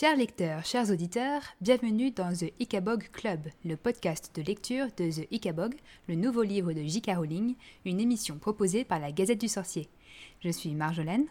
Chers 0.00 0.16
lecteurs, 0.16 0.64
chers 0.64 0.90
auditeurs, 0.90 1.42
bienvenue 1.60 2.10
dans 2.10 2.32
The 2.32 2.54
Icabog 2.58 3.10
Club, 3.12 3.40
le 3.66 3.76
podcast 3.76 4.30
de 4.34 4.40
lecture 4.40 4.86
de 4.96 5.10
The 5.10 5.28
Icabog, 5.30 5.74
le 6.08 6.14
nouveau 6.14 6.42
livre 6.42 6.72
de 6.72 6.82
J.K. 6.82 7.16
Rowling, 7.16 7.54
une 7.84 8.00
émission 8.00 8.38
proposée 8.38 8.84
par 8.84 8.98
la 8.98 9.12
Gazette 9.12 9.42
du 9.42 9.48
Sorcier. 9.48 9.90
Je 10.42 10.48
suis 10.48 10.70
Marjolaine. 10.70 11.26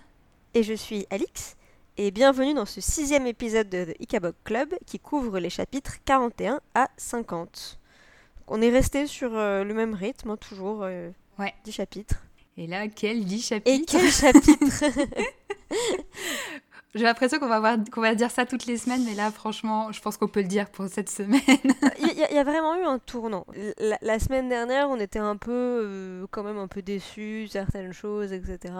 Et 0.53 0.61
je 0.61 0.75
suis 0.75 1.07
Alix. 1.09 1.57
Et 1.97 2.11
bienvenue 2.11 2.53
dans 2.53 2.67
ce 2.67 2.79
sixième 2.79 3.25
épisode 3.25 3.69
de 3.69 3.85
The 3.85 4.01
Icabog 4.01 4.35
Club 4.43 4.75
qui 4.85 4.99
couvre 4.99 5.39
les 5.39 5.49
chapitres 5.49 5.95
41 6.05 6.61
à 6.75 6.91
50. 6.95 7.79
On 8.49 8.61
est 8.61 8.69
resté 8.69 9.07
sur 9.07 9.35
euh, 9.35 9.63
le 9.63 9.73
même 9.73 9.95
rythme, 9.95 10.29
hein, 10.29 10.37
toujours 10.37 10.83
euh, 10.83 11.09
Ouais. 11.39 11.55
10 11.63 11.71
chapitres. 11.71 12.23
Et 12.55 12.67
là, 12.67 12.87
quel 12.87 13.25
10 13.25 13.47
chapitres 13.47 13.81
Et 13.81 13.83
quel 13.83 14.11
chapitre? 14.11 14.83
J'ai 16.95 17.03
l'impression 17.03 17.37
qu'on 17.39 17.47
va, 17.47 17.59
voir- 17.59 17.77
qu'on 17.91 18.01
va 18.01 18.15
dire 18.15 18.31
ça 18.31 18.45
toutes 18.47 18.65
les 18.65 18.77
semaines, 18.77 19.03
mais 19.05 19.13
là, 19.13 19.29
franchement, 19.31 19.91
je 19.91 20.01
pense 20.01 20.17
qu'on 20.17 20.27
peut 20.27 20.41
le 20.41 20.47
dire 20.47 20.69
pour 20.71 20.87
cette 20.87 21.09
semaine. 21.09 21.39
Il 21.99 22.17
y, 22.17 22.23
a- 22.23 22.31
il 22.31 22.35
y 22.35 22.39
a 22.39 22.43
vraiment 22.43 22.75
eu 22.77 22.83
un 22.83 22.97
tournant. 22.97 23.45
La, 23.79 23.97
la 24.01 24.17
semaine 24.19 24.49
dernière, 24.49 24.89
on 24.89 24.99
était 24.99 25.19
un 25.19 25.35
peu, 25.37 25.51
euh, 25.51 26.25
quand 26.31 26.41
même 26.43 26.57
un 26.57 26.67
peu 26.67 26.81
déçus, 26.81 27.47
certaines 27.51 27.93
choses, 27.93 28.33
etc. 28.33 28.73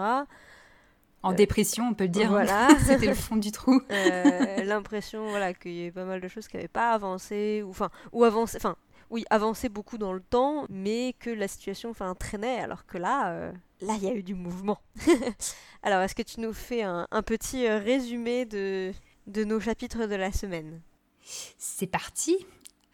En 1.22 1.32
Euh, 1.32 1.34
dépression, 1.34 1.84
on 1.88 1.94
peut 1.94 2.04
le 2.04 2.10
dire. 2.10 2.30
voilà. 2.30 2.68
C'était 2.84 3.06
le 3.06 3.14
fond 3.14 3.36
du 3.36 3.52
trou. 3.52 3.80
Euh, 3.92 4.64
L'impression, 4.64 5.28
voilà, 5.28 5.54
qu'il 5.54 5.72
y 5.74 5.82
avait 5.82 5.90
pas 5.92 6.04
mal 6.04 6.20
de 6.20 6.26
choses 6.28 6.48
qui 6.48 6.56
n'avaient 6.56 6.66
pas 6.68 6.90
avancé, 6.92 7.62
ou 7.64 7.70
enfin, 7.70 7.90
ou 8.12 8.24
avancé, 8.24 8.56
enfin, 8.56 8.74
oui, 9.10 9.24
avancé 9.30 9.68
beaucoup 9.68 9.98
dans 9.98 10.12
le 10.12 10.20
temps, 10.20 10.66
mais 10.68 11.14
que 11.18 11.30
la 11.30 11.48
situation, 11.48 11.92
traînait, 12.18 12.60
alors 12.60 12.86
que 12.86 12.96
là, 12.96 13.32
euh, 13.32 13.52
là, 13.80 13.94
il 13.96 14.04
y 14.04 14.08
a 14.08 14.14
eu 14.14 14.22
du 14.22 14.34
mouvement. 14.34 14.78
alors, 15.82 16.00
est-ce 16.00 16.14
que 16.14 16.22
tu 16.22 16.40
nous 16.40 16.52
fais 16.52 16.82
un, 16.82 17.06
un 17.10 17.22
petit 17.22 17.66
euh, 17.66 17.78
résumé 17.78 18.44
de, 18.44 18.92
de 19.26 19.44
nos 19.44 19.58
chapitres 19.58 20.06
de 20.06 20.14
la 20.14 20.32
semaine? 20.32 20.80
C'est 21.58 21.88
parti 21.88 22.36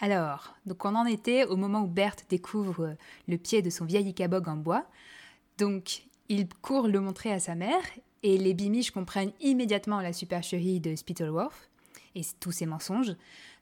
Alors, 0.00 0.54
donc 0.64 0.84
on 0.84 0.94
en 0.94 1.06
était 1.06 1.44
au 1.44 1.56
moment 1.56 1.82
où 1.82 1.86
Berthe 1.86 2.24
découvre 2.28 2.84
euh, 2.84 2.94
le 3.28 3.36
pied 3.36 3.60
de 3.60 3.70
son 3.70 3.84
vieil 3.84 4.08
Icabog 4.08 4.48
en 4.48 4.56
bois. 4.56 4.86
Donc, 5.58 6.06
il 6.28 6.48
court 6.48 6.88
le 6.88 7.00
montrer 7.00 7.30
à 7.30 7.38
sa 7.38 7.54
mère, 7.54 7.82
et 8.22 8.38
les 8.38 8.54
bimiches 8.54 8.90
comprennent 8.90 9.32
immédiatement 9.40 10.00
la 10.00 10.12
supercherie 10.12 10.80
de 10.80 10.96
Spittleworth 10.96 11.70
et 12.14 12.22
tous 12.40 12.52
ses 12.52 12.66
mensonges. 12.66 13.14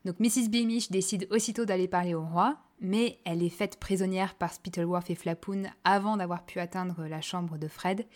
Donc, 0.04 0.20
Mrs. 0.20 0.48
Beamish 0.50 0.90
décide 0.90 1.26
aussitôt 1.30 1.64
d'aller 1.64 1.88
parler 1.88 2.14
au 2.14 2.24
roi, 2.24 2.58
mais 2.80 3.20
elle 3.24 3.42
est 3.42 3.48
faite 3.48 3.78
prisonnière 3.80 4.34
par 4.34 4.52
Spittleworth 4.52 5.08
et 5.10 5.14
Flapoon 5.14 5.64
avant 5.84 6.16
d'avoir 6.16 6.44
pu 6.44 6.60
atteindre 6.60 7.06
la 7.06 7.22
chambre 7.22 7.56
de 7.56 7.68
Fred. 7.68 8.06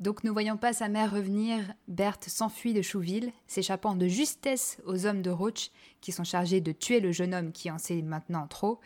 Donc, 0.00 0.22
ne 0.24 0.30
voyant 0.30 0.56
pas 0.56 0.72
sa 0.72 0.88
mère 0.88 1.12
revenir, 1.12 1.60
Berthe 1.88 2.28
s'enfuit 2.28 2.72
de 2.72 2.82
Chouville, 2.82 3.32
s'échappant 3.48 3.96
de 3.96 4.06
justesse 4.06 4.80
aux 4.86 5.06
hommes 5.06 5.22
de 5.22 5.30
Roach 5.30 5.70
qui 6.00 6.12
sont 6.12 6.24
chargés 6.24 6.60
de 6.60 6.72
tuer 6.72 7.00
le 7.00 7.12
jeune 7.12 7.34
homme 7.34 7.52
qui 7.52 7.70
en 7.70 7.78
sait 7.78 8.00
maintenant 8.00 8.46
trop, 8.46 8.80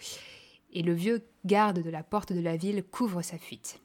et 0.72 0.82
le 0.82 0.94
vieux 0.94 1.26
garde 1.44 1.82
de 1.82 1.90
la 1.90 2.02
porte 2.02 2.32
de 2.32 2.40
la 2.40 2.56
ville 2.56 2.82
couvre 2.82 3.20
sa 3.20 3.36
fuite. 3.36 3.81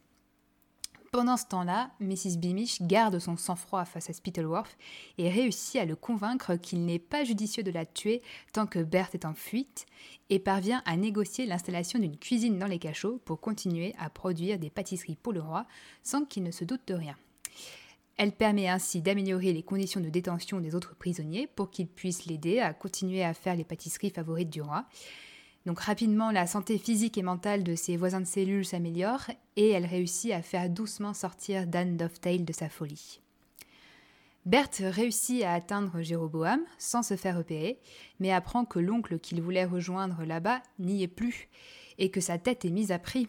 Pendant 1.12 1.38
ce 1.38 1.46
temps-là, 1.46 1.92
Mrs. 2.02 2.38
Beamish 2.38 2.82
garde 2.82 3.20
son 3.20 3.38
sang-froid 3.38 3.86
face 3.86 4.10
à 4.10 4.14
Spittleworth 4.14 4.78
et 5.18 5.30
réussit 5.30 5.80
à 5.80 5.86
le 5.86 5.96
convaincre 5.96 6.56
qu'il 6.56 6.86
n'est 6.86 7.00
pas 7.00 7.24
judicieux 7.24 7.64
de 7.64 7.72
la 7.72 7.86
tuer 7.86 8.22
tant 8.52 8.68
que 8.68 8.80
Berthe 8.80 9.16
est 9.16 9.26
en 9.26 9.34
fuite 9.34 9.86
et 10.30 10.40
parvient 10.40 10.82
à 10.86 10.98
négocier 10.98 11.46
l'installation 11.46 12.00
d'une 12.00 12.18
cuisine 12.18 12.60
dans 12.60 12.68
les 12.68 12.80
cachots 12.80 13.22
pour 13.24 13.40
continuer 13.40 13.96
à 13.98 14.10
produire 14.10 14.60
des 14.60 14.70
pâtisseries 14.70 15.16
pour 15.16 15.32
le 15.32 15.42
roi 15.42 15.66
sans 16.04 16.26
qu'il 16.26 16.44
ne 16.44 16.52
se 16.52 16.66
doute 16.66 16.86
de 16.88 16.94
rien. 16.94 17.16
Elle 18.18 18.32
permet 18.32 18.68
ainsi 18.68 19.02
d'améliorer 19.02 19.54
les 19.54 19.64
conditions 19.64 20.02
de 20.02 20.10
détention 20.10 20.60
des 20.60 20.76
autres 20.76 20.96
prisonniers 20.96 21.48
pour 21.48 21.70
qu'ils 21.70 21.88
puissent 21.88 22.26
l'aider 22.26 22.60
à 22.60 22.74
continuer 22.74 23.24
à 23.24 23.34
faire 23.34 23.56
les 23.56 23.64
pâtisseries 23.64 24.10
favorites 24.10 24.50
du 24.50 24.62
roi. 24.62 24.86
Donc 25.68 25.82
rapidement, 25.82 26.32
la 26.32 26.48
santé 26.48 26.78
physique 26.78 27.18
et 27.18 27.24
mentale 27.24 27.62
de 27.62 27.76
ses 27.76 27.98
voisins 27.98 28.22
de 28.22 28.26
cellule 28.26 28.66
s'améliore 28.66 29.26
et 29.58 29.68
elle 29.68 29.86
réussit 29.86 30.32
à 30.32 30.42
faire 30.42 30.70
doucement 30.70 31.14
sortir 31.14 31.68
Dan 31.68 31.98
Dovetail 31.98 32.44
de 32.44 32.54
sa 32.54 32.70
folie. 32.70 33.20
Berthe 34.46 34.82
réussit 34.82 35.44
à 35.44 35.52
atteindre 35.52 36.02
Jéroboam 36.02 36.62
sans 36.78 37.04
se 37.04 37.18
faire 37.18 37.38
repérer, 37.38 37.82
mais 38.22 38.32
apprend 38.32 38.64
que 38.64 38.80
l'oncle 38.80 39.20
qu'il 39.20 39.42
voulait 39.42 39.66
rejoindre 39.66 40.24
là-bas 40.24 40.64
n'y 40.80 41.04
est 41.04 41.10
plus 41.10 41.50
et 41.98 42.12
que 42.12 42.22
sa 42.22 42.38
tête 42.38 42.64
est 42.64 42.72
mise 42.72 42.94
à 42.94 42.98
prix. 42.98 43.28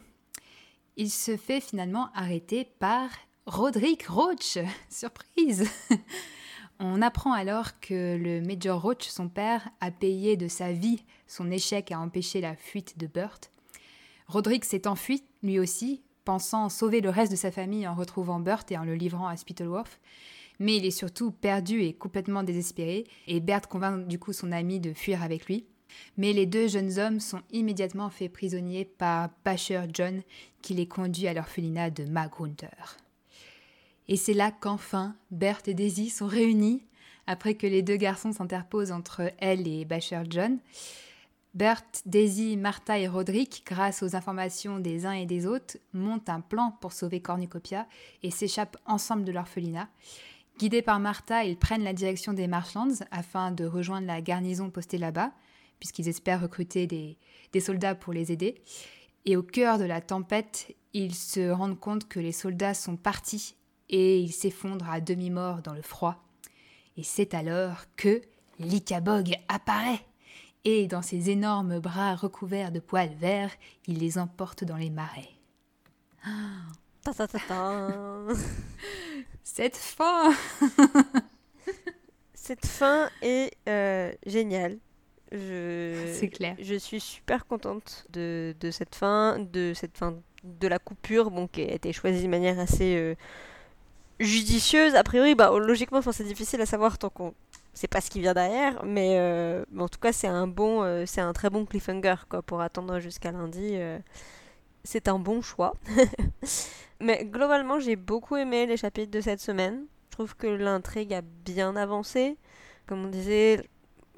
Il 0.97 1.11
se 1.11 1.37
fait 1.37 1.61
finalement 1.61 2.09
arrêter 2.15 2.65
par 2.79 3.11
Roderick 3.47 4.07
Roach. 4.07 4.59
Surprise 4.89 5.69
On 6.81 7.03
apprend 7.03 7.33
alors 7.33 7.81
que 7.81 8.17
le 8.17 8.41
Major 8.41 8.81
Roach, 8.81 9.09
son 9.09 9.29
père, 9.29 9.69
a 9.81 9.91
payé 9.91 10.37
de 10.37 10.47
sa 10.47 10.73
vie 10.73 11.03
son 11.27 11.51
échec 11.51 11.91
à 11.91 11.99
empêcher 11.99 12.41
la 12.41 12.55
fuite 12.55 12.99
de 12.99 13.09
Burt. 13.09 13.51
Roderick 14.29 14.65
s'est 14.65 14.87
enfui, 14.87 15.25
lui 15.43 15.59
aussi, 15.59 16.03
pensant 16.25 16.69
sauver 16.69 17.01
le 17.01 17.11
reste 17.11 17.33
de 17.33 17.37
sa 17.37 17.51
famille 17.51 17.89
en 17.89 17.95
retrouvant 17.95 18.39
Burt 18.39 18.71
et 18.71 18.79
en 18.79 18.85
le 18.85 18.95
livrant 18.95 19.27
à 19.27 19.37
Spittleworth. 19.37 19.99
Mais 20.61 20.77
il 20.77 20.85
est 20.85 20.93
surtout 20.93 21.33
perdu 21.33 21.83
et 21.83 21.95
complètement 21.95 22.45
désespéré, 22.45 23.05
et 23.27 23.41
Bert 23.41 23.69
convainc 23.69 24.07
du 24.07 24.19
coup 24.19 24.33
son 24.33 24.53
ami 24.53 24.79
de 24.79 24.93
fuir 24.93 25.23
avec 25.23 25.47
lui. 25.47 25.65
Mais 26.17 26.33
les 26.33 26.47
deux 26.47 26.69
jeunes 26.69 26.99
hommes 26.99 27.19
sont 27.19 27.43
immédiatement 27.51 28.11
faits 28.11 28.33
prisonniers 28.33 28.85
par 28.85 29.31
Basher 29.45 29.83
John, 29.93 30.23
qui 30.63 30.75
les 30.75 30.87
conduit 30.87 31.27
à 31.27 31.33
l'orphelinat 31.33 31.91
de 31.91 32.05
Magrunter. 32.05 32.69
Et 34.09 34.17
c'est 34.17 34.33
là 34.33 34.51
qu'enfin 34.51 35.15
Bert 35.31 35.61
et 35.67 35.75
Daisy 35.75 36.09
sont 36.09 36.27
réunis, 36.27 36.83
après 37.27 37.55
que 37.55 37.67
les 37.67 37.83
deux 37.83 37.97
garçons 37.97 38.33
s'interposent 38.33 38.91
entre 38.91 39.33
elle 39.39 39.69
et 39.69 39.85
Basher 39.85 40.23
John. 40.31 40.59
Bert, 41.55 41.85
Daisy, 42.07 42.57
Martha 42.57 42.99
et 42.99 43.07
Roderick, 43.07 43.65
grâce 43.67 44.03
aux 44.03 44.17
informations 44.17 44.79
des 44.79 45.05
uns 45.05 45.13
et 45.13 45.27
des 45.27 45.47
autres, 45.47 45.77
montent 45.93 46.31
un 46.31 46.41
plan 46.41 46.75
pour 46.81 46.93
sauver 46.93 47.21
Cornucopia 47.21 47.87
et 48.23 48.31
s'échappent 48.31 48.79
ensemble 48.87 49.25
de 49.25 49.33
l'orphelinat. 49.33 49.89
Guidés 50.59 50.83
par 50.83 51.01
Martha, 51.01 51.45
ils 51.45 51.59
prennent 51.59 51.85
la 51.85 51.93
direction 51.93 52.33
des 52.33 52.47
Marshlands 52.47 53.05
afin 53.11 53.51
de 53.51 53.65
rejoindre 53.67 54.07
la 54.07 54.23
garnison 54.23 54.71
postée 54.71 54.99
là-bas, 54.99 55.33
puisqu'ils 55.81 56.09
espèrent 56.09 56.41
recruter 56.41 56.87
des, 56.87 57.19
des 57.53 57.61
soldats 57.61 57.95
pour 57.95 58.13
les 58.13 58.33
aider. 58.33 58.63
Et 59.27 59.37
au 59.37 59.43
cœur 59.43 59.79
de 59.79 59.85
la 59.85 60.01
tempête, 60.01 60.75
ils 60.95 61.15
se 61.15 61.51
rendent 61.51 61.79
compte 61.79 62.09
que 62.09 62.21
les 62.21 62.33
soldats 62.33 62.75
sont 62.75 62.97
partis 62.97 63.58
et 63.89 64.21
ils 64.21 64.33
s'effondrent 64.33 64.91
à 64.91 65.01
demi-mort 65.01 65.63
dans 65.63 65.75
le 65.75 65.83
froid. 65.83 66.23
Et 66.97 67.03
c'est 67.03 67.35
alors 67.35 67.85
que 67.97 68.21
l'Icabog 68.59 69.35
apparaît 69.49 70.05
et 70.65 70.87
dans 70.87 71.03
ses 71.03 71.31
énormes 71.31 71.79
bras 71.79 72.15
recouverts 72.15 72.73
de 72.73 72.81
poils 72.81 73.15
verts, 73.15 73.53
il 73.87 73.99
les 73.99 74.19
emporte 74.19 74.65
dans 74.65 74.77
les 74.77 74.91
marais. 74.91 75.31
Cette 79.45 79.77
fin 79.77 80.35
Cette 82.35 82.67
fin 82.67 83.09
est 83.23 83.57
euh, 83.69 84.13
géniale. 84.27 84.79
Je... 85.33 86.13
C'est 86.19 86.29
clair. 86.29 86.57
Je 86.59 86.75
suis 86.75 87.01
super 87.01 87.47
contente 87.47 88.07
de, 88.11 88.55
de 88.59 88.71
cette 88.71 88.95
fin, 88.95 89.39
de 89.39 89.73
cette 89.75 89.97
fin 89.99 90.17
de 90.45 90.69
la 90.69 90.79
coupure, 90.79 91.31
bon, 91.31 91.47
qui 91.47 91.63
a 91.63 91.73
été 91.73 91.93
choisie 91.93 92.23
de 92.23 92.29
manière 92.29 92.59
assez 92.59 92.97
euh, 92.97 93.15
judicieuse. 94.21 94.95
A 94.95 95.03
priori, 95.05 95.35
bah, 95.35 95.51
logiquement, 95.59 96.01
c'est 96.03 96.25
difficile 96.25 96.61
à 96.61 96.67
savoir 96.67 96.99
tant 96.99 97.11
qu'on 97.11 97.35
sait 97.75 97.89
pas 97.89 98.01
ce 98.01 98.11
qui 98.11 98.21
vient 98.21 98.35
derrière, 98.35 98.85
mais, 98.85 99.19
euh, 99.21 99.65
en 99.79 99.89
tout 99.89 100.01
cas, 100.01 100.13
c'est 100.13 100.27
un 100.27 100.47
bon, 100.49 100.83
euh, 100.83 101.05
c'est 101.07 101.21
un 101.21 101.33
très 101.33 101.49
bon 101.51 101.65
cliffhanger 101.65 102.17
quoi, 102.29 102.43
pour 102.43 102.61
attendre 102.61 102.99
jusqu'à 103.01 103.31
lundi. 103.33 103.73
euh, 103.75 103.99
c'est 104.85 105.09
un 105.09 105.19
bon 105.19 105.43
choix. 105.43 105.75
mais 107.01 107.25
globalement, 107.25 107.79
j'ai 107.81 107.97
beaucoup 107.97 108.37
aimé 108.37 108.67
les 108.67 108.77
chapitres 108.77 109.11
de 109.11 109.21
cette 109.21 109.41
semaine. 109.41 109.85
Je 110.11 110.17
trouve 110.17 110.37
que 110.37 110.47
l'intrigue 110.47 111.15
a 111.15 111.23
bien 111.45 111.77
avancé. 111.77 112.37
Comme 112.87 113.05
on 113.07 113.09
disait, 113.09 113.69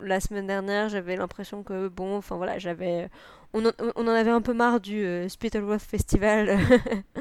la 0.00 0.20
semaine 0.20 0.46
dernière, 0.46 0.88
j'avais 0.88 1.16
l'impression 1.16 1.62
que, 1.62 1.88
bon, 1.88 2.16
enfin 2.16 2.36
voilà, 2.36 2.58
j'avais. 2.58 3.08
On 3.52 3.66
en, 3.66 3.72
on 3.96 4.02
en 4.06 4.10
avait 4.12 4.30
un 4.30 4.40
peu 4.42 4.52
marre 4.54 4.78
du 4.80 5.04
euh, 5.04 5.28
Spittleworth 5.28 5.82
Festival. 5.82 6.56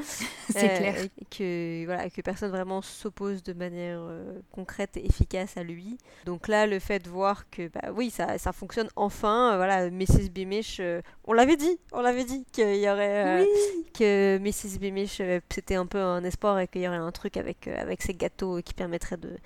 C'est 0.48 0.70
Euh, 0.70 0.78
clair. 0.78 0.94
et 1.04 1.24
que, 1.30 1.84
voilà, 1.86 2.08
que 2.10 2.20
personne 2.22 2.50
vraiment 2.50 2.82
s'oppose 2.82 3.42
de 3.42 3.52
manière 3.52 3.98
euh, 4.00 4.40
concrète 4.52 4.96
et 4.96 5.04
efficace 5.06 5.56
à 5.56 5.64
lui. 5.64 5.98
Donc 6.26 6.46
là, 6.48 6.66
le 6.68 6.78
fait 6.78 7.00
de 7.00 7.08
voir 7.08 7.50
que, 7.50 7.68
bah 7.68 7.90
oui, 7.94 8.10
ça, 8.10 8.38
ça 8.38 8.52
fonctionne 8.52 8.88
enfin. 8.96 9.52
euh, 9.54 9.56
voilà, 9.56 9.90
Mrs. 9.90 10.28
Beamish, 10.30 10.80
on 11.24 11.32
l'avait 11.32 11.56
dit, 11.56 11.78
on 11.92 12.00
l'avait 12.00 12.24
dit 12.24 12.44
qu'il 12.52 12.76
y 12.76 12.88
aurait. 12.88 13.42
euh, 13.42 13.44
que 13.92 14.38
Mrs. 14.38 14.78
Beamish, 14.78 15.20
c'était 15.52 15.74
un 15.74 15.86
peu 15.86 15.98
un 15.98 16.22
espoir 16.24 16.58
et 16.60 16.68
qu'il 16.68 16.82
y 16.82 16.88
aurait 16.88 16.96
un 16.96 17.12
truc 17.12 17.36
avec, 17.36 17.66
avec 17.66 18.02
ces 18.02 18.14
gâteaux 18.14 18.60
qui 18.62 18.74
permettrait 18.74 19.16
de, 19.16 19.36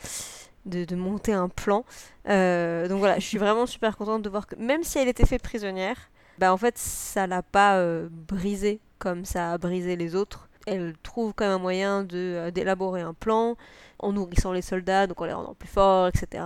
de, 0.67 0.85
de 0.85 0.97
monter 0.97 1.33
un 1.33 1.49
plan. 1.49 1.85
Donc 2.27 2.99
voilà, 2.99 3.19
je 3.19 3.27
suis 3.27 3.39
vraiment 3.39 3.67
super 3.67 3.97
contente 3.97 4.23
de 4.23 4.29
voir 4.29 4.47
que 4.47 4.57
même 4.57 4.85
si 4.85 4.99
elle 4.99 5.09
était 5.09 5.27
faite 5.27 5.43
prisonnière, 5.43 6.11
bah 6.39 6.53
en 6.53 6.57
fait 6.57 6.79
ça 6.79 7.27
l'a 7.27 7.43
pas 7.43 7.79
euh, 7.79 8.09
brisée 8.11 8.81
comme 8.99 9.25
ça 9.25 9.53
a 9.53 9.59
brisé 9.59 9.97
les 9.97 10.15
autres. 10.15 10.49
elle 10.67 10.95
trouve 11.03 11.33
quand 11.35 11.45
même 11.45 11.55
un 11.55 11.59
moyen 11.59 12.05
de 12.05 12.51
d'élaborer 12.51 13.03
un 13.03 13.15
plan 13.15 13.57
en 14.01 14.13
nourrissant 14.13 14.53
les 14.53 14.63
soldats, 14.63 15.07
donc 15.07 15.21
en 15.21 15.25
les 15.25 15.33
rendant 15.33 15.55
plus 15.55 15.69
forts, 15.69 16.09
etc. 16.09 16.45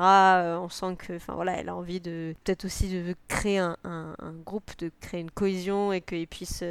on 0.61 0.69
sent 0.69 0.97
que, 0.97 1.17
enfin 1.17 1.35
voilà, 1.35 1.59
elle 1.59 1.69
a 1.69 1.75
envie 1.75 2.01
de 2.01 2.35
peut-être 2.45 2.65
aussi 2.65 2.89
de 2.89 3.17
créer 3.27 3.59
un, 3.59 3.77
un, 3.85 4.33
groupe, 4.45 4.71
de 4.79 4.93
créer 5.01 5.21
une 5.21 5.31
cohésion 5.31 5.93
et 5.93 6.01
qu'ils 6.01 6.29
puissent, 6.29 6.63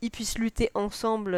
ils 0.00 0.10
puissent 0.10 0.38
lutter 0.38 0.70
ensemble 0.74 1.36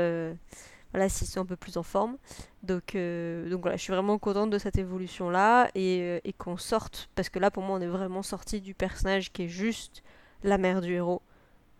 voilà, 0.96 1.10
s'ils 1.10 1.26
sont 1.26 1.40
un 1.40 1.46
peu 1.46 1.56
plus 1.56 1.76
en 1.76 1.82
forme. 1.82 2.16
Donc, 2.62 2.94
euh, 2.94 3.48
donc 3.50 3.60
voilà, 3.60 3.76
je 3.76 3.82
suis 3.82 3.92
vraiment 3.92 4.18
contente 4.18 4.50
de 4.50 4.58
cette 4.58 4.78
évolution-là 4.78 5.68
euh, 5.76 6.20
et 6.24 6.32
qu'on 6.32 6.56
sorte, 6.56 7.10
parce 7.14 7.28
que 7.28 7.38
là 7.38 7.50
pour 7.50 7.62
moi 7.62 7.76
on 7.76 7.80
est 7.80 7.86
vraiment 7.86 8.22
sorti 8.22 8.60
du 8.60 8.74
personnage 8.74 9.30
qui 9.30 9.44
est 9.44 9.48
juste 9.48 10.02
la 10.42 10.58
mère 10.58 10.80
du 10.80 10.94
héros. 10.94 11.22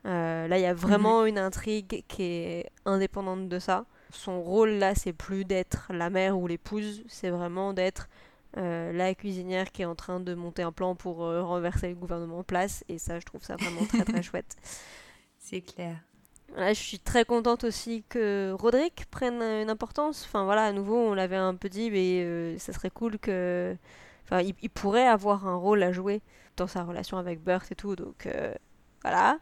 Euh, 0.07 0.47
là 0.47 0.59
il 0.59 0.63
y 0.63 0.67
a 0.67 0.75
vraiment 0.75 1.23
mhm. 1.23 1.29
une 1.29 1.39
intrigue 1.39 2.05
qui 2.09 2.23
est 2.23 2.71
indépendante 2.85 3.49
de 3.49 3.59
ça. 3.59 3.85
Son 4.11 4.41
rôle 4.41 4.71
là 4.71 4.95
c'est 4.95 5.13
plus 5.13 5.45
d'être 5.45 5.87
la 5.91 6.11
mère 6.11 6.39
ou 6.39 6.47
l'épouse, 6.47 7.03
c'est 7.09 7.31
vraiment 7.31 7.73
d'être 7.73 8.09
la 8.55 9.15
cuisinière 9.15 9.71
qui 9.71 9.83
est 9.83 9.85
en 9.85 9.95
train 9.95 10.19
de 10.19 10.33
monter 10.33 10.63
un 10.63 10.73
plan 10.73 10.95
pour 10.95 11.17
renverser 11.19 11.91
le 11.91 11.95
gouvernement 11.95 12.39
en 12.39 12.43
place 12.43 12.85
et 12.89 12.97
ça 12.97 13.21
je 13.21 13.27
trouve 13.27 13.43
ça 13.43 13.57
vraiment 13.57 13.85
très 13.85 14.05
très 14.05 14.23
chouette. 14.23 14.57
C'est 15.39 15.61
clair 15.61 15.99
je 16.57 16.75
suis 16.75 16.99
très 16.99 17.25
contente 17.25 17.65
aussi 17.65 18.05
que 18.09 18.53
Roderick 18.53 19.07
prenne 19.11 19.43
une 19.43 19.71
importance. 19.71 20.25
Enfin 20.27 20.45
voilà, 20.45 20.65
à 20.65 20.73
nouveau, 20.73 20.97
on 20.97 21.15
l'avait 21.15 21.37
un 21.37 21.55
peu 21.55 21.69
dit, 21.69 21.91
mais 21.91 22.23
euh, 22.23 22.59
ça 22.59 22.73
serait 22.73 22.91
cool 22.91 23.19
que. 23.19 23.77
Enfin, 24.25 24.41
il, 24.41 24.71
pourrait 24.71 25.07
avoir 25.07 25.47
un 25.47 25.55
rôle 25.55 25.83
à 25.85 25.93
jouer 25.93 26.21
dans 26.57 26.67
sa 26.67 26.85
relation 26.85 27.19
avec 27.19 27.43
Burt 27.43 27.71
et 27.71 27.75
tout. 27.75 27.97
Donc 27.97 28.27
euh, 28.27 28.53
voilà, 29.03 29.39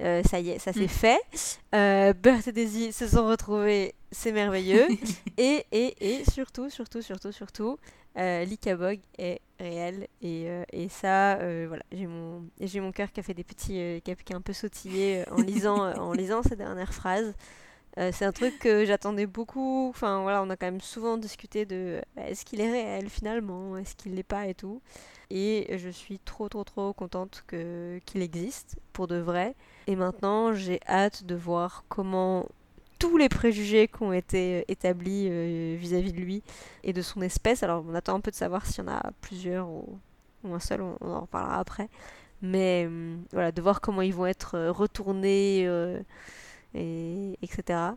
euh, 0.00 0.22
ça 0.24 0.40
y 0.40 0.50
est, 0.50 0.58
ça 0.58 0.72
s'est 0.72 0.84
mm. 0.84 0.88
fait. 0.88 2.14
Burt 2.14 2.46
et 2.48 2.52
Daisy 2.52 2.92
se 2.92 3.06
sont 3.06 3.26
retrouvés, 3.26 3.94
c'est 4.10 4.32
merveilleux. 4.32 4.86
et, 5.36 5.64
et, 5.72 5.94
et 6.00 6.24
surtout, 6.30 6.70
surtout, 6.70 7.02
surtout, 7.02 7.32
surtout, 7.32 7.78
euh, 8.16 8.44
L'Ikabog 8.44 9.00
est 9.18 9.40
réel 9.58 10.06
et, 10.22 10.44
euh, 10.48 10.62
et 10.72 10.88
ça, 10.88 11.36
euh, 11.38 11.64
voilà, 11.66 11.82
j'ai 11.90 12.06
mon, 12.06 12.48
j'ai 12.60 12.78
mon 12.78 12.92
cœur 12.92 13.10
qui 13.10 13.18
a 13.18 13.22
fait 13.24 13.34
des 13.34 13.42
petits, 13.42 14.00
qui 14.04 14.32
a, 14.32 14.36
un 14.36 14.40
peu 14.40 14.52
sautillé 14.52 15.24
en 15.30 15.40
lisant, 15.42 15.92
en 15.96 16.12
lisant 16.12 16.42
ces 16.48 16.54
dernières 16.54 16.94
phrases. 16.94 17.34
C'est 17.96 18.24
un 18.24 18.32
truc 18.32 18.58
que 18.58 18.84
j'attendais 18.84 19.26
beaucoup. 19.26 19.88
Enfin 19.90 20.22
voilà, 20.22 20.42
on 20.42 20.50
a 20.50 20.56
quand 20.56 20.66
même 20.66 20.80
souvent 20.80 21.16
discuté 21.16 21.64
de 21.64 22.00
est-ce 22.16 22.44
qu'il 22.44 22.60
est 22.60 22.70
réel 22.70 23.08
finalement, 23.08 23.76
est-ce 23.76 23.94
qu'il 23.94 24.14
l'est 24.14 24.22
pas 24.22 24.46
et 24.46 24.54
tout? 24.54 24.80
Et 25.30 25.78
je 25.78 25.88
suis 25.88 26.18
trop 26.18 26.48
trop 26.48 26.64
trop 26.64 26.92
contente 26.92 27.44
que 27.46 28.00
qu'il 28.04 28.22
existe 28.22 28.76
pour 28.92 29.06
de 29.06 29.16
vrai. 29.16 29.54
Et 29.86 29.96
maintenant, 29.96 30.54
j'ai 30.54 30.80
hâte 30.88 31.24
de 31.24 31.34
voir 31.34 31.84
comment 31.88 32.46
tous 32.98 33.16
les 33.16 33.28
préjugés 33.28 33.88
qui 33.88 34.02
ont 34.02 34.12
été 34.12 34.60
euh, 34.60 34.64
établis 34.68 35.28
euh, 35.30 35.76
vis-à-vis 35.78 36.12
de 36.12 36.20
lui 36.20 36.42
et 36.84 36.92
de 36.92 37.02
son 37.02 37.20
espèce. 37.22 37.62
Alors 37.62 37.84
on 37.86 37.94
attend 37.94 38.14
un 38.14 38.20
peu 38.20 38.30
de 38.30 38.36
savoir 38.36 38.66
s'il 38.66 38.84
y 38.84 38.88
en 38.88 38.92
a 38.92 39.10
plusieurs 39.20 39.68
ou, 39.68 39.98
un 40.44 40.60
seul, 40.60 40.80
on, 40.80 40.96
en 41.00 41.20
reparlera 41.20 41.58
après. 41.58 41.88
Mais 42.42 42.84
hum, 42.86 43.22
voilà, 43.32 43.52
de 43.52 43.62
voir 43.62 43.80
comment 43.80 44.02
ils 44.02 44.14
vont 44.14 44.26
être 44.26 44.56
euh, 44.56 44.72
retournés, 44.72 45.66
et, 46.74 47.38
etc. 47.42 47.96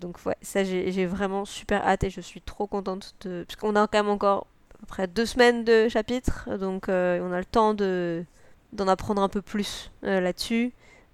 donc 0.00 0.18
ouais, 0.24 0.36
ça 0.42 0.64
j'ai 0.64 1.06
vraiment 1.06 1.44
super 1.44 1.86
hâte 1.86 2.04
et 2.04 2.10
je 2.10 2.20
suis 2.20 2.40
trop 2.40 2.66
contente 2.66 3.14
de... 3.22 3.44
Parce 3.46 3.56
qu'on 3.56 3.76
a 3.76 3.86
quand 3.86 3.98
même 3.98 4.08
encore 4.08 4.46
à 4.74 4.78
peu 4.78 4.86
près 4.86 5.06
deux 5.06 5.26
semaines 5.26 5.64
de 5.64 5.88
chapitres, 5.88 6.48
donc 6.58 6.84
on 6.88 7.32
a 7.32 7.38
le 7.38 7.44
temps 7.44 7.74
de 7.74 8.24
d'en 8.72 8.88
apprendre 8.88 9.20
un 9.20 9.28
peu 9.28 9.42
plus 9.42 9.90
là-dessus. 10.02 10.72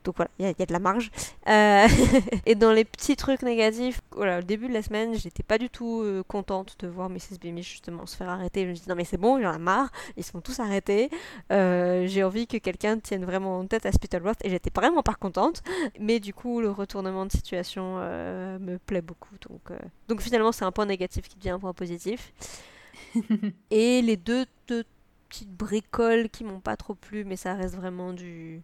Donc 0.09 0.17
voilà, 0.17 0.31
il 0.39 0.47
y, 0.47 0.63
a 0.63 0.65
de 0.65 0.73
la 0.73 0.79
marge. 0.79 1.11
Euh, 1.49 1.87
et 2.47 2.55
dans 2.55 2.73
les 2.73 2.87
petits 2.87 3.15
trucs 3.15 3.43
négatifs, 3.43 4.01
voilà, 4.13 4.39
au 4.39 4.43
début 4.43 4.67
de 4.67 4.73
la 4.73 4.81
semaine, 4.81 5.15
j'étais 5.15 5.43
pas 5.43 5.59
du 5.59 5.69
tout 5.69 6.01
euh, 6.01 6.23
contente 6.27 6.77
de 6.79 6.89
voir 6.89 7.11
Mrs. 7.11 7.39
Beamish 7.39 7.73
justement 7.73 8.07
se 8.07 8.17
faire 8.17 8.31
arrêter. 8.31 8.63
Je 8.63 8.69
me 8.71 8.75
dis 8.75 8.89
non 8.89 8.95
mais 8.95 9.05
c'est 9.05 9.19
bon, 9.19 9.39
j'en 9.39 9.53
ai 9.53 9.59
marre, 9.59 9.91
ils 10.17 10.25
sont 10.25 10.41
tous 10.41 10.61
arrêtés. 10.61 11.11
Euh, 11.53 12.07
j'ai 12.07 12.25
envie 12.25 12.47
que 12.47 12.57
quelqu'un 12.57 12.99
tienne 12.99 13.27
vraiment 13.27 13.59
en 13.59 13.67
tête 13.67 13.85
à 13.85 13.93
Spittleworth 13.93 14.43
et 14.47 14.49
j'étais 14.49 14.71
vraiment 14.75 15.03
pas 15.03 15.13
contente. 15.13 15.63
Mais 16.01 16.21
du 16.21 16.33
coup, 16.33 16.63
le 16.63 16.71
retournement 16.71 17.27
de 17.27 17.33
situation 17.33 17.97
me 17.99 18.79
plaît 18.79 19.03
beaucoup. 19.03 19.35
Donc, 19.47 19.79
donc 20.09 20.23
finalement, 20.23 20.53
c'est 20.53 20.65
un 20.65 20.73
point 20.73 20.87
négatif 20.87 21.29
qui 21.29 21.37
devient 21.37 21.51
un 21.51 21.59
point 21.59 21.75
positif. 21.75 22.33
et 23.71 24.01
les 24.01 24.17
deux, 24.17 24.47
deux 24.69 24.85
petites 25.29 25.53
bricoles 25.53 26.31
qui 26.31 26.45
m'ont 26.45 26.61
pas 26.61 26.79
trop 26.79 26.95
plu, 26.95 27.25
mais 27.27 27.37
ça 27.37 27.53
reste 27.53 27.77
vraiment 27.77 28.15
du 28.15 28.63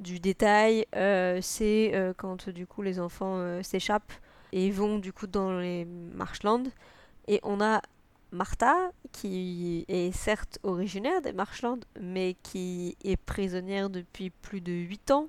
du 0.00 0.20
détail, 0.20 0.86
euh, 0.96 1.38
c'est 1.42 1.92
euh, 1.94 2.12
quand 2.16 2.48
du 2.48 2.66
coup 2.66 2.82
les 2.82 3.00
enfants 3.00 3.36
euh, 3.38 3.62
s'échappent 3.62 4.12
et 4.52 4.70
vont 4.70 4.98
du 4.98 5.12
coup 5.12 5.26
dans 5.26 5.58
les 5.58 5.84
marshlands. 5.84 6.64
Et 7.28 7.40
on 7.42 7.60
a 7.60 7.80
Martha 8.32 8.90
qui 9.12 9.84
est 9.88 10.12
certes 10.12 10.58
originaire 10.62 11.22
des 11.22 11.32
marshlands, 11.32 11.80
mais 12.00 12.36
qui 12.42 12.96
est 13.04 13.16
prisonnière 13.16 13.90
depuis 13.90 14.30
plus 14.30 14.60
de 14.60 14.72
8 14.72 15.10
ans 15.12 15.28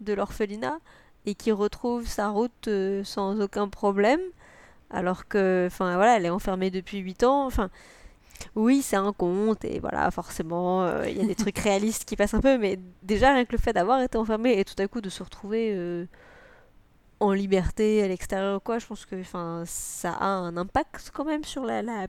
de 0.00 0.12
l'orphelinat 0.12 0.78
et 1.24 1.34
qui 1.34 1.52
retrouve 1.52 2.06
sa 2.06 2.28
route 2.28 2.68
sans 3.04 3.40
aucun 3.40 3.68
problème 3.68 4.20
alors 4.90 5.28
que 5.28 5.68
enfin 5.68 5.94
voilà 5.94 6.16
elle 6.16 6.26
est 6.26 6.30
enfermée 6.30 6.70
depuis 6.70 6.98
8 6.98 7.22
ans 7.22 7.46
enfin 7.46 7.70
oui, 8.54 8.82
c'est 8.82 8.96
un 8.96 9.12
conte, 9.12 9.64
et 9.64 9.78
voilà, 9.80 10.10
forcément, 10.10 10.84
euh, 10.84 11.08
il 11.08 11.16
y 11.16 11.20
a 11.20 11.26
des 11.26 11.34
trucs 11.34 11.58
réalistes 11.58 12.04
qui 12.04 12.16
passent 12.16 12.34
un 12.34 12.40
peu, 12.40 12.58
mais 12.58 12.78
déjà, 13.02 13.32
rien 13.32 13.44
que 13.44 13.52
le 13.52 13.58
fait 13.58 13.72
d'avoir 13.72 14.00
été 14.02 14.18
enfermé 14.18 14.58
et 14.58 14.64
tout 14.64 14.74
à 14.78 14.86
coup 14.88 15.00
de 15.00 15.08
se 15.08 15.22
retrouver 15.22 15.72
euh, 15.74 16.06
en 17.20 17.32
liberté 17.32 18.02
à 18.02 18.08
l'extérieur, 18.08 18.62
quoi, 18.62 18.78
je 18.78 18.86
pense 18.86 19.06
que 19.06 19.22
ça 19.64 20.12
a 20.12 20.26
un 20.26 20.56
impact 20.56 21.10
quand 21.14 21.24
même 21.24 21.44
sur 21.44 21.64
la, 21.64 21.82
la, 21.82 22.06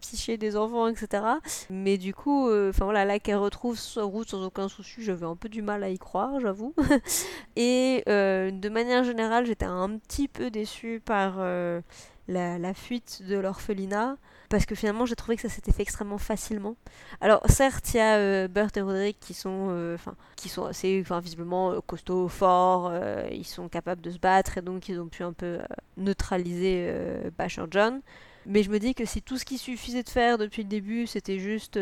psyché 0.00 0.36
des 0.36 0.56
enfants, 0.56 0.86
etc. 0.86 1.24
Mais 1.68 1.98
du 1.98 2.14
coup, 2.14 2.48
euh, 2.48 2.70
enfin 2.70 2.84
voilà, 2.84 3.04
là 3.04 3.18
qu'elle 3.18 3.36
retrouve 3.36 3.76
sa 3.76 4.04
route 4.04 4.28
sans 4.28 4.44
aucun 4.44 4.68
souci, 4.68 5.02
j'avais 5.02 5.26
un 5.26 5.34
peu 5.34 5.48
du 5.48 5.60
mal 5.60 5.82
à 5.82 5.90
y 5.90 5.98
croire, 5.98 6.38
j'avoue. 6.38 6.72
et 7.56 8.04
de 8.06 8.68
manière 8.68 9.02
générale, 9.02 9.44
j'étais 9.46 9.66
un 9.66 9.98
petit 9.98 10.28
peu 10.28 10.50
déçue 10.50 11.02
par 11.04 11.38
la, 11.38 12.58
la, 12.58 12.74
fuite 12.74 13.22
de 13.26 13.36
l'orphelinat 13.36 14.16
parce 14.52 14.66
que 14.66 14.74
finalement 14.74 15.06
j'ai 15.06 15.16
trouvé 15.16 15.36
que 15.36 15.42
ça 15.42 15.48
s'était 15.48 15.72
fait 15.72 15.80
extrêmement 15.80 16.18
facilement. 16.18 16.76
Alors 17.22 17.40
certes 17.48 17.94
il 17.94 17.96
y 17.96 18.00
a 18.00 18.16
euh, 18.18 18.48
et 18.76 18.80
Roderick 18.82 19.18
qui 19.18 19.32
sont, 19.32 19.68
euh, 19.70 19.94
enfin 19.94 20.14
qui 20.36 20.50
sont 20.50 20.66
assez, 20.66 21.02
visiblement 21.22 21.72
euh, 21.72 21.80
costauds, 21.80 22.28
forts, 22.28 22.92
ils 23.30 23.46
sont 23.46 23.70
capables 23.70 24.02
de 24.02 24.10
se 24.10 24.18
battre 24.18 24.58
et 24.58 24.60
donc 24.60 24.90
ils 24.90 25.00
ont 25.00 25.08
pu 25.08 25.22
un 25.22 25.32
peu 25.32 25.60
neutraliser 25.96 26.92
Basher 27.38 27.64
John. 27.70 28.02
Mais 28.44 28.62
je 28.62 28.70
me 28.70 28.78
dis 28.78 28.94
que 28.94 29.06
si 29.06 29.22
tout 29.22 29.38
ce 29.38 29.46
qu'il 29.46 29.58
suffisait 29.58 30.02
de 30.02 30.10
faire 30.10 30.36
depuis 30.36 30.62
le 30.64 30.68
début 30.68 31.06
c'était 31.06 31.38
juste 31.38 31.80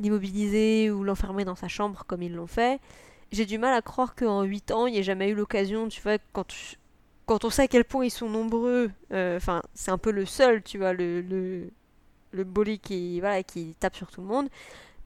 l'immobiliser 0.00 0.90
ou 0.90 1.04
l'enfermer 1.04 1.44
dans 1.44 1.54
sa 1.54 1.68
chambre 1.68 2.04
comme 2.06 2.22
ils 2.22 2.32
l'ont 2.34 2.46
fait, 2.46 2.80
j'ai 3.30 3.44
du 3.44 3.58
mal 3.58 3.74
à 3.74 3.82
croire 3.82 4.14
qu'en 4.14 4.42
8 4.42 4.70
ans 4.70 4.86
il 4.86 4.94
n'y 4.94 5.00
ait 5.00 5.02
jamais 5.02 5.28
eu 5.28 5.34
l'occasion, 5.34 5.86
tu 5.88 6.00
vois, 6.00 6.16
quand 6.32 6.46
quand 7.26 7.44
on 7.44 7.50
sait 7.50 7.62
à 7.62 7.68
quel 7.68 7.84
point 7.84 8.06
ils 8.06 8.10
sont 8.10 8.30
nombreux, 8.30 8.90
enfin, 9.12 9.60
c'est 9.74 9.90
un 9.90 9.98
peu 9.98 10.10
le 10.10 10.24
seul, 10.24 10.62
tu 10.62 10.78
vois, 10.78 10.94
le 10.94 11.70
bully 12.32 12.78
qui, 12.78 13.20
voilà, 13.20 13.42
qui 13.42 13.74
tape 13.78 13.96
sur 13.96 14.10
tout 14.10 14.20
le 14.20 14.26
monde. 14.26 14.48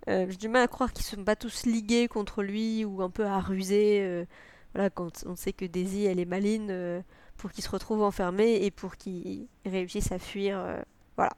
Euh, 0.08 0.26
j'ai 0.28 0.36
du 0.36 0.48
mal 0.48 0.62
à 0.62 0.68
croire 0.68 0.92
qu'ils 0.92 1.04
se 1.04 1.16
pas 1.16 1.36
tous 1.36 1.64
ligués 1.64 2.08
contre 2.08 2.42
lui 2.42 2.84
ou 2.84 3.02
un 3.02 3.10
peu 3.10 3.24
à 3.24 3.40
ruser. 3.40 4.00
Euh, 4.02 4.24
voilà, 4.74 4.90
quand 4.90 5.24
on 5.26 5.36
sait 5.36 5.52
que 5.52 5.64
Daisy, 5.64 6.04
elle 6.04 6.20
est 6.20 6.24
maline 6.24 6.68
euh, 6.70 7.00
pour 7.36 7.52
qu'il 7.52 7.64
se 7.64 7.70
retrouve 7.70 8.02
enfermé 8.02 8.64
et 8.64 8.70
pour 8.70 8.96
qu'il 8.96 9.46
réussisse 9.64 10.12
à 10.12 10.18
fuir. 10.18 10.62
voilà. 11.16 11.32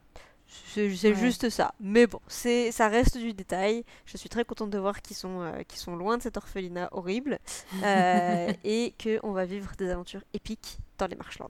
C'est 0.48 1.14
juste 1.14 1.50
ça. 1.50 1.74
Mais 1.80 2.06
bon, 2.06 2.20
c'est 2.28 2.70
ça 2.70 2.86
reste 2.88 3.18
du 3.18 3.32
détail. 3.32 3.84
Je 4.04 4.16
suis 4.16 4.28
très 4.28 4.44
contente 4.44 4.70
de 4.70 4.78
voir 4.78 5.02
qu'ils 5.02 5.16
sont, 5.16 5.52
sont 5.74 5.96
loin 5.96 6.18
de 6.18 6.22
cet 6.22 6.36
orphelinat 6.36 6.88
horrible 6.92 7.40
et 7.82 8.94
qu'on 9.02 9.32
va 9.32 9.44
vivre 9.44 9.72
des 9.76 9.90
aventures 9.90 10.22
épiques 10.34 10.78
dans 10.98 11.08
les 11.08 11.16
Marshlands. 11.16 11.48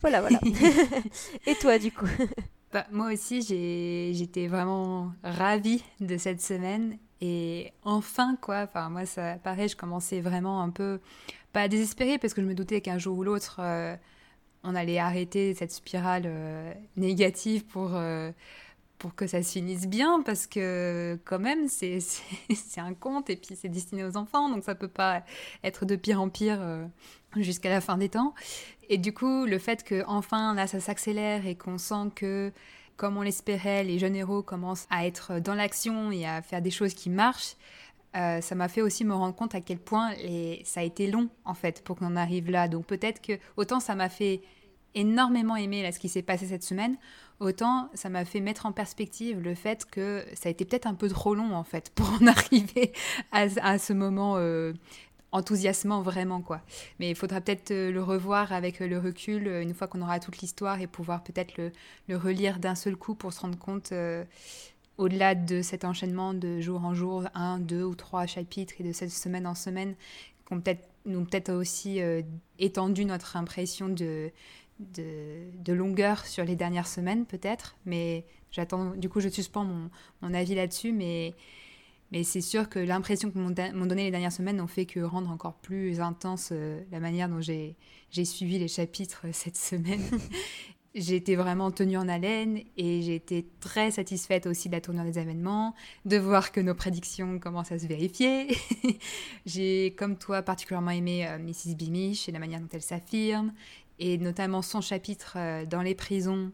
Voilà, 0.00 0.20
voilà. 0.20 0.38
et 1.46 1.56
toi, 1.56 1.78
du 1.78 1.90
coup? 1.90 2.06
Bah, 2.72 2.86
moi 2.90 3.12
aussi, 3.12 3.42
j'étais 3.42 4.46
vraiment 4.46 5.12
ravie 5.22 5.82
de 6.00 6.16
cette 6.18 6.42
semaine. 6.42 6.98
Et 7.20 7.72
enfin, 7.82 8.36
quoi, 8.40 8.62
enfin, 8.62 8.90
moi, 8.90 9.06
ça 9.06 9.36
pareil, 9.42 9.68
je 9.68 9.76
commençais 9.76 10.20
vraiment 10.20 10.62
un 10.62 10.70
peu, 10.70 11.00
pas 11.52 11.62
à 11.62 11.68
désespérer, 11.68 12.18
parce 12.18 12.34
que 12.34 12.42
je 12.42 12.46
me 12.46 12.54
doutais 12.54 12.80
qu'un 12.80 12.98
jour 12.98 13.18
ou 13.18 13.24
l'autre, 13.24 13.56
euh, 13.60 13.96
on 14.64 14.74
allait 14.74 14.98
arrêter 14.98 15.54
cette 15.54 15.72
spirale 15.72 16.24
euh, 16.26 16.72
négative 16.96 17.64
pour, 17.64 17.92
euh, 17.94 18.30
pour 18.98 19.14
que 19.14 19.26
ça 19.26 19.42
se 19.42 19.52
finisse 19.52 19.88
bien, 19.88 20.22
parce 20.22 20.46
que 20.46 21.18
quand 21.24 21.38
même, 21.40 21.68
c'est 21.68 21.98
un 22.76 22.94
conte, 22.94 23.30
et 23.30 23.36
puis 23.36 23.56
c'est 23.56 23.68
destiné 23.68 24.04
aux 24.04 24.16
enfants, 24.16 24.48
donc 24.50 24.62
ça 24.62 24.74
peut 24.74 24.88
pas 24.88 25.24
être 25.64 25.86
de 25.86 25.96
pire 25.96 26.20
en 26.20 26.28
pire 26.28 26.60
jusqu'à 27.36 27.70
la 27.70 27.80
fin 27.80 27.96
des 27.98 28.08
temps. 28.08 28.34
Et 28.88 28.98
du 28.98 29.12
coup, 29.12 29.44
le 29.44 29.58
fait 29.58 29.84
que 29.84 30.02
enfin 30.06 30.54
là 30.54 30.66
ça 30.66 30.80
s'accélère 30.80 31.46
et 31.46 31.54
qu'on 31.54 31.78
sent 31.78 32.10
que, 32.14 32.52
comme 32.96 33.16
on 33.16 33.22
l'espérait, 33.22 33.84
les 33.84 33.98
jeunes 33.98 34.16
héros 34.16 34.42
commencent 34.42 34.86
à 34.90 35.06
être 35.06 35.40
dans 35.40 35.54
l'action 35.54 36.10
et 36.10 36.26
à 36.26 36.42
faire 36.42 36.62
des 36.62 36.70
choses 36.70 36.94
qui 36.94 37.10
marchent, 37.10 37.56
euh, 38.16 38.40
ça 38.40 38.54
m'a 38.54 38.68
fait 38.68 38.80
aussi 38.80 39.04
me 39.04 39.14
rendre 39.14 39.34
compte 39.34 39.54
à 39.54 39.60
quel 39.60 39.78
point 39.78 40.12
ça 40.64 40.80
a 40.80 40.82
été 40.82 41.10
long 41.10 41.28
en 41.44 41.54
fait 41.54 41.84
pour 41.84 41.96
qu'on 41.96 42.06
en 42.06 42.16
arrive 42.16 42.50
là. 42.50 42.66
Donc 42.68 42.86
peut-être 42.86 43.20
que 43.20 43.34
autant 43.56 43.80
ça 43.80 43.94
m'a 43.94 44.08
fait 44.08 44.40
énormément 44.94 45.54
aimer 45.56 45.90
ce 45.92 45.98
qui 45.98 46.08
s'est 46.08 46.22
passé 46.22 46.46
cette 46.46 46.62
semaine, 46.62 46.96
autant 47.40 47.90
ça 47.92 48.08
m'a 48.08 48.24
fait 48.24 48.40
mettre 48.40 48.64
en 48.64 48.72
perspective 48.72 49.40
le 49.40 49.54
fait 49.54 49.84
que 49.84 50.24
ça 50.34 50.48
a 50.48 50.50
été 50.50 50.64
peut-être 50.64 50.86
un 50.86 50.94
peu 50.94 51.08
trop 51.08 51.34
long 51.34 51.54
en 51.54 51.64
fait 51.64 51.90
pour 51.94 52.08
en 52.20 52.26
arriver 52.26 52.92
à, 53.30 53.78
ce 53.78 53.92
moment 53.92 54.36
euh, 54.36 54.72
enthousiasmant 55.32 56.02
vraiment 56.02 56.40
quoi. 56.40 56.60
Mais 56.98 57.10
il 57.10 57.16
faudra 57.16 57.40
peut-être 57.40 57.70
euh, 57.70 57.90
le 57.90 58.02
revoir 58.02 58.52
avec 58.52 58.80
le 58.80 58.98
recul 58.98 59.46
une 59.46 59.74
fois 59.74 59.86
qu'on 59.86 60.02
aura 60.02 60.20
toute 60.20 60.38
l'histoire 60.38 60.80
et 60.80 60.86
pouvoir 60.86 61.22
peut-être 61.22 61.58
le, 61.58 62.16
relire 62.16 62.58
d'un 62.58 62.74
seul 62.74 62.96
coup 62.96 63.14
pour 63.14 63.32
se 63.32 63.40
rendre 63.40 63.58
compte 63.58 63.92
au-delà 64.98 65.34
de 65.34 65.62
cet 65.62 65.84
enchaînement 65.84 66.34
de 66.34 66.60
jour 66.60 66.84
en 66.84 66.92
jour, 66.92 67.24
un, 67.34 67.58
deux 67.58 67.84
ou 67.84 67.94
trois 67.94 68.26
chapitres 68.26 68.74
et 68.80 68.84
de 68.84 68.92
cette 68.92 69.12
semaine 69.12 69.46
en 69.46 69.54
semaine, 69.54 69.94
qui 70.46 70.52
ont 70.52 70.60
peut-être 70.60 70.88
nous 71.06 71.24
peut-être 71.24 71.52
aussi 71.52 72.02
euh, 72.02 72.22
étendu 72.58 73.04
notre 73.04 73.36
impression 73.36 73.88
de, 73.88 74.30
de, 74.78 75.72
longueur 75.72 76.26
sur 76.26 76.44
les 76.44 76.56
dernières 76.56 76.86
semaines 76.86 77.24
peut-être, 77.24 77.76
mais 77.86 78.24
j'attends, 78.50 78.90
du 78.94 79.08
coup 79.08 79.20
je 79.20 79.28
suspends 79.28 79.64
mon, 79.64 79.90
mon 80.20 80.34
avis 80.34 80.54
là-dessus, 80.54 80.92
mais, 80.92 81.34
mais 82.12 82.24
c'est 82.24 82.40
sûr 82.40 82.68
que 82.68 82.78
l'impression 82.78 83.30
que 83.30 83.38
m'ont 83.38 83.50
donné 83.86 84.04
les 84.04 84.10
dernières 84.10 84.32
semaines 84.32 84.56
n'ont 84.56 84.66
fait 84.66 84.86
que 84.86 85.00
rendre 85.00 85.30
encore 85.30 85.54
plus 85.54 86.00
intense 86.00 86.50
euh, 86.52 86.80
la 86.90 87.00
manière 87.00 87.28
dont 87.28 87.40
j'ai 87.40 87.76
suivi 88.24 88.58
les 88.58 88.68
chapitres 88.68 89.26
cette 89.32 89.56
semaine. 89.56 90.02
j'ai 90.94 91.16
été 91.16 91.36
vraiment 91.36 91.70
tenue 91.70 91.96
en 91.96 92.08
haleine 92.08 92.60
et 92.76 93.02
j'ai 93.02 93.14
été 93.14 93.46
très 93.60 93.90
satisfaite 93.90 94.46
aussi 94.46 94.68
de 94.68 94.74
la 94.74 94.80
tournure 94.80 95.04
des 95.04 95.18
événements, 95.18 95.74
de 96.04 96.16
voir 96.16 96.52
que 96.52 96.60
nos 96.60 96.74
prédictions 96.74 97.38
commencent 97.38 97.72
à 97.72 97.78
se 97.78 97.86
vérifier. 97.86 98.48
j'ai, 99.46 99.94
comme 99.96 100.16
toi, 100.16 100.42
particulièrement 100.42 100.90
aimé 100.90 101.26
euh, 101.26 101.38
Mrs. 101.38 101.74
Bimish 101.76 102.28
et 102.28 102.32
la 102.32 102.38
manière 102.38 102.60
dont 102.60 102.68
elle 102.72 102.82
s'affirme, 102.82 103.52
et 103.98 104.18
notamment 104.18 104.62
son 104.62 104.80
chapitre 104.80 105.34
euh, 105.36 105.66
dans 105.66 105.82
les 105.82 105.94
prisons, 105.94 106.52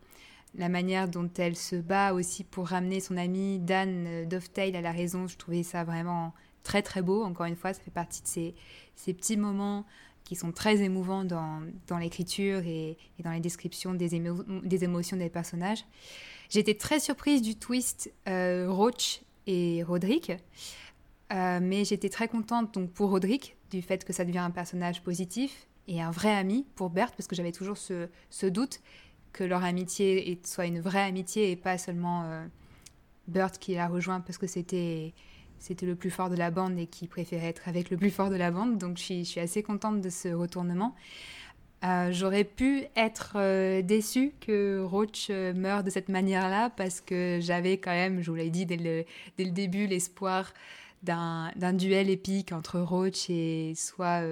la 0.57 0.69
manière 0.69 1.09
dont 1.09 1.31
elle 1.37 1.57
se 1.57 1.77
bat 1.77 2.13
aussi 2.13 2.45
pour 2.45 2.69
ramener 2.69 3.01
son 3.01 3.17
ami 3.17 3.59
Dan 3.59 4.07
euh, 4.07 4.25
Dovetail 4.25 4.77
à 4.77 4.81
la 4.81 4.93
raison. 4.93 5.27
Je 5.27 5.37
trouvais 5.37 5.63
ça 5.63 5.85
vraiment 5.85 6.33
très 6.63 6.83
très 6.83 7.03
beau. 7.03 7.23
Encore 7.25 7.47
une 7.47 7.57
fois, 7.57 7.73
ça 7.73 7.81
fait 7.81 7.91
partie 7.91 8.23
de 8.23 8.29
ces, 8.29 9.15
petits 9.15 9.37
moments 9.37 9.85
qui 10.25 10.37
sont 10.37 10.53
très 10.53 10.83
émouvants 10.83 11.25
dans, 11.25 11.99
l'écriture 11.99 12.61
et, 12.65 12.97
dans 13.23 13.31
les 13.31 13.41
descriptions 13.41 13.95
des, 13.95 14.15
émotions 14.15 15.17
des 15.17 15.29
personnages. 15.29 15.85
J'étais 16.49 16.75
très 16.75 16.99
surprise 16.99 17.43
du 17.43 17.57
twist 17.57 18.13
euh, 18.29 18.67
Roach 18.71 19.21
et 19.47 19.83
Roderick, 19.83 20.33
euh, 21.33 21.59
mais 21.61 21.85
j'étais 21.85 22.09
très 22.09 22.29
contente 22.29 22.73
donc 22.75 22.91
pour 22.91 23.11
Roderick 23.11 23.57
du 23.71 23.83
fait 23.83 24.05
que 24.05 24.13
ça 24.13 24.25
devient 24.25 24.39
un 24.39 24.51
personnage 24.51 25.03
positif 25.03 25.67
et 25.89 26.01
un 26.01 26.11
vrai 26.11 26.35
ami 26.35 26.67
pour 26.75 26.91
Berthe 26.91 27.15
parce 27.17 27.27
que 27.27 27.37
j'avais 27.37 27.53
toujours 27.53 27.77
ce, 27.77 28.47
doute 28.47 28.81
que 29.35 29.45
leur 29.45 29.63
amitié 29.65 30.41
soit 30.45 30.65
une 30.65 30.81
vraie 30.81 31.03
amitié 31.03 31.51
et 31.51 31.57
pas 31.57 31.77
seulement 31.77 32.23
euh, 32.25 32.47
Bert 33.29 33.53
qui 33.53 33.75
la 33.75 33.89
rejoint 33.89 34.21
parce 34.21 34.39
que 34.39 34.47
c'était 34.47 35.13
c'était 35.59 35.87
le 35.87 35.95
plus 35.95 36.11
fort 36.11 36.29
de 36.29 36.37
la 36.37 36.51
bande 36.51 36.79
et 36.79 36.87
qui 36.87 37.07
préférait 37.07 37.49
être 37.49 37.69
avec 37.69 37.91
le 37.91 37.97
plus 37.97 38.11
fort 38.11 38.29
de 38.29 38.37
la 38.37 38.51
bande. 38.51 38.77
Donc 38.77 38.99
je 38.99 39.23
suis, 39.25 39.41
assez 39.41 39.63
contente 39.63 40.03
de 40.03 40.11
ce 40.11 40.29
retournement. 40.29 40.95
Euh, 41.85 42.13
j'aurais 42.13 42.45
pu 42.45 42.85
être 42.97 43.33
euh, 43.37 43.83
déçue 43.83 44.33
que 44.41 44.83
Roach 44.83 45.29
euh, 45.31 45.55
meure 45.55 45.83
de 45.83 45.91
cette 45.91 46.09
manière-là 46.09 46.71
parce 46.71 47.01
que 47.01 47.39
j'avais 47.41 47.79
quand 47.79 47.93
même, 47.93 48.23
je 48.23 48.31
vous 48.31 48.37
l'ai 48.37 48.51
dit 48.51 48.67
dès 48.67 48.77
le, 48.77 49.05
dès 49.39 49.45
le 49.45 49.51
début, 49.51 49.87
l'espoir 49.87 50.53
d'un 51.05 51.73
duel 51.73 52.11
épique 52.11 52.53
entre 52.53 52.81
Roach 52.81 53.31
et 53.31 53.75
soit 53.77 54.23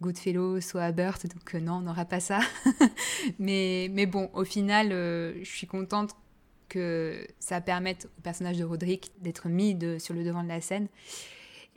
Goodfellow, 0.00 0.60
soit 0.60 0.92
Burt. 0.92 1.26
Donc 1.26 1.54
non, 1.54 1.74
on 1.74 1.80
n'aura 1.80 2.04
pas 2.04 2.20
ça. 2.20 2.40
mais, 3.38 3.88
mais 3.92 4.06
bon, 4.06 4.30
au 4.34 4.44
final, 4.44 4.90
je 4.90 5.44
suis 5.44 5.66
contente 5.66 6.14
que 6.72 7.26
ça 7.38 7.60
permette 7.60 8.08
au 8.18 8.22
personnage 8.22 8.56
de 8.56 8.64
Roderick 8.64 9.12
d'être 9.20 9.48
mis 9.48 9.74
de, 9.74 9.98
sur 9.98 10.14
le 10.14 10.24
devant 10.24 10.42
de 10.42 10.48
la 10.48 10.62
scène. 10.62 10.88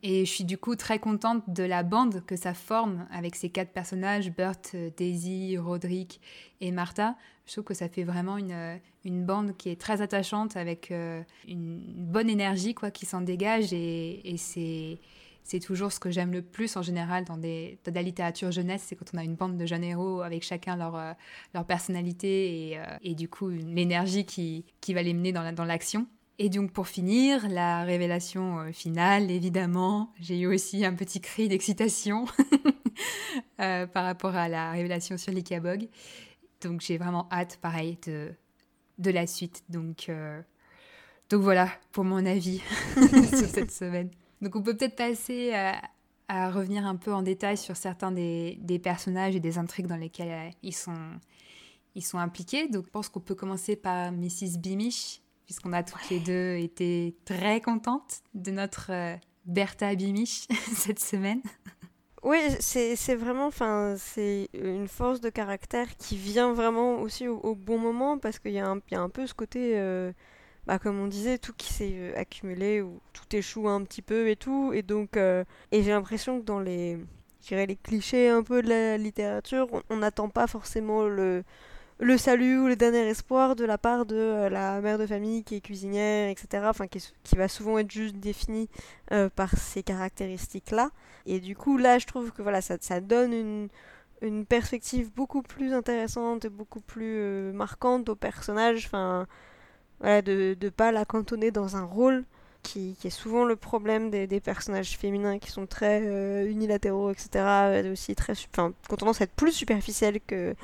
Et 0.03 0.23
je 0.23 0.31
suis 0.31 0.45
du 0.45 0.57
coup 0.57 0.75
très 0.75 0.99
contente 0.99 1.43
de 1.47 1.63
la 1.63 1.83
bande 1.83 2.23
que 2.25 2.35
ça 2.35 2.53
forme 2.53 3.07
avec 3.11 3.35
ces 3.35 3.49
quatre 3.49 3.71
personnages, 3.71 4.31
Burt, 4.31 4.75
Daisy, 4.95 5.57
Roderick 5.57 6.21
et 6.61 6.71
Martha. 6.71 7.15
Je 7.45 7.51
trouve 7.51 7.63
que 7.63 7.73
ça 7.73 7.89
fait 7.89 8.03
vraiment 8.03 8.37
une, 8.37 8.79
une 9.03 9.23
bande 9.23 9.55
qui 9.55 9.69
est 9.69 9.79
très 9.79 10.01
attachante 10.01 10.57
avec 10.57 10.91
euh, 10.91 11.21
une 11.47 11.79
bonne 11.79 12.29
énergie 12.29 12.73
quoi, 12.73 12.91
qui 12.91 13.05
s'en 13.05 13.21
dégage 13.21 13.71
et, 13.71 14.35
c'est 14.37 14.99
c'est 15.47 15.59
toujours 15.59 15.91
ce 15.91 15.99
que 15.99 16.09
j'aime 16.09 16.31
le 16.31 16.41
plus 16.41 16.75
en 16.75 16.81
général 16.81 17.23
dans, 17.23 17.37
des, 17.37 17.77
dans 17.85 17.93
la 17.93 18.01
littérature 18.01 18.51
jeunesse, 18.51 18.83
c'est 18.87 18.95
quand 18.95 19.05
on 19.13 19.19
a 19.19 19.23
une 19.23 19.35
bande 19.35 19.57
de 19.57 19.65
jeunes 19.67 19.83
héros 19.83 20.21
avec 20.21 20.43
chacun 20.43 20.75
leur, 20.75 20.95
euh, 20.95 21.13
leur 21.53 21.65
personnalité 21.65 22.71
et, 22.71 22.79
euh, 22.79 22.83
et, 23.03 23.13
du 23.13 23.29
coup 23.29 23.49
l'énergie 23.49 24.25
qui, 24.25 24.65
qui 24.81 24.95
va 24.95 25.03
les 25.03 25.13
mener 25.13 25.31
dans 25.33 25.65
l'action. 25.65 26.07
et 26.39 26.49
donc 26.49 26.71
pour 26.71 26.87
finir, 26.87 27.47
la 27.47 27.83
révélation 27.83 28.57
euh, 28.57 28.71
finale, 28.71 29.29
évidemment, 29.29 30.11
j'ai 30.19 30.39
eu 30.39 30.47
aussi 30.47 30.83
un 30.83 30.95
petit 30.95 31.21
cri 31.21 31.47
d'excitation 31.47 32.25
par 33.57 34.03
rapport 34.03 34.35
à 34.35 34.49
la 34.49 34.71
révélation 34.71 35.15
sur 35.15 35.31
l'Ikabog. 35.31 35.87
Donc 36.67 36.81
j'ai 36.81 36.97
vraiment 36.97 37.27
hâte, 37.31 37.57
pareil, 37.61 37.97
de, 38.05 38.33
de 38.97 39.11
la 39.11 39.27
suite. 39.27 39.63
Donc, 39.69 40.09
donc 41.29 41.41
voilà 41.41 41.69
pour 41.91 42.03
mon 42.03 42.25
avis 42.25 42.61
sur 42.95 43.47
cette 43.47 43.71
semaine. 43.71 44.09
Donc 44.41 44.55
on 44.55 44.61
peut 44.61 44.75
peut-être 44.75 44.95
passer 44.95 45.53
à, 46.27 46.51
revenir 46.51 46.85
un 46.85 46.95
peu 46.95 47.13
en 47.13 47.21
détail 47.21 47.57
sur 47.57 47.75
certains 47.75 48.11
des, 48.11 48.79
personnages 48.83 49.35
et 49.35 49.39
des 49.39 49.57
intrigues 49.57 49.87
dans 49.87 49.95
lesquelles 49.95 50.49
euh, 50.49 50.49
ils, 50.63 50.75
sont, 50.75 51.19
ils 51.95 52.03
sont 52.03 52.17
impliqués. 52.17 52.67
Donc 52.67 52.85
je 52.85 52.89
pense 52.89 53.09
qu'on 53.09 53.19
peut 53.19 53.35
commencer 53.35 53.75
par 53.75 54.11
Mrs. 54.11 54.57
Bimish, 54.59 55.21
puisqu'on 55.45 55.73
a 55.73 55.83
toutes 55.83 56.09
les 56.09 56.19
deux 56.19 56.55
été 56.57 57.15
très 57.25 57.61
contentes 57.61 58.21
de 58.33 58.51
notre 58.51 58.91
euh, 58.91 59.15
Bertha 59.45 59.95
Bimish 59.95 60.47
cette 60.75 60.99
semaine. 60.99 61.41
Oui, 62.25 62.39
c'est 62.59 63.15
vraiment, 63.15 63.45
enfin, 63.45 63.95
c'est 63.99 64.49
une 64.55 64.87
force 64.87 65.21
de 65.21 65.29
caractère 65.29 65.95
qui 65.95 66.17
vient 66.17 66.53
vraiment 66.53 66.95
aussi 67.01 67.27
au, 67.27 67.53
bon 67.53 67.77
moment 67.77 68.17
parce 68.17 68.39
qu'il 68.39 68.51
y, 68.51 68.59
a 68.59 68.67
un 68.67 69.09
peu 69.09 69.27
ce 69.27 69.35
côté 69.35 69.77
euh, 69.77 70.11
bah, 70.65 70.79
comme 70.79 70.99
on 70.99 71.05
disait, 71.05 71.37
tout 71.37 71.53
qui 71.55 71.71
s'est 71.71 71.93
euh, 71.93 72.13
accumulé, 72.17 72.81
ou 72.81 72.99
tout 73.13 73.35
échoue 73.35 73.69
un 73.69 73.83
petit 73.83 74.01
peu 74.01 74.27
et 74.29 74.35
tout. 74.35 74.73
Et 74.73 74.81
donc, 74.81 75.17
euh, 75.17 75.43
et 75.71 75.83
j'ai 75.83 75.91
l'impression 75.91 76.39
que 76.39 76.45
dans 76.45 76.59
les, 76.59 76.97
les 77.51 77.75
clichés 77.75 78.29
un 78.29 78.41
peu 78.41 78.63
de 78.63 78.69
la 78.69 78.97
littérature, 78.97 79.67
on 79.91 79.97
n'attend 79.97 80.29
pas 80.29 80.47
forcément 80.47 81.07
le, 81.07 81.43
le 81.99 82.17
salut 82.17 82.59
ou 82.59 82.67
le 82.67 82.75
dernier 82.75 83.07
espoir 83.07 83.55
de 83.55 83.65
la 83.65 83.77
part 83.77 84.05
de 84.05 84.15
euh, 84.15 84.49
la 84.49 84.81
mère 84.81 84.97
de 84.97 85.05
famille 85.05 85.43
qui 85.43 85.55
est 85.55 85.61
cuisinière, 85.61 86.29
etc. 86.29 86.65
Enfin, 86.67 86.87
qui, 86.87 87.03
qui 87.23 87.35
va 87.35 87.47
souvent 87.47 87.77
être 87.77 87.91
juste 87.91 88.17
définie 88.17 88.69
par 89.35 89.51
ces 89.57 89.83
caractéristiques-là. 89.83 90.89
Et 91.25 91.39
du 91.39 91.55
coup, 91.55 91.77
là, 91.77 91.99
je 91.99 92.05
trouve 92.05 92.31
que 92.31 92.41
voilà, 92.41 92.61
ça, 92.61 92.77
ça 92.81 92.99
donne 92.99 93.33
une, 93.33 93.67
une 94.21 94.45
perspective 94.45 95.11
beaucoup 95.13 95.41
plus 95.41 95.73
intéressante 95.73 96.45
et 96.45 96.49
beaucoup 96.49 96.81
plus 96.81 97.51
marquante 97.53 98.09
au 98.09 98.15
personnage. 98.15 98.85
Enfin, 98.85 99.27
de 100.01 100.55
ne 100.61 100.69
pas 100.69 100.91
la 100.91 101.05
cantonner 101.05 101.51
dans 101.51 101.77
un 101.77 101.83
rôle 101.83 102.25
qui, 102.65 102.97
est 103.03 103.09
souvent 103.09 103.45
le 103.45 103.55
problème 103.55 104.09
des, 104.09 104.25
des, 104.25 104.39
personnages 104.39 104.97
féminins 104.97 105.37
qui 105.37 105.51
sont 105.51 105.67
très 105.67 106.01
euh, 106.03 106.49
unilatéraux, 106.49 107.11
etc. 107.11 107.29
Euh, 107.35 107.93
aussi 107.93 108.15
très, 108.15 108.33
enfin, 108.33 108.73
qui 108.87 108.93
ont 108.93 108.97
tendance 108.97 109.21
à 109.21 109.25
être 109.25 109.35
plus 109.35 109.51
superficiels 109.51 110.19
que 110.25 110.55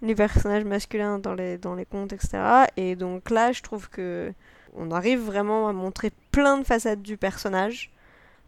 les 0.00 0.14
personnages 0.14 0.64
masculins 0.64 1.18
dans 1.18 1.34
les, 1.34 1.58
dans 1.58 1.74
les 1.74 1.84
contes, 1.84 2.12
etc. 2.12 2.38
Et 2.76 2.96
donc 2.96 3.30
là, 3.30 3.52
je 3.52 3.62
trouve 3.62 3.90
que 3.90 4.32
on 4.74 4.90
arrive 4.90 5.20
vraiment 5.20 5.68
à 5.68 5.72
montrer 5.72 6.10
plein 6.32 6.56
de 6.58 6.64
facettes 6.64 7.02
du 7.02 7.16
personnage. 7.16 7.90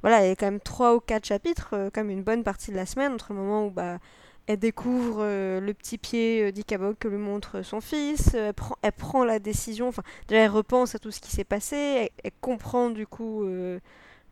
Voilà, 0.02 0.24
il 0.24 0.28
y 0.28 0.32
a 0.32 0.36
quand 0.36 0.46
même 0.46 0.60
trois 0.60 0.94
ou 0.94 1.00
quatre 1.00 1.26
chapitres, 1.26 1.70
euh, 1.74 1.90
comme 1.90 2.10
une 2.10 2.22
bonne 2.22 2.42
partie 2.42 2.70
de 2.70 2.76
la 2.76 2.86
semaine, 2.86 3.12
entre 3.12 3.32
le 3.32 3.38
moment 3.38 3.66
où 3.66 3.70
bah, 3.70 3.98
elle 4.46 4.58
découvre 4.58 5.18
euh, 5.20 5.60
le 5.60 5.72
petit 5.74 5.98
pied 5.98 6.42
euh, 6.42 6.52
d'Ikabog 6.52 6.96
que 6.98 7.08
lui 7.08 7.16
montre 7.16 7.62
son 7.62 7.80
fils, 7.80 8.32
euh, 8.34 8.48
elle, 8.48 8.54
prend, 8.54 8.76
elle, 8.82 8.92
prend, 8.92 9.24
la 9.24 9.38
décision, 9.38 9.88
enfin 9.88 10.02
déjà 10.28 10.42
elle 10.42 10.50
repense 10.50 10.94
à 10.94 10.98
tout 10.98 11.10
ce 11.10 11.20
qui 11.20 11.30
s'est 11.30 11.44
passé, 11.44 12.10
elle, 12.22 12.30
comprend 12.40 12.90
du 12.90 13.06
coup 13.06 13.46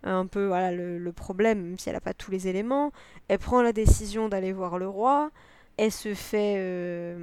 un 0.02 0.26
peu 0.26 0.46
voilà, 0.46 0.72
le, 0.72 1.12
problème, 1.12 1.62
même 1.62 1.78
si 1.78 1.88
elle 1.88 1.94
n'a 1.94 2.00
pas 2.00 2.14
tous 2.14 2.30
les 2.30 2.48
éléments, 2.48 2.92
elle 3.28 3.38
prend 3.38 3.62
la 3.62 3.72
décision 3.72 4.28
d'aller 4.28 4.52
voir 4.52 4.78
le 4.78 4.88
roi, 4.88 5.30
elle 5.76 5.92
se 5.92 6.14
fait 6.14 7.16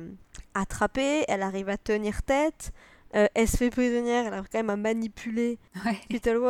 attraper, 0.54 1.26
elle 1.28 1.42
arrive 1.42 1.70
à 1.70 1.78
tenir 1.78 2.24
tête, 2.24 2.72
elle 3.12 3.48
se 3.48 3.58
fait 3.58 3.70
prisonnière, 3.70 4.26
elle 4.28 4.34
arrive 4.34 4.50
quand 4.52 4.60
même 4.60 4.70
à 4.70 4.78
manipuler 4.78 5.60
ouais. 5.86 6.00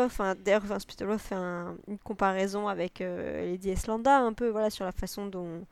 Enfin, 0.06 0.36
D'ailleurs, 0.36 0.64
enfin, 0.70 1.18
fait 1.18 1.36
une 1.36 1.98
comparaison 2.04 2.68
avec 2.68 3.00
Lady 3.00 3.70
Eslanda, 3.70 4.20
un 4.20 4.34
peu 4.34 4.50
voilà, 4.50 4.70
sur 4.70 4.86
la 4.86 4.92
façon 4.92 5.28
dont, 5.28 5.66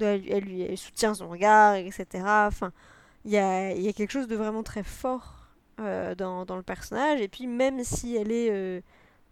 elle, 0.00 0.44
lui 0.44 0.76
soutient 0.76 1.14
son 1.14 1.28
regard, 1.28 1.74
etc. 1.74 2.24
Enfin, 2.24 2.72
il 3.24 3.30
y 3.30 3.38
a, 3.38 3.92
quelque 3.92 4.10
chose 4.10 4.28
de 4.28 4.36
vraiment 4.36 4.62
très 4.62 4.82
fort 4.82 5.46
euh, 5.80 6.14
dans, 6.14 6.56
le 6.56 6.62
personnage. 6.62 7.20
Et 7.20 7.28
puis, 7.28 7.46
même 7.46 7.82
si 7.84 8.16
elle 8.16 8.32
est 8.32 8.50
euh, 8.50 8.80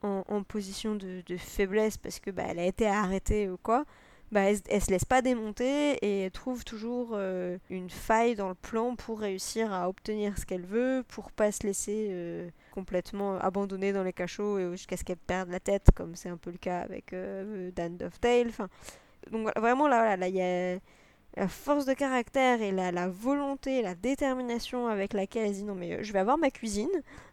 en, 0.02 0.43
position 0.43 0.95
de, 0.95 1.23
faiblesse 1.38 1.99
parce 1.99 2.21
que 2.21 2.31
bah, 2.31 2.45
elle 2.49 2.59
a 2.59 2.67
été 2.67 2.87
arrêtée 2.87 3.49
ou 3.50 3.57
quoi, 3.57 3.85
bah, 4.31 4.43
elle, 4.43 4.59
elle, 4.69 4.81
se 4.81 4.90
laisse 4.90 5.05
pas 5.05 5.23
démonter 5.23 5.95
et 6.02 6.21
elle 6.23 6.31
trouve 6.31 6.64
toujours 6.64 7.11
euh, 7.14 7.59
une 7.69 7.90
faille 7.90 8.37
dans 8.37 8.49
le 8.49 8.55
plan 8.55 8.95
pour 8.95 9.21
réussir 9.21 9.73
à 9.73 9.88
obtenir 9.88 10.38
ce 10.38 10.47
qu'elle 10.47 10.64
veut, 10.64 11.02
pour 11.09 11.33
pas 11.33 11.50
se 11.50 11.67
laisser 11.67 12.50
complètement 12.71 13.38
abandonner 13.38 13.93
dans 13.93 14.05
les 14.05 14.12
cachots 14.12 14.71
jusqu'à 14.71 14.97
ce 14.97 15.02
qu'elle 15.02 15.17
perde 15.17 15.50
la 15.50 15.59
tête, 15.59 15.88
comme 15.97 16.14
c'est 16.14 16.29
un 16.29 16.37
peu 16.37 16.52
le 16.52 16.59
cas 16.59 16.81
avec 16.81 17.12
Dan 17.75 17.97
Dovetail. 17.97 18.47
Enfin, 18.49 18.69
donc 19.30 19.50
vraiment 19.58 19.88
là, 19.88 20.16
là, 20.16 20.28
il 20.28 20.34
y 20.34 20.42
a 20.42 20.78
la 21.36 21.48
force 21.48 21.84
de 21.84 21.94
caractère 21.94 22.60
et 22.60 22.72
la, 22.72 22.90
la, 22.90 23.08
volonté, 23.08 23.82
la 23.82 23.94
détermination 23.94 24.88
avec 24.88 25.12
laquelle 25.12 25.46
elle 25.46 25.52
dit 25.52 25.64
non 25.64 25.74
mais 25.74 25.92
euh, 25.92 26.02
je 26.02 26.12
vais 26.12 26.18
avoir 26.18 26.38
ma 26.38 26.50
cuisine 26.50 26.88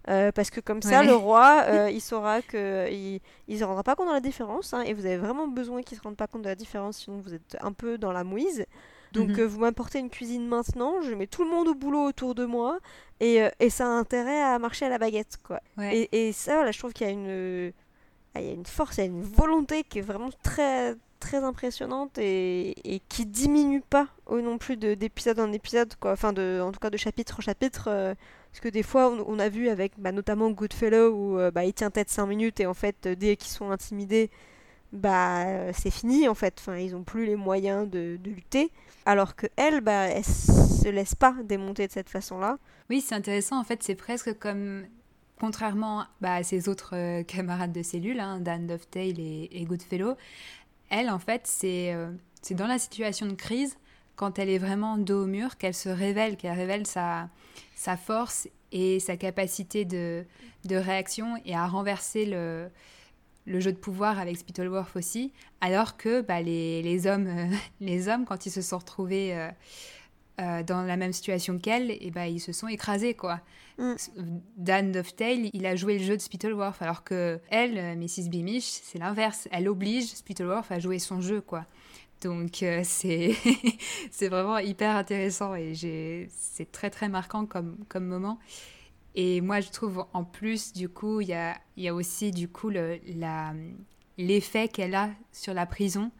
euh, 0.07 0.31
parce 0.31 0.51
que 0.51 0.59
comme 0.59 0.81
ça 0.81 1.03
le 1.03 1.15
roi 1.15 1.63
euh, 1.67 1.89
il 1.89 2.01
saura 2.01 2.41
que 2.41 2.87
il, 2.91 3.19
il 3.47 3.57
se 3.57 3.63
rendra 3.63 3.83
pas 3.83 3.95
compte 3.95 4.09
de 4.09 4.13
la 4.13 4.19
différence 4.19 4.73
hein, 4.73 4.81
et 4.81 4.93
vous 4.93 5.05
avez 5.05 5.17
vraiment 5.17 5.47
besoin 5.47 5.81
qu'il 5.81 5.97
se 5.97 6.03
rende 6.03 6.15
pas 6.15 6.27
compte 6.27 6.43
de 6.43 6.49
la 6.49 6.55
différence 6.55 6.99
sinon 6.99 7.21
vous 7.21 7.33
êtes 7.33 7.57
un 7.61 7.71
peu 7.71 7.97
dans 7.97 8.11
la 8.11 8.23
mouise. 8.23 8.65
Donc 9.13 9.29
mhm. 9.29 9.45
vous 9.45 9.59
m'apportez 9.61 9.99
une 9.99 10.09
cuisine 10.09 10.45
maintenant 10.45 11.01
je 11.01 11.13
mets 11.15 11.27
tout 11.27 11.43
le 11.43 11.49
monde 11.49 11.69
au 11.69 11.73
boulot 11.73 12.03
autour 12.03 12.35
de 12.35 12.45
moi 12.45 12.79
et, 13.19 13.41
et 13.59 13.69
ça 13.69 13.85
a 13.85 13.89
intérêt 13.89 14.41
à 14.41 14.59
marcher 14.59 14.85
à 14.85 14.89
la 14.89 14.97
baguette 14.97 15.37
quoi. 15.41 15.61
Et, 15.81 16.09
et, 16.11 16.33
ça 16.33 16.55
voilà, 16.55 16.71
je 16.71 16.77
trouve 16.77 16.93
qu'il 16.93 17.07
y 17.07 17.09
a 17.09 17.13
une 17.13 17.73
il 18.35 18.45
y 18.45 18.49
a 18.49 18.53
une 18.53 18.65
force 18.65 18.97
il 18.97 18.99
y 18.99 19.03
a 19.03 19.05
une 19.05 19.23
volonté 19.23 19.83
qui 19.83 19.99
est 19.99 20.03
vraiment 20.03 20.29
très 20.43 20.95
très 21.19 21.43
impressionnante 21.43 22.17
et, 22.17 22.95
et 22.95 23.01
qui 23.07 23.25
diminue 23.25 23.81
pas 23.81 24.07
non 24.35 24.57
plus 24.57 24.77
d'épisode 24.77 25.39
en 25.39 25.51
épisode, 25.51 25.95
quoi. 25.99 26.11
Enfin, 26.11 26.33
de, 26.33 26.61
en 26.61 26.71
tout 26.71 26.79
cas 26.79 26.89
de 26.89 26.97
chapitre 26.97 27.37
en 27.39 27.41
chapitre. 27.41 27.87
Euh, 27.87 28.13
parce 28.51 28.61
que 28.61 28.69
des 28.69 28.83
fois, 28.83 29.11
on, 29.27 29.39
a 29.39 29.49
vu 29.49 29.69
avec 29.69 29.93
bah, 29.97 30.11
notamment 30.11 30.49
Goodfellow 30.49 31.09
où 31.09 31.39
euh, 31.39 31.51
bah, 31.51 31.65
il 31.65 31.73
tient 31.73 31.91
tête 31.91 32.09
5 32.09 32.25
minutes 32.25 32.59
et 32.59 32.65
en 32.65 32.73
fait, 32.73 32.95
euh, 33.05 33.15
dès 33.15 33.35
qu'ils 33.35 33.51
sont 33.51 33.71
intimidés, 33.71 34.29
bah 34.93 35.73
c'est 35.73 35.91
fini 35.91 36.29
en 36.29 36.33
fait. 36.33 36.63
Ils 36.79 36.95
ont 36.95 37.03
plus 37.03 37.25
les 37.25 37.35
moyens 37.35 37.89
de, 37.89 38.17
lutter. 38.23 38.71
Alors 39.05 39.35
que 39.35 39.47
elle, 39.57 39.81
bah, 39.81 40.07
elle 40.07 40.23
se 40.25 40.89
laisse 40.89 41.13
pas 41.13 41.35
démonter 41.43 41.87
de 41.87 41.91
cette 41.91 42.09
façon-là. 42.09 42.57
Oui, 42.89 43.01
c'est 43.01 43.15
intéressant. 43.15 43.59
En 43.59 43.63
fait, 43.63 43.83
c'est 43.83 43.95
presque 43.95 44.37
comme 44.39 44.85
contrairement 45.39 46.05
bah, 46.21 46.35
à 46.35 46.43
ses 46.43 46.67
autres 46.69 47.21
camarades 47.23 47.73
de 47.73 47.83
cellule, 47.83 48.19
hein, 48.19 48.39
Dan 48.39 48.65
Dovetail 48.65 49.13
et, 49.19 49.61
et 49.61 49.65
Goodfellow, 49.65 50.15
elle, 50.89 51.09
en 51.09 51.19
fait, 51.19 51.49
euh, 51.63 52.11
c'est 52.41 52.55
dans 52.55 52.67
la 52.67 52.79
situation 52.79 53.25
de 53.25 53.33
crise, 53.33 53.77
quand 54.15 54.39
elle 54.39 54.49
est 54.49 54.57
vraiment 54.57 54.97
dos 54.97 55.23
au 55.23 55.27
mur, 55.27 55.57
qu'elle 55.57 55.73
se 55.73 55.89
révèle, 55.89 56.37
qu'elle 56.37 56.57
révèle 56.57 56.87
sa, 56.87 57.29
sa 57.75 57.97
force 57.97 58.47
et 58.71 58.99
sa 58.99 59.15
capacité 59.15 59.85
de, 59.85 60.25
de 60.65 60.75
réaction 60.75 61.35
et 61.45 61.55
à 61.55 61.67
renverser 61.67 62.25
le, 62.25 62.69
le 63.45 63.59
jeu 63.59 63.71
de 63.71 63.77
pouvoir 63.77 64.19
avec 64.19 64.37
Spittleworth 64.37 64.95
aussi, 64.95 65.31
alors 65.61 65.97
que 65.97 66.21
bah, 66.21 66.41
les, 66.41 66.81
les, 66.81 67.07
hommes, 67.07 67.27
euh, 67.27 67.55
les 67.79 68.07
hommes, 68.09 68.25
quand 68.25 68.45
ils 68.45 68.51
se 68.51 68.61
sont 68.61 68.77
retrouvés 68.77 69.35
euh, 69.35 69.49
dans 70.37 70.83
la 70.83 70.97
même 70.97 71.13
situation 71.13 71.57
qu'elle, 71.57 71.91
et 71.91 72.11
bah, 72.11 72.27
ils 72.27 72.39
se 72.39 72.51
sont 72.51 72.67
écrasés, 72.67 73.15
quoi. 73.15 73.41
Mm. 73.77 73.93
Dan 74.57 74.91
Dovetail, 74.91 75.49
il 75.53 75.65
a 75.65 75.75
joué 75.75 75.99
le 75.99 76.03
jeu 76.03 76.17
de 76.17 76.21
Spittleworth, 76.21 76.81
alors 76.81 77.03
que 77.03 77.39
elle, 77.49 77.77
euh, 77.77 77.95
Mrs. 77.95 78.29
Beamish, 78.29 78.65
c'est 78.65 78.97
l'inverse. 78.97 79.47
Elle 79.51 79.67
oblige 79.67 80.05
Spittleworth 80.05 80.71
à 80.71 80.79
jouer 80.79 80.99
son 80.99 81.21
jeu, 81.21 81.41
quoi. 81.41 81.65
Donc 82.21 82.63
euh, 82.63 82.81
c'est 82.83 83.35
c'est 84.11 84.27
vraiment 84.27 84.57
hyper 84.57 84.95
intéressant 84.95 85.53
et 85.53 85.73
c'est 86.29 86.71
très 86.71 86.89
très 86.89 87.09
marquant 87.09 87.45
comme, 87.45 87.77
comme 87.89 88.07
moment. 88.07 88.39
Et 89.13 89.39
moi 89.39 89.61
je 89.61 89.69
trouve 89.69 90.03
en 90.13 90.23
plus 90.23 90.73
du 90.73 90.89
coup 90.89 91.21
il 91.21 91.27
y 91.27 91.33
a, 91.33 91.59
y 91.75 91.87
a 91.87 91.93
aussi 91.93 92.31
du 92.31 92.47
coup 92.47 92.69
l'effet 92.69 93.03
le, 94.17 94.67
qu'elle 94.67 94.95
a 94.95 95.11
sur 95.31 95.53
la 95.53 95.67
prison 95.67 96.11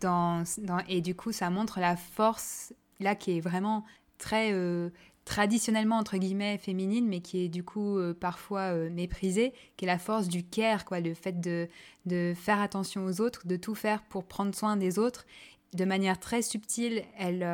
dans, 0.00 0.42
dans, 0.58 0.78
et 0.88 1.00
du 1.00 1.14
coup 1.14 1.30
ça 1.30 1.48
montre 1.48 1.78
la 1.78 1.96
force 1.96 2.72
là 3.00 3.14
qui 3.14 3.36
est 3.36 3.40
vraiment 3.40 3.84
très 4.20 4.52
euh, 4.52 4.90
traditionnellement 5.24 5.96
entre 5.96 6.16
guillemets 6.18 6.58
féminine, 6.58 7.08
mais 7.08 7.20
qui 7.20 7.44
est 7.44 7.48
du 7.48 7.64
coup 7.64 7.98
euh, 7.98 8.14
parfois 8.14 8.72
euh, 8.72 8.90
méprisée, 8.90 9.52
qui 9.76 9.86
est 9.86 9.88
la 9.88 9.98
force 9.98 10.28
du 10.28 10.44
care, 10.44 10.84
quoi, 10.84 11.00
le 11.00 11.14
fait 11.14 11.40
de, 11.40 11.68
de 12.06 12.34
faire 12.36 12.60
attention 12.60 13.04
aux 13.04 13.20
autres, 13.20 13.46
de 13.46 13.56
tout 13.56 13.74
faire 13.74 14.02
pour 14.02 14.24
prendre 14.24 14.54
soin 14.54 14.76
des 14.76 14.98
autres. 14.98 15.26
De 15.72 15.84
manière 15.84 16.18
très 16.18 16.42
subtile, 16.42 17.04
elle, 17.16 17.46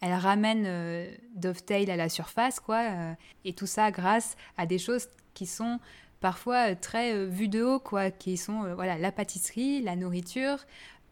elle 0.00 0.12
ramène 0.12 1.08
Dovetail 1.34 1.90
à 1.90 1.96
la 1.96 2.08
surface, 2.08 2.60
quoi, 2.60 3.16
et 3.44 3.54
tout 3.54 3.66
ça 3.66 3.90
grâce 3.90 4.36
à 4.56 4.66
des 4.66 4.78
choses 4.78 5.08
qui 5.34 5.46
sont 5.46 5.80
parfois 6.20 6.76
très 6.76 7.26
vues 7.26 7.48
de 7.48 7.64
haut, 7.64 7.80
quoi, 7.80 8.12
qui 8.12 8.36
sont 8.36 8.72
voilà 8.76 8.98
la 8.98 9.10
pâtisserie, 9.10 9.82
la 9.82 9.96
nourriture, 9.96 10.58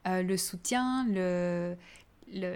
le 0.07 0.37
soutien, 0.37 1.09
le, 1.09 1.77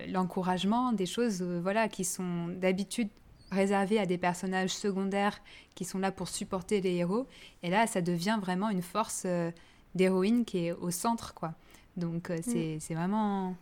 l'encouragement, 0.08 0.92
des 0.92 1.06
choses 1.06 1.42
voilà 1.42 1.88
qui 1.88 2.04
sont 2.04 2.48
d'habitude 2.48 3.08
réservé 3.50 3.98
à 3.98 4.06
des 4.06 4.18
personnages 4.18 4.70
secondaires 4.70 5.38
qui 5.74 5.84
sont 5.84 5.98
là 5.98 6.10
pour 6.10 6.28
supporter 6.28 6.80
les 6.80 6.94
héros. 6.96 7.26
Et 7.62 7.70
là, 7.70 7.86
ça 7.86 8.00
devient 8.00 8.38
vraiment 8.40 8.70
une 8.70 8.82
force 8.82 9.24
euh, 9.26 9.50
d'héroïne 9.94 10.44
qui 10.44 10.66
est 10.66 10.72
au 10.72 10.90
centre, 10.90 11.34
quoi. 11.34 11.52
Donc 11.96 12.30
euh, 12.30 12.38
c'est 12.42 12.94
vraiment... 12.94 13.54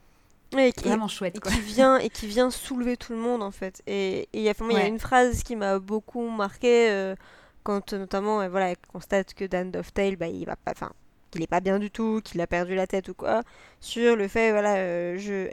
vraiment 0.53 1.09
chouette. 1.09 1.37
Et 1.37 1.41
qui, 1.41 1.61
vient, 1.61 1.99
et 1.99 2.09
qui 2.09 2.29
vient 2.29 2.51
soulever 2.51 2.97
tout 2.97 3.13
le 3.13 3.19
monde, 3.19 3.43
en 3.43 3.51
fait. 3.51 3.83
Et 3.89 4.29
il 4.33 4.43
y, 4.43 4.49
a, 4.49 4.55
y 4.71 4.77
a 4.77 4.87
une 4.87 5.01
phrase 5.01 5.43
qui 5.43 5.57
m'a 5.57 5.81
beaucoup 5.81 6.29
marqué 6.29 6.89
euh, 6.91 7.17
quand, 7.65 7.93
notamment, 7.93 8.49
voilà, 8.49 8.71
elle 8.71 8.77
constate 8.93 9.35
que 9.35 9.45
Dan 9.45 9.73
Dovetail, 9.73 10.15
bah, 10.15 10.29
il 10.29 10.47
va 10.47 10.55
pas... 10.55 10.71
Enfin, 10.71 10.93
qu'il 11.31 11.43
est 11.43 11.47
pas 11.47 11.61
bien 11.61 11.79
du 11.79 11.91
tout, 11.91 12.21
qu'il 12.25 12.41
a 12.41 12.47
perdu 12.47 12.75
la 12.75 12.87
tête 12.87 13.09
ou 13.09 13.15
quoi, 13.15 13.43
sur 13.81 14.17
le 14.17 14.29
fait, 14.29 14.51
voilà, 14.51 15.17
je, 15.17 15.49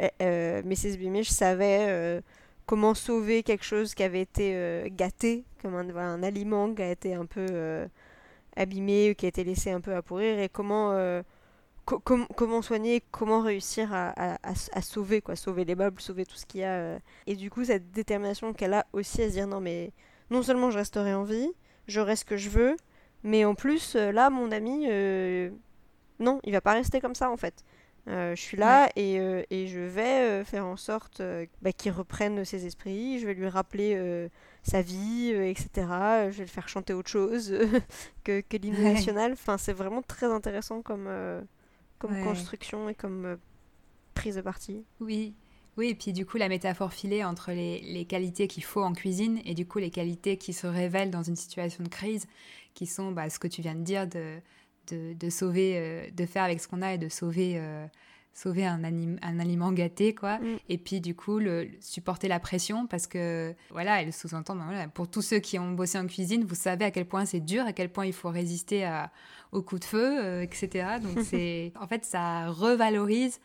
Mrs. 0.63 0.97
Beamish 0.97 1.29
savait 1.29 2.21
comment 2.67 2.93
sauver 2.93 3.41
quelque 3.41 3.63
chose 3.63 3.95
qui 3.95 4.03
avait 4.03 4.21
été 4.21 4.51
euh, 4.53 4.87
gâté, 4.91 5.45
comme 5.61 5.73
un, 5.73 5.89
un, 5.95 6.21
aliment 6.21 6.71
qui 6.75 6.83
a 6.83 6.91
été 6.91 7.15
un 7.15 7.25
peu 7.25 7.47
euh, 7.49 7.87
abîmé, 8.55 9.15
qui 9.17 9.25
a 9.25 9.29
été 9.29 9.43
laissé 9.43 9.71
un 9.71 9.81
peu 9.81 9.95
à 9.95 10.01
pourrir, 10.01 10.37
et 10.37 10.49
comment, 10.49 10.91
euh, 10.91 11.23
comment 11.85 12.61
soigner, 12.61 13.01
comment 13.11 13.41
réussir 13.41 13.93
à, 13.93 14.37
à, 14.43 14.81
sauver, 14.81 15.21
quoi, 15.21 15.37
sauver 15.37 15.63
les 15.63 15.75
meubles, 15.75 16.01
sauver 16.01 16.25
tout 16.25 16.35
ce 16.35 16.45
qu'il 16.45 16.59
y 16.59 16.65
a. 16.65 16.99
Et 17.25 17.35
du 17.37 17.49
coup, 17.49 17.63
cette 17.63 17.91
détermination 17.91 18.53
qu'elle 18.53 18.73
a 18.73 18.85
aussi 18.91 19.21
à 19.21 19.29
se 19.29 19.33
dire 19.33 19.47
non, 19.47 19.61
mais 19.61 19.93
non 20.29 20.43
seulement 20.43 20.69
je 20.69 20.77
resterai 20.77 21.13
en 21.13 21.23
vie, 21.23 21.49
j'aurai 21.87 22.17
ce 22.17 22.25
que 22.25 22.35
je 22.35 22.49
veux, 22.49 22.75
mais 23.23 23.45
en 23.45 23.55
plus, 23.55 23.95
là, 23.95 24.29
mon 24.29 24.51
ami, 24.51 24.87
non, 26.19 26.39
il 26.43 26.51
va 26.51 26.61
pas 26.61 26.73
rester 26.73 27.01
comme 27.01 27.15
ça 27.15 27.31
en 27.31 27.37
fait. 27.37 27.63
Euh, 28.07 28.35
je 28.35 28.41
suis 28.41 28.55
là 28.55 28.89
et, 28.95 29.19
euh, 29.19 29.43
et, 29.49 29.67
je 29.67 29.79
vais 29.79 30.21
euh, 30.21 30.45
faire 30.45 30.65
en 30.65 30.77
sorte 30.77 31.21
bah, 31.61 31.73
qu'il 31.73 31.91
reprenne 31.91 32.45
ses 32.45 32.65
esprits. 32.65 33.19
Je 33.19 33.25
vais 33.25 33.33
lui 33.33 33.49
rappeler 33.49 34.29
sa 34.63 34.81
vie, 34.81 35.29
etc. 35.29 35.69
Je 35.75 36.37
vais 36.37 36.43
le 36.43 36.49
faire 36.49 36.69
chanter 36.69 36.93
autre 36.93 37.09
chose 37.09 37.53
que, 38.23 38.41
que 38.41 38.57
l'hymne 38.57 38.81
national. 38.81 39.33
Enfin, 39.33 39.57
c'est 39.57 39.73
vraiment 39.73 40.01
très 40.01 40.27
intéressant 40.27 40.81
comme, 40.81 41.09
comme 41.99 42.23
construction 42.23 42.87
et 42.89 42.95
comme 42.95 43.37
prise 44.13 44.35
de 44.35 44.41
parti. 44.41 44.85
Oui. 44.99 45.35
Oui, 45.75 45.89
et 45.89 45.95
puis 45.95 46.11
du 46.11 46.25
coup, 46.25 46.37
la 46.37 46.49
métaphore 46.49 46.91
filée 46.91 47.23
entre 47.23 47.51
les, 47.51 47.81
les 47.81 48.05
qualités 48.05 48.47
qu'il 48.47 48.63
faut 48.63 48.81
en 48.81 48.93
cuisine 48.93 49.39
et 49.45 49.53
du 49.53 49.67
coup 49.67 49.77
les 49.77 49.91
qualités 49.91 50.35
qui 50.35 50.51
se 50.51 50.65
révèlent 50.65 51.11
dans 51.11 51.21
une 51.21 51.35
situation 51.35 51.83
de 51.83 51.89
crise, 51.89 52.25
qui 52.73 52.87
sont 52.87 53.11
bah, 53.11 53.29
ce 53.29 53.37
que 53.37 53.47
tu 53.47 53.61
viens 53.61 53.75
de 53.75 53.83
dire 53.83 54.07
de 54.07 54.39
de, 54.93 55.29
sauver, 55.29 55.73
euh, 55.75 56.09
de 56.11 56.25
faire 56.25 56.43
avec 56.43 56.59
ce 56.59 56.67
qu'on 56.67 56.81
a 56.81 56.93
et 56.93 56.97
de 56.97 57.09
sauver, 57.09 57.53
euh, 57.55 57.85
sauver 58.33 58.65
un, 58.65 58.83
un, 58.83 59.39
aliment 59.39 59.71
gâté, 59.71 60.13
quoi. 60.13 60.39
Mm. 60.39 60.57
Et 60.69 60.77
puis, 60.77 61.01
du 61.01 61.15
coup, 61.15 61.39
le, 61.39 61.69
supporter 61.79 62.27
la 62.27 62.39
pression 62.39 62.87
parce 62.87 63.07
que, 63.07 63.53
voilà, 63.71 64.01
elle 64.01 64.13
sous-entend, 64.13 64.55
ben 64.55 64.65
voilà, 64.65 64.87
pour 64.87 65.09
tous 65.09 65.21
ceux 65.21 65.39
qui 65.39 65.59
ont 65.59 65.71
bossé 65.71 65.97
en 65.97 66.07
cuisine, 66.07 66.43
vous 66.43 66.55
savez 66.55 66.85
à 66.85 66.91
quel 66.91 67.05
point 67.05 67.25
c'est 67.25 67.39
dur, 67.39 67.65
à 67.65 67.73
quel 67.73 67.91
point 67.91 68.05
il 68.05 68.13
faut 68.13 68.29
résister 68.29 68.85
à, 68.85 69.11
aux 69.51 69.61
coups 69.61 69.81
de 69.81 69.85
feu, 69.85 70.23
euh, 70.23 70.41
etc. 70.41 70.97
Donc, 71.01 71.19
c'est, 71.23 71.73
en 71.79 71.87
fait, 71.87 72.05
ça 72.05 72.49
revalorise 72.49 73.39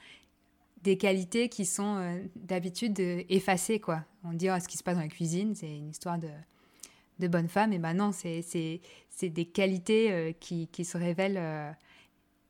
des 0.82 0.96
qualités 0.96 1.48
qui 1.48 1.64
sont 1.64 2.20
d'habitude 2.34 2.98
effacées, 3.28 3.78
quoi. 3.78 4.04
On 4.24 4.32
dit, 4.32 4.50
oh, 4.50 4.58
ce 4.60 4.66
qui 4.66 4.76
se 4.76 4.82
passe 4.82 4.96
dans 4.96 5.02
la 5.02 5.08
cuisine, 5.08 5.54
c'est 5.54 5.76
une 5.76 5.90
histoire 5.90 6.18
de 6.18 6.28
de 7.22 7.28
bonnes 7.28 7.48
femmes, 7.48 7.72
et 7.72 7.78
ben 7.78 7.94
non, 7.94 8.12
c'est 8.12 8.42
des 9.22 9.44
qualités 9.44 10.12
euh, 10.12 10.32
qui, 10.38 10.68
qui, 10.68 10.84
se 10.84 10.98
révèlent 10.98 11.38
euh, 11.38 11.70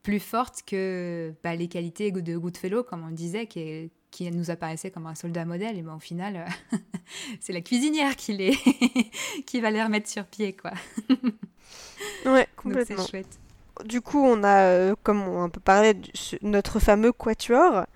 plus 0.03 0.21
fortes 0.21 0.63
que 0.67 1.33
bah, 1.45 1.55
les 1.55 1.69
qualités 1.69 2.11
de 2.11 2.37
Goodfellow, 2.37 2.83
comme 2.83 3.05
on 3.07 3.11
disait, 3.11 3.47
qui, 3.47 3.91
qui 4.11 4.31
nous 4.31 4.51
apparaissait 4.51 4.91
comme 4.91 5.07
un 5.07 5.15
soldat 5.15 5.45
modèle, 5.45 5.79
et 5.79 5.83
ben 5.83 5.95
au 5.95 6.01
final, 6.01 6.49
euh, 6.73 6.79
c'est 7.41 7.53
la 7.53 7.61
cuisinière 7.61 8.17
qui, 8.17 8.33
les 8.33 8.57
qui 9.47 9.61
va 9.61 9.71
les 9.71 9.83
remettre 9.83 10.09
sur 10.09 10.25
pied, 10.25 10.55
quoi. 10.55 10.73
ouais, 12.27 12.49
complètement. 12.57 13.07
chouette. 13.07 13.39
Du 13.85 14.01
coup, 14.01 14.23
on 14.23 14.43
a, 14.45 14.95
comme 14.97 15.23
on 15.23 15.49
peut 15.49 15.61
parler, 15.61 15.95
notre 16.43 16.79
fameux 16.79 17.13
quatuor, 17.13 17.87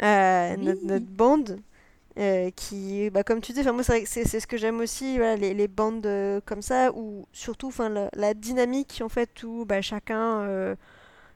notre, 0.00 0.84
notre, 0.84 1.06
bande, 1.06 1.60
Euh, 2.18 2.50
qui, 2.50 3.08
bah, 3.10 3.22
comme 3.22 3.40
tu 3.40 3.52
dis, 3.52 3.62
moi 3.62 3.84
c'est 3.84 4.04
ce 4.04 4.46
que 4.46 4.56
j'aime 4.56 4.80
aussi, 4.80 5.18
les, 5.18 5.54
les, 5.54 5.68
bandes 5.68 6.04
euh, 6.06 6.40
comme 6.44 6.60
ça, 6.60 6.90
ou 6.92 7.26
surtout 7.32 7.72
la, 8.14 8.34
dynamique 8.34 9.00
en 9.04 9.08
fait 9.08 9.42
où 9.44 9.64
bah, 9.64 9.80
chacun, 9.80 10.40
euh, 10.40 10.74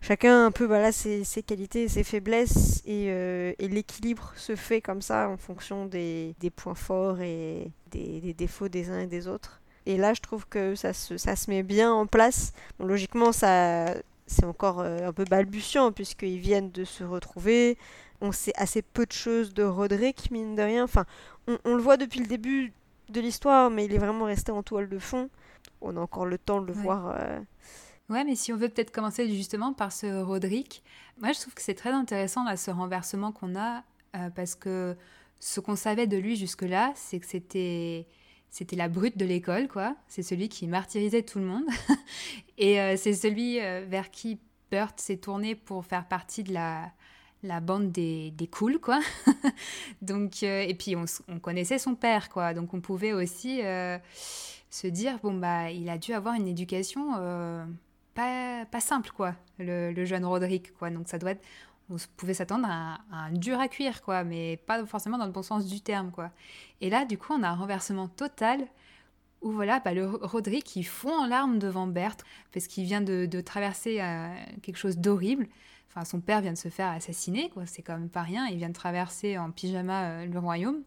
chacun 0.01 0.47
un 0.47 0.51
peu 0.51 0.65
voilà 0.65 0.91
ses, 0.91 1.23
ses 1.23 1.45
qualités, 1.45 1.87
ses 1.87 2.03
faiblesses 2.03 2.83
et, 2.87 3.07
et 3.07 3.69
l'équilibre 3.69 4.33
se 4.37 4.57
fait 4.57 4.81
comme 4.81 5.01
ça 5.01 5.29
en 5.29 5.37
fonction 5.37 5.87
des, 5.87 6.35
des 6.41 6.51
points 6.51 6.75
forts 6.75 7.21
et 7.21 7.71
des, 7.93 8.21
des, 8.21 8.35
défauts 8.35 8.69
des 8.69 8.91
uns 8.91 9.01
et 9.01 9.07
des 9.07 9.29
autres. 9.29 9.61
Et 9.87 9.97
là, 9.97 10.13
je 10.13 10.23
trouve 10.23 10.47
que 10.49 10.75
ça 10.75 10.93
se, 10.93 11.19
ça 11.19 11.37
se 11.37 11.51
met 11.51 11.63
bien 11.63 11.93
en 11.93 12.07
place. 12.07 12.53
Logiquement, 12.81 13.31
ça 13.33 13.95
c'est 14.27 14.47
encore 14.47 14.81
un 14.81 15.13
peu 15.13 15.25
balbutiant 15.25 15.93
puisqu'ils 15.93 16.39
viennent 16.39 16.71
de 16.71 16.85
se 16.85 17.05
retrouver 17.05 17.79
on 18.25 18.33
sait 18.33 18.53
assez 18.57 18.83
peu 18.83 19.07
de 19.07 19.13
choses 19.13 19.53
de 19.55 19.63
Roderick, 19.63 20.31
mine 20.31 20.55
de 20.55 20.63
rien. 20.63 20.85
Enfin, 20.85 21.05
on, 21.47 21.75
le 21.75 21.83
voit 21.83 21.97
depuis 21.97 22.21
le 22.21 22.27
début 22.27 22.73
de 23.11 23.21
l'histoire, 23.21 23.71
mais 23.71 23.85
il 23.85 23.95
est 23.95 23.99
vraiment 23.99 24.25
resté 24.25 24.51
en 24.51 24.63
toile 24.63 24.89
de 24.89 24.99
fond. 24.99 25.29
On 25.81 25.97
a 25.97 26.01
encore 26.01 26.27
le 26.27 26.39
temps 26.39 26.61
de 26.61 26.67
le 26.67 26.73
voir. 26.73 27.15
Euh. 27.19 27.41
Ouais, 28.09 28.25
mais 28.25 28.35
si 28.35 28.53
on 28.53 28.57
veut 28.57 28.69
peut-être 28.69 28.91
commencer 28.91 29.29
justement 29.29 29.73
par 29.73 29.93
ce 29.93 30.23
Roderick, 30.23 30.83
moi 31.19 31.33
je 31.33 31.41
trouve 31.41 31.55
que 31.55 31.63
c'est 31.63 31.75
très 31.75 31.91
intéressant 31.91 32.45
là, 32.45 32.57
ce 32.57 32.71
renversement 32.71 33.33
qu'on 33.33 33.57
a, 33.57 33.83
euh, 34.17 34.31
parce 34.31 34.55
que 34.55 34.97
ce 35.41 35.61
qu'on 35.61 35.77
savait 35.77 36.07
de 36.07 36.17
lui 36.17 36.37
jusque-là, 36.37 36.93
c'est 36.97 37.21
que 37.21 37.27
c'était 37.27 38.07
c'était 38.51 38.77
la 38.77 38.89
brute 38.89 39.19
de 39.19 39.25
l'école, 39.25 39.69
quoi. 39.69 39.97
C'est 40.07 40.23
celui 40.23 40.49
qui 40.49 40.69
martyrisait 40.69 41.23
tout 41.23 41.41
le 41.41 41.45
monde. 41.45 41.65
et 42.59 42.81
euh, 42.81 42.97
c'est 42.97 43.13
celui 43.13 43.59
vers 43.59 44.11
qui 44.11 44.39
Burt 44.71 44.99
s'est 45.01 45.17
tourné 45.17 45.57
pour 45.57 45.85
faire 45.85 46.07
partie 46.07 46.45
de 46.45 46.53
la, 46.53 46.93
la 47.45 47.61
bande 47.61 47.93
des, 47.93 48.31
des 48.33 48.49
quoi. 48.49 49.01
donc, 50.03 50.43
euh, 50.43 50.63
et 50.63 50.75
puis, 50.75 50.97
on, 50.97 51.39
connaissait 51.39 51.79
son 51.79 51.95
père, 51.95 52.31
quoi. 52.31 52.55
Donc, 52.55 52.75
on 52.75 52.81
pouvait 52.81 53.13
aussi 53.13 53.61
euh, 53.63 53.99
se 54.71 54.87
dire, 54.87 55.19
bon, 55.23 55.35
bah, 55.35 55.71
il 55.71 55.89
a 55.89 55.99
dû 55.99 56.13
avoir 56.15 56.35
une 56.35 56.49
éducation 56.49 57.15
euh, 57.19 57.65
pas, 58.15 58.65
pas 58.65 58.81
simple, 58.81 59.11
quoi, 59.15 59.35
le, 59.59 60.05
jeune 60.05 60.25
Roderick, 60.25 60.75
quoi. 60.77 60.91
Donc, 60.91 61.09
ça 61.09 61.19
doit. 61.19 61.35
On 61.91 61.97
pouvait 62.17 62.33
s'attendre 62.33 62.67
à, 62.67 63.01
un 63.13 63.31
dur 63.31 63.61
à 63.61 63.69
cuire, 63.69 64.01
quoi, 64.01 64.25
mais 64.25 64.57
pas 64.57 64.87
forcément 64.87 65.19
dans 65.19 65.27
le 65.27 65.33
bon 65.33 65.43
sens 65.43 65.67
du 65.67 65.83
terme, 65.83 66.11
quoi. 66.11 66.31
Et 66.81 66.89
là, 66.89 67.05
du 67.05 67.19
coup, 67.19 67.35
on 67.35 67.43
a 67.43 67.49
un 67.49 67.55
renversement 67.55 68.09
total 68.09 68.67
où 69.43 69.53
voilà, 69.53 69.81
bah, 69.81 69.93
le 69.93 70.07
Roderick, 70.07 70.77
il 70.77 70.85
fond 70.85 71.15
en 71.15 71.27
larmes 71.27 71.59
devant 71.59 71.87
Berthe 71.87 72.25
parce 72.55 72.69
qu'il 72.69 72.85
vient 72.85 73.03
de 73.03 73.41
traverser 73.43 74.01
quelque 74.63 74.79
chose 74.79 74.97
d'horrible. 74.97 75.47
Enfin, 75.95 76.05
son 76.05 76.21
père 76.21 76.41
vient 76.41 76.53
de 76.53 76.59
se 76.59 76.69
faire 76.69 76.89
assassiner, 76.89 77.51
quoi. 77.51 77.67
C'est 77.67 77.83
quand 77.83 77.97
même 77.97 78.09
pas 78.09 78.23
rien. 78.23 78.47
Il 78.47 78.57
vient 78.57 78.69
de 78.69 78.75
traverser 78.75 79.39
en 79.39 79.53
pyjama 79.53 80.05
euh, 80.09 80.27
le 80.27 80.39
royaume. 80.39 80.83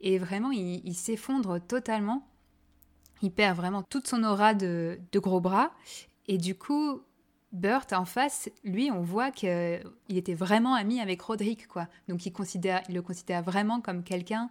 Et 0.00 0.18
vraiment, 0.18 0.52
il, 0.52 0.94
s'effondre 0.94 1.60
totalement. 1.60 2.28
Il 3.22 3.32
perd 3.32 3.56
vraiment 3.56 3.82
toute 3.82 4.06
son 4.06 4.22
aura 4.22 4.54
de, 4.54 4.98
gros 5.14 5.40
bras. 5.40 5.72
Et 6.28 6.38
du 6.38 6.54
coup, 6.54 7.00
Burt, 7.52 7.92
en 7.92 8.04
face, 8.04 8.50
lui, 8.64 8.90
on 8.90 9.00
voit 9.00 9.30
qu'il 9.30 9.80
était 10.08 10.34
vraiment 10.34 10.74
ami 10.74 11.00
avec 11.00 11.22
Roderick, 11.22 11.66
quoi. 11.66 11.88
Donc, 12.08 12.26
il, 12.26 12.32
considère, 12.32 12.82
il 12.88 12.94
le 12.94 13.02
considère 13.02 13.42
vraiment 13.42 13.80
comme 13.80 14.04
quelqu'un 14.04 14.44
euh, 14.44 14.48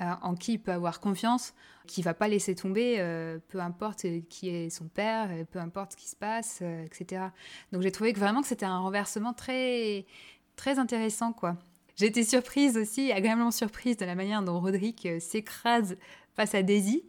en 0.00 0.34
qui 0.34 0.54
il 0.54 0.58
peut 0.58 0.72
avoir 0.72 1.00
confiance, 1.00 1.54
qui 1.86 2.02
va 2.02 2.14
pas 2.14 2.28
laisser 2.28 2.54
tomber, 2.54 2.96
euh, 2.98 3.38
peu 3.48 3.58
importe 3.60 4.06
qui 4.28 4.48
est 4.48 4.70
son 4.70 4.88
père, 4.88 5.28
euh, 5.30 5.44
peu 5.44 5.58
importe 5.58 5.92
ce 5.92 5.96
qui 5.96 6.08
se 6.08 6.16
passe, 6.16 6.62
etc. 6.62 7.26
Donc 7.72 7.82
j'ai 7.82 7.90
trouvé 7.90 8.12
que 8.12 8.20
vraiment 8.20 8.42
que 8.42 8.48
c'était 8.48 8.66
un 8.66 8.78
renversement 8.78 9.32
très 9.32 10.06
très 10.56 10.78
intéressant 10.78 11.32
quoi. 11.32 11.56
J'ai 11.96 12.22
surprise 12.22 12.76
aussi, 12.76 13.10
agréablement 13.10 13.50
surprise 13.50 13.96
de 13.96 14.04
la 14.04 14.14
manière 14.14 14.40
dont 14.42 14.60
Roderick 14.60 15.08
s'écrase 15.18 15.96
face 16.36 16.54
à 16.54 16.62
Daisy 16.62 17.02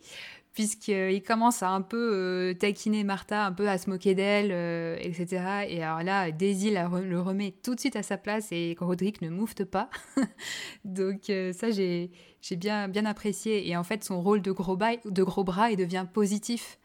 puisqu'il 0.53 1.23
commence 1.23 1.63
à 1.63 1.69
un 1.69 1.81
peu 1.81 2.11
euh, 2.13 2.53
taquiner 2.53 3.03
Martha, 3.03 3.45
un 3.45 3.53
peu 3.53 3.69
à 3.69 3.77
se 3.77 3.89
moquer 3.89 4.15
d'elle, 4.15 4.51
euh, 4.51 4.97
etc. 4.99 5.65
Et 5.69 5.81
alors 5.83 6.03
là, 6.03 6.31
Daisy 6.31 6.71
le 6.71 7.19
remet 7.21 7.53
tout 7.63 7.75
de 7.75 7.79
suite 7.79 7.95
à 7.95 8.03
sa 8.03 8.17
place 8.17 8.51
et 8.51 8.75
Roderick 8.77 9.21
ne 9.21 9.29
moufte 9.29 9.63
pas. 9.63 9.89
Donc 10.83 11.29
euh, 11.29 11.53
ça, 11.53 11.71
j'ai 11.71 12.11
bien, 12.51 12.87
bien 12.87 13.05
apprécié. 13.05 13.67
Et 13.67 13.75
en 13.75 13.83
fait, 13.83 14.03
son 14.03 14.21
rôle 14.21 14.41
de 14.41 14.51
gros, 14.51 14.77
de 14.77 15.23
gros 15.23 15.43
bras, 15.43 15.71
il 15.71 15.77
devient 15.77 16.05
positif 16.11 16.79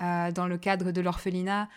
dans 0.00 0.48
le 0.48 0.58
cadre 0.58 0.90
de 0.90 1.00
l'orphelinat 1.00 1.68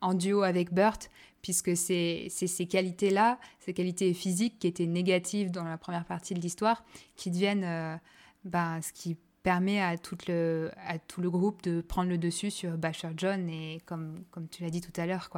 en 0.00 0.14
duo 0.14 0.42
avec 0.42 0.72
Burt, 0.72 1.10
puisque 1.42 1.76
c'est 1.76 2.28
ces 2.28 2.66
qualités-là, 2.66 3.38
ces 3.60 3.72
qualités 3.72 4.12
physiques 4.14 4.58
qui 4.58 4.66
étaient 4.66 4.86
négatives 4.86 5.50
dans 5.52 5.64
la 5.64 5.78
première 5.78 6.04
partie 6.04 6.34
de 6.34 6.40
l'histoire, 6.40 6.84
qui 7.14 7.30
deviennent 7.30 8.00
ben, 8.44 8.80
ce 8.82 8.92
qui 8.92 9.16
permet 9.42 9.80
à 9.80 9.96
tout, 9.96 10.18
le, 10.26 10.70
à 10.86 10.98
tout 10.98 11.20
le 11.20 11.30
groupe 11.30 11.62
de 11.62 11.80
prendre 11.80 12.10
le 12.10 12.18
dessus 12.18 12.50
sur 12.50 12.76
Basher 12.76 13.10
John 13.16 13.48
et 13.48 13.80
comme, 13.86 14.24
comme 14.30 14.48
tu 14.48 14.62
l'as 14.62 14.70
dit 14.70 14.80
tout 14.80 14.92
à 15.00 15.06
l'heure. 15.06 15.30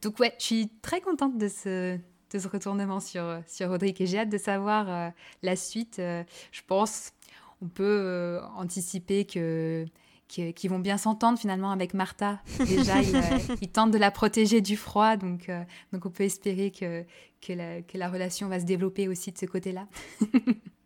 Donc 0.00 0.18
ouais, 0.18 0.34
je 0.38 0.44
suis 0.44 0.68
très 0.82 1.00
contente 1.00 1.38
de 1.38 1.48
ce, 1.48 1.98
de 2.32 2.38
ce 2.38 2.48
retournement 2.48 3.00
sur, 3.00 3.40
sur 3.46 3.68
Roderick 3.68 4.00
et 4.00 4.06
j'ai 4.06 4.18
hâte 4.18 4.28
de 4.30 4.38
savoir 4.38 4.88
euh, 4.88 5.08
la 5.42 5.56
suite. 5.56 5.98
Euh, 5.98 6.24
je 6.50 6.62
pense 6.66 7.12
on 7.60 7.68
peut 7.68 7.84
euh, 7.84 8.40
anticiper 8.56 9.24
que 9.24 9.86
qu'ils 10.28 10.70
vont 10.70 10.78
bien 10.78 10.96
s'entendre 10.96 11.38
finalement 11.38 11.72
avec 11.72 11.92
Martha. 11.92 12.40
Déjà, 12.66 13.02
ils, 13.02 13.68
tentent 13.72 13.90
de 13.90 13.98
la 13.98 14.10
protéger 14.10 14.62
du 14.62 14.78
froid, 14.78 15.18
donc, 15.18 15.50
donc 15.92 16.06
on 16.06 16.08
peut 16.08 16.24
espérer 16.24 16.70
que, 16.70 17.04
que, 17.42 17.52
la, 17.52 17.82
que 17.82 17.98
la 17.98 18.08
relation 18.08 18.48
va 18.48 18.58
se 18.58 18.64
développer 18.64 19.08
aussi 19.08 19.30
de 19.30 19.36
ce 19.36 19.44
côté-là. 19.44 19.86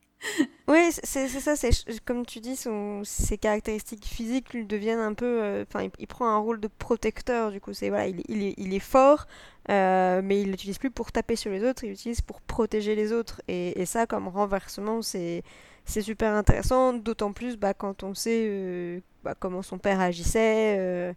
Oui, 0.68 0.90
c'est 0.90 1.28
ça, 1.28 1.54
c'est 1.54 1.70
comme 2.04 2.26
tu 2.26 2.40
dis, 2.40 2.58
ses 3.04 3.38
caractéristiques 3.38 4.04
physiques 4.04 4.52
lui 4.52 4.66
deviennent 4.66 4.98
un 4.98 5.14
peu. 5.14 5.40
Euh, 5.42 5.64
enfin, 5.68 5.88
il, 5.98 6.06
prend 6.08 6.28
un 6.28 6.38
rôle 6.38 6.60
de 6.60 6.68
protecteur, 6.68 7.52
du 7.52 7.60
coup. 7.60 7.72
c'est 7.72 7.88
voilà, 7.88 8.08
il, 8.08 8.74
est, 8.74 8.78
fort, 8.80 9.26
euh, 9.70 10.20
mais 10.24 10.40
il 10.40 10.50
l'utilise 10.50 10.78
plus 10.78 10.90
pour 10.90 11.12
taper 11.12 11.36
sur 11.36 11.52
les 11.52 11.62
autres, 11.62 11.84
il 11.84 11.90
l'utilise 11.90 12.20
pour 12.20 12.40
protéger 12.40 12.96
les 12.96 13.12
autres. 13.12 13.42
Et, 13.48 13.86
ça, 13.86 14.06
comme 14.06 14.26
renversement, 14.28 15.02
c'est 15.02 15.42
super 15.86 16.34
intéressant, 16.34 16.94
d'autant 16.94 17.32
plus 17.32 17.56
bah, 17.56 17.74
quand 17.74 18.02
on 18.02 18.14
sait 18.14 18.46
euh, 18.48 19.00
bah, 19.22 19.34
comment 19.38 19.62
son 19.62 19.78
père 19.78 20.00
agissait. 20.00 21.14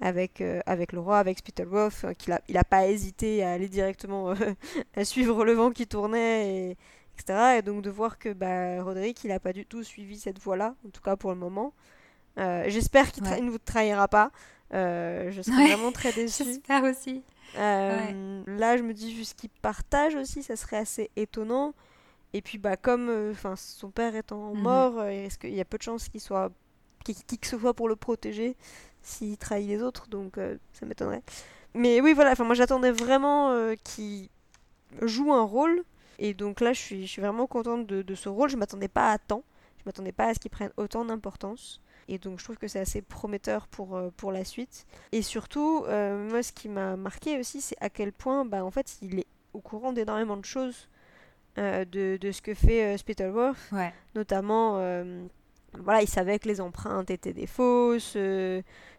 avec, 0.00 0.40
le 0.40 0.98
roi, 0.98 1.18
avec 1.18 1.38
Spittleworth, 1.38 2.14
qu'il 2.18 2.32
a, 2.32 2.40
il 2.48 2.56
a 2.56 2.64
pas 2.64 2.86
hésité 2.88 3.42
à 3.42 3.52
aller 3.52 3.68
directement 3.68 4.34
suivre 5.04 5.44
le 5.44 5.52
vent 5.52 5.70
qui 5.70 5.86
tournait 5.86 6.76
et 7.28 7.62
donc 7.62 7.82
de 7.82 7.90
voir 7.90 8.18
que 8.18 8.32
bah, 8.32 8.82
Roderick, 8.82 9.24
il 9.24 9.28
n'a 9.28 9.40
pas 9.40 9.52
du 9.52 9.66
tout 9.66 9.82
suivi 9.82 10.18
cette 10.18 10.38
voie-là, 10.38 10.74
en 10.86 10.90
tout 10.90 11.00
cas 11.00 11.16
pour 11.16 11.30
le 11.30 11.36
moment. 11.36 11.72
Euh, 12.38 12.64
j'espère 12.68 13.12
qu'il 13.12 13.24
ne 13.24 13.50
vous 13.50 13.58
trahira 13.58 14.08
pas. 14.08 14.30
Euh, 14.74 15.30
je 15.30 15.42
serais 15.42 15.68
vraiment 15.68 15.92
très 15.92 16.12
déçue. 16.14 16.44
J'espère 16.44 16.84
aussi. 16.84 17.22
Euh, 17.56 18.42
là, 18.46 18.76
je 18.76 18.82
me 18.82 18.92
dis 18.92 19.14
juste 19.14 19.38
qu'il 19.38 19.50
partage 19.50 20.14
aussi, 20.14 20.42
ça 20.42 20.56
serait 20.56 20.76
assez 20.76 21.10
étonnant. 21.16 21.74
Et 22.32 22.42
puis, 22.42 22.58
bah, 22.58 22.76
comme 22.76 23.30
enfin 23.30 23.54
son 23.56 23.90
père 23.90 24.14
étant 24.14 24.54
mhm. 24.54 24.60
mort, 24.60 25.08
il 25.08 25.54
y 25.54 25.60
a 25.60 25.64
peu 25.64 25.78
de 25.78 25.82
chances 25.82 26.08
qu'il 26.08 26.20
soit 26.20 26.50
qui, 27.04 27.14
qui 27.14 27.38
que 27.38 27.46
ce 27.46 27.58
soit 27.58 27.72
pour 27.72 27.88
le 27.88 27.96
protéger 27.96 28.56
s'il 29.00 29.38
trahit 29.38 29.68
les 29.68 29.82
autres, 29.82 30.08
donc 30.08 30.38
ça 30.72 30.84
m'étonnerait. 30.86 31.22
Mais 31.74 32.00
oui, 32.00 32.12
voilà, 32.12 32.34
moi 32.40 32.54
j'attendais 32.54 32.90
vraiment 32.90 33.54
qu'il 33.84 34.28
joue 35.02 35.32
un 35.32 35.44
rôle, 35.44 35.84
et 36.18 36.34
donc 36.34 36.60
là, 36.60 36.72
je 36.72 36.80
suis, 36.80 37.06
je 37.06 37.12
suis 37.12 37.22
vraiment 37.22 37.46
contente 37.46 37.86
de, 37.86 38.02
de 38.02 38.14
ce 38.14 38.28
rôle. 38.28 38.48
Je 38.48 38.56
m'attendais 38.56 38.88
pas 38.88 39.12
à 39.12 39.18
tant. 39.18 39.42
Je 39.78 39.82
m'attendais 39.86 40.12
pas 40.12 40.26
à 40.26 40.34
ce 40.34 40.40
qu'il 40.40 40.50
prenne 40.50 40.70
autant 40.76 41.04
d'importance. 41.04 41.80
Et 42.08 42.18
donc 42.18 42.38
je 42.38 42.44
trouve 42.44 42.56
que 42.56 42.68
c'est 42.68 42.78
assez 42.78 43.02
prometteur 43.02 43.66
pour, 43.66 43.96
euh, 43.96 44.10
pour 44.16 44.32
la 44.32 44.44
suite. 44.44 44.86
Et 45.12 45.22
surtout, 45.22 45.84
euh, 45.88 46.28
moi 46.28 46.42
ce 46.42 46.52
qui 46.52 46.68
m'a 46.68 46.96
marqué 46.96 47.38
aussi, 47.38 47.60
c'est 47.60 47.76
à 47.80 47.90
quel 47.90 48.12
point 48.12 48.44
bah, 48.44 48.64
en 48.64 48.70
fait, 48.70 48.98
il 49.02 49.18
est 49.18 49.26
au 49.52 49.60
courant 49.60 49.92
d'énormément 49.92 50.36
de 50.36 50.44
choses 50.44 50.88
euh, 51.58 51.84
de, 51.84 52.16
de, 52.20 52.32
ce 52.32 52.42
que 52.42 52.54
fait 52.54 52.96
Spittleworth. 52.96 53.58
Ouais. 53.72 53.92
Notamment, 54.14 54.74
voilà, 55.78 56.00
il 56.02 56.08
savait 56.08 56.38
que 56.38 56.48
les 56.48 56.60
empreintes 56.60 57.10
étaient 57.10 57.32
des 57.32 57.46
fausses. 57.46 58.16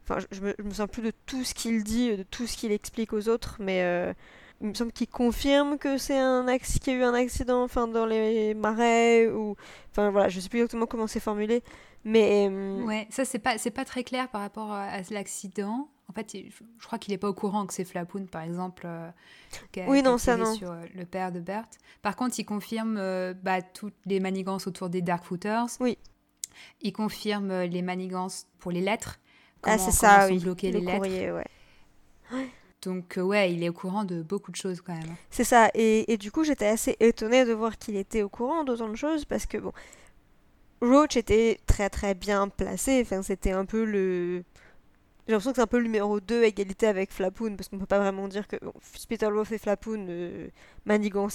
Enfin, 0.04 0.20
je, 0.20 0.26
je, 0.32 0.42
me, 0.42 0.56
je 0.58 0.64
me 0.64 0.72
sens 0.72 0.90
plus 0.90 1.02
de 1.02 1.12
tout 1.26 1.44
ce 1.44 1.54
qu'il 1.54 1.84
dit, 1.84 2.16
de 2.18 2.24
tout 2.24 2.46
ce 2.46 2.58
qu'il 2.58 2.72
explique 2.72 3.14
aux 3.14 3.30
autres, 3.30 3.58
mais 3.60 4.14
il 4.62 4.67
me 4.67 4.74
semble 4.74 4.91
qu'il 4.91 5.08
confirme 5.08 5.78
que 5.78 5.98
c'est 5.98 6.17
un 6.17 6.46
qu'il 6.58 6.93
y 6.93 6.96
a 6.96 7.00
eu 7.00 7.04
un 7.04 7.13
accident 7.13 7.63
enfin 7.63 7.88
dans 7.88 8.06
les 8.06 8.54
marais 8.54 9.28
ou 9.28 9.56
enfin 9.91 10.10
voilà 10.10 10.30
je 10.30 10.39
sais 10.39 10.50
plus 10.50 10.60
exactement 10.60 10.88
comment 10.88 11.08
c'est 11.08 11.20
formulé 11.20 11.63
mais 12.04 12.48
euh, 12.50 12.84
ouais 12.84 13.08
ça 13.10 13.26
c'est 13.26 13.39
pas 13.39 13.58
c'est 13.58 13.72
pas 13.72 13.86
très 13.86 14.04
clair 14.04 14.30
par 14.30 14.41
rapport 14.41 14.72
à, 14.72 15.02
l'accident. 15.12 15.89
En 16.10 16.13
fait 16.13 16.38
je 16.80 16.86
crois 16.86 16.98
qu'il 16.98 17.13
est 17.13 17.17
pas 17.17 17.28
au 17.28 17.34
courant 17.34 17.65
que 17.65 17.74
c'est 17.74 17.84
Flapoun 17.84 18.28
par 18.28 18.41
exemple 18.41 18.84
euh, 18.86 19.10
oui 19.88 20.02
non 20.02 20.17
ça 20.17 20.38
non. 20.38 20.56
sur 20.56 20.72
euh, 20.72 20.82
le 20.96 21.06
père 21.06 21.34
de 21.34 21.41
Bert 21.41 21.67
par 22.02 22.15
contre 22.15 22.39
il 22.39 22.46
confirme 22.46 22.96
bah, 23.43 23.62
toutes 23.62 23.98
les 24.06 24.22
manigances 24.22 24.67
autour 24.67 24.89
des 24.89 25.02
Darkfooters. 25.02 25.67
Oui. 25.80 25.98
Il 26.82 26.93
confirme 26.93 27.63
les 27.63 27.82
manigances 27.82 28.48
pour 28.58 28.72
les 28.72 28.82
lettres. 28.82 29.20
Ah 29.63 29.78
c'est 29.78 29.91
ça 29.91 30.28
oui 30.28 30.39
bloquer 30.39 30.72
les 30.72 30.80
lettres. 30.80 31.02
ouais 31.02 32.48
Donc 32.88 33.15
ouais, 33.17 33.54
il 33.54 33.65
est 33.65 33.69
au 33.69 33.73
courant 33.73 34.06
de 34.06 34.21
beaucoup 34.21 34.50
de 34.50 34.56
choses 34.56 34.80
quand 34.80 34.93
même. 34.93 35.13
C'est 35.30 35.43
ça, 35.43 35.69
et, 35.73 36.15
du 36.17 36.32
coup 36.32 36.45
j'étais 36.45 36.67
assez 36.67 36.95
étonnée 37.02 37.43
de 37.43 37.52
voir 37.52 37.78
qu'il 37.78 37.97
était 37.97 38.23
au 38.23 38.30
courant 38.30 38.63
d'autant 38.63 38.88
de 38.88 38.95
choses 38.95 39.26
parce 39.26 39.45
que 39.45 39.58
bon, 39.58 39.73
Roach 40.82 41.17
était 41.17 41.60
très 41.65 41.89
très 41.89 42.15
bien 42.15 42.47
placé, 42.47 43.02
enfin 43.02 43.21
c'était 43.23 43.52
un 43.52 43.65
peu 43.65 43.84
le... 43.84 44.45
J'ai 45.28 45.34
l'impression 45.34 45.52
que 45.52 45.58
c'est 45.58 45.62
un 45.63 45.67
peu 45.67 45.80
le 45.80 45.84
numéro 45.84 46.21
2 46.21 46.43
à 46.43 46.45
égalité 46.45 46.88
avec 46.88 47.12
Flapoon, 47.12 47.58
parce 47.58 47.67
qu'on 47.67 47.78
peut 47.78 47.86
pas 47.86 48.00
vraiment 48.00 48.30
dire 48.30 48.47
que 48.47 48.56
bon, 48.63 48.71
et 49.52 49.58
Flapoon 49.58 50.06
euh, 50.08 50.47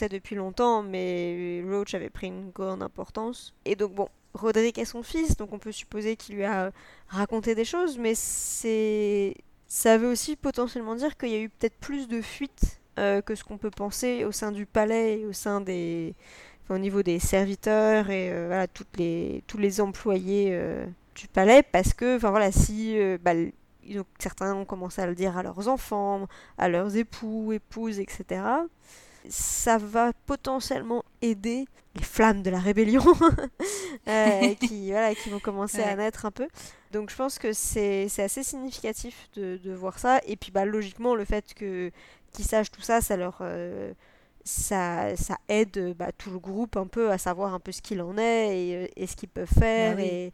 depuis 0.08 0.34
longtemps, 0.34 0.82
mais 0.82 1.62
Roach 1.68 1.92
avait 1.92 2.08
pris 2.08 2.28
une 2.28 2.48
grande 2.48 2.82
importance. 2.82 3.54
Et 3.66 3.76
donc 3.76 3.94
bon, 3.94 4.08
Roderick 4.32 4.78
est 4.78 4.86
son 4.86 5.02
fils, 5.02 5.36
donc 5.36 5.52
on 5.52 5.58
peut 5.58 5.72
supposer 5.72 6.16
qu'il 6.16 6.36
lui 6.36 6.44
a 6.44 6.72
raconté 7.08 7.54
des 7.54 7.66
choses, 7.66 7.98
mais 7.98 8.14
c'est... 8.14 9.34
Ça 9.74 9.96
veut 9.96 10.08
aussi 10.08 10.36
potentiellement 10.36 10.94
dire 10.96 11.16
qu'il 11.16 11.30
y 11.30 11.34
a 11.34 11.40
eu 11.40 11.48
peut-être 11.48 11.78
plus 11.78 12.06
de 12.06 12.20
fuites 12.20 12.78
euh, 12.98 13.22
que 13.22 13.34
ce 13.34 13.42
qu'on 13.42 13.56
peut 13.56 13.70
penser 13.70 14.26
au 14.26 14.30
sein 14.30 14.52
du 14.52 14.66
palais 14.66 15.24
au 15.24 15.32
sein 15.32 15.62
des 15.62 16.14
au 16.68 16.76
niveau 16.76 17.02
des 17.02 17.18
serviteurs 17.18 18.10
et 18.10 18.30
euh, 18.30 18.48
voilà, 18.48 18.68
toutes 18.68 18.94
les, 18.98 19.42
tous 19.46 19.56
les 19.56 19.80
employés 19.80 20.50
euh, 20.52 20.84
du 21.14 21.26
palais, 21.26 21.62
parce 21.62 21.94
que 21.94 22.16
enfin 22.18 22.28
voilà, 22.28 22.52
si 22.52 22.98
bah, 23.24 23.32
certains 24.18 24.54
ont 24.54 24.66
commencé 24.66 25.00
à 25.00 25.06
le 25.06 25.14
dire 25.14 25.38
à 25.38 25.42
leurs 25.42 25.66
enfants, 25.68 26.28
à 26.58 26.68
leurs 26.68 26.94
époux, 26.94 27.54
épouses, 27.54 27.98
etc. 27.98 28.42
Ça 29.28 29.78
va 29.78 30.12
potentiellement 30.26 31.04
aider 31.20 31.66
les 31.94 32.02
flammes 32.02 32.42
de 32.42 32.50
la 32.50 32.58
rébellion 32.58 33.04
qui, 34.60 34.90
voilà, 34.90 35.14
qui 35.14 35.30
vont 35.30 35.40
commencer 35.40 35.82
à 35.82 35.94
naître 35.96 36.26
un 36.26 36.30
peu. 36.30 36.48
Donc 36.90 37.10
je 37.10 37.16
pense 37.16 37.38
que 37.38 37.52
c'est 37.52 38.08
assez 38.18 38.42
significatif 38.42 39.28
de, 39.34 39.58
de, 39.62 39.72
voir 39.72 39.98
ça. 39.98 40.20
Et 40.26 40.36
puis 40.36 40.50
bah, 40.50 40.64
logiquement, 40.64 41.14
le 41.14 41.24
fait 41.24 41.54
qu'ils 41.54 42.44
sachent 42.44 42.70
tout 42.70 42.82
ça, 42.82 43.00
ça 43.00 43.16
leur 43.16 43.42
ça, 44.44 45.16
ça 45.16 45.38
aide 45.48 45.94
bah, 45.96 46.10
tout 46.16 46.30
le 46.30 46.38
groupe 46.38 46.76
un 46.76 46.86
peu 46.86 47.10
à 47.10 47.18
savoir 47.18 47.54
un 47.54 47.60
peu 47.60 47.72
ce 47.72 47.82
qu'il 47.82 48.02
en 48.02 48.16
est 48.18 48.58
et, 48.58 48.76
euh, 48.76 48.86
et 48.96 49.06
ce 49.06 49.16
qu'ils 49.16 49.28
peuvent 49.28 49.46
faire. 49.46 49.96
Bah 49.96 50.02
et 50.02 50.32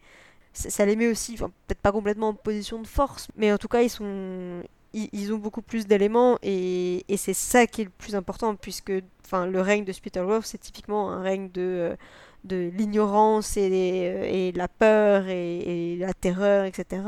ça, 0.53 0.85
les 0.85 0.95
met 0.95 1.07
aussi, 1.07 1.35
peut-être 1.35 1.79
pas 1.79 1.91
complètement 1.91 2.29
en 2.29 2.33
position 2.33 2.81
de 2.81 2.87
force, 2.87 3.27
mais 3.37 3.51
en 3.53 3.57
tout 3.57 3.67
cas, 3.67 3.81
ils, 3.81 3.89
sont, 3.89 4.63
ils, 4.93 5.33
ont 5.33 5.37
beaucoup 5.37 5.61
plus 5.61 5.87
d'éléments 5.87 6.37
et, 6.41 7.05
et 7.07 7.17
c'est 7.17 7.33
ça 7.33 7.67
qui 7.67 7.81
est 7.81 7.85
le 7.85 7.89
plus 7.91 8.15
important, 8.15 8.55
puisque 8.55 8.93
enfin, 9.25 9.45
le 9.45 9.61
règne 9.61 9.85
de 9.85 9.91
Spittleworth, 9.91 10.45
c'est 10.45 10.57
typiquement 10.57 11.11
un 11.11 11.21
règne 11.21 11.49
de, 11.51 11.61
euh, 11.61 11.95
de 12.43 12.71
l'ignorance 12.75 13.57
et, 13.57 13.69
euh, 13.71 14.23
et, 14.23 14.51
la 14.51 14.67
peur 14.67 15.27
et, 15.27 15.97
la 15.99 16.13
terreur, 16.13 16.65
etc. 16.65 17.01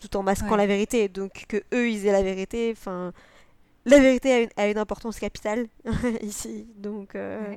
tout 0.00 0.16
en 0.16 0.22
masquant 0.22 0.56
la 0.56 0.66
vérité. 0.66 1.08
Donc 1.08 1.46
que 1.48 1.62
eux, 1.72 1.90
ils 1.90 2.06
aient 2.06 2.12
la 2.12 2.22
vérité, 2.22 2.74
enfin 2.76 3.12
la 3.86 3.98
vérité 3.98 4.48
a 4.56 4.68
une, 4.68 4.78
importance 4.78 5.18
capitale 5.18 5.68
ici. 6.22 6.66
Donc, 6.76 7.14
euh, 7.14 7.56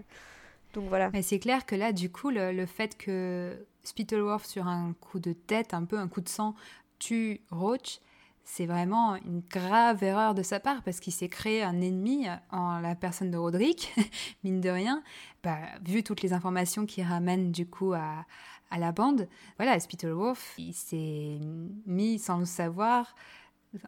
donc 0.73 0.88
voilà. 0.89 1.10
Mais 1.12 1.21
c'est 1.21 1.39
clair 1.39 1.65
que 1.65 1.75
là, 1.75 1.91
du 1.91 2.10
coup, 2.10 2.29
le, 2.29 2.65
fait 2.65 2.97
que 2.97 3.65
Spittleworth, 3.84 4.45
sur 4.45 4.67
un 4.67 4.93
coup 4.99 5.19
de 5.19 5.34
tête, 5.34 5.73
un 5.73 5.84
peu 5.84 5.97
un 5.97 6.08
coup 6.08 6.21
de 6.21 6.29
sang, 6.29 6.56
tue 6.99 7.41
Roach, 7.51 7.99
c'est 8.43 8.65
vraiment 8.65 9.15
une 9.15 9.41
grave 9.49 10.03
erreur 10.03 10.36
de 10.36 10.43
sa 10.43 10.60
part 10.60 10.84
parce 10.84 10.99
qu'il 10.99 11.13
s'est 11.13 11.29
créé 11.29 11.63
un 11.63 11.82
ennemi 11.82 12.27
en 12.51 12.79
la 12.79 12.95
personne 12.95 13.32
de 13.32 13.38
Roderick, 13.38 13.93
mine 14.43 14.62
de 14.62 14.69
rien. 14.69 15.03
Bah, 15.43 15.60
vu 15.86 16.03
toutes 16.03 16.21
les 16.21 16.34
informations 16.34 16.86
qu'il 16.86 17.06
ramène 17.06 17.51
du 17.51 17.65
coup 17.65 17.93
à, 17.93 18.25
à 18.69 18.79
la 18.79 18.91
bande, 18.91 19.27
voilà, 19.58 19.79
Spittleworth, 19.79 20.56
il 20.58 20.73
s'est 20.73 21.39
mis 21.86 22.19
sans 22.19 22.39
le 22.39 22.45
savoir 22.45 23.15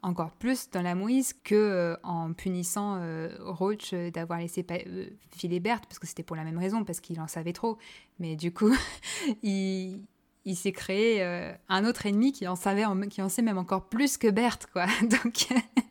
encore 0.02 0.32
plus 0.32 0.70
dans 0.72 0.82
la 0.82 0.96
mouise 0.96 1.34
que 1.44 1.56
euh, 1.56 1.96
en 2.04 2.34
punissant 2.34 2.98
euh, 2.98 3.30
Roach 3.40 3.94
euh, 3.94 4.10
d'avoir 4.10 4.40
laissé 4.40 4.66
filer 5.32 5.60
Berthe 5.60 5.86
parce 5.86 6.00
que 6.00 6.08
c'était 6.08 6.24
pour 6.24 6.36
la 6.36 6.44
même 6.44 6.58
raison 6.58 6.84
parce 6.84 7.00
qu'il 7.00 7.20
en 7.22 7.28
savait 7.28 7.54
trop 7.54 7.78
mais 8.20 8.36
du 8.36 8.52
coup 8.52 8.76
il, 9.44 10.02
il 10.46 10.56
s'est 10.56 10.72
créé 10.72 11.24
un 11.70 11.86
autre 11.86 12.06
ennemi 12.06 12.32
qui 12.32 12.48
en 12.48 12.56
savait 12.56 12.84
qui 13.10 13.22
en 13.22 13.30
sait 13.30 13.42
même 13.42 13.58
encore 13.58 13.90
plus 13.90 14.18
que 14.18 14.30
Berthe 14.30 14.68
quoi. 14.72 14.86
Donc 15.02 15.48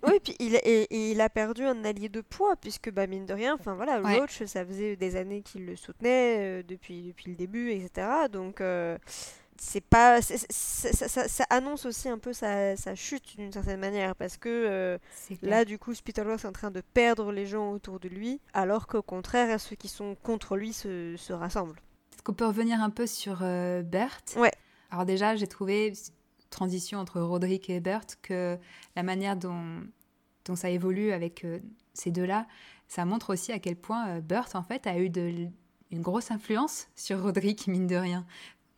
oui 0.06 0.20
puis 0.22 0.36
il, 0.38 0.56
et, 0.56 1.10
il 1.10 1.20
a 1.20 1.28
perdu 1.28 1.64
un 1.64 1.84
allié 1.84 2.08
de 2.08 2.20
poids 2.20 2.56
puisque 2.56 2.90
bah 2.90 3.06
mine 3.06 3.26
de 3.26 3.34
rien 3.34 3.54
enfin 3.54 3.74
voilà 3.74 4.00
Roach 4.00 4.44
ça 4.44 4.64
faisait 4.64 4.96
des 4.96 5.16
années 5.16 5.42
qu'il 5.42 5.66
le 5.66 5.76
soutenait 5.76 6.62
depuis 6.62 7.02
depuis 7.02 7.30
le 7.30 7.36
début 7.36 7.70
etc 7.70 8.06
donc 8.30 8.60
c'est 9.56 9.80
pas 9.80 10.20
ça, 10.20 11.44
annonce 11.50 11.86
aussi 11.86 12.08
un 12.08 12.18
peu 12.18 12.32
sa, 12.32 12.74
chute 12.94 13.36
d'une 13.36 13.52
certaine 13.52 13.80
manière 13.80 14.16
parce 14.16 14.36
que 14.36 14.48
euh, 14.48 14.98
là 15.42 15.64
du 15.64 15.78
coup 15.78 15.94
Spittleworth 15.94 16.44
est 16.44 16.48
en 16.48 16.52
train 16.52 16.70
de 16.70 16.80
perdre 16.80 17.32
les 17.32 17.46
gens 17.46 17.72
autour 17.72 18.00
de 18.00 18.08
lui 18.08 18.40
alors 18.52 18.86
qu'au 18.86 19.02
contraire 19.02 19.60
ceux 19.60 19.76
qui 19.76 19.88
sont 19.88 20.16
contre 20.22 20.56
lui 20.56 20.72
se, 20.72 21.16
se 21.16 21.32
rassemblent 21.32 21.80
qu'on 22.24 22.34
peut 22.34 22.46
revenir 22.46 22.80
un 22.82 22.90
peu 22.90 23.06
sur 23.06 23.38
euh, 23.42 23.82
Bert 23.82 24.22
ouais. 24.36 24.52
Alors 24.90 25.04
déjà 25.04 25.36
j'ai 25.36 25.46
trouvé 25.46 25.92
transition 26.50 26.98
entre 26.98 27.20
Roderick 27.20 27.70
et 27.70 27.80
Bert 27.80 28.06
que 28.22 28.58
la 28.96 29.02
manière 29.02 29.36
dont, 29.36 29.80
dont 30.44 30.56
ça 30.56 30.70
évolue 30.70 31.12
avec 31.12 31.44
euh, 31.44 31.60
ces 31.92 32.10
deux 32.10 32.24
là 32.24 32.46
ça 32.88 33.04
montre 33.04 33.32
aussi 33.32 33.52
à 33.52 33.58
quel 33.58 33.76
point 33.76 34.20
Bert 34.20 34.48
en 34.54 34.62
fait 34.62 34.86
a 34.86 34.98
eu 34.98 35.10
de 35.10 35.48
une 35.94 36.02
grosse 36.02 36.30
influence 36.30 36.88
sur 36.96 37.22
Roderick, 37.22 37.66
mine 37.68 37.86
de 37.86 37.96
rien. 37.96 38.26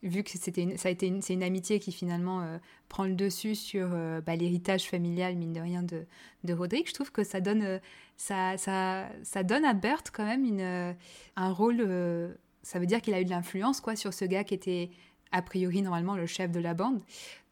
Vu 0.02 0.22
que 0.22 0.30
c'était 0.30 0.76
ça 0.76 0.88
a 0.88 0.92
été 0.92 1.06
une, 1.06 1.22
c'est 1.22 1.32
une 1.32 1.42
amitié 1.42 1.80
qui 1.80 1.90
finalement 1.90 2.42
euh, 2.42 2.58
prend 2.88 3.04
le 3.04 3.14
dessus 3.14 3.54
sur 3.54 3.88
euh, 3.92 4.20
bah, 4.20 4.36
l'héritage 4.36 4.84
familial 4.84 5.34
mine 5.36 5.54
de 5.54 5.60
rien 5.60 5.82
de, 5.82 6.04
de 6.44 6.52
Roderick, 6.52 6.88
je 6.88 6.94
trouve 6.94 7.10
que 7.10 7.24
ça 7.24 7.40
donne 7.40 7.62
euh, 7.62 7.78
ça, 8.16 8.56
ça, 8.58 9.08
ça, 9.22 9.42
donne 9.42 9.64
à 9.64 9.72
Bert 9.72 10.02
quand 10.12 10.24
même 10.24 10.44
une, 10.44 10.96
un 11.36 11.52
rôle 11.52 11.78
ça 12.66 12.78
veut 12.78 12.86
dire 12.86 13.00
qu'il 13.00 13.14
a 13.14 13.20
eu 13.20 13.24
de 13.24 13.30
l'influence 13.30 13.80
quoi 13.80 13.96
sur 13.96 14.12
ce 14.12 14.24
gars 14.24 14.44
qui 14.44 14.54
était 14.54 14.90
a 15.32 15.42
priori 15.42 15.82
normalement 15.82 16.16
le 16.16 16.26
chef 16.26 16.50
de 16.50 16.60
la 16.60 16.74
bande. 16.74 17.00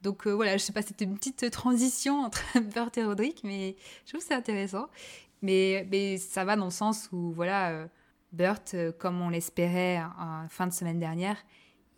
Donc 0.02 0.26
voilà, 0.26 0.56
je 0.56 0.62
sais 0.62 0.72
pas, 0.72 0.82
c'était 0.82 1.04
une 1.04 1.16
petite 1.16 1.50
transition 1.50 2.20
entre 2.24 2.42
Bert 2.74 2.90
et 2.96 3.04
Roderick, 3.04 3.42
mais 3.44 3.76
je 4.04 4.12
trouve 4.12 4.24
c'est 4.26 4.34
intéressant. 4.34 4.86
Mais, 5.42 5.86
mais 5.90 6.16
ça 6.18 6.44
va 6.44 6.56
dans 6.56 6.66
le 6.66 6.70
sens 6.70 7.08
où 7.12 7.32
voilà, 7.32 7.88
Bert, 8.32 8.60
comme 8.98 9.20
on 9.20 9.28
l'espérait 9.28 10.02
en 10.18 10.46
fin 10.48 10.66
de 10.66 10.72
semaine 10.72 10.98
dernière, 10.98 11.36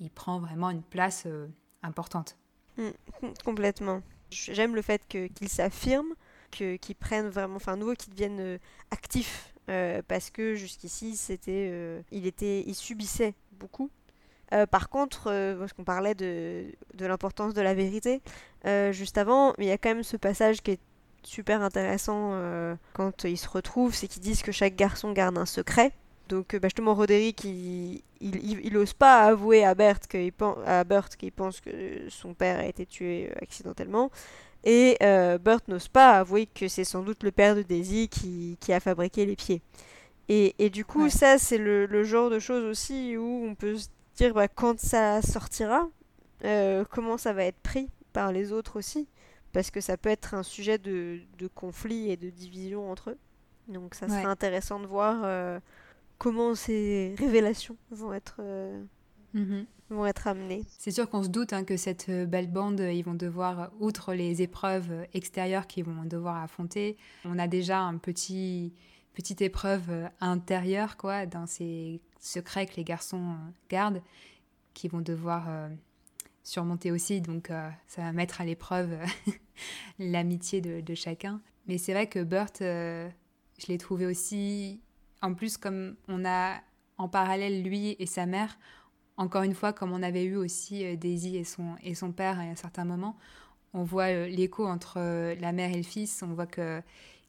il 0.01 0.11
prend 0.11 0.39
vraiment 0.39 0.71
une 0.71 0.83
place 0.83 1.25
euh, 1.27 1.47
importante. 1.83 2.37
Mm, 2.77 2.91
complètement. 3.45 4.03
J'aime 4.31 4.75
le 4.75 4.83
fait 4.83 5.07
qu'il 5.09 5.49
s'affirme, 5.49 6.15
qu'il 6.51 6.79
prenne 6.99 7.29
vraiment, 7.29 7.57
enfin, 7.57 7.77
nouveau, 7.77 7.95
qu'il 7.95 8.13
devienne 8.13 8.41
euh, 8.41 8.59
actif, 8.91 9.55
euh, 9.69 10.03
parce 10.07 10.31
que 10.31 10.55
jusqu'ici, 10.55 11.17
c'était, 11.17 12.03
il 12.13 12.27
était, 12.27 12.65
il 12.67 12.75
subissait 12.75 13.35
beaucoup. 13.53 13.91
par 14.71 14.89
contre, 14.89 15.25
parce 15.59 15.73
qu'on 15.73 15.85
parlait 15.85 16.15
de, 16.15 16.67
de 16.95 17.07
l'importance 17.07 17.55
de 17.55 17.63
la 17.63 17.75
vérité 17.75 18.21
juste 18.93 19.19
avant, 19.19 19.55
il 19.59 19.65
y 19.65 19.71
a 19.71 19.79
quand 19.79 19.91
même 19.91 20.03
ce 20.03 20.17
passage 20.17 20.63
qui 20.63 20.73
est 20.73 20.81
super 21.23 21.63
intéressant 21.63 22.41
quand 22.93 23.25
ils 23.25 23.39
se 23.39 23.49
retrouvent, 23.49 23.95
c'est 23.95 24.09
qu'ils 24.09 24.23
disent 24.23 24.43
que 24.43 24.53
chaque 24.53 24.77
garçon 24.77 25.13
garde 25.13 25.39
un 25.39 25.47
secret. 25.47 25.93
Donc 26.29 26.55
euh, 26.55 26.59
bah, 26.59 26.69
justement 26.69 26.95
Roderick 26.95 27.45
il, 27.45 28.03
il, 28.21 28.77
ose 28.77 28.95
pas 28.95 29.25
avouer 29.25 29.65
à 29.65 29.75
Bert 29.75 30.01
qu'il 30.01 30.33
pense, 30.33 30.59
à 30.67 30.85
qu'il 31.17 31.33
pense 31.33 31.61
que 31.61 31.71
son 32.09 32.35
père 32.35 32.59
a 32.59 32.67
été 32.67 32.87
tué 32.87 33.29
euh, 33.31 33.35
accidentellement 33.43 34.11
et 34.65 34.97
euh, 35.03 35.39
Bert 35.39 35.61
n'ose 35.69 35.89
pas 35.89 36.19
avouer 36.19 36.47
que 36.47 36.69
c'est 36.69 36.85
sans 36.85 37.03
doute 37.03 37.23
le 37.23 37.31
père 37.31 37.55
de 37.55 37.63
Daisy 37.63 38.09
qui, 38.09 38.57
qui 38.61 38.73
a 38.73 38.81
fabriqué 38.81 39.27
les 39.27 39.37
pieds. 39.37 39.63
Et, 40.29 40.55
et 40.59 40.71
du 40.71 40.85
coup 40.85 41.09
ça 41.09 41.39
c'est 41.39 41.59
le, 41.59 41.87
le, 41.87 42.03
genre 42.03 42.31
de 42.31 42.39
choses 42.39 42.65
aussi 42.65 43.17
où 43.17 43.47
on 43.47 43.55
peut 43.55 43.77
se 43.77 43.89
dire 44.17 44.35
bah, 44.35 44.49
quand 44.49 44.81
ça 44.81 45.23
sortira 45.23 45.89
comment 46.91 47.17
ça 47.17 47.33
va 47.33 47.45
être 47.45 47.59
pris 47.59 47.89
par 48.13 48.33
les 48.33 48.53
autres 48.53 48.79
aussi? 48.79 49.09
Parce 49.53 49.71
que 49.71 49.81
ça 49.81 49.97
peut 49.97 50.11
être 50.11 50.35
un 50.35 50.43
sujet 50.43 50.79
de, 50.79 51.21
de 51.39 51.49
conflit 51.49 52.11
et 52.11 52.17
de 52.17 52.31
division 52.31 52.91
entre 52.91 53.11
eux. 53.11 53.19
Donc 53.69 53.95
ça 53.95 54.09
sera 54.09 54.29
intéressant 54.29 54.81
de 54.81 54.87
voir 54.87 55.61
comment 56.19 56.55
ces 56.55 57.15
révélations 57.19 57.77
vont 57.91 58.13
être, 58.13 58.37
euh, 58.41 58.83
mhm. 59.35 59.67
Vont 59.91 60.07
être 60.07 60.27
amenées. 60.27 60.65
C'est 60.79 60.91
sûr 60.91 61.09
qu'on 61.09 61.23
se 61.23 61.29
doute 61.29 61.53
hein, 61.53 61.65
que 61.65 61.77
cette 61.77 62.09
euh, 62.09 62.27
belle 62.27 62.51
bande, 62.51 62.81
ils 62.81 63.03
vont 63.03 63.15
devoir, 63.15 63.71
outre 63.81 64.15
les 64.15 64.43
épreuves 64.43 65.07
extérieures 65.15 65.67
qu'ils 65.67 65.85
vont 65.85 66.05
devoir 66.05 66.43
affronter, 66.43 66.97
on 67.25 67.39
a 67.39 67.49
déjà 67.49 67.81
un 67.81 67.99
petit 67.99 68.73
petite 69.15 69.41
épreuve 69.41 69.89
euh, 69.89 70.09
intérieure 70.21 70.99
quoi 70.99 71.25
dans 71.25 71.47
ces 71.47 72.03
secrets 72.21 72.67
que 72.67 72.77
les 72.77 72.85
garçons 72.85 73.37
gardent 73.71 74.03
qui 74.75 74.89
vont 74.89 75.01
devoir 75.01 75.49
surmonter 76.43 76.93
aussi 76.93 77.23
donc 77.23 77.49
ça 77.87 78.03
va 78.03 78.13
mettre 78.13 78.43
à 78.43 78.45
l'épreuve 78.45 78.95
l'amitié 79.99 80.61
de, 80.61 80.83
de, 80.83 80.95
chacun 80.95 81.41
mais 81.67 81.79
c'est 81.79 81.95
vrai 81.95 82.09
que 82.09 82.23
Burt 82.23 82.59
je 82.61 83.67
l'ai 83.69 83.79
trouvé 83.79 84.05
aussi 84.05 84.83
en 85.23 85.35
plus, 85.35 85.57
comme 85.57 85.97
on 86.09 86.25
a 86.25 86.61
en 86.99 87.09
parallèle 87.09 87.63
lui 87.63 87.97
et 87.99 88.07
sa 88.07 88.27
mère, 88.27 88.59
encore 89.17 89.43
une 89.43 89.55
fois, 89.55 89.73
comme 89.73 89.93
on 89.93 90.03
avait 90.03 90.25
eu 90.25 90.37
aussi 90.37 90.85
euh, 90.85 90.97
Daisy 90.97 91.37
et 91.37 91.45
son, 91.45 91.77
et 91.83 91.95
son 91.95 92.13
père 92.13 92.39
à 92.39 92.43
un 92.43 92.55
certain 92.55 92.85
moment, 92.85 93.17
on 93.73 93.83
voit 93.83 94.05
euh, 94.05 94.27
l'écho 94.29 94.67
entre 94.67 94.95
euh, 94.99 95.35
la 95.41 95.53
mère 95.53 95.71
et 95.71 95.77
le 95.77 95.83
fils, 95.83 96.23
on 96.23 96.35
voit 96.35 96.47
que 96.47 96.83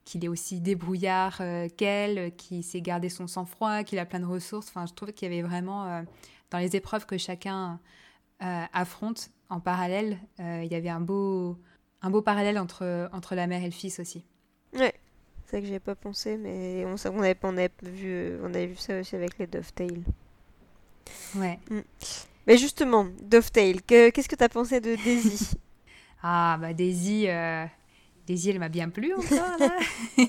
qu'il 0.06 0.24
est 0.24 0.30
aussi 0.30 0.62
débrouillard 0.62 1.42
qu'elle, 1.76 2.34
qu'il 2.38 2.64
sait 2.64 2.80
garder 2.80 3.10
son 3.10 3.28
sang-froid, 3.28 3.84
qu'il 3.84 4.00
a 4.00 4.06
plein 4.06 4.22
de 4.22 4.26
ressources. 4.26 4.70
Enfin, 4.70 4.86
je 4.86 4.94
trouve 4.94 5.12
qu'il 5.12 5.30
y 5.30 5.34
avait 5.34 5.46
vraiment, 5.46 6.02
dans 6.50 6.60
les 6.60 6.78
épreuves 6.78 7.06
que 7.06 7.18
chacun 7.18 7.78
affronte 8.40 9.32
en 9.50 9.60
parallèle, 9.60 10.18
il 10.40 10.68
y 10.72 10.76
avait 10.76 10.88
un 10.88 11.02
beau, 11.02 11.58
un 12.02 12.10
beau 12.10 12.22
parallèle 12.22 12.58
entre, 12.58 13.10
entre 13.12 13.36
la 13.36 13.48
mère 13.48 13.62
et 13.62 13.66
le 13.66 13.72
fils 13.72 14.00
aussi. 14.00 14.24
Ouais, 14.74 14.94
c'est 15.44 15.58
ça 15.58 15.60
que 15.60 15.68
j'ai 15.68 15.82
pas 15.82 15.96
pensé, 15.96 16.38
mais 16.38 16.86
on, 16.86 16.96
on, 17.12 17.20
avait, 17.20 17.38
on, 17.44 17.52
vu, 17.90 18.38
on 18.44 18.46
avait 18.46 18.68
vu 18.68 18.78
ça 18.78 19.02
aussi 19.02 19.14
avec 19.14 19.38
les 19.40 19.48
Dovetail. 19.48 20.06
Ouais. 21.36 21.60
Mm. 21.70 21.82
Mais 22.48 22.58
justement, 22.58 23.06
Dovetail, 23.22 23.82
qu'est-ce 23.86 24.30
que 24.30 24.36
tu 24.36 24.44
as 24.44 24.50
pensé 24.50 24.80
de 24.80 24.96
Daisy? 24.96 25.52
Ah, 26.24 26.58
bah 26.60 26.74
Daisy, 26.74 27.26
euh, 27.28 27.64
Daisy, 28.26 28.50
elle 28.50 28.58
m'a 28.58 28.70
bien 28.70 28.90
plu 28.90 29.14
encore, 29.14 29.56
là. 29.60 29.78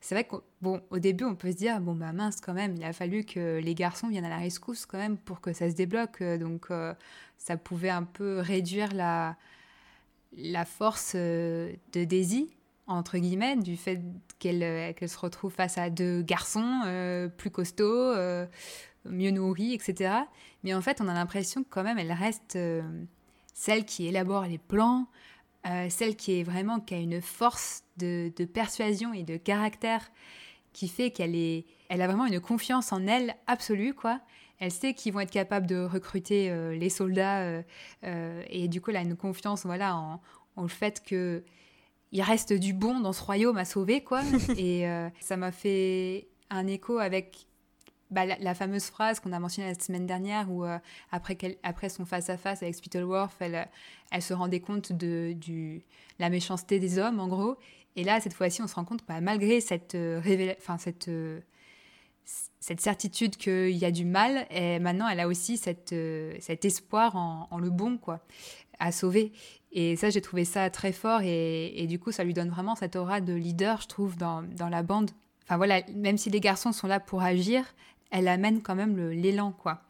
C'est 0.00 0.14
vrai 0.16 0.24
qu'au 0.24 0.42
bon, 0.60 0.82
au 0.90 0.98
début, 0.98 1.22
on 1.22 1.36
peut 1.36 1.52
se 1.52 1.56
dire, 1.56 1.80
bon, 1.80 1.94
bah 1.94 2.12
mince, 2.12 2.40
quand 2.40 2.52
même, 2.52 2.74
il 2.74 2.82
a 2.82 2.92
fallu 2.92 3.24
que 3.24 3.60
les 3.60 3.76
garçons 3.76 4.08
viennent 4.08 4.24
à 4.24 4.28
la 4.28 4.38
rescousse, 4.38 4.86
quand 4.86 4.98
même, 4.98 5.18
pour 5.18 5.40
que 5.40 5.52
ça 5.52 5.70
se 5.70 5.76
débloque. 5.76 6.20
Donc, 6.20 6.66
euh, 6.72 6.92
ça 7.38 7.56
pouvait 7.56 7.90
un 7.90 8.02
peu 8.02 8.40
réduire 8.40 8.92
la, 8.92 9.36
la 10.36 10.64
force 10.64 11.12
euh, 11.14 11.72
de 11.92 12.02
Daisy, 12.02 12.50
entre 12.88 13.18
guillemets, 13.18 13.54
du 13.56 13.76
fait 13.76 14.02
qu'elle 14.40 15.08
se 15.08 15.16
retrouve 15.16 15.52
face 15.52 15.78
à 15.78 15.90
deux 15.90 16.22
garçons 16.22 17.30
plus 17.38 17.50
costauds, 17.50 18.14
mieux 19.04 19.30
nourris, 19.30 19.74
etc. 19.74 20.14
Mais 20.62 20.74
en 20.74 20.80
fait, 20.80 21.00
on 21.00 21.08
a 21.08 21.14
l'impression 21.14 21.62
que 21.62 21.68
quand 21.70 21.82
même, 21.82 21.98
elle 21.98 22.12
reste 22.12 22.58
celle 23.54 23.84
qui 23.84 24.06
élabore 24.06 24.44
les 24.44 24.58
plans, 24.58 25.06
euh, 25.66 25.86
celle 25.88 26.14
qui 26.16 26.40
est 26.40 26.42
vraiment 26.42 26.78
qui 26.78 26.94
a 26.94 26.98
une 26.98 27.22
force 27.22 27.84
de, 27.96 28.30
persuasion 28.52 29.14
et 29.14 29.22
de 29.22 29.38
caractère 29.38 30.10
qui 30.74 30.88
fait 30.88 31.10
qu'elle 31.10 31.34
est, 31.34 31.64
elle 31.88 32.02
a 32.02 32.06
vraiment 32.06 32.26
une 32.26 32.40
confiance 32.40 32.92
en 32.92 33.06
elle 33.06 33.34
absolue 33.46 33.94
quoi. 33.94 34.20
Elle 34.58 34.70
sait 34.70 34.92
qu'ils 34.92 35.12
vont 35.12 35.20
être 35.20 35.30
capables 35.30 35.66
de 35.66 35.82
recruter 35.82 36.50
euh, 36.50 36.74
les 36.74 36.90
soldats 36.90 37.40
euh, 38.02 38.42
et 38.48 38.68
du 38.68 38.80
coup 38.80 38.90
elle 38.90 38.96
a 38.96 39.02
une 39.02 39.16
confiance 39.16 39.64
voilà 39.64 39.96
en, 39.96 40.20
en 40.56 40.62
le 40.62 40.68
fait 40.68 41.02
que 41.02 41.42
il 42.12 42.22
reste 42.22 42.52
du 42.52 42.72
bon 42.72 43.00
dans 43.00 43.12
ce 43.12 43.22
royaume 43.22 43.56
à 43.56 43.64
sauver 43.64 44.02
quoi. 44.02 44.22
et 44.58 44.86
ça 45.20 45.36
m'a 45.36 45.50
fait 45.50 46.28
un 46.50 46.66
écho 46.66 46.98
avec 46.98 47.46
bah, 48.14 48.24
la, 48.38 48.54
fameuse 48.54 48.84
phrase 48.84 49.20
qu'on 49.20 49.32
a 49.32 49.40
mentionnée 49.40 49.68
la 49.68 49.78
semaine 49.78 50.06
dernière 50.06 50.50
où 50.50 50.64
euh, 50.64 50.78
après, 51.10 51.36
après 51.62 51.88
son 51.88 52.06
face-à-face 52.06 52.62
avec 52.62 52.74
Spittleworth, 52.74 53.34
elle, 53.40 53.68
elle 54.10 54.22
se 54.22 54.32
rendait 54.32 54.60
compte 54.60 54.92
de 54.92 55.32
du, 55.32 55.82
la 56.18 56.30
méchanceté 56.30 56.78
des 56.78 56.98
hommes, 56.98 57.18
en 57.18 57.28
gros. 57.28 57.56
Et 57.96 58.04
là, 58.04 58.20
cette 58.20 58.34
fois-ci, 58.34 58.62
on 58.62 58.66
se 58.66 58.74
rend 58.76 58.84
compte 58.84 59.02
que 59.02 59.06
bah, 59.08 59.20
malgré 59.20 59.60
cette, 59.60 59.96
euh, 59.96 60.20
enfin, 60.58 60.78
cette, 60.78 61.08
euh, 61.08 61.40
cette 62.60 62.80
certitude 62.80 63.36
qu'il 63.36 63.76
y 63.76 63.84
a 63.84 63.90
du 63.90 64.04
mal, 64.04 64.46
et 64.50 64.78
maintenant, 64.78 65.08
elle 65.08 65.20
a 65.20 65.26
aussi 65.26 65.56
cette, 65.56 65.94
cet 66.40 66.64
espoir 66.64 67.16
en, 67.16 67.48
en, 67.50 67.58
le 67.58 67.70
bon, 67.70 67.98
quoi, 67.98 68.20
à 68.78 68.92
sauver. 68.92 69.32
Et 69.72 69.96
ça, 69.96 70.08
j'ai 70.10 70.20
trouvé 70.20 70.44
ça 70.44 70.70
très 70.70 70.92
fort. 70.92 71.20
Et, 71.22 71.82
et, 71.82 71.86
du 71.88 71.98
coup, 71.98 72.12
ça 72.12 72.22
lui 72.22 72.32
donne 72.32 72.48
vraiment 72.48 72.76
cette 72.76 72.94
aura 72.94 73.20
de 73.20 73.34
leader, 73.34 73.80
je 73.82 73.88
trouve, 73.88 74.16
dans, 74.16 74.42
dans 74.42 74.68
la 74.68 74.84
bande. 74.84 75.10
Enfin 75.44 75.58
voilà, 75.58 75.82
même 75.94 76.16
si 76.16 76.30
les 76.30 76.40
garçons 76.40 76.72
sont 76.72 76.86
là 76.86 77.00
pour 77.00 77.22
agir, 77.22 77.64
elle 78.14 78.28
amène 78.28 78.62
quand 78.62 78.76
même 78.76 79.10
l'élan, 79.10 79.50
quoi. 79.52 79.82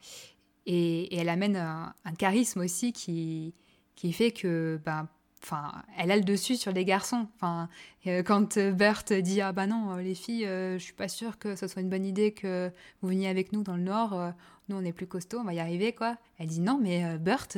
Et, 0.67 1.15
elle 1.15 1.29
amène 1.29 1.57
un, 1.57 2.15
charisme 2.19 2.61
aussi 2.61 2.95
qui, 2.95 3.55
qui 3.97 4.15
fait 4.15 4.31
que, 4.31 4.81
ben, 4.85 5.09
enfin, 5.43 5.73
elle 5.99 6.11
a 6.11 6.17
le 6.17 6.23
dessus 6.25 6.57
sur 6.57 6.73
les 6.73 6.87
garçons. 6.87 7.29
Enfin, 7.37 7.69
euh, 8.07 8.23
quand 8.23 8.59
Bert 8.59 9.05
dit 9.21 9.43
ah 9.43 9.53
bah 9.53 9.67
non, 9.67 9.97
les 9.97 10.15
filles, 10.15 10.47
euh, 10.47 10.79
je 10.79 10.85
suis 10.85 10.95
pas 10.95 11.09
sûre 11.09 11.39
que 11.39 11.55
ce 11.55 11.69
soit 11.69 11.83
une 11.83 11.91
bonne 11.91 12.07
idée 12.07 12.33
que 12.33 12.73
vous 13.03 13.09
veniez 13.09 13.29
avec 13.29 13.53
nous 13.53 13.63
dans 13.63 13.77
le 13.77 13.83
Nord. 13.83 14.15
Euh, 14.15 14.31
nous, 14.71 14.77
on 14.77 14.85
est 14.85 14.95
plus 14.95 15.07
costaud, 15.07 15.41
on 15.41 15.45
va 15.45 15.53
y 15.53 15.61
arriver, 15.61 15.93
quoi. 15.93 16.17
Elle 16.39 16.47
dit 16.47 16.61
non, 16.61 16.81
mais 16.83 17.19
Bert 17.19 17.49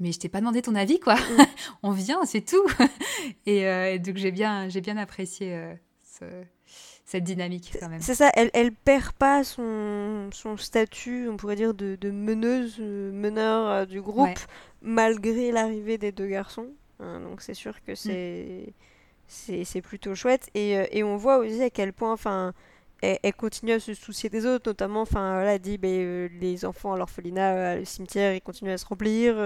mais 0.00 0.12
je 0.12 0.20
t'ai 0.20 0.28
pas 0.28 0.38
demandé 0.38 0.62
ton 0.62 0.76
avis, 0.76 1.00
quoi. 1.00 1.16
On 1.82 1.90
vient, 1.90 2.24
c'est 2.24 2.42
tout. 2.42 2.64
et, 3.46 3.98
donc 3.98 4.16
j'ai 4.16 4.30
bien, 4.30 4.68
j'ai 4.68 4.80
bien 4.80 4.96
apprécié 4.96 5.60
ce, 6.04 6.24
cette 7.08 7.24
dynamique 7.24 7.74
quand 7.80 7.88
même. 7.88 8.02
C'est 8.02 8.14
ça, 8.14 8.30
elle, 8.34 8.50
elle 8.52 8.70
perd 8.70 9.12
pas 9.12 9.42
son, 9.42 10.28
son 10.30 10.58
statut, 10.58 11.26
on 11.30 11.38
pourrait 11.38 11.56
dire, 11.56 11.72
de, 11.72 11.96
de 11.98 12.10
meneuse, 12.10 12.76
euh, 12.80 13.10
meneur 13.12 13.66
euh, 13.66 13.84
du 13.86 14.02
groupe, 14.02 14.38
malgré 14.82 15.50
l'arrivée 15.50 15.96
des 15.96 16.12
deux 16.12 16.26
garçons. 16.26 16.68
Hein, 17.00 17.20
donc 17.20 17.40
c'est 17.40 17.54
sûr 17.54 17.82
que 17.82 17.92
mm. 17.92 17.96
c'est 19.26 19.64
c'est 19.64 19.80
plutôt 19.80 20.14
chouette. 20.14 20.50
Et, 20.52 20.76
euh, 20.76 20.84
et, 20.90 21.02
on 21.02 21.16
voit 21.16 21.38
aussi 21.38 21.62
à 21.62 21.70
quel 21.70 21.94
point, 21.94 22.12
enfin, 22.12 22.52
elle, 23.02 23.34
continue 23.34 23.72
à 23.72 23.80
se 23.80 23.94
soucier 23.94 24.28
des 24.30 24.46
autres, 24.46 24.68
notamment, 24.70 25.02
enfin, 25.02 25.34
voilà, 25.34 25.54
elle 25.54 25.60
dit, 25.60 25.78
ben, 25.78 26.28
les 26.40 26.64
enfants 26.64 26.92
à 26.92 26.98
l'orphelinat, 26.98 27.76
le 27.76 27.84
cimetière, 27.84 28.34
ils 28.34 28.40
continuent 28.40 28.72
à 28.72 28.78
se 28.78 28.86
remplir. 28.86 29.38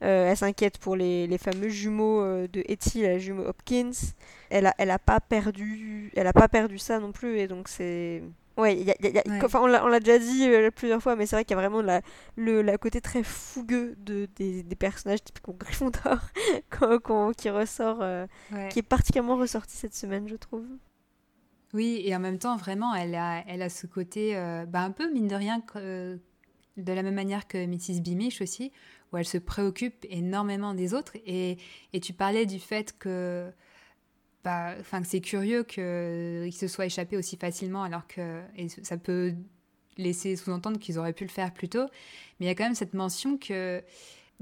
elle 0.00 0.36
s'inquiète 0.36 0.78
pour 0.78 0.96
les, 0.96 1.26
les, 1.26 1.38
fameux 1.38 1.68
jumeaux 1.68 2.22
de 2.46 2.62
Etty, 2.66 3.02
la 3.02 3.18
jumeau 3.18 3.44
Hopkins 3.44 3.92
elle 4.52 4.66
a, 4.66 4.74
elle 4.78 4.90
a 4.90 4.98
pas 4.98 5.20
perdu, 5.20 6.12
elle 6.14 6.26
a 6.26 6.32
pas 6.32 6.48
perdu 6.48 6.78
ça 6.78 7.00
non 7.00 7.12
plus, 7.12 7.38
et 7.38 7.48
donc 7.48 7.68
c'est. 7.68 8.22
Ouais, 8.58 8.76
y 8.76 8.84
y 8.84 8.90
a, 8.90 9.22
Enfin, 9.42 9.60
on 9.62 9.66
l'a 9.66 9.98
déjà 9.98 10.18
dit 10.18 10.46
euh, 10.46 10.70
plusieurs 10.70 11.02
fois, 11.02 11.16
mais 11.16 11.24
c'est 11.24 11.36
vrai 11.36 11.44
qu'il 11.44 11.56
y 11.56 11.58
a 11.58 11.62
vraiment 11.62 11.80
la, 11.80 12.02
le 12.36 12.60
la 12.60 12.76
côté 12.76 13.00
très 13.00 13.22
fougueux 13.22 13.94
de, 13.98 14.28
des, 14.36 14.62
des 14.62 14.76
personnages 14.76 15.24
typiquement 15.24 15.54
Gryffondor 15.58 16.18
qui 17.38 17.48
ressort, 17.48 18.00
euh, 18.02 18.26
qui 18.68 18.80
est 18.80 18.82
particulièrement 18.82 19.36
ressorti 19.36 19.74
cette 19.74 19.94
semaine, 19.94 20.28
je 20.28 20.36
trouve. 20.36 20.66
Oui, 21.72 22.02
et 22.04 22.14
en 22.14 22.20
même 22.20 22.38
temps, 22.38 22.56
vraiment, 22.56 22.94
elle 22.94 23.14
a, 23.14 23.44
elle 23.46 23.62
a 23.62 23.70
ce 23.70 23.86
côté, 23.86 24.36
euh, 24.36 24.66
bah, 24.66 24.82
un 24.82 24.90
peu 24.90 25.10
mine 25.10 25.26
de 25.26 25.34
rien, 25.34 25.62
de 25.74 26.92
la 26.92 27.02
même 27.02 27.14
manière 27.14 27.46
que 27.46 27.64
Mrs. 27.64 28.00
Beamish 28.02 28.42
aussi, 28.42 28.72
où 29.12 29.16
elle 29.16 29.26
se 29.26 29.38
préoccupe 29.38 30.04
énormément 30.10 30.74
des 30.74 30.94
autres. 30.94 31.16
Et, 31.26 31.56
et 31.92 32.00
tu 32.00 32.12
parlais 32.12 32.46
du 32.46 32.58
fait 32.58 32.96
que 32.98 33.50
enfin, 34.44 35.02
c'est 35.04 35.20
curieux 35.20 35.62
qu'il 35.62 36.52
se 36.52 36.66
soit 36.68 36.86
échappé 36.86 37.16
aussi 37.16 37.36
facilement, 37.36 37.82
alors 37.82 38.06
que 38.06 38.42
et 38.56 38.68
ça 38.68 38.96
peut 38.96 39.34
laisser 39.98 40.36
sous-entendre 40.36 40.78
qu'ils 40.78 40.98
auraient 40.98 41.12
pu 41.12 41.24
le 41.24 41.30
faire 41.30 41.52
plus 41.52 41.68
tôt. 41.68 41.86
Mais 42.38 42.46
il 42.46 42.48
y 42.48 42.50
a 42.50 42.54
quand 42.54 42.64
même 42.64 42.74
cette 42.74 42.94
mention 42.94 43.36
que 43.38 43.82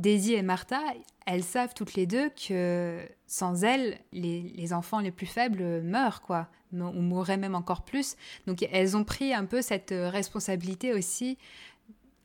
Daisy 0.01 0.35
et 0.35 0.43
Martha, 0.43 0.81
elles 1.27 1.45
savent 1.45 1.75
toutes 1.75 1.95
les 1.95 2.07
deux 2.07 2.31
que 2.31 2.99
sans 3.27 3.65
elles, 3.65 3.99
les, 4.13 4.73
enfants 4.73 5.01
les 5.01 5.11
plus 5.11 5.27
faibles 5.27 5.83
meurent, 5.83 6.23
quoi, 6.23 6.49
ou 6.73 7.01
mourraient 7.01 7.37
même 7.37 7.55
encore 7.55 7.83
plus. 7.83 8.17
Donc 8.47 8.67
elles 8.73 8.97
ont 8.97 9.05
pris 9.05 9.35
un 9.35 9.45
peu 9.45 9.63
cette 9.63 9.93
responsabilité 9.95 10.95
aussi. 10.95 11.37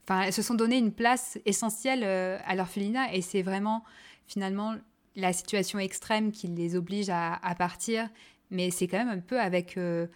Enfin, 0.04 0.22
elles 0.22 0.34
se 0.34 0.42
sont 0.42 0.54
donné 0.54 0.78
une 0.78 0.92
place 0.92 1.40
essentielle 1.46 2.04
euh, 2.04 2.38
à 2.46 2.56
l'orphelinat 2.56 3.14
et 3.14 3.22
c'est 3.22 3.42
vraiment 3.42 3.84
finalement 4.28 4.76
la 5.16 5.34
situation 5.34 5.80
extrême 5.80 6.32
qui 6.32 6.48
les 6.48 6.76
oblige 6.76 7.10
à, 7.10 7.40
partir, 7.58 8.08
mais 8.52 8.70
c'est 8.70 8.88
quand 8.88 8.98
même 8.98 9.10
un 9.10 9.20
peu 9.20 9.40
avec 9.40 9.78
euh, 9.78 10.08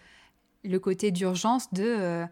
le 0.64 0.78
côté 0.78 1.12
d'urgence 1.12 1.74
de 1.74 1.84
euh, 1.86 2.26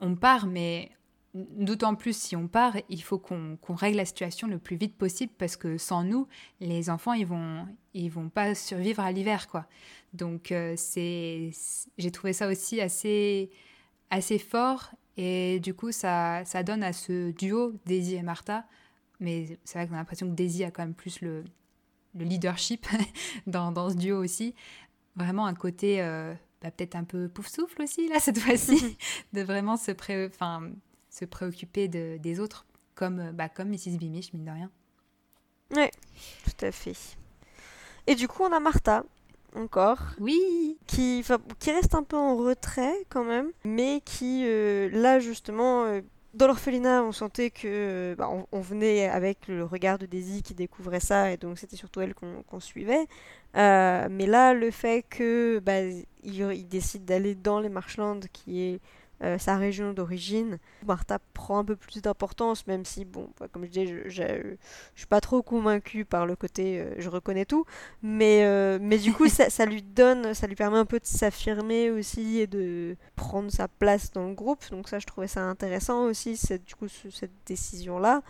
on 0.00 0.14
part, 0.14 0.46
mais 0.46 0.90
d'autant 1.34 1.94
plus 1.94 2.16
si 2.16 2.36
on 2.36 2.46
part, 2.48 2.76
il 2.88 3.02
faut 3.02 3.18
qu'on 3.18 3.58
règle 3.74 3.96
la 3.96 4.04
situation 4.04 4.48
le 4.48 4.58
plus 4.58 4.76
vite 4.76 4.96
possible 4.96 5.32
parce 5.38 5.56
que 5.56 5.78
sans 5.78 6.04
nous, 6.04 6.28
les 6.60 6.90
enfants 6.90 7.14
ils 7.14 7.26
vont 7.26 7.66
ils 7.94 8.10
vont 8.10 8.28
pas 8.28 8.54
survivre 8.54 9.00
à 9.00 9.12
l'hiver 9.12 9.48
quoi. 9.48 9.66
Donc 10.12 10.52
euh, 10.52 10.74
c'est 10.76 11.50
j'ai 11.98 12.10
trouvé 12.10 12.32
ça 12.32 12.48
aussi 12.48 12.80
assez 12.80 13.50
assez 14.10 14.38
fort 14.38 14.90
et 15.16 15.60
du 15.60 15.74
coup 15.74 15.92
ça 15.92 16.44
ça 16.44 16.62
donne 16.62 16.82
à 16.82 16.92
ce 16.92 17.30
duo 17.32 17.74
Daisy 17.86 18.16
et 18.16 18.22
Martha 18.22 18.66
mais 19.22 19.58
c'est 19.64 19.78
vrai 19.78 19.86
qu'on 19.86 19.94
a 19.94 19.98
l'impression 19.98 20.26
que 20.26 20.34
Daisy 20.34 20.64
a 20.64 20.70
quand 20.70 20.82
même 20.82 20.94
plus 20.94 21.20
le, 21.20 21.44
le 22.14 22.24
leadership 22.24 22.86
dans, 23.46 23.72
dans, 23.72 23.88
ce 23.88 23.94
duo 23.94 24.22
aussi. 24.22 24.54
Vraiment 25.16 25.46
un 25.46 25.54
côté 25.54 26.02
euh, 26.02 26.34
bah, 26.60 26.70
peut-être 26.70 26.96
un 26.96 27.04
peu 27.04 27.28
pouf 27.28 27.48
souffle 27.48 27.82
aussi, 27.82 28.08
là, 28.08 28.18
cette 28.18 28.38
fois-ci, 28.38 28.98
de 29.32 29.42
vraiment 29.42 29.76
se, 29.76 29.92
pré 29.92 30.26
enfin, 30.26 30.70
se 31.12 31.24
préoccuper 31.24 31.88
de, 31.88 32.16
des 32.16 32.40
autres, 32.40 32.66
comme, 32.94 33.20
euh, 33.20 33.32
bah, 33.32 33.48
comme 33.48 33.68
Mrs. 33.68 33.98
Bimish, 33.98 34.32
mine 34.32 34.44
de 34.44 34.50
rien. 34.50 34.70
Oui, 35.76 35.88
tout 36.44 36.64
à 36.64 36.72
fait. 36.72 36.96
Et 38.06 38.14
du 38.14 38.28
coup, 38.28 38.42
on 38.42 38.52
a 38.52 38.60
Martha, 38.60 39.04
encore. 39.54 39.98
Oui 40.18 40.78
qui, 40.86 41.24
qui 41.58 41.70
reste 41.70 41.94
un 41.94 42.02
peu 42.02 42.16
en 42.16 42.36
retrait 42.36 43.06
quand 43.10 43.24
même, 43.24 43.50
mais 43.64 44.00
qui, 44.04 44.44
euh, 44.46 44.88
là, 44.92 45.20
justement, 45.20 46.00
dans 46.34 46.46
l'orphelinat, 46.46 47.02
on 47.02 47.12
sentait 47.12 47.50
que 47.50 48.14
bah, 48.16 48.30
on, 48.52 48.60
venait 48.60 49.08
avec 49.08 49.48
le 49.48 49.64
regard 49.64 49.98
de 49.98 50.06
Daisy 50.06 50.42
qui 50.42 50.54
découvrait 50.54 51.00
ça, 51.00 51.30
et 51.30 51.36
donc 51.36 51.58
c'était 51.58 51.76
surtout 51.76 52.00
elle 52.00 52.14
qu'on 52.14 52.60
suivait. 52.60 53.06
Euh, 53.56 54.08
mais 54.10 54.26
là, 54.26 54.54
le 54.54 54.70
fait 54.70 55.04
que 55.08 55.58
bah, 55.58 55.80
il, 56.22 56.68
décide 56.68 57.04
d'aller 57.04 57.34
dans 57.34 57.60
les 57.60 57.68
Marshlands, 57.68 58.20
qui 58.32 58.62
est 58.62 58.80
euh, 59.22 59.38
sa 59.38 59.56
région 59.56 59.92
d'origine. 59.92 60.58
Martha 60.84 61.20
prend 61.32 61.58
un 61.58 61.64
peu 61.64 61.76
plus 61.76 62.02
d'importance, 62.02 62.66
même 62.66 62.84
si, 62.84 63.04
bon, 63.04 63.30
bah, 63.38 63.46
comme 63.50 63.64
je 63.64 63.70
dis, 63.70 63.86
je, 63.86 64.08
je, 64.08 64.22
suis 64.96 65.06
pas 65.06 65.20
trop 65.20 65.42
convaincue 65.42 66.04
par 66.04 66.26
le 66.26 66.34
côté 66.34 66.80
euh, 66.80 66.94
je 66.98 67.08
reconnais 67.08 67.44
tout, 67.44 67.64
mais, 68.02 68.44
euh, 68.44 68.78
mais 68.80 68.98
du 68.98 69.12
coup, 69.12 69.28
ça, 69.28 69.48
ça, 69.48 69.64
lui 69.64 69.82
donne, 69.82 70.34
ça 70.34 70.48
lui 70.48 70.56
permet 70.56 70.78
un 70.78 70.84
peu 70.84 70.98
de 70.98 71.06
s'affirmer 71.06 71.90
aussi 71.90 72.38
et 72.38 72.48
de 72.48 72.96
prendre 73.14 73.50
sa 73.52 73.68
place 73.68 74.10
dans 74.10 74.26
le 74.26 74.34
groupe. 74.34 74.68
Donc, 74.70 74.88
ça, 74.88 74.98
je 74.98 75.06
trouvais 75.06 75.28
ça 75.28 75.42
intéressant 75.42 76.04
aussi, 76.06 76.36
cette, 76.36 76.64
du 76.64 76.74
coup, 76.74 76.88
cette 76.88 77.30
décision-là. 77.46 78.22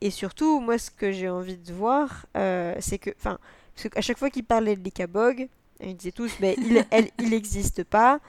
Et 0.00 0.10
surtout, 0.10 0.60
moi, 0.60 0.78
ce 0.78 0.90
que 0.90 1.12
j'ai 1.12 1.28
envie 1.28 1.58
de 1.58 1.72
voir, 1.72 2.26
c'est 2.80 2.98
que, 2.98 3.10
enfin, 3.18 3.38
parce 3.74 3.88
qu'à 3.90 4.00
chaque 4.00 4.18
fois 4.18 4.30
qu'il 4.30 4.44
parlait 4.44 4.76
de 4.76 4.82
Likabog, 4.82 5.48
ils 5.80 5.96
disaient 5.96 6.12
tous, 6.12 6.32
mais 6.40 6.54
il, 6.58 6.84
elle, 6.90 7.10
il 7.18 7.30
n'existe 7.30 7.84
pas. 7.84 8.20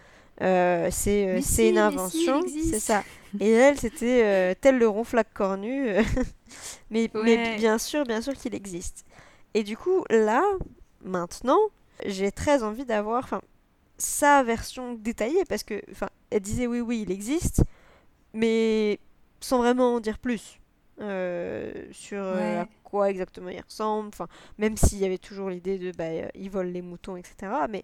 Euh, 0.41 0.87
c'est 0.91 1.27
euh, 1.27 1.69
une 1.69 1.77
invention, 1.77 2.41
c'est 2.47 2.79
ça. 2.79 3.03
Et 3.39 3.51
elle, 3.51 3.77
c'était 3.77 4.23
euh, 4.23 4.53
tel 4.59 4.77
le 4.77 4.87
ronflac 4.87 5.27
cornu, 5.33 5.93
mais, 6.89 7.09
mais 7.13 7.57
bien 7.57 7.77
sûr, 7.77 8.05
bien 8.05 8.21
sûr 8.21 8.33
qu'il 8.33 8.55
existe. 8.55 9.05
Et 9.53 9.63
du 9.63 9.75
coup, 9.75 10.03
là, 10.09 10.41
maintenant, 11.03 11.59
j'ai 12.05 12.31
très 12.31 12.63
envie 12.63 12.85
d'avoir 12.85 13.41
sa 13.97 14.43
version 14.43 14.93
détaillée, 14.93 15.43
parce 15.45 15.63
que, 15.63 15.81
enfin, 15.91 16.07
elle 16.29 16.41
disait 16.41 16.67
oui, 16.67 16.79
oui, 16.79 17.03
il 17.05 17.11
existe, 17.11 17.63
mais 18.33 18.99
sans 19.41 19.57
vraiment 19.57 19.95
en 19.95 19.99
dire 19.99 20.17
plus 20.17 20.59
sur 21.91 22.21
à 22.21 22.67
quoi 22.83 23.09
exactement 23.09 23.49
il 23.49 23.61
ressemble, 23.61 24.09
enfin, 24.09 24.27
même 24.57 24.75
s'il 24.75 24.97
y 24.97 25.05
avait 25.05 25.17
toujours 25.17 25.49
l'idée 25.49 25.77
de, 25.77 25.91
bah, 25.91 26.29
il 26.35 26.49
vole 26.49 26.67
les 26.67 26.81
moutons, 26.81 27.15
etc. 27.15 27.53
Mais, 27.69 27.83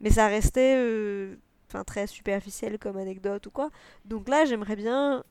mais 0.00 0.10
ça 0.10 0.28
restait 0.28 1.36
enfin 1.68 1.84
très 1.84 2.06
superficiel 2.06 2.78
comme 2.78 2.96
anecdote 2.96 3.46
ou 3.46 3.50
quoi. 3.50 3.70
Donc 4.04 4.28
là, 4.28 4.44
j'aimerais 4.44 4.76
bien, 4.76 5.24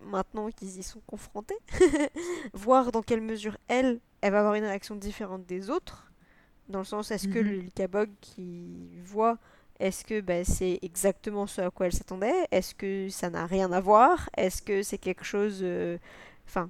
maintenant 0.00 0.50
qu'ils 0.50 0.78
y 0.78 0.82
sont 0.82 1.00
confrontés, 1.06 1.58
voir 2.52 2.92
dans 2.92 3.02
quelle 3.02 3.20
mesure 3.20 3.56
elle, 3.68 4.00
elle 4.20 4.32
va 4.32 4.40
avoir 4.40 4.54
une 4.54 4.64
réaction 4.64 4.96
différente 4.96 5.46
des 5.46 5.70
autres. 5.70 6.10
Dans 6.68 6.80
le 6.80 6.84
sens, 6.84 7.10
est-ce 7.10 7.28
que 7.28 7.38
mhm. 7.38 7.46
le 7.46 7.56
Likabog 7.56 8.10
qui 8.20 8.90
voit, 9.02 9.38
est-ce 9.80 10.04
que 10.04 10.20
bah, 10.20 10.44
c'est 10.44 10.78
exactement 10.82 11.46
ce 11.46 11.62
à 11.62 11.70
quoi 11.70 11.86
elle 11.86 11.92
s'attendait? 11.92 12.46
Est-ce 12.50 12.74
que 12.74 13.08
ça 13.08 13.30
n'a 13.30 13.46
rien 13.46 13.72
à 13.72 13.80
voir? 13.80 14.28
Est-ce 14.36 14.60
que 14.60 14.82
c'est 14.82 14.98
quelque 14.98 15.24
chose. 15.24 15.60
Euh, 15.62 15.96
enfin. 16.46 16.68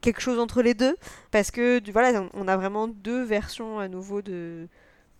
quelque 0.00 0.20
chose 0.20 0.38
entre 0.38 0.62
les 0.62 0.74
deux? 0.74 0.96
Parce 1.30 1.50
que 1.50 1.80
voilà 1.92 2.26
on 2.34 2.48
a 2.48 2.56
vraiment 2.56 2.88
deux 2.88 3.22
versions 3.22 3.78
à 3.78 3.86
nouveau 3.86 4.20
de, 4.22 4.68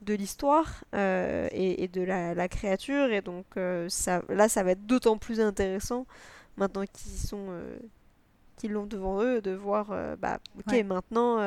de 0.02 0.14
l'histoire 0.14 0.84
euh, 0.94 1.48
et, 1.52 1.88
de 1.88 2.02
la, 2.02 2.48
créature 2.48 3.12
et 3.12 3.20
donc 3.20 3.46
euh, 3.56 3.88
ça, 3.88 4.22
là 4.28 4.48
ça 4.48 4.62
va 4.62 4.72
être 4.72 4.86
d'autant 4.86 5.18
plus 5.18 5.40
intéressant 5.40 6.06
maintenant 6.56 6.84
qu'ils 6.92 7.12
sont 7.12 7.46
euh, 7.50 7.78
qu'ils 8.56 8.72
l'ont 8.72 8.86
devant 8.86 9.22
eux 9.22 9.40
de 9.40 9.52
voir 9.52 9.94
bah 10.18 10.38
ok 10.58 10.84
maintenant 10.84 11.38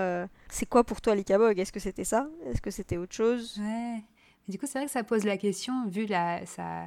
c'est 0.50 0.66
quoi 0.66 0.84
pour 0.84 1.02
toi 1.02 1.16
l'Ikabog 1.16 1.60
est-ce 1.60 1.72
que 1.72 1.80
c'était 1.80 2.04
ça? 2.04 2.28
Est-ce 2.46 2.62
que 2.62 2.72
c'était 2.72 2.98
autre 2.98 3.14
chose? 3.14 3.60
Ouais. 3.60 4.04
Du 4.48 4.58
coup 4.58 4.66
c'est 4.66 4.80
vrai 4.80 4.86
que 4.86 4.92
ça 4.92 5.04
pose 5.04 5.24
la 5.24 5.38
question 5.38 5.88
vu 5.88 6.06
la 6.06 6.46
ça 6.46 6.86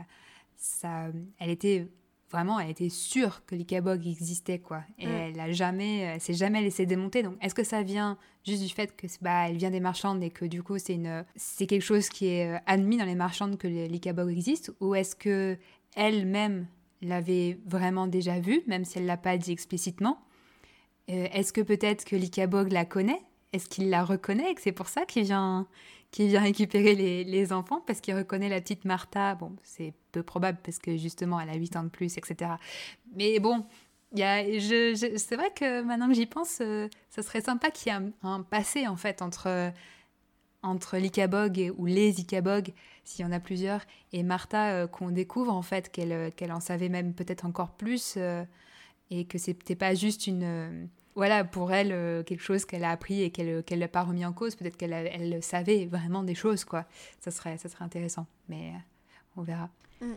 ça 0.57 1.07
elle 1.39 1.51
était 1.51 1.87
vraiment, 2.31 2.59
elle 2.59 2.71
était 2.71 2.89
sûre 2.89 3.43
que 3.47 3.55
l'Ikabog 3.55 4.07
existait, 4.07 4.59
quoi. 4.59 4.83
Et 4.99 5.07
mm. 5.07 5.11
elle 5.11 5.41
a 5.41 5.53
jamais, 5.53 5.99
elle 5.99 6.21
s'est 6.21 6.35
jamais 6.35 6.61
laissée 6.61 6.87
démonter. 6.87 7.23
Donc, 7.23 7.37
est-ce 7.41 7.55
que 7.55 7.65
ça 7.65 7.83
vient 7.83 8.19
juste 8.45 8.63
du 8.63 8.69
fait 8.69 8.97
que 8.97 9.07
bah, 9.21 9.49
elle 9.49 9.57
vient 9.57 9.71
des 9.71 9.81
marchandes 9.81 10.23
et 10.23 10.31
que 10.31 10.45
du 10.45 10.63
coup, 10.63 10.79
c'est 10.79 10.95
une, 10.95 11.25
c'est 11.37 11.67
quelque 11.67 11.83
chose 11.83 12.09
qui 12.09 12.27
est 12.27 12.55
euh, 12.55 12.59
admis 12.67 12.97
dans 12.97 13.05
les 13.05 13.15
marchandes 13.15 13.59
que 13.59 13.69
l'Ikabog 13.69 14.31
existe, 14.31 14.73
ou 14.81 14.95
est-ce 14.95 15.17
que 15.17 15.57
elle-même 15.95 16.67
l'avait 17.03 17.59
vraiment 17.67 18.07
déjà 18.07 18.41
vu, 18.41 18.63
même 18.67 18.85
si 18.85 18.99
elle 18.99 19.07
l'a 19.07 19.17
pas 19.17 19.37
dit 19.37 19.53
explicitement? 19.53 20.19
Euh, 21.11 21.29
Est-ce 21.33 21.53
que 21.53 21.61
peut-être 21.61 22.05
que 22.05 22.17
l'Ikabog 22.17 22.73
la 22.73 22.85
connaît? 22.85 23.21
Est-ce 23.53 23.69
qu'il 23.69 23.91
la 23.91 24.05
reconnaît 24.05 24.51
et 24.51 24.55
que 24.55 24.61
c'est 24.61 24.73
pour 24.73 24.89
ça 24.89 25.05
qu'il 25.07 25.25
vient, 25.25 25.67
qui 26.17 26.29
vient 26.29 26.41
récupérer 26.41 26.95
les, 26.95 27.53
enfants 27.53 27.83
parce 27.87 28.01
qu'il 28.01 28.17
reconnaît 28.17 28.49
la 28.49 28.63
petite 28.63 28.87
Martha. 28.87 29.35
Bon, 29.35 29.55
c'est 29.63 29.93
peu 30.13 30.23
probable 30.23 30.57
parce 30.65 30.79
que 30.79 30.97
justement 30.97 31.39
elle 31.39 31.51
a 31.51 31.57
8 31.57 31.77
ans 31.77 31.83
de 31.83 31.91
plus, 31.91 32.17
etc. 32.17 32.53
Mais 33.15 33.39
bon, 33.39 33.67
c'est 34.15 35.37
vrai 35.37 35.51
que 35.55 35.83
maintenant 35.83 36.09
que 36.09 36.15
j'y 36.15 36.25
pense, 36.25 36.61
euh, 36.63 36.89
ça 37.11 37.23
serait 37.23 37.43
sympa 37.43 37.71
qu'il 37.71 37.93
y 37.93 37.95
ait 37.95 38.01
un, 38.23 38.41
passé 38.41 38.89
en 38.89 38.97
fait 38.97 39.21
entre, 39.21 39.71
entre 40.63 40.97
l'Ikabog 40.97 41.75
ou 41.77 41.85
les 41.85 42.19
Ikabog, 42.19 42.73
s'il 43.05 43.23
y 43.23 43.29
en 43.29 43.33
a 43.33 43.39
plusieurs, 43.39 43.83
et 44.15 44.23
Martha 44.23 44.71
euh, 44.71 44.87
qu'on 44.87 45.11
découvre 45.11 45.53
en 45.53 45.61
fait 45.61 45.91
qu'elle, 45.91 46.33
qu'elle 46.33 46.53
en 46.53 46.61
savait 46.61 46.89
même 46.89 47.13
peut-être 47.13 47.45
encore 47.45 47.73
plus 47.73 48.15
euh, 48.17 48.43
et 49.11 49.27
que 49.27 49.37
c'était 49.37 49.77
pas 49.77 49.95
juste 49.95 50.27
une 50.27 50.89
voilà, 51.17 51.45
pour 51.45 51.73
elle, 51.73 51.93
euh, 51.93 52.23
quelque 52.23 52.43
chose 52.43 52.67
qu'elle 52.67 52.85
a 52.85 52.91
appris 52.91 53.23
et 53.23 53.31
qu'elle 53.31 53.65
qu'elle 53.65 53.79
n'a 53.79 53.89
pas 53.89 54.03
remis 54.03 54.27
en 54.27 54.35
cause. 54.35 54.55
Peut-être 54.55 54.77
qu'elle 54.77 54.93
elle 54.93 55.43
savait 55.43 55.87
vraiment 55.87 56.23
des 56.23 56.35
choses, 56.35 56.65
quoi. 56.65 56.85
Ça 57.21 57.31
serait, 57.31 57.57
ça 57.57 57.71
serait 57.71 57.85
intéressant, 57.85 58.27
mais 58.51 58.69
euh, 58.69 58.79
on 59.39 59.43
verra. 59.43 59.71
Mm. 60.03 60.13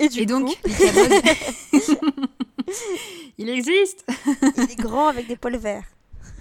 Et, 0.00 0.26
donc, 0.26 0.48
il 3.38 3.48
existe 3.48 4.04
Il 4.56 4.72
est 4.72 4.78
grand 4.78 5.06
avec 5.06 5.28
des 5.28 5.36
poils 5.36 5.56
verts. 5.56 5.86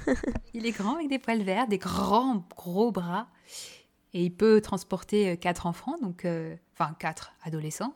il 0.55 0.65
est 0.65 0.71
grand 0.71 0.95
avec 0.95 1.07
des 1.07 1.19
poils 1.19 1.43
verts, 1.43 1.67
des 1.67 1.77
grands, 1.77 2.43
gros 2.57 2.91
bras. 2.91 3.27
Et 4.13 4.23
il 4.23 4.33
peut 4.33 4.59
transporter 4.59 5.29
euh, 5.29 5.35
quatre 5.35 5.67
enfants, 5.67 5.97
donc, 6.01 6.25
enfin 6.73 6.95
quatre 6.97 7.33
adolescents. 7.43 7.93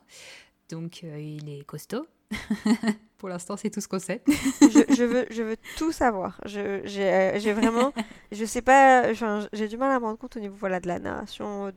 Donc 0.70 1.02
il 1.02 1.48
est 1.48 1.64
costaud. 1.64 2.06
Pour 3.18 3.28
l'instant, 3.28 3.56
c'est 3.56 3.70
tout 3.70 3.80
ce 3.80 3.88
qu'on 3.88 3.98
sait. 3.98 4.22
je, 4.60 5.04
veux, 5.04 5.26
je 5.30 5.42
veux 5.42 5.56
tout 5.76 5.92
savoir. 5.92 6.40
J'ai 6.44 7.52
vraiment. 7.52 7.92
Je 8.32 8.44
sais 8.44 8.62
pas. 8.62 9.12
J'ai 9.52 9.68
du 9.68 9.76
mal 9.76 9.90
à 9.92 10.00
me 10.00 10.04
rendre 10.04 10.18
compte 10.18 10.36
au 10.36 10.40
niveau 10.40 10.56
voilà, 10.58 10.80
de 10.80 10.88
la 10.88 10.98
narration, 10.98 11.72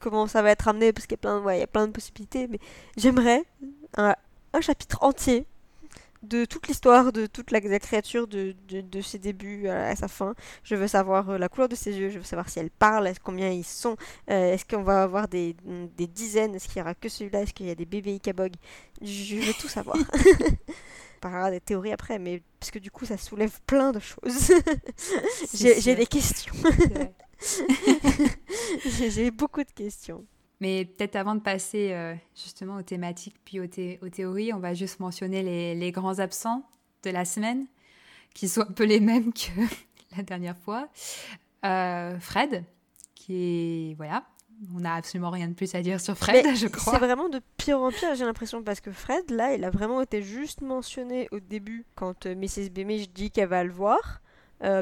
comment 0.00 0.26
ça 0.26 0.42
va 0.42 0.50
être 0.50 0.68
amené, 0.68 0.92
parce 0.92 1.06
qu'il 1.06 1.14
y, 1.14 1.20
a 1.20 1.22
plein, 1.22 1.40
ouais, 1.40 1.60
y 1.60 1.62
a 1.62 1.66
plein 1.66 1.86
de 1.86 1.92
possibilités. 1.92 2.48
Mais 2.48 2.58
j'aimerais 2.96 3.44
un, 3.96 4.14
un 4.52 4.60
chapitre 4.60 4.98
entier 5.02 5.46
de 6.22 6.44
toute 6.44 6.68
l'histoire 6.68 7.12
de 7.12 7.26
toute 7.26 7.50
la, 7.50 7.60
créature 7.60 8.26
de, 8.26 8.54
de, 8.68 9.00
ses 9.00 9.18
débuts 9.18 9.68
à, 9.68 9.94
sa 9.96 10.08
fin. 10.08 10.34
Je 10.62 10.74
veux 10.74 10.88
savoir 10.88 11.30
euh, 11.30 11.38
la 11.38 11.48
couleur 11.48 11.68
de 11.68 11.74
ses 11.74 11.98
yeux, 11.98 12.10
je 12.10 12.18
veux 12.18 12.24
savoir 12.24 12.48
si 12.48 12.58
elle 12.58 12.70
parle, 12.70 13.12
combien 13.22 13.50
ils 13.50 13.64
sont, 13.64 13.96
euh, 14.30 14.54
est-ce 14.54 14.64
qu'on 14.64 14.82
va 14.82 15.02
avoir 15.02 15.28
des, 15.28 15.56
des 15.96 16.06
dizaines, 16.06 16.54
est-ce 16.54 16.68
qu'il 16.68 16.78
y 16.78 16.80
aura 16.80 16.94
que 16.94 17.08
celui-là, 17.08 17.42
est-ce 17.42 17.52
qu'il 17.52 17.66
y 17.66 17.70
a 17.70 17.74
des 17.74 17.86
bébés 17.86 18.14
Ikabog 18.14 18.52
Je 19.00 19.36
veux 19.36 19.54
tout 19.54 19.68
savoir. 19.68 19.96
parlera 21.20 21.50
des 21.52 21.60
théories 21.60 21.92
après, 21.92 22.18
mais 22.18 22.42
parce 22.58 22.70
que 22.70 22.78
du 22.80 22.90
coup 22.90 23.06
ça 23.06 23.16
soulève 23.16 23.60
plein 23.66 23.92
de 23.92 24.00
choses. 24.00 24.52
J'ai 25.54 25.94
des 25.94 26.06
questions. 26.06 26.52
J'ai 28.84 29.30
beaucoup 29.30 29.62
de 29.62 29.70
questions. 29.70 30.26
Mais 30.62 30.84
peut-être 30.84 31.16
avant 31.16 31.34
de 31.34 31.40
passer 31.40 31.90
euh, 31.90 32.14
justement 32.36 32.76
aux 32.76 32.82
thématiques 32.82 33.34
puis 33.44 33.58
aux, 33.58 33.66
théories, 33.66 34.52
on 34.52 34.60
va 34.60 34.74
juste 34.74 35.00
mentionner 35.00 35.74
les, 35.74 35.90
grands 35.90 36.20
absents 36.20 36.64
de 37.02 37.10
la 37.10 37.24
semaine, 37.24 37.66
qui 38.32 38.46
sont 38.46 38.60
un 38.60 38.72
peu 38.72 38.84
les 38.84 39.00
mêmes 39.00 39.32
que 39.32 39.50
la 40.16 40.22
dernière 40.22 40.56
fois. 40.56 40.88
Euh, 41.64 42.16
Fred, 42.20 42.64
qui 43.16 43.90
est... 43.90 43.94
Voilà, 43.94 44.22
on 44.72 44.78
n'a 44.78 44.94
absolument 44.94 45.30
rien 45.30 45.48
de 45.48 45.54
plus 45.54 45.74
à 45.74 45.82
dire 45.82 46.00
sur 46.00 46.16
Fred, 46.16 46.46
je 46.54 46.68
crois. 46.68 46.92
C'est 46.92 47.04
vraiment 47.04 47.28
de 47.28 47.40
pire 47.56 47.80
en 47.80 47.90
pire, 47.90 48.14
j'ai 48.14 48.24
l'impression, 48.24 48.62
parce 48.62 48.80
que 48.80 48.92
Fred, 48.92 49.32
là, 49.32 49.54
il 49.54 49.64
a 49.64 49.70
vraiment 49.70 50.00
été 50.00 50.22
juste 50.22 50.60
mentionné 50.60 51.26
au 51.32 51.40
début, 51.40 51.84
quand 51.96 52.26
euh, 52.26 52.36
Mrs. 52.36 52.70
Beamish 52.70 53.10
dit 53.10 53.32
qu'elle 53.32 53.48
va 53.48 53.64
le 53.64 53.72
voir. 53.72 54.22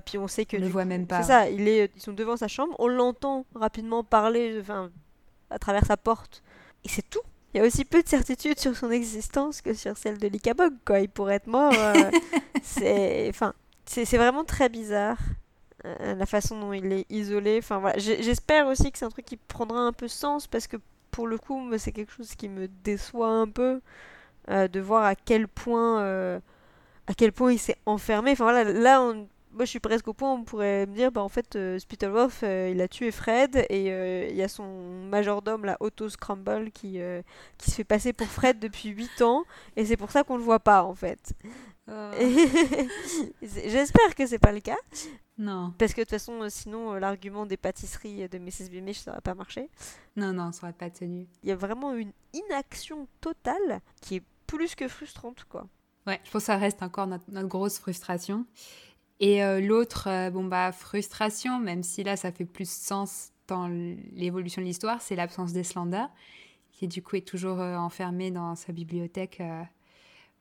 puis 0.04 0.18
on 0.18 0.28
sait 0.28 0.44
que... 0.44 0.58
On 0.58 0.60
ne 0.60 0.66
le 0.66 0.70
voit 0.70 0.84
même 0.84 1.06
pas. 1.06 1.22
C'est 1.22 1.28
ça, 1.28 1.48
il 1.48 1.66
est, 1.68 1.90
ils 1.96 2.02
sont 2.02 2.12
devant 2.12 2.36
sa 2.36 2.48
chambre, 2.48 2.76
on 2.78 2.86
l'entend 2.86 3.46
rapidement 3.54 4.04
parler, 4.04 4.58
enfin 4.60 4.90
à 5.50 5.58
travers 5.58 5.84
sa 5.86 5.96
porte. 5.96 6.42
Et 6.84 6.88
c'est 6.88 7.08
tout. 7.08 7.20
Il 7.52 7.58
y 7.58 7.60
a 7.60 7.66
aussi 7.66 7.84
peu 7.84 8.02
de 8.02 8.08
certitude 8.08 8.58
sur 8.58 8.76
son 8.76 8.90
existence 8.90 9.60
que 9.60 9.74
sur 9.74 9.96
celle 9.96 10.18
de 10.18 10.28
Likabog, 10.28 10.72
quoi. 10.84 11.00
Il 11.00 11.08
pourrait 11.08 11.36
être 11.36 11.48
mort. 11.48 11.72
Euh, 11.74 12.10
c'est 12.62 13.26
enfin, 13.28 13.54
c'est 13.86 14.16
vraiment 14.16 14.44
très 14.44 14.68
bizarre. 14.68 15.18
Euh, 15.86 16.14
la 16.14 16.26
façon 16.26 16.60
dont 16.60 16.72
il 16.72 16.92
est 16.92 17.06
isolé. 17.10 17.58
Enfin 17.58 17.78
voilà, 17.78 17.98
j'espère 17.98 18.68
aussi 18.68 18.92
que 18.92 18.98
c'est 18.98 19.04
un 19.04 19.10
truc 19.10 19.24
qui 19.24 19.36
prendra 19.36 19.80
un 19.80 19.92
peu 19.92 20.06
sens 20.06 20.46
parce 20.46 20.66
que 20.68 20.76
pour 21.10 21.26
le 21.26 21.38
coup, 21.38 21.68
c'est 21.78 21.90
quelque 21.90 22.12
chose 22.12 22.36
qui 22.36 22.48
me 22.48 22.68
déçoit 22.84 23.30
un 23.30 23.48
peu 23.48 23.80
euh, 24.48 24.68
de 24.68 24.80
voir 24.80 25.04
à 25.04 25.16
quel 25.16 25.48
point 25.48 26.40
à 27.06 27.14
quel 27.14 27.32
point 27.32 27.52
il 27.52 27.58
s'est 27.58 27.78
enfermé. 27.86 28.32
Enfin 28.32 28.44
voilà, 28.44 28.64
là 28.64 29.02
on 29.02 29.26
moi 29.52 29.64
je 29.64 29.70
suis 29.70 29.80
presque 29.80 30.06
au 30.08 30.14
point 30.14 30.32
où 30.32 30.36
on 30.36 30.44
pourrait 30.44 30.86
me 30.86 30.94
dire 30.94 31.12
bah 31.12 31.22
en 31.22 31.28
fait 31.28 31.56
euh, 31.56 31.78
Spittleworth 31.78 32.42
euh, 32.42 32.70
il 32.72 32.80
a 32.80 32.88
tué 32.88 33.10
Fred 33.10 33.66
et 33.68 33.92
euh, 33.92 34.28
il 34.30 34.36
y 34.36 34.42
a 34.42 34.48
son 34.48 34.64
majordome 35.08 35.64
la 35.64 35.76
Otto 35.80 36.08
Scramble 36.08 36.70
qui, 36.70 36.98
qui 37.58 37.70
se 37.70 37.76
fait 37.76 37.84
passer 37.84 38.12
pour 38.12 38.26
Fred 38.26 38.58
depuis 38.58 38.90
8 38.90 39.22
ans 39.22 39.44
et 39.76 39.84
c'est 39.84 39.96
pour 39.96 40.10
ça 40.10 40.24
qu'on 40.24 40.36
le 40.36 40.42
voit 40.42 40.60
pas 40.60 40.84
en 40.84 40.94
fait. 40.94 41.32
J'espère 43.42 44.14
que 44.14 44.24
c'est 44.24 44.38
pas 44.38 44.52
le 44.52 44.60
cas. 44.60 44.76
Non. 45.38 45.74
Parce 45.76 45.92
que 45.92 46.02
de 46.02 46.04
toute 46.04 46.10
façon 46.10 46.48
sinon 46.48 46.94
l'argument 46.94 47.46
des 47.46 47.56
pâtisseries 47.56 48.28
de 48.28 48.38
Mrs. 48.38 48.70
Beamish 48.70 49.00
ça 49.00 49.12
va 49.12 49.20
pas 49.20 49.34
marcher. 49.34 49.68
Non 50.16 50.32
non 50.32 50.52
ça 50.52 50.66
aurait 50.66 50.72
pas 50.72 50.90
tenu. 50.90 51.26
Il 51.42 51.48
y 51.48 51.52
a 51.52 51.56
vraiment 51.56 51.94
une 51.94 52.12
inaction 52.32 53.08
totale 53.20 53.80
qui 54.00 54.16
est 54.16 54.22
plus 54.50 54.74
que 54.74 54.88
frustrante, 54.88 55.44
quoi. 55.48 55.66
Ouais, 56.06 56.20
je 56.24 56.30
pense 56.30 56.42
que 56.42 56.46
ça 56.46 56.56
reste 56.56 56.82
encore 56.82 57.06
notre, 57.06 57.30
grosse 57.42 57.78
frustration. 57.78 58.44
Et 59.20 59.44
euh, 59.44 59.60
l'autre, 59.60 60.08
euh, 60.08 60.30
bon 60.30 60.44
bah, 60.44 60.72
frustration, 60.72 61.60
même 61.60 61.82
si 61.82 62.02
là, 62.02 62.16
ça 62.16 62.32
fait 62.32 62.46
plus 62.46 62.68
sens 62.68 63.32
dans 63.48 63.68
l'évolution 64.14 64.62
de 64.62 64.66
l'histoire, 64.66 65.02
c'est 65.02 65.14
l'absence 65.14 65.52
d'Eslanda, 65.52 66.10
qui 66.72 66.88
du 66.88 67.02
coup 67.02 67.16
est 67.16 67.26
toujours 67.26 67.60
euh, 67.60 67.76
enfermée 67.76 68.30
dans 68.30 68.54
sa 68.54 68.72
bibliothèque. 68.72 69.42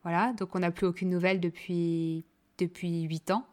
voilà, 0.02 0.32
donc 0.32 0.54
on 0.54 0.60
n'a 0.60 0.70
plus 0.70 0.86
aucune 0.86 1.10
nouvelle 1.10 1.40
depuis 1.40 2.24
depuis 2.58 3.02
8 3.02 3.30
ans. 3.30 3.46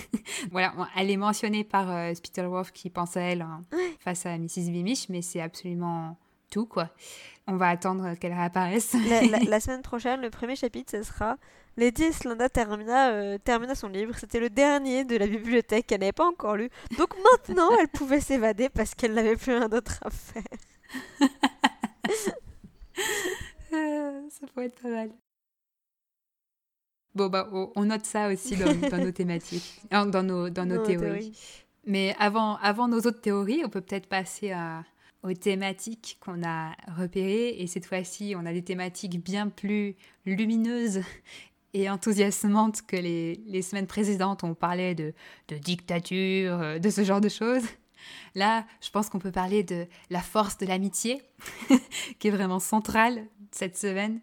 voilà, 0.50 0.74
elle 0.96 1.10
est 1.10 1.18
mentionnée 1.18 1.64
par 1.64 2.16
Spittleworth 2.16 2.72
qui 2.72 2.88
pense 2.88 3.14
à 3.16 3.20
elle 3.20 3.42
hein, 3.42 3.62
face 4.00 4.24
à 4.24 4.38
Mrs. 4.38 4.70
Beamish, 4.70 5.10
mais 5.10 5.20
c'est 5.20 5.42
absolument 5.42 6.16
tout, 6.54 6.66
quoi. 6.66 6.88
On 7.48 7.56
va 7.56 7.68
attendre 7.68 8.14
qu'elle 8.14 8.32
réapparaisse. 8.32 8.94
la, 9.48 9.60
semaine 9.60 9.82
prochaine, 9.82 10.20
le 10.20 10.30
premier 10.30 10.54
chapitre, 10.54 10.92
ce 10.92 11.02
sera 11.02 11.36
Lady 11.76 12.12
Slanda 12.12 12.48
termina, 12.48 13.10
euh, 13.10 13.38
termina 13.38 13.74
son 13.74 13.88
livre. 13.88 14.14
C'était 14.16 14.38
le 14.38 14.50
dernier 14.50 15.04
de 15.04 15.16
la 15.16 15.26
bibliothèque 15.26 15.88
qu'elle 15.88 16.00
n'avait 16.00 16.12
pas 16.12 16.28
encore 16.28 16.56
lu. 16.56 16.70
Donc 16.96 17.10
maintenant, 17.32 17.70
elle 17.80 17.88
pouvait 17.88 18.20
s'évader 18.30 18.68
parce 18.68 18.94
qu'elle 18.94 19.14
n'avait 19.14 19.36
plus 19.36 19.56
rien 19.56 19.68
d'autre 19.68 19.98
à 20.02 20.10
faire. 20.10 20.44
ça 24.30 24.46
pourrait 24.52 24.66
être 24.66 24.80
pas 24.80 24.88
mal. 24.88 25.10
Bon, 27.16 27.28
bah, 27.28 27.48
on 27.52 27.84
note 27.84 28.06
ça 28.06 28.28
aussi 28.28 28.56
dans, 28.56 28.98
nos 28.98 29.12
thématiques, 29.12 29.80
dans 29.90 30.22
nos, 30.22 30.50
dans 30.50 30.66
nos 30.66 30.84
théories. 30.84 31.32
Mais 31.86 32.14
avant, 32.18 32.56
avant 32.56 32.88
nos 32.88 32.98
autres 32.98 33.20
théories, 33.20 33.62
on 33.64 33.68
peut 33.68 33.80
peut-être 33.80 34.08
passer 34.08 34.52
aux 35.24 35.32
thématiques 35.32 36.18
qu'on 36.20 36.44
a 36.44 36.76
repérées. 36.96 37.56
Et 37.58 37.66
cette 37.66 37.86
fois-ci, 37.86 38.34
on 38.36 38.46
a 38.46 38.52
des 38.52 38.62
thématiques 38.62 39.20
bien 39.22 39.48
plus 39.48 39.96
lumineuses 40.24 41.00
et 41.74 41.90
enthousiasmantes 41.90 42.82
que 42.82 42.96
les, 42.96 43.40
les 43.46 43.62
semaines 43.62 43.88
précédentes. 43.88 44.44
On 44.44 44.54
parlait 44.54 44.94
de, 44.94 45.12
de 45.48 45.56
dictature, 45.56 46.60
euh, 46.60 46.78
de 46.78 46.90
ce 46.90 47.02
genre 47.02 47.20
de 47.20 47.28
choses. 47.28 47.64
Là, 48.36 48.64
je 48.80 48.90
pense 48.90 49.08
qu'on 49.08 49.18
peut 49.18 49.32
parler 49.32 49.64
de 49.64 49.86
la 50.10 50.20
force 50.20 50.58
de 50.58 50.66
l'amitié, 50.66 51.22
qui 52.20 52.28
est 52.28 52.30
vraiment 52.30 52.60
centrale 52.60 53.24
cette 53.50 53.76
semaine 53.76 54.20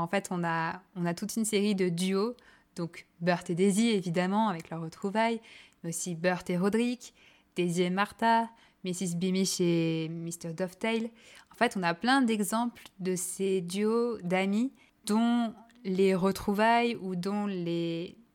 en 0.00 0.06
fait, 0.06 0.28
on 0.30 0.44
a, 0.44 0.82
on 0.96 1.06
a 1.06 1.14
toute 1.14 1.36
une 1.36 1.44
série 1.44 1.74
de 1.74 1.88
duos, 1.88 2.34
donc 2.76 3.06
Bert 3.20 3.44
et 3.48 3.54
Daisy, 3.54 3.88
évidemment, 3.88 4.48
avec 4.48 4.70
leur 4.70 4.80
retrouvaille, 4.80 5.40
mais 5.82 5.90
aussi 5.90 6.14
Bert 6.14 6.44
et 6.48 6.56
Roderick, 6.56 7.14
Daisy 7.56 7.82
et 7.82 7.90
Martha, 7.90 8.48
Mrs. 8.84 9.16
Beamish 9.16 9.60
et 9.60 10.08
Mr. 10.08 10.52
Dovetail. 10.56 11.10
En 11.52 11.56
fait, 11.56 11.76
on 11.76 11.82
a 11.82 11.94
plein 11.94 12.22
d'exemples 12.22 12.82
de 12.98 13.16
ces 13.16 13.60
duos 13.60 14.18
d'amis 14.22 14.72
dont 15.06 15.52
les 15.84 16.14
retrouvailles 16.14 16.96
ou 16.96 17.16
dont 17.16 17.46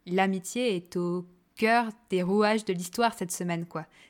l'amitié 0.06 0.76
est 0.76 0.96
au 0.98 1.26
cœur 1.56 1.90
des 2.10 2.22
rouages 2.22 2.66
de 2.66 2.74
l'histoire 2.74 3.14
cette 3.14 3.32
semaine. 3.32 3.66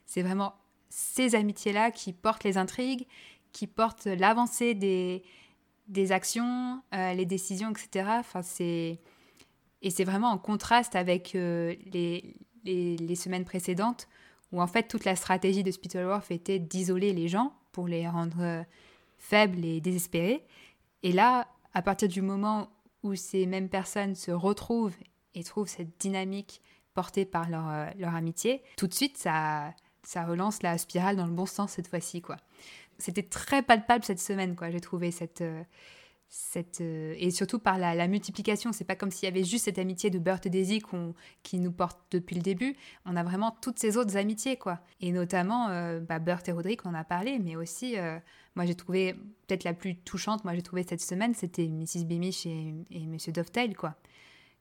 C'est 0.05 0.21
vraiment 0.21 0.55
ces 0.89 1.35
amitiés-là 1.35 1.91
qui 1.91 2.13
portent 2.13 2.43
les 2.43 2.57
intrigues, 2.57 3.05
qui 3.51 3.67
portent 3.67 4.05
l'avancée 4.05 4.73
des, 4.73 6.11
actions, 6.11 6.81
euh, 6.93 7.13
les 7.13 7.25
décisions, 7.25 7.71
etc. 7.71 8.21
Et 9.81 9.89
c'est 9.89 10.03
vraiment 10.03 10.29
en 10.29 10.37
contraste 10.37 10.95
avec 10.95 11.35
euh, 11.35 11.75
les, 11.93 13.15
semaines 13.15 13.45
précédentes, 13.45 14.07
où 14.55 14.61
en 14.61 14.67
fait 14.67 14.87
toute 14.87 15.05
la 15.05 15.15
stratégie 15.15 15.63
de 15.63 15.71
Spittleworth 15.71 16.31
était 16.31 16.59
d'isoler 16.59 17.13
les 17.13 17.27
gens 17.27 17.53
pour 17.71 17.87
les 17.87 18.07
rendre 18.07 18.41
euh, 18.41 18.63
faibles 19.17 19.63
et 19.63 19.81
désespérés. 19.81 20.43
Et 21.03 21.11
là, 21.11 21.47
à 21.73 21.81
partir 21.81 22.07
du 22.07 22.21
moment 22.21 22.69
où 23.03 23.15
ces 23.15 23.45
mêmes 23.45 23.69
personnes 23.69 24.15
se 24.15 24.31
retrouvent 24.31 24.95
et 25.35 25.43
trouvent 25.43 25.67
cette 25.67 25.99
dynamique 25.99 26.61
portée 26.93 27.25
par 27.25 27.49
leur, 27.49 27.93
leur 27.97 28.15
amitié, 28.15 28.63
tout 28.77 28.87
de 28.87 28.93
suite, 28.93 29.17
ça, 29.17 29.73
ça 30.03 30.25
relance 30.25 30.63
la 30.63 30.77
spirale 30.77 31.17
dans 31.17 31.25
le 31.25 31.33
bon 31.33 31.45
sens 31.45 31.71
cette 31.73 31.89
fois-ci. 31.89 32.21
quoi 32.21 32.37
c'était 32.97 33.23
très 33.23 33.61
palpable 33.61 34.03
cette 34.03 34.19
semaine, 34.19 34.55
quoi. 34.55 34.69
J'ai 34.69 34.79
trouvé 34.79 35.11
cette, 35.11 35.41
euh, 35.41 35.63
euh, 36.81 37.15
et 37.17 37.31
surtout 37.31 37.59
par 37.59 37.77
la, 37.77 37.95
la 37.95 38.07
multiplication. 38.07 38.71
C'est 38.71 38.83
pas 38.83 38.95
comme 38.95 39.11
s'il 39.11 39.27
y 39.27 39.31
avait 39.31 39.43
juste 39.43 39.65
cette 39.65 39.79
amitié 39.79 40.09
de 40.09 40.19
Bert 40.19 40.39
et 40.45 40.49
Daisy 40.49 40.81
qui 41.43 41.59
nous 41.59 41.71
porte 41.71 41.99
depuis 42.11 42.35
le 42.35 42.41
début. 42.41 42.75
On 43.05 43.15
a 43.15 43.23
vraiment 43.23 43.55
toutes 43.61 43.79
ces 43.79 43.97
autres 43.97 44.17
amitiés, 44.17 44.57
quoi. 44.57 44.79
Et 45.01 45.11
notamment, 45.11 45.69
euh, 45.69 45.99
bah, 45.99 46.19
Bert 46.19 46.41
et 46.47 46.51
Roderick, 46.51 46.85
on 46.85 46.89
en 46.89 46.93
a 46.93 47.03
parlé, 47.03 47.39
mais 47.39 47.55
aussi, 47.55 47.95
moi 48.55 48.65
j'ai 48.65 48.75
trouvé 48.75 49.13
peut-être 49.47 49.63
la 49.63 49.73
plus 49.73 49.97
touchante. 49.97 50.43
Moi 50.43 50.53
j'ai 50.55 50.61
trouvé 50.61 50.85
cette 50.87 51.01
semaine, 51.01 51.33
c'était 51.33 51.67
Mrs. 51.67 52.05
Beamish 52.05 52.45
et, 52.45 52.73
et 52.91 53.05
Monsieur 53.05 53.31
Dovetail, 53.31 53.73
quoi, 53.73 53.95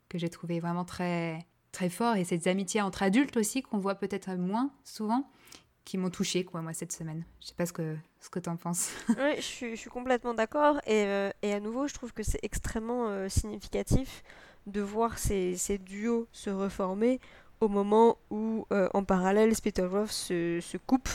que 0.08 0.18
j'ai 0.18 0.30
trouvé 0.30 0.60
vraiment 0.60 0.84
très 0.84 1.46
très 1.72 1.90
fort. 1.90 2.16
Et 2.16 2.24
ces 2.24 2.48
amitiés 2.48 2.80
entre 2.80 3.02
adultes 3.02 3.36
aussi 3.36 3.62
qu'on 3.62 3.78
voit 3.78 3.96
peut-être 3.96 4.30
moins 4.36 4.70
souvent 4.84 5.28
qui 5.84 5.98
m'ont 5.98 6.10
touché 6.10 6.44
quoi 6.44 6.62
moi 6.62 6.72
cette 6.72 6.92
semaine. 6.92 7.24
Je 7.40 7.48
sais 7.48 7.54
pas 7.54 7.66
ce 7.66 7.72
que 7.72 7.96
ce 8.20 8.30
que 8.30 8.40
en 8.48 8.56
penses. 8.56 8.90
oui, 9.10 9.36
je 9.36 9.42
suis, 9.42 9.70
je 9.70 9.80
suis 9.80 9.90
complètement 9.90 10.34
d'accord 10.34 10.76
et, 10.86 11.04
euh, 11.04 11.30
et, 11.42 11.52
à 11.52 11.60
nouveau 11.60 11.86
je 11.86 11.94
trouve 11.94 12.12
que 12.12 12.22
c'est 12.22 12.40
extrêmement 12.42 13.08
euh, 13.08 13.28
significatif 13.28 14.22
de 14.66 14.80
voir 14.80 15.18
ces, 15.18 15.56
ces, 15.56 15.76
duos 15.76 16.26
se 16.32 16.48
reformer 16.48 17.20
au 17.60 17.68
moment 17.68 18.16
où 18.30 18.66
euh, 18.72 18.88
en 18.94 19.04
parallèle 19.04 19.54
Spittleworth 19.54 20.10
se, 20.10 20.60
se 20.60 20.78
coupe 20.78 21.08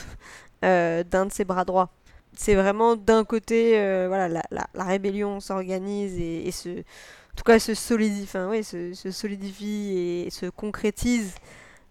d'un 0.62 1.26
de 1.26 1.32
ses 1.32 1.44
bras 1.44 1.64
droits. 1.64 1.90
C'est 2.34 2.54
vraiment 2.54 2.94
d'un 2.94 3.24
côté 3.24 3.70
voilà 4.06 4.28
la, 4.28 4.42
la, 4.50 4.84
rébellion 4.84 5.40
s'organise 5.40 6.16
et, 6.20 6.46
et, 6.48 6.52
en 6.52 7.36
tout 7.36 7.44
cas 7.44 7.58
se 7.58 7.74
solidifie, 7.74 8.22
enfin, 8.22 8.62
se, 8.62 8.92
se 8.92 9.10
solidifie 9.10 10.26
et 10.26 10.30
se 10.30 10.46
concrétise 10.46 11.34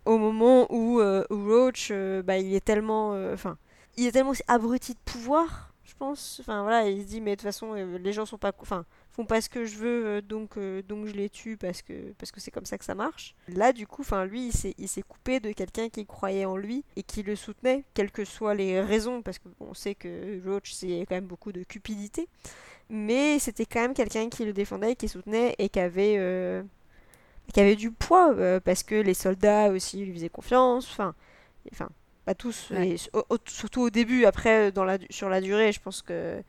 au 0.05 0.17
moment 0.17 0.67
où, 0.71 0.99
euh, 0.99 1.25
Roach, 1.29 1.89
euh, 1.91 2.21
bah, 2.21 2.37
il 2.37 2.53
est 2.53 2.63
tellement, 2.63 3.13
euh, 3.13 3.33
enfin, 3.33 3.57
il 3.97 4.07
est 4.07 4.11
tellement 4.11 4.33
abruti 4.47 4.93
de 4.93 4.99
pouvoir, 5.05 5.73
je 5.83 5.93
pense. 5.95 6.37
Enfin 6.39 6.63
voilà, 6.63 6.89
il 6.89 7.01
se 7.01 7.07
dit 7.07 7.21
mais 7.21 7.31
de 7.31 7.35
toute 7.35 7.43
façon 7.43 7.73
les 7.73 8.13
gens 8.13 8.25
sont 8.25 8.37
pas, 8.37 8.53
font 9.11 9.25
pas 9.25 9.41
ce 9.41 9.49
que 9.49 9.65
je 9.65 9.75
veux, 9.75 10.21
donc 10.21 10.57
donc 10.87 11.07
je 11.07 11.13
les 11.13 11.29
tue 11.29 11.57
parce 11.57 11.81
que 11.81 12.13
parce 12.17 12.31
que 12.31 12.39
c'est 12.39 12.51
comme 12.51 12.65
ça 12.65 12.77
que 12.77 12.85
ça 12.85 12.95
marche. 12.95 13.35
Là 13.49 13.73
du 13.73 13.87
coup, 13.87 14.01
enfin 14.01 14.25
lui, 14.25 14.47
il 14.47 14.53
s'est 14.53 14.73
il 14.77 14.87
s'est 14.87 15.01
coupé 15.01 15.39
de 15.39 15.51
quelqu'un 15.51 15.89
qui 15.89 16.05
croyait 16.05 16.45
en 16.45 16.55
lui 16.55 16.85
et 16.95 17.03
qui 17.03 17.23
le 17.23 17.35
soutenait, 17.35 17.83
quelles 17.93 18.11
que 18.11 18.23
soient 18.23 18.53
les 18.53 18.79
raisons, 18.79 19.21
parce 19.21 19.39
qu'on 19.39 19.73
sait 19.73 19.95
que 19.95 20.39
Roach 20.47 20.71
c'est 20.71 21.05
quand 21.09 21.15
même 21.15 21.25
beaucoup 21.25 21.51
de 21.51 21.63
cupidité, 21.63 22.29
mais 22.89 23.37
c'était 23.39 23.65
quand 23.65 23.81
même 23.81 23.93
quelqu'un 23.93 24.29
qui 24.29 24.45
le 24.45 24.53
défendait, 24.53 24.95
qui 24.95 25.09
soutenait 25.09 25.55
et 25.57 25.67
qui 25.67 25.79
avait 25.79 26.63
qui 27.51 27.59
avait 27.59 27.75
du 27.75 27.91
poids 27.91 28.33
euh, 28.33 28.59
parce 28.59 28.83
que 28.83 28.95
les 28.95 29.13
soldats 29.13 29.69
aussi 29.69 30.05
lui 30.05 30.13
faisaient 30.13 30.29
confiance. 30.29 30.87
Enfin, 30.89 31.15
enfin 31.71 31.89
pas 32.25 32.35
tous, 32.35 32.71
surtout 33.45 33.81
au 33.81 33.89
début. 33.89 34.25
Après, 34.25 34.71
dans 34.71 34.83
la, 34.83 34.99
sur 35.09 35.29
la 35.29 35.41
durée, 35.41 35.71
je 35.71 35.79
pense 35.79 36.03
que 36.03 36.43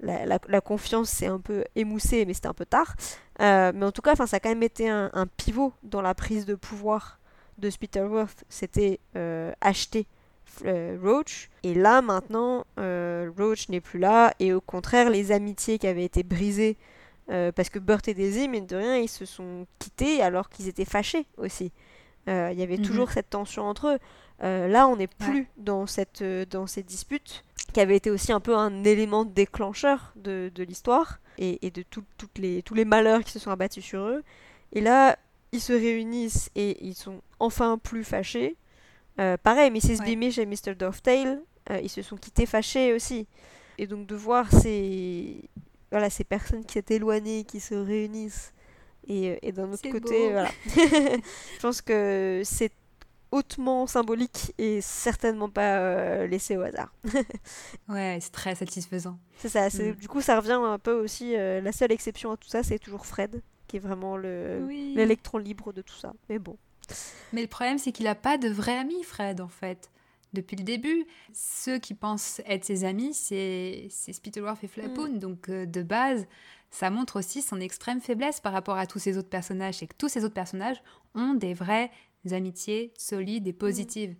la, 0.00 0.26
la, 0.26 0.60
confiance 0.60 1.08
s'est 1.08 1.28
un 1.28 1.40
peu 1.40 1.64
émoussée, 1.76 2.26
mais 2.26 2.34
c'était 2.34 2.48
un 2.48 2.54
peu 2.54 2.66
tard. 2.66 2.94
Euh, 3.40 3.72
mais 3.74 3.86
en 3.86 3.92
tout 3.92 4.02
cas, 4.02 4.16
ça 4.16 4.24
a 4.36 4.40
quand 4.40 4.50
même 4.50 4.62
été 4.62 4.90
un, 4.90 5.26
pivot 5.38 5.72
dans 5.82 6.02
la 6.02 6.14
prise 6.14 6.44
de 6.44 6.54
pouvoir 6.54 7.20
de 7.56 7.70
Spittleworth. 7.70 8.44
C'était 8.50 9.00
euh, 9.16 9.52
acheter 9.62 10.06
Roach. 10.62 11.48
Et 11.62 11.72
là, 11.72 12.02
maintenant, 12.02 12.66
Roach 12.76 13.70
n'est 13.70 13.80
plus 13.80 14.00
là. 14.00 14.34
Et 14.40 14.52
au 14.52 14.60
contraire, 14.60 15.08
les 15.08 15.32
amitiés 15.32 15.78
qui 15.78 15.86
avaient 15.86 16.04
été 16.04 16.22
brisées 16.22 16.76
euh, 17.30 17.52
parce 17.52 17.70
que 17.70 17.78
Burt 17.78 18.06
et 18.08 18.14
Daisy, 18.14 18.48
mine 18.48 18.66
de 18.66 18.76
rien, 18.76 18.96
ils 18.98 19.08
se 19.08 19.24
sont 19.24 19.66
quittés 19.78 20.22
alors 20.22 20.50
qu'ils 20.50 20.68
étaient 20.68 20.84
fâchés 20.84 21.26
aussi. 21.38 21.72
Euh, 22.28 22.50
il 22.52 22.58
y 22.58 22.62
avait 22.62 22.76
mhm. 22.76 22.84
toujours 22.84 23.10
cette 23.10 23.30
tension 23.30 23.64
entre 23.64 23.88
eux. 23.88 23.98
Euh, 24.42 24.68
là, 24.68 24.88
on 24.88 24.96
n'est 24.96 25.06
plus 25.06 25.48
dans, 25.56 25.86
cette, 25.86 26.22
dans 26.22 26.66
cette 26.66 26.86
dispute, 26.86 27.44
qui 27.72 27.80
avait 27.80 27.96
été 27.96 28.10
aussi 28.10 28.32
un 28.32 28.40
peu 28.40 28.56
un 28.56 28.84
élément 28.84 29.24
déclencheur 29.24 30.12
de, 30.16 30.50
de 30.54 30.62
l'histoire 30.64 31.20
et, 31.38 31.64
et, 31.66 31.70
de 31.70 31.82
toutes 31.82 32.38
les, 32.38 32.62
tous 32.62 32.74
les 32.74 32.84
malheurs 32.84 33.22
qui 33.24 33.32
se 33.32 33.38
sont 33.38 33.50
abattus 33.50 33.84
sur 33.84 34.00
eux. 34.00 34.22
Et 34.72 34.80
là, 34.80 35.16
ils 35.52 35.60
se 35.60 35.72
réunissent 35.72 36.50
et 36.56 36.84
ils 36.84 36.94
sont 36.94 37.22
enfin 37.38 37.78
plus 37.78 38.04
fâchés. 38.04 38.56
pareil, 39.16 39.70
Mrs. 39.70 40.00
Ouais. 40.00 40.04
Beamish 40.04 40.38
et 40.38 40.46
Mr. 40.46 40.74
Dovetail, 40.76 41.38
ils 41.82 41.88
se 41.88 42.02
sont 42.02 42.16
quittés 42.16 42.46
fâchés 42.46 42.92
aussi. 42.92 43.26
Et 43.78 43.86
donc 43.86 44.06
de 44.06 44.14
voir 44.14 44.50
ces, 44.50 45.48
voilà, 45.94 46.10
ces 46.10 46.24
personnes 46.24 46.64
qui 46.64 46.72
s'est 46.72 46.96
éloignées, 46.96 47.44
qui 47.44 47.60
se 47.60 47.76
réunissent. 47.76 48.52
Et, 49.06 49.30
euh, 49.30 49.36
et 49.42 49.52
d'un 49.52 49.70
autre 49.72 49.88
côté, 49.88 50.32
voilà. 50.32 50.50
je 50.66 51.60
pense 51.60 51.82
que 51.82 52.42
c'est 52.44 52.72
hautement 53.30 53.86
symbolique 53.86 54.52
et 54.58 54.80
certainement 54.80 55.48
pas 55.48 55.78
euh, 55.78 56.26
laissé 56.26 56.56
au 56.56 56.62
hasard. 56.62 56.92
ouais, 57.88 58.18
c'est 58.20 58.32
très 58.32 58.56
satisfaisant. 58.56 59.20
C'est 59.38 59.50
ça. 59.50 59.68
Mm. 59.68 59.92
Du 59.92 60.08
coup, 60.08 60.20
ça 60.20 60.40
revient 60.40 60.58
un 60.60 60.80
peu 60.80 60.94
aussi. 60.94 61.36
Euh, 61.36 61.60
la 61.60 61.70
seule 61.70 61.92
exception 61.92 62.32
à 62.32 62.36
tout 62.36 62.48
ça, 62.48 62.64
c'est 62.64 62.80
toujours 62.80 63.06
Fred, 63.06 63.40
qui 63.68 63.76
est 63.76 63.80
vraiment 63.80 64.16
l'électron 64.16 65.38
libre 65.38 65.72
de 65.72 65.80
tout 65.80 65.94
ça. 65.94 66.12
Mais 66.28 66.40
bon. 66.40 66.56
Mais 67.32 67.42
le 67.42 67.46
problème, 67.46 67.78
c'est 67.78 67.92
qu'il 67.92 68.06
n'a 68.06 68.16
pas 68.16 68.36
de 68.36 68.48
vrai 68.48 68.76
ami, 68.76 69.00
Fred, 69.04 69.40
en 69.40 69.46
fait 69.46 69.92
depuis 70.34 70.56
le 70.56 70.64
début. 70.64 71.06
Ceux 71.32 71.78
qui 71.78 71.94
pensent 71.94 72.42
être 72.46 72.64
ses 72.64 72.84
amis, 72.84 73.14
c'est 73.14 73.88
Spittleworth 73.90 74.62
et 74.62 74.68
Flapoon. 74.68 75.14
Mm. 75.14 75.18
Donc, 75.18 75.48
euh, 75.48 75.64
de 75.64 75.82
base, 75.82 76.26
ça 76.70 76.90
montre 76.90 77.18
aussi 77.18 77.40
son 77.40 77.60
extrême 77.60 78.00
faiblesse 78.00 78.40
par 78.40 78.52
rapport 78.52 78.76
à 78.76 78.86
tous 78.86 78.98
ces 78.98 79.16
autres 79.16 79.30
personnages. 79.30 79.76
C'est 79.76 79.86
que 79.86 79.96
tous 79.96 80.08
ces 80.08 80.24
autres 80.24 80.34
personnages 80.34 80.82
ont 81.14 81.34
des 81.34 81.54
vraies 81.54 81.90
amitiés 82.32 82.92
solides 82.96 83.46
et 83.46 83.52
positives. 83.52 84.16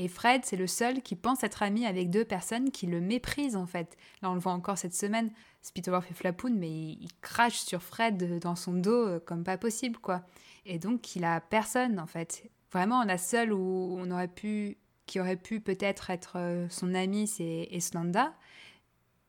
Et 0.00 0.06
Fred, 0.06 0.42
c'est 0.44 0.56
le 0.56 0.68
seul 0.68 1.02
qui 1.02 1.16
pense 1.16 1.42
être 1.42 1.62
ami 1.62 1.84
avec 1.84 2.08
deux 2.08 2.24
personnes 2.24 2.70
qui 2.70 2.86
le 2.86 3.00
méprisent 3.00 3.56
en 3.56 3.66
fait. 3.66 3.96
Là, 4.22 4.30
on 4.30 4.34
le 4.34 4.40
voit 4.40 4.52
encore 4.52 4.78
cette 4.78 4.94
semaine. 4.94 5.32
Spittleworth 5.60 6.04
fait 6.04 6.14
flapoun, 6.14 6.56
mais 6.56 6.70
il, 6.70 7.08
crache 7.20 7.58
sur 7.58 7.82
Fred 7.82 8.38
dans 8.38 8.54
son 8.54 8.74
dos 8.74 9.06
euh, 9.06 9.18
comme 9.18 9.42
pas 9.42 9.58
possible, 9.58 9.98
quoi. 9.98 10.22
Et 10.66 10.78
donc, 10.78 11.16
il 11.16 11.24
a 11.24 11.40
personne 11.40 11.98
en 11.98 12.06
fait. 12.06 12.48
Vraiment, 12.70 13.02
la 13.02 13.18
seule 13.18 13.52
où 13.52 13.96
on 13.98 14.10
aurait 14.12 14.28
pu, 14.28 14.78
qui 15.08 15.20
aurait 15.20 15.36
pu 15.36 15.60
peut-être 15.60 16.10
être, 16.10 16.34
euh, 16.36 16.68
son 16.70 16.94
ami, 16.94 17.26
c'est 17.26 17.68
Eslanda. 17.72 18.34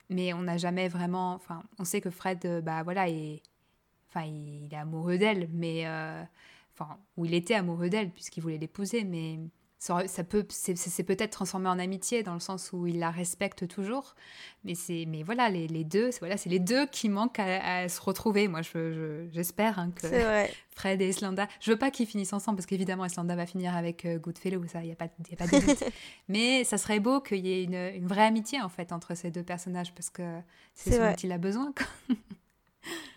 Mais 0.09 0.34
on 0.34 0.43
n'a 0.43 0.57
jamais 0.57 0.88
vraiment. 0.89 1.34
Enfin, 1.34 1.63
on 1.80 1.86
sait 1.86 2.01
que 2.01 2.09
Fred, 2.09 2.45
euh, 2.45 2.61
bah 2.61 2.84
voilà, 2.84 3.09
est, 3.09 3.41
enfin, 4.09 4.25
il 4.25 4.69
est 4.71 4.77
amoureux 4.77 5.17
d'elle, 5.17 5.49
mais 5.53 5.86
enfin, 6.73 6.97
ou 7.17 7.25
il 7.25 7.34
était 7.34 7.55
amoureux 7.55 7.89
d'elle 7.89 8.11
puisqu'il 8.11 8.41
voulait 8.41 8.57
l'épouser, 8.57 9.03
mais 9.03 9.39
ça, 9.80 10.03
peut 10.25 10.45
c'est 10.49 11.03
peut-être 11.03 11.32
transformé 11.32 11.69
en 11.69 11.80
amitié 11.80 12.21
dans 12.21 12.34
le 12.34 12.41
sens 12.41 12.71
où 12.73 12.86
il 12.86 12.99
la 12.99 13.11
respecte 13.11 13.65
toujours. 13.65 14.13
Mais 14.65 14.75
c'est 14.75 15.05
mais 15.07 15.23
voilà 15.23 15.49
les, 15.49 15.69
les 15.69 15.86
deux 15.86 16.09
voilà 16.19 16.36
c'est 16.36 16.49
les 16.49 16.59
deux 16.59 16.86
qui 16.88 17.07
manquent 17.07 17.39
à, 17.39 17.88
se 17.88 18.01
retrouver. 18.01 18.49
Moi 18.49 18.61
je 18.61 19.25
j'espère 19.32 19.80
hein, 19.80 19.91
que 19.95 20.07
Fred 20.75 21.01
et 21.01 21.07
Islanda 21.07 21.47
je 21.61 21.71
veux 21.71 21.77
pas 21.77 21.91
qu'ils 21.91 22.07
finissent 22.07 22.34
ensemble 22.34 22.57
parce 22.57 22.65
qu'évidemment 22.65 23.05
Islanda 23.05 23.38
va 23.38 23.45
finir 23.45 23.73
avec 23.73 24.05
euh, 24.05 24.19
Goodfellow 24.19 24.65
ça 24.67 24.84
il 24.84 24.89
y 24.89 24.91
a 24.91 24.95
pas 24.95 25.07
y 25.30 25.34
a 25.34 25.38
pas 25.38 25.47
de 25.47 25.65
doute 25.65 25.84
mais 26.27 26.65
ça 26.65 26.77
serait 26.77 26.99
beau 26.99 27.21
qu'il 27.21 27.45
y 27.45 27.51
ait 27.53 27.63
une, 27.63 27.75
une, 27.75 28.07
vraie 28.07 28.25
amitié 28.25 28.61
en 28.61 28.69
fait 28.69 28.91
entre 28.91 29.15
ces 29.15 29.32
deux 29.32 29.43
personnages 29.43 29.93
parce 29.93 30.09
que 30.09 30.39
c'est 30.75 30.91
ce 30.91 30.97
dont 30.97 31.15
il 31.23 31.32
a 31.32 31.38
besoin 31.38 31.73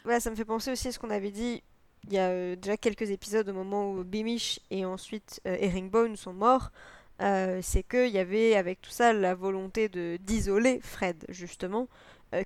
voilà 0.04 0.20
ça 0.20 0.30
me 0.30 0.36
fait 0.36 0.44
penser 0.44 0.70
aussi 0.70 0.88
à 0.88 0.92
ce 0.92 1.00
qu'on 1.00 1.10
avait 1.10 1.32
dit 1.32 1.62
il 2.06 2.14
y 2.14 2.18
a 2.18 2.28
euh, 2.28 2.56
déjà 2.56 2.76
quelques 2.76 3.10
épisodes 3.10 3.48
au 3.48 3.52
moment 3.52 3.92
où 3.92 4.02
Bimish 4.04 4.60
et 4.70 4.84
ensuite 4.84 5.40
euh, 5.46 5.56
Herringbone 5.60 6.16
sont 6.16 6.32
morts. 6.32 6.70
Euh, 7.20 7.60
c'est 7.62 7.82
qu'il 7.82 8.08
y 8.08 8.18
avait 8.18 8.56
avec 8.56 8.80
tout 8.80 8.90
ça 8.90 9.12
la 9.12 9.34
volonté 9.34 9.88
de 9.88 10.18
d'isoler 10.20 10.80
Fred 10.82 11.24
justement 11.28 11.86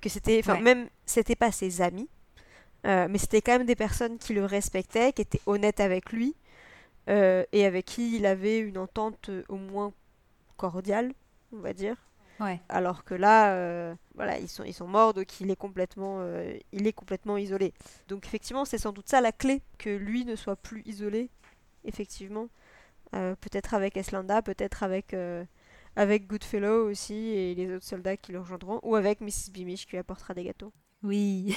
que 0.01 0.09
c'était 0.09 0.39
enfin 0.39 0.59
même 0.59 0.89
c'était 1.05 1.37
pas 1.37 1.53
ses 1.53 1.79
amis 1.81 2.09
mais 2.83 3.17
c'était 3.17 3.41
quand 3.41 3.53
même 3.53 3.65
des 3.65 3.77
personnes 3.77 4.17
qui 4.17 4.33
le 4.33 4.43
respectaient 4.43 5.13
qui 5.13 5.21
étaient 5.21 5.39
honnêtes 5.45 5.79
avec 5.79 6.11
lui 6.11 6.35
et 7.07 7.65
avec 7.65 7.85
qui 7.85 8.17
il 8.17 8.25
avait 8.25 8.59
une 8.59 8.77
entente 8.77 9.31
au 9.47 9.55
moins 9.55 9.93
cordiale 10.57 11.13
on 11.53 11.59
va 11.59 11.71
dire 11.71 11.95
alors 12.69 13.03
que 13.03 13.15
là, 13.15 13.53
euh, 13.53 13.95
voilà, 14.15 14.37
ils 14.39 14.47
sont, 14.47 14.63
ils 14.63 14.73
sont 14.73 14.87
morts, 14.87 15.13
donc 15.13 15.39
il 15.41 15.49
est 15.49 15.55
complètement, 15.55 16.17
euh, 16.19 16.57
il 16.71 16.87
est 16.87 16.93
complètement 16.93 17.37
isolé. 17.37 17.73
Donc 18.07 18.25
effectivement, 18.25 18.65
c'est 18.65 18.77
sans 18.77 18.91
doute 18.91 19.09
ça 19.09 19.21
la 19.21 19.31
clé, 19.31 19.61
que 19.77 19.89
lui 19.89 20.25
ne 20.25 20.35
soit 20.35 20.55
plus 20.55 20.83
isolé, 20.85 21.29
effectivement. 21.85 22.49
Euh, 23.15 23.35
peut-être 23.39 23.73
avec 23.73 23.97
Eslanda, 23.97 24.41
peut-être 24.41 24.83
avec, 24.83 25.15
avec 25.95 26.27
Goodfellow 26.27 26.89
aussi, 26.89 27.15
et 27.15 27.55
les 27.55 27.73
autres 27.73 27.85
soldats 27.85 28.17
qui 28.17 28.31
le 28.31 28.39
rejoindront, 28.39 28.79
ou 28.83 28.95
avec 28.95 29.21
Mrs. 29.21 29.51
Beamish 29.51 29.85
qui 29.85 29.91
lui 29.91 29.99
apportera 29.99 30.33
des 30.33 30.43
gâteaux. 30.43 30.73
Oui. 31.03 31.55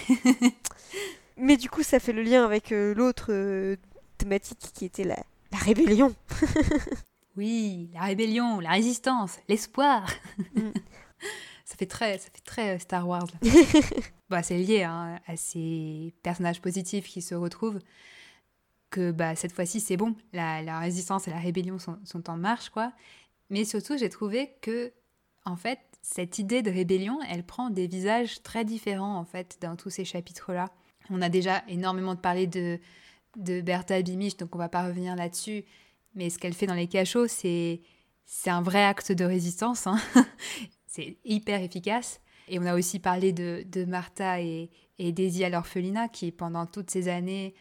Mais 1.36 1.56
du 1.56 1.70
coup, 1.70 1.82
ça 1.82 1.98
fait 1.98 2.12
le 2.12 2.22
lien 2.22 2.44
avec 2.44 2.70
l'autre 2.70 3.76
thématique 4.18 4.70
qui 4.74 4.84
était 4.84 5.04
la, 5.04 5.16
la 5.52 5.58
rébellion. 5.58 6.14
Oui, 7.36 7.90
la 7.94 8.02
rébellion, 8.02 8.60
la 8.60 8.70
résistance, 8.70 9.38
l'espoir. 9.48 10.08
Mm. 10.54 10.70
ça 11.64 11.76
fait 11.76 11.86
très, 11.86 12.18
ça 12.18 12.28
fait 12.30 12.44
très 12.44 12.76
euh, 12.76 12.78
Star 12.78 13.06
Wars. 13.06 13.26
bah, 14.30 14.42
c'est 14.42 14.58
lié 14.58 14.82
hein, 14.82 15.20
à 15.26 15.36
ces 15.36 16.14
personnages 16.22 16.60
positifs 16.60 17.06
qui 17.06 17.22
se 17.22 17.34
retrouvent. 17.34 17.80
Que 18.90 19.12
bah, 19.12 19.36
cette 19.36 19.52
fois-ci, 19.52 19.78
c'est 19.78 19.96
bon. 19.96 20.16
La, 20.32 20.80
résistance 20.80 21.28
et 21.28 21.30
la 21.30 21.38
rébellion 21.38 21.78
sont, 21.78 21.98
sont 22.04 22.28
en 22.28 22.36
marche, 22.36 22.70
quoi. 22.70 22.92
Mais 23.48 23.64
surtout, 23.64 23.96
j'ai 23.96 24.08
trouvé 24.08 24.52
que, 24.60 24.92
en 25.44 25.56
fait, 25.56 25.78
cette 26.02 26.38
idée 26.38 26.62
de 26.62 26.70
rébellion, 26.70 27.18
elle 27.28 27.44
prend 27.44 27.70
des 27.70 27.86
visages 27.86 28.42
très 28.42 28.64
différents, 28.64 29.16
en 29.16 29.24
fait, 29.24 29.58
dans 29.60 29.76
tous 29.76 29.90
ces 29.90 30.04
chapitres-là. 30.04 30.70
On 31.10 31.22
a 31.22 31.28
déjà 31.28 31.62
énormément 31.68 32.16
parlé 32.16 32.46
de, 32.46 32.80
de 33.36 33.60
Bertha 33.60 34.00
Bimich, 34.02 34.36
donc 34.36 34.54
on 34.54 34.58
va 34.58 34.68
pas 34.68 34.84
revenir 34.86 35.14
là-dessus. 35.16 35.64
Mais 36.14 36.30
ce 36.30 36.38
qu'elle 36.38 36.54
fait 36.54 36.66
dans 36.66 36.74
les 36.74 36.88
cachots, 36.88 37.28
c'est 37.28 37.80
un 38.46 38.62
vrai 38.62 38.84
acte 38.84 39.12
de 39.12 39.24
résistance. 39.24 39.86
Hein. 39.86 39.98
c'est 40.86 41.18
hyper 41.24 41.62
efficace. 41.62 42.20
Et 42.48 42.58
on 42.58 42.66
a 42.66 42.74
aussi 42.74 42.98
parlé 42.98 43.32
de, 43.32 43.64
de 43.70 43.84
Martha 43.84 44.40
et, 44.40 44.70
et 44.98 45.12
Daisy 45.12 45.44
à 45.44 45.50
l'orphelinat 45.50 46.08
qui, 46.08 46.32
pendant 46.32 46.66
toutes 46.66 46.90
ces 46.90 47.08
années, 47.08 47.54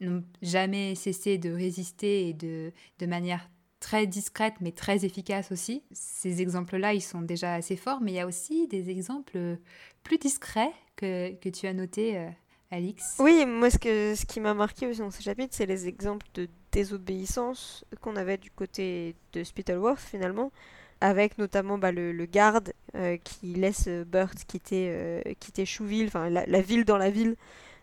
n'ont 0.00 0.24
jamais 0.40 0.94
cessé 0.94 1.36
de 1.36 1.50
résister 1.50 2.28
et 2.28 2.32
de, 2.32 2.72
de 2.98 3.06
manière 3.06 3.50
très 3.80 4.06
discrète 4.06 4.54
mais 4.60 4.72
très 4.72 5.04
efficace 5.04 5.52
aussi. 5.52 5.82
Ces 5.92 6.40
exemples-là, 6.40 6.94
ils 6.94 7.02
sont 7.02 7.22
déjà 7.22 7.54
assez 7.54 7.76
forts, 7.76 8.00
mais 8.00 8.12
il 8.12 8.14
y 8.14 8.20
a 8.20 8.26
aussi 8.26 8.68
des 8.68 8.90
exemples 8.90 9.58
plus 10.02 10.18
discrets 10.18 10.72
que, 10.96 11.34
que 11.34 11.48
tu 11.48 11.66
as 11.66 11.72
notés, 11.72 12.18
euh, 12.18 12.30
Alix. 12.70 13.16
Oui, 13.18 13.44
moi 13.46 13.70
ce, 13.70 13.78
que, 13.78 14.14
ce 14.14 14.26
qui 14.26 14.40
m'a 14.40 14.54
marqué 14.54 14.86
aussi 14.86 15.00
dans 15.00 15.10
ce 15.10 15.22
chapitre, 15.22 15.54
c'est 15.56 15.66
les 15.66 15.88
exemples 15.88 16.26
de 16.34 16.48
désobéissance 16.72 17.84
qu'on 18.00 18.16
avait 18.16 18.36
du 18.36 18.50
côté 18.50 19.14
de 19.32 19.44
Spittleworth 19.44 20.00
finalement, 20.00 20.52
avec 21.00 21.38
notamment 21.38 21.78
bah, 21.78 21.92
le, 21.92 22.12
garde 22.26 22.72
euh, 22.94 23.16
qui 23.22 23.54
laisse 23.54 23.88
Burt 23.88 24.34
quitter, 24.46 24.88
euh, 24.90 25.22
quitter 25.38 25.64
Chouville, 25.64 26.08
enfin 26.08 26.28
la, 26.28 26.60
ville 26.60 26.84
dans 26.84 26.98
la 26.98 27.10
ville, 27.10 27.36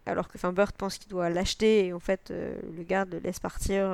alors 0.05 0.27
que 0.27 0.37
Burt 0.51 0.73
pense 0.77 0.97
qu'il 0.97 1.09
doit 1.09 1.29
l'acheter 1.29 1.87
et 1.87 1.93
en 1.93 1.99
fait 1.99 2.31
euh, 2.31 2.55
le 2.75 2.83
garde 2.83 3.11
le 3.11 3.19
laisse 3.19 3.39
partir 3.39 3.89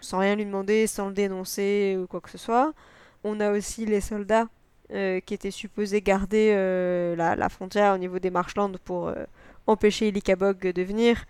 sans 0.00 0.18
rien 0.18 0.36
lui 0.36 0.44
demander, 0.44 0.86
sans 0.86 1.08
le 1.08 1.14
dénoncer 1.14 1.96
ou 2.00 2.06
quoi 2.06 2.20
que 2.20 2.30
ce 2.30 2.38
soit. 2.38 2.72
On 3.24 3.40
a 3.40 3.52
aussi 3.52 3.86
les 3.86 4.00
soldats 4.00 4.48
qui 4.88 5.34
étaient 5.34 5.50
supposés 5.50 6.00
garder 6.00 6.52
la, 7.16 7.48
frontière 7.48 7.94
au 7.94 7.98
niveau 7.98 8.18
des 8.20 8.30
Marshlands 8.30 8.72
pour 8.84 9.12
empêcher 9.66 10.08
Ilikabog 10.08 10.58
de 10.60 10.82
venir 10.82 11.24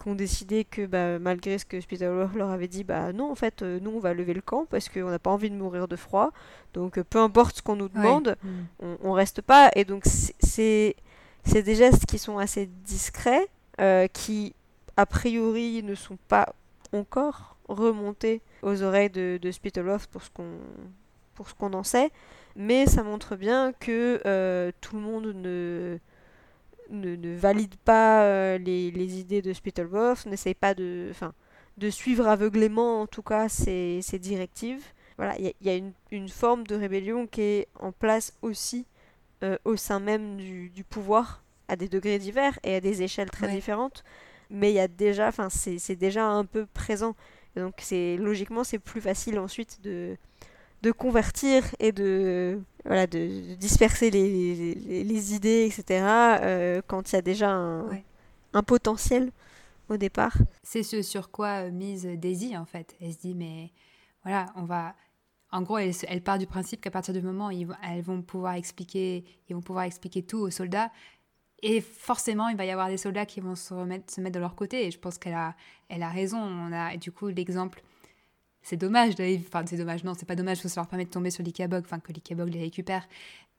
qui 0.00 0.08
ont 0.08 0.14
décidé 0.14 0.64
que 0.64 0.86
bah, 0.86 1.18
malgré 1.18 1.58
ce 1.58 1.64
que 1.64 1.80
Spitalworth 1.80 2.34
leur 2.34 2.50
avait 2.50 2.68
dit, 2.68 2.84
bah 2.84 3.12
non, 3.12 3.30
en 3.30 3.34
fait, 3.34 3.62
euh, 3.62 3.78
nous, 3.80 3.90
on 3.90 3.98
va 3.98 4.14
lever 4.14 4.34
le 4.34 4.40
camp 4.40 4.66
parce 4.70 4.88
qu'on 4.88 5.10
n'a 5.10 5.18
pas 5.18 5.30
envie 5.30 5.50
de 5.50 5.56
mourir 5.56 5.88
de 5.88 5.96
froid. 5.96 6.32
Donc, 6.74 6.98
euh, 6.98 7.04
peu 7.04 7.18
importe 7.18 7.56
ce 7.58 7.62
qu'on 7.62 7.76
nous 7.76 7.88
demande, 7.88 8.36
mm. 8.42 8.48
on, 8.80 8.98
on, 9.02 9.12
reste 9.12 9.42
pas. 9.42 9.70
Et 9.74 9.84
donc, 9.84 10.04
c'est 10.04 10.94
des 11.52 11.74
gestes 11.74 12.06
qui 12.06 12.18
sont 12.18 12.38
assez 12.38 12.66
discrets, 12.84 13.46
euh, 13.80 14.06
qui, 14.08 14.54
a 14.96 15.06
priori, 15.06 15.82
ne 15.82 15.94
sont 15.94 16.18
pas 16.28 16.54
encore 16.92 17.56
remontés 17.68 18.42
aux 18.62 18.82
oreilles 18.82 19.10
de, 19.10 19.38
de 19.40 19.50
Spitalworth 19.50 20.06
pour 20.06 20.22
ce 20.22 20.30
qu'on 20.30 20.50
pour 21.34 21.50
ce 21.50 21.54
qu'on 21.54 21.74
en 21.74 21.82
sait. 21.82 22.10
Mais 22.54 22.86
ça 22.86 23.02
montre 23.02 23.36
bien 23.36 23.74
que 23.78 24.72
tout 24.80 24.96
le 24.96 25.02
monde 25.02 25.32
ne 25.34 25.98
ne, 26.90 27.36
valide 27.36 27.74
pas 27.76 28.24
euh, 28.24 28.58
les, 28.58 28.90
les, 28.90 29.18
idées 29.18 29.42
de 29.42 29.52
Spittleworth, 29.52 30.26
n'essaye 30.26 30.54
pas 30.54 30.74
de, 30.74 31.12
de 31.78 31.90
suivre 31.90 32.26
aveuglément 32.26 33.02
en 33.02 33.06
tout 33.06 33.22
cas 33.22 33.48
ses, 33.48 34.00
ses 34.02 34.18
directives. 34.18 34.84
Voilà, 35.16 35.34
il 35.38 35.52
y, 35.62 35.70
a 35.70 35.74
une, 35.74 35.92
une, 36.10 36.28
forme 36.28 36.66
de 36.66 36.74
rébellion 36.74 37.26
qui 37.26 37.40
est 37.40 37.68
en 37.80 37.90
place 37.90 38.34
aussi 38.42 38.86
euh, 39.42 39.56
au 39.64 39.76
sein 39.76 39.98
même 39.98 40.36
du, 40.36 40.68
du, 40.68 40.84
pouvoir, 40.84 41.42
à 41.68 41.76
des 41.76 41.88
degrés 41.88 42.18
divers 42.18 42.58
et 42.62 42.76
à 42.76 42.80
des 42.80 43.02
échelles 43.02 43.30
très 43.30 43.48
différentes. 43.50 44.04
Mais 44.50 44.70
il 44.70 44.74
y 44.74 44.80
a 44.80 44.88
déjà, 44.88 45.28
enfin, 45.28 45.48
c'est 45.50 45.96
déjà 45.96 46.26
un 46.26 46.44
peu 46.44 46.66
présent. 46.66 47.16
donc 47.56 47.74
c'est 47.78 48.16
logiquement 48.18 48.62
c'est 48.62 48.78
plus 48.78 49.00
facile 49.00 49.38
ensuite 49.38 49.80
de 49.82 50.16
de 50.82 50.92
convertir 50.92 51.64
et 51.80 51.92
de, 51.92 52.60
voilà, 52.86 53.06
de, 53.06 53.54
disperser 53.54 54.10
les, 54.10 54.74
les, 55.04 55.34
idées, 55.34 55.66
etc., 55.66 56.04
euh, 56.42 56.82
quand 56.86 57.12
il 57.12 57.16
y 57.16 57.18
a 57.18 57.22
déjà 57.22 57.50
un, 57.50 57.88
un, 58.52 58.62
potentiel 58.62 59.30
au 59.88 59.96
départ. 59.96 60.36
C'est 60.62 60.82
ce 60.82 61.02
sur 61.02 61.30
quoi 61.30 61.66
euh, 61.66 61.70
mise 61.70 62.06
Daisy, 62.06 62.56
en 62.56 62.64
fait. 62.64 62.96
Elle 63.00 63.12
se 63.12 63.18
dit, 63.18 63.34
mais 63.34 63.70
voilà, 64.22 64.46
on 64.56 64.64
va... 64.64 64.94
En 65.52 65.62
gros, 65.62 65.78
elle, 65.78 65.92
elle 66.08 66.22
part 66.22 66.38
du 66.38 66.46
principe 66.46 66.80
qu'à 66.80 66.90
partir 66.90 67.14
du 67.14 67.22
moment 67.22 67.48
où 67.48 67.50
ils, 67.52 67.68
elles 67.88 68.02
vont 68.02 68.20
pouvoir 68.20 68.54
expliquer, 68.54 69.24
ils 69.48 69.54
vont 69.54 69.62
pouvoir 69.62 69.84
expliquer 69.84 70.22
tout 70.22 70.38
aux 70.38 70.50
soldats, 70.50 70.90
et 71.62 71.80
forcément, 71.80 72.48
il 72.48 72.56
va 72.56 72.64
y 72.64 72.70
avoir 72.70 72.88
des 72.88 72.96
soldats 72.96 73.26
qui 73.26 73.40
vont 73.40 73.54
se, 73.54 73.72
remettre, 73.72 74.12
se 74.12 74.20
mettre 74.20 74.34
de 74.34 74.40
leur 74.40 74.54
côté. 74.54 74.86
Et 74.86 74.90
je 74.90 74.98
pense 74.98 75.18
qu'elle 75.18 75.34
a, 75.34 75.54
elle 75.88 76.02
a 76.02 76.10
raison. 76.10 76.38
On 76.38 76.72
a 76.72 76.96
du 76.96 77.12
coup 77.12 77.28
l'exemple 77.28 77.82
c'est 78.66 78.76
dommage 78.76 79.14
enfin 79.46 79.64
c'est 79.64 79.76
dommage, 79.76 80.02
non, 80.02 80.14
c'est 80.18 80.26
pas 80.26 80.34
dommage, 80.34 80.60
que 80.60 80.66
ça 80.66 80.80
leur 80.80 80.88
permet 80.88 81.04
de 81.04 81.10
tomber 81.10 81.30
sur 81.30 81.44
l'Ikabog, 81.44 81.84
enfin 81.84 82.00
que 82.00 82.12
l'Ikabog 82.12 82.48
les 82.48 82.58
récupère. 82.58 83.06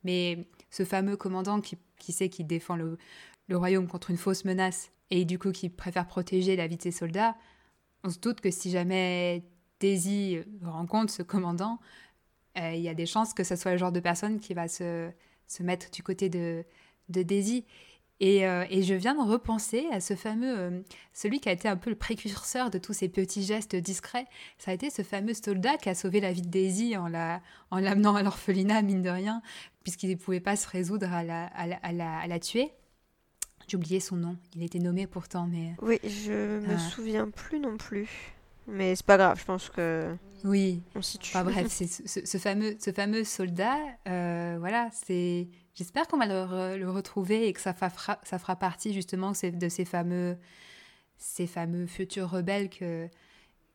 Mais 0.03 0.45
ce 0.70 0.84
fameux 0.84 1.16
commandant 1.16 1.62
qui, 1.62 1.78
sait 2.12 2.28
qu'il 2.28 2.45
défend 2.45 2.76
le, 2.76 2.97
royaume 3.49 3.88
contre 3.88 4.12
une 4.12 4.18
fausse 4.18 4.43
menace 4.43 4.91
et 5.10 5.24
du 5.24 5.39
coup 5.39 5.53
qui 5.53 5.70
préfère 5.70 6.08
protéger 6.08 6.58
la 6.58 6.68
vie 6.68 6.76
de 6.76 6.82
ses 6.82 6.91
soldats, 6.91 7.38
on 8.03 8.10
se 8.10 8.20
doute 8.20 8.41
que 8.41 8.51
si 8.51 8.70
jamais 8.70 9.43
Daisy 9.80 10.39
rencontre 10.62 11.14
ce 11.14 11.24
commandant, 11.24 11.80
euh, 12.60 12.74
il 12.74 12.82
y 12.82 12.89
a 12.89 12.93
des 12.93 13.05
chances 13.05 13.34
que 13.34 13.45
ce 13.45 13.55
soit 13.55 13.72
le 13.72 13.78
genre 13.78 13.93
de 13.93 14.01
personne 14.01 14.41
qui 14.41 14.53
va 14.53 14.68
se, 14.68 15.10
se 15.47 15.64
mettre 15.64 15.89
du 15.89 16.03
côté 16.03 16.28
de 16.28 16.66
Daisy. 17.08 17.64
Et, 18.20 18.47
euh, 18.47 18.65
et, 18.72 18.82
je 18.82 18.95
viens 18.95 19.13
de 19.13 19.30
repenser 19.30 19.86
à 19.91 19.99
ce 19.99 20.15
fameux, 20.15 20.57
euh, 20.57 20.82
celui 21.13 21.39
qui 21.39 21.49
a 21.49 21.51
été 21.51 21.68
un 21.68 21.78
peu 21.78 21.91
le 21.91 21.95
précurseur 21.95 22.72
de 22.72 22.80
tous 22.80 22.93
ces 22.93 23.09
petits 23.09 23.43
gestes 23.43 23.76
discrets. 23.76 24.26
Ça 24.57 24.72
a 24.72 24.74
été 24.74 24.89
ce 24.89 25.03
fameux 25.03 25.36
soldat 25.36 25.78
qui 25.78 25.89
a 25.89 25.95
sauvé 25.95 26.20
la 26.20 26.32
vie 26.32 26.41
de 26.41 26.49
Daisy 26.49 26.97
en 26.97 27.07
l'amenant 27.07 27.41
la, 27.72 28.11
en 28.11 28.15
à 28.15 28.24
l'orphelinat, 28.24 28.82
mine 28.82 29.03
de 29.03 29.09
rien, 29.09 29.43
puisqu'il 29.84 30.09
ne 30.09 30.15
pouvait 30.15 30.39
pas 30.39 30.55
se 30.55 30.68
résoudre 30.68 31.13
à 31.13 31.24
la, 31.24 31.45
à 31.45 31.68
la, 31.68 31.76
à 31.78 31.91
la, 31.91 32.18
à 32.18 32.28
la 32.28 32.39
tuer. 32.39 32.72
J'ai 33.68 33.78
oublié 33.78 33.99
son 33.99 34.15
nom. 34.15 34.38
Il 34.55 34.63
était 34.63 34.80
nommé 34.80 35.07
pourtant, 35.07 35.45
mais. 35.45 35.76
Oui, 35.82 35.99
je 36.03 36.59
me 36.59 36.78
souviens 36.78 37.30
plus 37.30 37.59
non 37.59 37.78
plus. 37.78 38.07
Mais 38.68 38.95
c'est 38.95 39.05
pas 39.05 39.18
grave, 39.18 39.39
je 39.39 39.45
pense 39.45 39.70
que. 39.70 40.15
Oui. 40.43 40.82
On 40.95 40.99
Enfin, 40.99 41.43
bref, 41.43 41.68
c'est 41.70 41.88
ce, 41.88 42.26
ce, 42.26 42.38
fameux, 42.38 42.76
ce 42.80 42.91
fameux 42.91 43.24
soldat. 43.24 43.78
Euh, 44.07 44.55
voilà, 44.59 44.89
c'est. 44.91 45.47
J'espère 45.78 46.07
qu'on 46.07 46.17
va 46.17 46.25
le, 46.25 46.78
le, 46.78 46.89
retrouver 46.89 47.47
et 47.47 47.53
que 47.53 47.61
ça 47.61 47.71
fera, 47.71 48.19
ça 48.23 48.39
fera 48.39 48.55
partie 48.55 48.93
justement 48.93 49.32
de 49.32 49.69
ces 49.69 49.86
fameux, 49.86 50.36
ces 51.17 51.45
fameux 51.45 51.86
futurs 51.86 52.32
rebelles 52.32 52.69
que, 52.69 53.07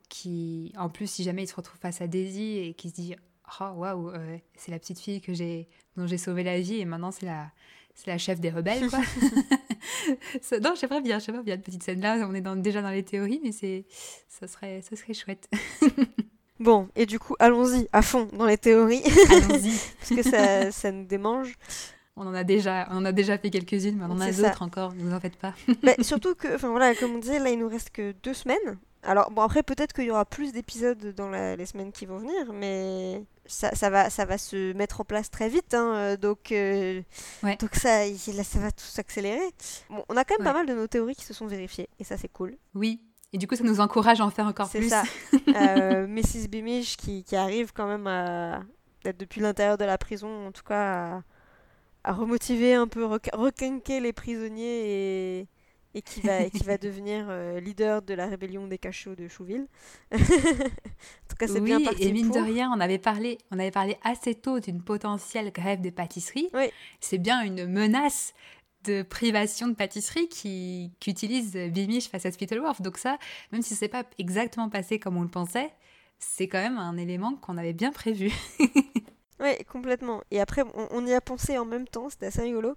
qui, 0.08 0.72
en 0.76 0.88
plus, 0.88 1.08
si 1.08 1.22
jamais 1.22 1.44
il 1.44 1.46
se 1.46 1.54
retrouve 1.54 1.78
face 1.78 2.00
à 2.00 2.08
Daisy 2.08 2.58
et 2.58 2.74
qui 2.74 2.90
se 2.90 2.94
dit, 2.96 3.14
oh 3.60 3.70
waouh, 3.76 4.10
euh, 4.10 4.36
c'est 4.56 4.72
la 4.72 4.80
petite 4.80 4.98
fille 4.98 5.20
que 5.20 5.32
j'ai, 5.32 5.68
dont 5.96 6.08
j'ai 6.08 6.18
sauvé 6.18 6.42
la 6.42 6.60
vie 6.60 6.80
et 6.80 6.84
maintenant 6.84 7.12
c'est 7.12 7.26
la, 7.26 7.52
c'est 7.94 8.08
la 8.08 8.18
chef 8.18 8.40
des 8.40 8.50
rebelles, 8.50 8.90
quoi. 8.90 8.98
non, 10.60 10.74
j'aimerais 10.74 11.02
bien, 11.02 11.20
j'aimerais 11.20 11.44
bien 11.44 11.54
une 11.54 11.62
petite 11.62 11.84
scène 11.84 12.00
là. 12.00 12.26
On 12.28 12.34
est 12.34 12.40
dans, 12.40 12.56
déjà 12.56 12.82
dans 12.82 12.90
les 12.90 13.04
théories, 13.04 13.40
mais 13.44 13.52
c'est, 13.52 13.84
ça 14.28 14.48
serait, 14.48 14.82
ça 14.82 14.96
serait 14.96 15.14
chouette. 15.14 15.48
bon, 16.62 16.88
et 16.96 17.06
du 17.06 17.18
coup, 17.18 17.34
allons-y 17.38 17.88
à 17.92 18.02
fond 18.02 18.28
dans 18.32 18.46
les 18.46 18.58
théories. 18.58 19.02
Allons-y. 19.30 19.78
Parce 20.00 20.14
que 20.14 20.22
ça, 20.22 20.72
ça 20.72 20.90
nous 20.90 21.04
démange. 21.04 21.54
On 22.16 22.26
en 22.26 22.34
a 22.34 22.44
déjà, 22.44 22.88
on 22.90 22.96
en 22.96 23.04
a 23.06 23.12
déjà 23.12 23.38
fait 23.38 23.50
quelques-unes, 23.50 23.96
mais 23.96 24.04
on 24.04 24.12
en 24.12 24.20
a 24.20 24.30
d'autres 24.30 24.62
encore. 24.62 24.94
Ne 24.94 25.02
vous 25.02 25.14
en 25.14 25.20
faites 25.20 25.36
pas. 25.36 25.54
mais 25.82 25.96
surtout 26.02 26.34
que, 26.34 26.54
enfin 26.54 26.68
voilà, 26.68 26.94
comme 26.94 27.14
on 27.14 27.18
disait, 27.18 27.38
là, 27.38 27.50
il 27.50 27.58
nous 27.58 27.68
reste 27.68 27.90
que 27.90 28.12
deux 28.22 28.34
semaines. 28.34 28.78
Alors 29.04 29.30
bon, 29.32 29.42
après 29.42 29.64
peut-être 29.64 29.92
qu'il 29.92 30.04
y 30.04 30.10
aura 30.10 30.24
plus 30.24 30.52
d'épisodes 30.52 31.14
dans 31.16 31.30
les 31.30 31.66
semaines 31.66 31.90
qui 31.90 32.06
vont 32.06 32.18
venir, 32.18 32.52
mais 32.52 33.24
ça, 33.46 33.74
ça, 33.74 33.90
va, 33.90 34.10
ça 34.10 34.24
va 34.24 34.38
se 34.38 34.72
mettre 34.74 35.00
en 35.00 35.04
place 35.04 35.28
très 35.28 35.48
vite, 35.48 35.74
hein, 35.74 35.94
euh, 35.94 36.16
donc, 36.16 36.52
euh, 36.52 37.02
donc 37.42 37.74
ça, 37.74 38.06
là, 38.06 38.44
ça 38.44 38.58
va 38.60 38.70
tout 38.70 38.84
s'accélérer. 38.84 39.50
Bon, 39.90 40.04
on 40.08 40.16
a 40.16 40.24
quand 40.24 40.38
même 40.38 40.44
pas 40.44 40.52
mal 40.52 40.66
de 40.66 40.74
nos 40.74 40.86
théories 40.86 41.16
qui 41.16 41.24
se 41.24 41.34
sont 41.34 41.46
vérifiées, 41.46 41.88
et 41.98 42.04
ça 42.04 42.16
c'est 42.16 42.28
cool. 42.28 42.56
Oui, 42.74 43.00
et 43.32 43.38
du 43.38 43.46
coup 43.46 43.56
ça 43.56 43.64
nous 43.64 43.80
encourage 43.80 44.20
à 44.20 44.24
en 44.24 44.30
faire 44.30 44.46
encore 44.46 44.68
plus. 44.68 44.84
C'est 44.84 44.88
ça. 44.88 45.04
euh, 45.56 46.06
Mrs. 46.06 46.48
Beamish 46.48 46.96
qui, 46.96 47.24
qui, 47.24 47.36
arrive 47.36 47.72
quand 47.72 47.86
même 47.86 48.06
à, 48.06 48.62
être 49.04 49.18
depuis 49.18 49.40
l'intérieur 49.40 49.78
de 49.78 49.84
la 49.84 49.98
prison, 49.98 50.46
en 50.46 50.52
tout 50.52 50.62
cas, 50.62 51.22
à, 52.04 52.10
à 52.10 52.12
remotiver 52.12 52.74
un 52.74 52.88
peu, 52.88 53.04
requinquer 53.04 54.00
les 54.00 54.12
prisonniers 54.12 55.40
et 55.40 55.48
et 55.94 56.02
qui 56.02 56.20
va, 56.20 56.48
qui 56.48 56.64
va 56.64 56.78
devenir 56.78 57.26
euh, 57.28 57.60
leader 57.60 58.02
de 58.02 58.14
la 58.14 58.26
rébellion 58.26 58.66
des 58.66 58.78
cachots 58.78 59.14
de 59.14 59.28
Chouville. 59.28 59.66
en 60.12 60.16
tout 60.18 61.36
cas, 61.38 61.46
c'est 61.46 61.60
bien 61.60 61.80
parti. 61.80 62.04
Et 62.04 62.12
mine 62.12 62.30
de 62.30 62.38
rien, 62.38 62.70
on 62.74 62.80
avait 62.80 62.98
parlé, 62.98 63.38
on 63.50 63.58
avait 63.58 63.70
parlé 63.70 63.96
assez 64.02 64.34
tôt 64.34 64.60
d'une 64.60 64.82
potentielle 64.82 65.52
grève 65.52 65.80
des 65.80 65.90
pâtisseries. 65.90 66.48
Oui. 66.54 66.70
C'est 67.00 67.18
bien 67.18 67.42
une 67.42 67.66
menace 67.66 68.34
de 68.84 69.02
privation 69.02 69.68
de 69.68 69.74
pâtisserie 69.74 70.28
qui 70.28 70.92
qu'utilise 71.00 71.52
Bimish 71.52 72.08
face 72.08 72.26
à 72.26 72.32
Spittleworth. 72.32 72.82
Donc 72.82 72.98
ça, 72.98 73.18
même 73.52 73.62
si 73.62 73.74
c'est 73.74 73.88
pas 73.88 74.04
exactement 74.18 74.68
passé 74.68 74.98
comme 74.98 75.16
on 75.16 75.22
le 75.22 75.28
pensait, 75.28 75.72
c'est 76.18 76.48
quand 76.48 76.62
même 76.62 76.78
un 76.78 76.96
élément 76.96 77.34
qu'on 77.36 77.58
avait 77.58 77.72
bien 77.72 77.92
prévu. 77.92 78.32
Oui, 79.42 79.56
complètement. 79.64 80.22
Et 80.30 80.40
après, 80.40 80.62
on, 80.92 81.04
y 81.04 81.12
a 81.12 81.20
pensé 81.20 81.58
en 81.58 81.64
même 81.64 81.88
temps, 81.88 82.08
c'était 82.08 82.26
assez 82.26 82.42
rigolo. 82.42 82.76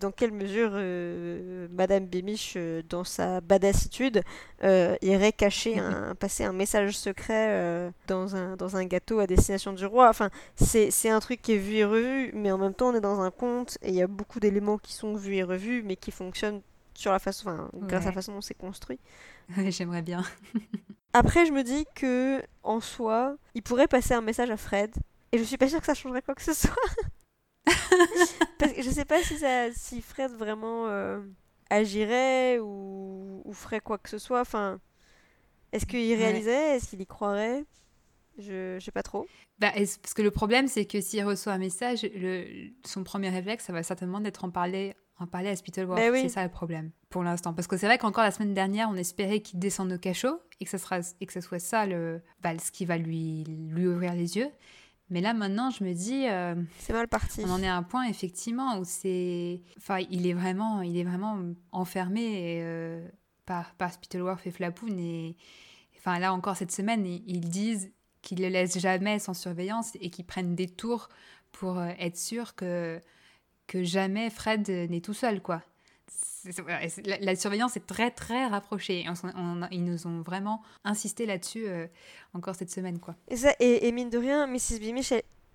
Dans 0.00 0.10
quelle 0.10 0.32
mesure 0.32 0.70
euh, 0.72 1.68
Madame 1.70 2.06
Bémiche, 2.06 2.54
euh, 2.56 2.82
dans 2.88 3.04
sa 3.04 3.42
badassitude, 3.42 4.22
euh, 4.64 4.96
irait 5.02 5.32
cacher, 5.32 5.78
un, 5.78 6.14
passer 6.14 6.44
un 6.44 6.54
message 6.54 6.96
secret 6.96 7.92
dans, 8.06 8.34
un, 8.34 8.56
dans 8.56 8.76
un 8.76 8.86
gâteau 8.86 9.18
à 9.18 9.26
destination 9.26 9.74
du 9.74 9.84
roi? 9.84 10.08
Enfin, 10.08 10.30
c'est 10.56 11.10
un 11.10 11.20
truc 11.20 11.42
qui 11.42 11.52
est 11.52 11.58
vu 11.58 11.74
et 11.74 11.84
revu, 11.84 12.30
mais 12.32 12.50
en 12.50 12.58
même 12.58 12.72
temps, 12.72 12.88
on 12.88 12.94
est 12.94 13.02
dans 13.02 13.20
un 13.20 13.30
conte 13.30 13.76
et 13.82 13.90
il 13.90 13.94
y 13.94 14.02
a 14.02 14.06
beaucoup 14.06 14.40
d'éléments 14.40 14.78
qui 14.78 14.94
sont 14.94 15.14
vus 15.14 15.34
et 15.34 15.42
revus, 15.42 15.82
mais 15.82 15.96
qui 15.96 16.10
fonctionnent 16.10 16.62
sur 16.94 17.12
la 17.12 17.18
façon, 17.18 17.50
enfin, 17.50 17.70
grâce 17.74 18.04
à 18.04 18.06
la 18.06 18.12
façon 18.12 18.32
dont 18.32 18.40
c'est 18.40 18.54
construit. 18.54 18.98
J'aimerais 19.68 20.02
bien. 20.02 20.24
Après, 21.12 21.44
je 21.44 21.52
me 21.52 21.62
dis 21.62 21.84
que 21.94 22.42
en 22.62 22.80
soi, 22.80 23.36
il 23.54 23.62
pourrait 23.62 23.88
passer 23.88 24.14
un 24.14 24.22
message 24.22 24.50
à 24.50 24.56
Fred 24.56 24.90
et 25.32 25.38
je 25.38 25.42
suis 25.42 25.56
pas 25.56 25.68
sûre 25.68 25.80
que 25.80 25.86
ça 25.86 25.94
changerait 25.94 26.22
quoi 26.22 26.34
que 26.34 26.42
ce 26.42 26.54
soit. 26.54 26.74
Parce 28.58 28.72
que 28.72 28.82
je 28.82 28.90
sais 28.90 29.04
pas 29.04 29.22
si, 29.22 29.38
ça, 29.38 29.72
si 29.72 30.00
Fred 30.00 30.32
vraiment 30.32 30.88
euh, 30.88 31.20
agirait 31.70 32.58
ou, 32.58 33.42
ou, 33.44 33.52
ferait 33.52 33.80
quoi 33.80 33.98
que 33.98 34.08
ce 34.08 34.18
soit. 34.18 34.40
Enfin, 34.40 34.80
est-ce 35.72 35.86
qu'il 35.86 36.14
réalisait 36.14 36.76
Est-ce 36.76 36.90
qu'il 36.90 37.00
y 37.00 37.06
croirait? 37.06 37.64
Je, 38.38 38.76
je 38.78 38.84
sais 38.84 38.92
pas 38.92 39.02
trop. 39.02 39.26
Bah, 39.58 39.72
parce 39.74 40.14
que 40.14 40.22
le 40.22 40.30
problème, 40.30 40.68
c'est 40.68 40.84
que 40.84 41.00
s'il 41.00 41.24
reçoit 41.24 41.52
un 41.52 41.58
message, 41.58 42.08
le, 42.14 42.70
son 42.84 43.02
premier 43.02 43.30
réflexe, 43.30 43.64
ça 43.64 43.72
va 43.72 43.82
certainement 43.82 44.24
être 44.24 44.44
en 44.44 44.50
parler, 44.50 44.94
en 45.18 45.26
parler 45.26 45.50
à 45.50 45.56
Spittleworth. 45.56 46.00
Oui. 46.12 46.22
C'est 46.22 46.28
ça 46.28 46.44
le 46.44 46.50
problème 46.50 46.92
pour 47.10 47.24
l'instant. 47.24 47.52
Parce 47.52 47.66
que 47.66 47.76
c'est 47.76 47.86
vrai 47.86 47.98
qu'encore 47.98 48.22
la 48.22 48.30
semaine 48.30 48.54
dernière, 48.54 48.88
on 48.90 48.94
espérait 48.94 49.40
qu'il 49.40 49.58
descende 49.58 49.92
au 49.92 49.98
cachot 49.98 50.40
et 50.60 50.64
que, 50.64 50.70
ça 50.70 50.78
sera, 50.78 51.00
et 51.20 51.26
que 51.26 51.32
ce 51.32 51.40
soit 51.40 51.58
ça 51.58 51.86
le, 51.86 52.22
bah, 52.40 52.56
ce 52.58 52.70
qui 52.70 52.84
va 52.84 52.96
lui, 52.96 53.44
lui 53.44 53.86
ouvrir 53.86 54.14
les 54.14 54.36
yeux. 54.36 54.50
Mais 55.10 55.20
là, 55.20 55.32
maintenant, 55.32 55.70
je 55.70 55.84
me 55.84 55.94
dis. 55.94 56.26
Euh, 56.28 56.54
c'est 56.78 56.92
mal 56.92 57.08
parti. 57.08 57.42
On 57.44 57.50
en 57.50 57.62
est 57.62 57.68
à 57.68 57.76
un 57.76 57.82
point, 57.82 58.04
effectivement, 58.04 58.78
où 58.78 58.84
c'est. 58.84 59.62
Enfin, 59.78 59.98
il 60.10 60.26
est 60.26 60.34
vraiment, 60.34 60.82
il 60.82 60.96
est 60.98 61.04
vraiment 61.04 61.38
enfermé 61.72 62.60
euh, 62.62 63.06
par, 63.46 63.74
par 63.74 63.92
Spittleworth 63.92 64.46
et 64.46 64.50
Flapoon. 64.50 64.98
Et 64.98 65.36
enfin, 65.96 66.18
là 66.18 66.32
encore, 66.32 66.56
cette 66.56 66.72
semaine, 66.72 67.06
ils, 67.06 67.48
disent 67.48 67.90
qu'ils 68.20 68.42
le 68.42 68.48
laissent 68.48 68.78
jamais 68.78 69.18
sans 69.18 69.34
surveillance 69.34 69.96
et 70.00 70.10
qu'ils 70.10 70.26
prennent 70.26 70.54
des 70.54 70.68
tours 70.68 71.08
pour 71.52 71.78
euh, 71.78 71.88
être 71.98 72.18
sûr 72.18 72.54
que, 72.54 73.00
que 73.66 73.82
jamais 73.82 74.28
Fred 74.28 74.68
n'est 74.68 75.00
tout 75.00 75.14
seul, 75.14 75.40
quoi 75.40 75.62
la, 77.04 77.36
surveillance 77.36 77.76
est 77.76 77.86
très 77.86 78.10
très 78.10 78.46
rapprochée. 78.46 79.04
ils 79.70 79.84
nous 79.84 80.06
ont 80.06 80.22
vraiment 80.22 80.62
insisté 80.84 81.26
là-dessus 81.26 81.64
euh, 81.66 81.86
encore 82.34 82.54
cette 82.54 82.70
semaine. 82.70 82.98
Quoi. 82.98 83.14
Et, 83.28 83.36
ça, 83.36 83.52
et, 83.60 83.90
mine 83.92 84.10
de 84.10 84.18
rien, 84.18 84.46
Mrs. 84.46 84.78
Beamish, 84.80 85.12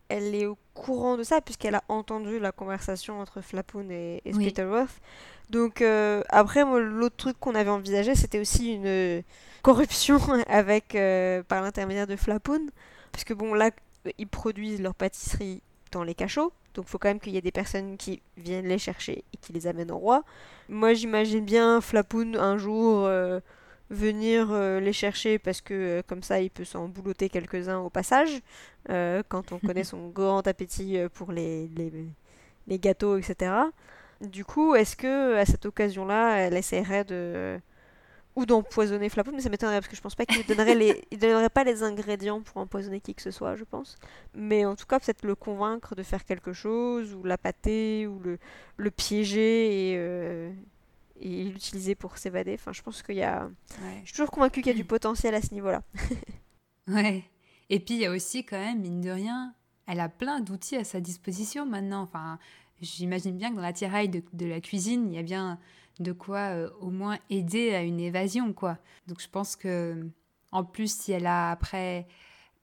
elle, 0.10 0.36
est 0.36 0.46
au 0.46 0.58
courant 0.74 1.18
de 1.18 1.24
ça 1.24 1.42
puisqu'elle 1.42 1.76
a 1.76 1.84
entendu 1.88 2.40
la 2.40 2.52
conversation 2.52 3.20
entre 3.20 3.42
Flapoon 3.42 3.90
et, 3.90 4.22
et 4.26 4.34
Spittleworth. 4.34 5.02
Donc 5.50 5.82
euh, 5.82 6.24
après, 6.30 6.64
l'autre 6.64 7.16
truc 7.16 7.40
qu'on 7.40 7.56
avait 7.56 7.70
envisagé, 7.70 8.16
c'était 8.16 8.40
aussi 8.40 8.74
une 8.74 9.24
corruption 9.62 10.20
avec, 10.48 10.96
euh, 10.96 11.44
par 11.44 11.62
l'intermédiaire 11.62 12.08
de 12.08 12.16
Flapoon. 12.16 12.68
Parce 13.12 13.24
que 13.24 13.34
bon, 13.34 13.54
là, 13.54 13.72
ils 14.18 14.28
produisent 14.28 14.82
leur 14.82 14.96
pâtisserie 14.96 15.62
dans 15.92 16.04
les 16.04 16.16
cachots. 16.16 16.54
Donc 16.74 16.86
il 16.88 16.90
faut 16.90 16.98
quand 16.98 17.10
même 17.10 17.20
qu'il 17.20 17.34
y 17.34 17.38
ait 17.38 17.42
des 17.42 17.52
personnes 17.52 17.98
qui 17.98 18.22
viennent 18.36 18.68
les 18.68 18.80
chercher 18.80 19.24
et 19.34 19.38
qui 19.38 19.54
les 19.54 19.68
amènent 19.68 19.92
au 19.92 19.98
roi. 19.98 20.24
Moi 20.74 20.96
j'imagine 20.96 21.46
bien 21.46 21.82
Flapoun 21.82 22.36
un 22.36 22.58
jour 22.58 23.06
euh, 23.06 23.40
venir 23.92 24.52
euh, 24.52 24.80
les 24.80 24.92
chercher 24.92 25.38
parce 25.38 25.62
que 25.62 25.74
euh, 25.74 26.02
comme 26.08 26.24
ça 26.24 26.42
il 26.42 26.50
peut 26.50 26.64
s'en 26.64 26.88
boulotter 26.88 27.30
quelques-uns 27.30 27.78
au 27.78 27.92
passage 27.92 28.42
quand 29.30 29.52
on 29.52 29.60
connaît 29.60 29.84
son 29.84 30.10
grand 30.10 30.46
appétit 30.48 30.98
pour 31.14 31.32
les, 31.32 31.68
les, 31.70 31.92
les, 32.68 32.80
gâteaux, 32.80 33.18
etc. 33.18 33.54
Du 34.20 34.44
coup, 34.44 34.76
est-ce 34.76 34.98
que 34.98 35.38
à 35.38 35.46
cette 35.46 35.66
occasion-là, 35.66 36.36
elle 36.40 36.58
essaierait 36.58 37.06
de 37.06 37.60
ou 38.36 38.46
d'empoisonner 38.46 39.10
Flapoun, 39.10 39.36
mais 39.36 39.42
ça 39.42 39.50
m'étonnerait 39.50 39.80
parce 39.80 39.88
que 39.88 39.96
je 39.96 40.02
pense 40.02 40.16
pas 40.16 40.26
qu'il 40.26 40.46
donnerait 40.46 40.76
les, 40.76 41.04
il 41.12 41.20
donnerait 41.20 41.50
pas 41.50 41.64
les 41.64 41.84
ingrédients 41.84 42.42
pour 42.42 42.58
empoisonner 42.58 43.00
qui 43.00 43.14
que 43.14 43.22
ce 43.22 43.32
soit, 43.32 43.56
je 43.56 43.64
pense. 43.64 43.96
Mais 44.34 44.66
en 44.66 44.76
tout 44.76 44.86
cas, 44.86 45.00
peut-être 45.00 45.24
le 45.24 45.36
convaincre 45.36 45.96
de 45.96 46.04
faire 46.04 46.26
quelque 46.26 46.52
chose, 46.52 47.14
ou 47.14 47.24
l'appâter, 47.24 48.08
ou 48.08 48.20
le, 48.20 48.40
le 48.78 48.92
piéger 48.92 49.92
et, 49.92 49.96
euh, 49.98 50.52
et 51.20 51.44
l'utiliser 51.46 51.94
pour 51.94 52.18
s'évader. 52.18 52.56
Enfin, 52.56 52.74
je 52.74 52.82
pense 52.82 53.04
qu'il 53.04 53.16
y 53.16 53.24
a. 53.24 53.50
Je 54.02 54.06
suis 54.06 54.14
toujours 54.14 54.32
convaincue 54.32 54.62
qu'il 54.62 54.72
y 54.72 54.76
a 54.76 54.78
du 54.78 54.86
potentiel 54.86 55.36
à 55.36 55.42
ce 55.42 55.54
niveau-là. 55.54 55.84
ouais. 56.88 57.24
Et 57.70 57.80
puis 57.80 57.96
il 57.96 58.02
y 58.02 58.06
a 58.06 58.12
aussi 58.12 58.44
quand 58.44 58.60
même, 58.60 58.82
mine 58.82 59.02
de 59.02 59.10
rien, 59.10 59.54
elle 59.88 60.00
a 60.00 60.10
plein 60.10 60.40
d'outils 60.40 60.76
à 60.76 60.84
sa 60.84 61.00
disposition 61.00 61.66
maintenant. 61.66 62.02
Enfin, 62.02 62.40
j'imagine 62.82 63.38
bien 63.38 63.52
que 63.52 63.56
dans 63.56 63.62
la 63.62 63.74
tiraille 63.74 64.10
de, 64.10 64.24
de 64.34 64.46
la 64.46 64.60
cuisine, 64.60 65.12
il 65.12 65.16
y 65.16 65.20
a 65.20 65.24
bien 65.24 65.60
de 66.00 66.12
quoi 66.12 66.52
euh, 66.52 66.70
au 66.80 66.90
moins 66.90 67.18
aider 67.30 67.74
à 67.74 67.82
une 67.84 68.00
évasion, 68.00 68.54
quoi. 68.54 68.78
Donc 69.08 69.22
je 69.22 69.30
pense 69.30 69.56
que, 69.56 70.08
en 70.52 70.64
plus, 70.64 70.94
si 70.96 71.12
elle 71.12 71.28
a 71.28 71.52
après 71.52 72.08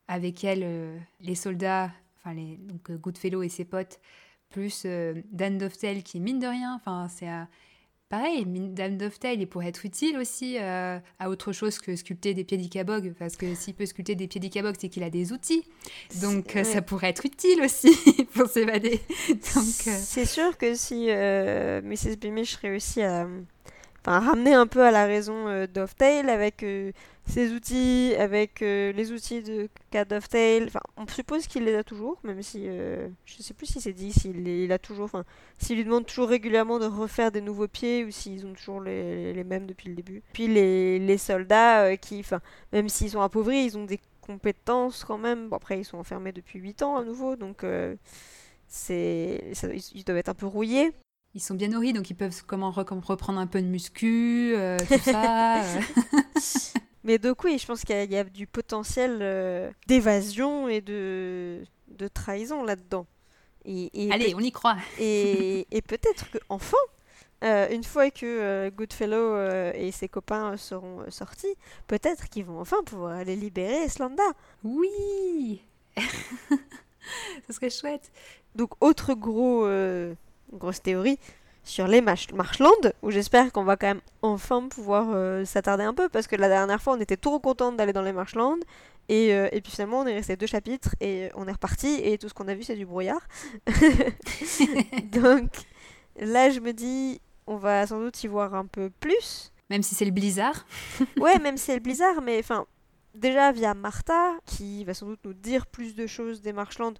avec 0.08 0.42
elle 0.44 0.62
euh, 0.64 0.98
les 1.20 1.34
soldats, 1.34 1.90
enfin 2.18 2.34
les, 2.34 2.56
donc 2.56 2.90
euh, 2.90 2.96
Goodfellow 2.96 3.42
et 3.42 3.48
ses 3.48 3.64
potes, 3.64 4.00
plus 4.48 4.84
Dan 5.30 5.58
Doftel 5.58 6.02
qui 6.02 6.18
mine 6.18 6.40
de 6.40 6.46
rien, 6.48 6.74
enfin 6.74 7.06
c'est 7.08 7.28
pareil, 8.10 8.44
Dame 8.44 8.98
Dovetail, 8.98 9.38
il 9.40 9.46
pourrait 9.46 9.68
être 9.68 9.86
utile 9.86 10.18
aussi 10.18 10.56
euh, 10.58 10.98
à 11.18 11.30
autre 11.30 11.52
chose 11.52 11.78
que 11.78 11.94
sculpter 11.94 12.34
des 12.34 12.44
pieds 12.44 12.58
d'Icabog, 12.58 13.14
parce 13.18 13.36
que 13.36 13.54
s'il 13.54 13.72
peut 13.72 13.86
sculpter 13.86 14.16
des 14.16 14.26
pieds 14.26 14.40
d'Icabog, 14.40 14.74
c'est 14.78 14.88
qu'il 14.88 15.04
a 15.04 15.10
des 15.10 15.32
outils. 15.32 15.64
Donc 16.20 16.56
euh, 16.56 16.64
ça 16.64 16.82
pourrait 16.82 17.10
être 17.10 17.24
utile 17.24 17.62
aussi 17.62 17.96
pour 18.34 18.48
s'évader. 18.48 19.00
Euh, 19.30 19.34
c'est 19.64 20.26
sûr 20.26 20.58
que 20.58 20.74
si 20.74 21.06
Mrs. 21.06 22.16
Beamish 22.20 22.56
réussit 22.56 23.04
à, 23.04 23.26
ramener 24.04 24.54
un 24.54 24.66
peu 24.66 24.82
à 24.82 24.90
la 24.90 25.06
raison 25.06 25.66
Dovetail 25.72 26.28
avec 26.28 26.64
ses 27.30 27.52
outils 27.52 28.14
avec 28.18 28.60
euh, 28.62 28.92
les 28.92 29.12
outils 29.12 29.42
de 29.42 29.68
Cat 29.90 30.06
of 30.12 30.28
Tail. 30.28 30.64
Enfin, 30.64 30.80
on 30.96 31.06
suppose 31.06 31.46
qu'il 31.46 31.64
les 31.64 31.74
a 31.74 31.84
toujours, 31.84 32.18
même 32.24 32.42
si 32.42 32.64
euh, 32.64 33.08
je 33.24 33.42
sais 33.42 33.54
plus 33.54 33.66
si 33.66 33.80
c'est 33.80 33.92
dit 33.92 34.12
s'il 34.12 34.46
il 34.46 34.72
a 34.72 34.78
toujours, 34.78 35.04
enfin, 35.04 35.24
s'il 35.58 35.76
lui 35.76 35.84
demande 35.84 36.06
toujours 36.06 36.28
régulièrement 36.28 36.78
de 36.78 36.86
refaire 36.86 37.32
des 37.32 37.40
nouveaux 37.40 37.68
pieds 37.68 38.04
ou 38.04 38.10
s'ils 38.10 38.46
ont 38.46 38.52
toujours 38.52 38.80
les, 38.80 39.32
les, 39.32 39.44
mêmes 39.44 39.66
depuis 39.66 39.88
le 39.88 39.94
début. 39.94 40.22
Puis 40.32 40.48
les, 40.48 40.98
les 40.98 41.18
soldats 41.18 41.84
euh, 41.84 41.96
qui, 41.96 42.20
enfin, 42.20 42.40
même 42.72 42.88
s'ils 42.88 43.10
sont 43.10 43.22
appauvris, 43.22 43.64
ils 43.64 43.78
ont 43.78 43.84
des 43.84 44.00
compétences 44.20 45.04
quand 45.04 45.18
même. 45.18 45.48
Bon, 45.48 45.56
après, 45.56 45.80
ils 45.80 45.84
sont 45.84 45.98
enfermés 45.98 46.32
depuis 46.32 46.58
8 46.58 46.82
ans 46.82 46.96
à 46.96 47.04
nouveau, 47.04 47.36
donc 47.36 47.64
c'est, 48.66 49.52
ils 49.94 50.04
doivent 50.04 50.18
être 50.18 50.28
un 50.28 50.34
peu 50.34 50.46
rouillés. 50.46 50.92
Ils 51.34 51.40
sont 51.40 51.54
bien 51.54 51.68
nourris, 51.68 51.92
donc 51.92 52.10
ils 52.10 52.14
peuvent 52.14 52.42
comment 52.44 52.72
reprendre 52.72 53.38
un 53.38 53.46
peu 53.46 53.62
de 53.62 53.66
muscu, 53.68 54.54
tout 54.88 54.98
ça. 54.98 55.62
Mais 57.04 57.18
donc 57.18 57.44
oui, 57.44 57.58
je 57.58 57.66
pense 57.66 57.84
qu'il 57.84 58.12
y, 58.12 58.16
a 58.16 58.24
du 58.24 58.46
potentiel 58.46 59.18
euh, 59.22 59.70
d'évasion 59.86 60.68
et 60.68 60.80
de, 60.80 61.62
de 61.88 62.08
trahison 62.08 62.62
là-dedans. 62.62 63.06
Et, 63.64 64.10
Allez, 64.10 64.34
on 64.34 64.40
y 64.40 64.52
croit. 64.52 64.76
et, 64.98 65.66
et 65.70 65.82
peut-être 65.82 66.26
qu'enfin, 66.30 66.76
euh, 67.44 67.68
une 67.70 67.84
fois 67.84 68.10
que 68.10 68.24
euh, 68.24 68.70
Goodfellow 68.70 69.72
et 69.74 69.90
ses 69.92 70.08
copains 70.08 70.56
seront 70.56 71.10
sortis, 71.10 71.54
peut-être 71.86 72.28
qu'ils 72.28 72.44
vont 72.44 72.60
enfin 72.60 72.82
pouvoir 72.84 73.12
aller 73.12 73.36
libérer 73.36 73.88
Slanda. 73.88 74.22
Oui 74.64 75.62
Ce 77.46 77.52
serait 77.52 77.70
chouette. 77.70 78.10
Donc, 78.54 78.72
autre 78.82 79.14
gros, 79.14 79.66
grosse 80.52 80.82
théorie, 80.82 81.18
sur 81.70 81.86
les 81.86 82.00
Marshland, 82.00 82.92
où 83.02 83.10
j'espère 83.12 83.52
qu'on 83.52 83.62
va 83.62 83.76
quand 83.76 83.86
même 83.86 84.00
enfin 84.22 84.66
pouvoir 84.68 85.06
euh, 85.14 85.44
s'attarder 85.44 85.84
un 85.84 85.94
peu, 85.94 86.08
parce 86.08 86.26
que 86.26 86.34
la 86.34 86.48
dernière 86.48 86.82
fois 86.82 86.94
on 86.94 87.00
était 87.00 87.16
trop 87.16 87.38
contente 87.38 87.76
d'aller 87.76 87.92
dans 87.92 88.02
les 88.02 88.12
Marshland, 88.12 88.58
et, 89.08 89.32
euh, 89.32 89.48
et, 89.52 89.60
puis 89.60 89.70
finalement 89.70 90.00
on 90.00 90.06
est 90.06 90.14
resté 90.14 90.36
deux 90.36 90.48
chapitres, 90.48 90.96
et 91.00 91.30
on 91.36 91.46
est 91.46 91.52
reparti, 91.52 92.00
et 92.02 92.18
tout 92.18 92.28
ce 92.28 92.34
qu'on 92.34 92.48
a 92.48 92.54
vu 92.54 92.64
c'est 92.64 92.74
du 92.74 92.86
brouillard. 92.86 93.20
Donc 95.12 95.50
là 96.20 96.50
je 96.50 96.58
me 96.58 96.72
dis, 96.72 97.20
on 97.46 97.56
va 97.56 97.86
sans 97.86 98.00
doute 98.00 98.22
y 98.24 98.26
voir 98.26 98.54
un 98.54 98.66
peu 98.66 98.90
plus. 98.90 99.52
Même 99.70 99.84
si 99.84 99.94
c'est 99.94 100.04
le 100.04 100.10
blizzard. 100.10 100.66
ouais, 101.20 101.38
même 101.38 101.56
si 101.56 101.66
c'est 101.66 101.74
le 101.74 101.80
blizzard, 101.84 102.20
mais 102.20 102.40
enfin, 102.40 102.66
déjà 103.14 103.52
via 103.52 103.74
Martha, 103.74 104.32
qui 104.44 104.82
va 104.84 104.92
sans 104.92 105.06
doute 105.06 105.20
nous 105.24 105.34
dire 105.34 105.68
plus 105.68 105.94
de 105.94 106.08
choses 106.08 106.42
des 106.42 106.52
Marshland 106.52 106.94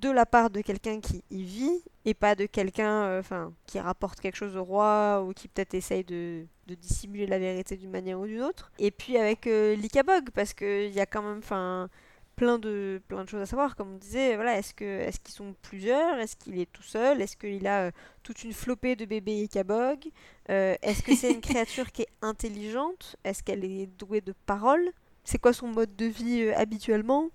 de 0.00 0.10
la 0.10 0.26
part 0.26 0.50
de 0.50 0.60
quelqu'un 0.60 1.00
qui 1.00 1.22
y 1.30 1.42
vit 1.42 1.82
et 2.04 2.14
pas 2.14 2.34
de 2.34 2.46
quelqu'un 2.46 3.04
euh, 3.04 3.20
enfin 3.20 3.52
qui 3.66 3.78
rapporte 3.78 4.20
quelque 4.20 4.36
chose 4.36 4.56
au 4.56 4.64
roi 4.64 5.24
ou 5.26 5.32
qui 5.32 5.48
peut-être 5.48 5.74
essaye 5.74 6.04
de, 6.04 6.46
dissimuler 6.66 7.26
la 7.26 7.38
vérité 7.38 7.76
d'une 7.76 7.90
manière 7.90 8.18
ou 8.18 8.26
d'une 8.26 8.42
autre. 8.42 8.72
Et 8.78 8.90
puis 8.90 9.18
avec 9.18 9.46
euh, 9.46 9.74
l'Ikabog 9.76 10.30
parce 10.30 10.54
qu'il 10.54 10.90
y 10.90 11.00
a 11.00 11.06
quand 11.06 11.22
même 11.22 11.38
enfin 11.38 11.90
plein 12.34 12.58
de 12.58 13.02
plein 13.08 13.24
de 13.24 13.28
choses 13.28 13.42
à 13.42 13.46
savoir. 13.46 13.76
Comme 13.76 13.94
on 13.94 13.98
disait 13.98 14.36
voilà 14.36 14.56
est-ce 14.56 14.72
que 14.72 14.84
est-ce 14.84 15.20
qu'ils 15.20 15.34
sont 15.34 15.54
plusieurs? 15.60 16.18
Est-ce 16.18 16.36
qu'il 16.36 16.58
est 16.58 16.72
tout 16.72 16.82
seul? 16.82 17.20
Est-ce 17.20 17.36
qu'il 17.36 17.66
a 17.66 17.88
euh, 17.88 17.90
toute 18.22 18.42
une 18.42 18.54
flopée 18.54 18.96
de 18.96 19.04
bébés 19.04 19.42
Ikabog 19.42 20.08
est-ce 20.48 21.02
que 21.02 21.14
c'est 21.14 21.32
une 21.32 21.40
créature 21.42 21.92
qui 21.92 22.02
est 22.02 22.12
intelligente? 22.22 23.16
Est-ce 23.24 23.42
qu'elle 23.42 23.64
est 23.64 23.86
douée 23.86 24.20
de 24.20 24.34
parole 24.46 24.90
c'est 25.24 25.38
quoi 25.38 25.52
son 25.52 25.68
mode 25.68 25.94
de 25.96 26.06
vie 26.06 26.50
habituellement? 26.50 27.30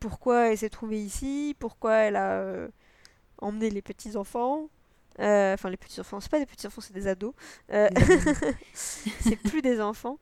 Pourquoi 0.00 0.48
elle 0.48 0.58
s'est 0.58 0.70
trouvée 0.70 1.02
ici, 1.02 1.54
pourquoi 1.58 1.94
elle 1.96 2.16
a 2.16 2.40
euh, 2.40 2.68
emmené 3.38 3.70
les 3.70 3.82
petits-enfants. 3.82 4.68
Euh, 5.20 5.54
enfin, 5.54 5.70
les 5.70 5.76
petits-enfants, 5.76 6.20
c'est 6.20 6.30
pas 6.30 6.38
des 6.38 6.46
petits-enfants, 6.46 6.80
c'est 6.80 6.92
des 6.92 7.08
ados. 7.08 7.34
Euh, 7.72 7.88
c'est 8.72 9.36
plus 9.36 9.62
des 9.62 9.80
enfants. 9.80 10.18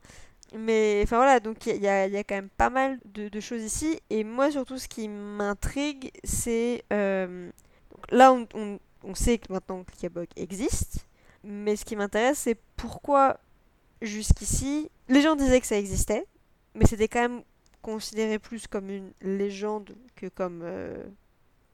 Mais 0.55 1.01
enfin 1.03 1.16
voilà, 1.16 1.41
donc 1.41 1.66
il 1.66 1.83
y, 1.83 1.89
a, 1.89 2.07
y, 2.07 2.16
a 2.16 2.24
quand 2.24 2.37
même 2.37 2.49
pas 2.49 2.70
mal 2.70 2.99
de, 3.05 3.41
choses 3.41 3.62
ici. 3.62 4.01
Et 4.11 4.24
moi, 4.24 4.51
surtout, 4.51 4.79
ce 4.79 4.89
qui 4.89 5.09
m'intrigue, 5.09 6.12
c'est. 6.24 6.85
là, 6.91 8.33
on, 8.33 8.47
on, 9.03 9.14
sait 9.14 9.39
que 9.39 9.53
maintenant 9.53 9.83
Clickabog 9.85 10.29
existe. 10.37 11.07
Mais 11.43 11.77
ce 11.77 11.85
qui 11.85 11.97
m'intéresse, 11.97 12.39
c'est 12.39 12.59
pourquoi 12.77 13.39
jusqu'ici, 14.03 14.91
les 15.09 15.20
gens 15.20 15.37
disaient 15.37 15.61
que 15.61 15.66
ça 15.66 15.79
existait. 15.79 16.27
Mais 16.74 16.87
c'était 16.87 17.09
quand 17.09 17.20
même 17.20 17.43
considéré 17.87 18.41
plus 18.41 18.66
comme 18.66 18.91
une 18.91 19.12
légende 19.20 19.95
que 20.16 20.26
comme, 20.26 20.62
euh, 20.64 21.05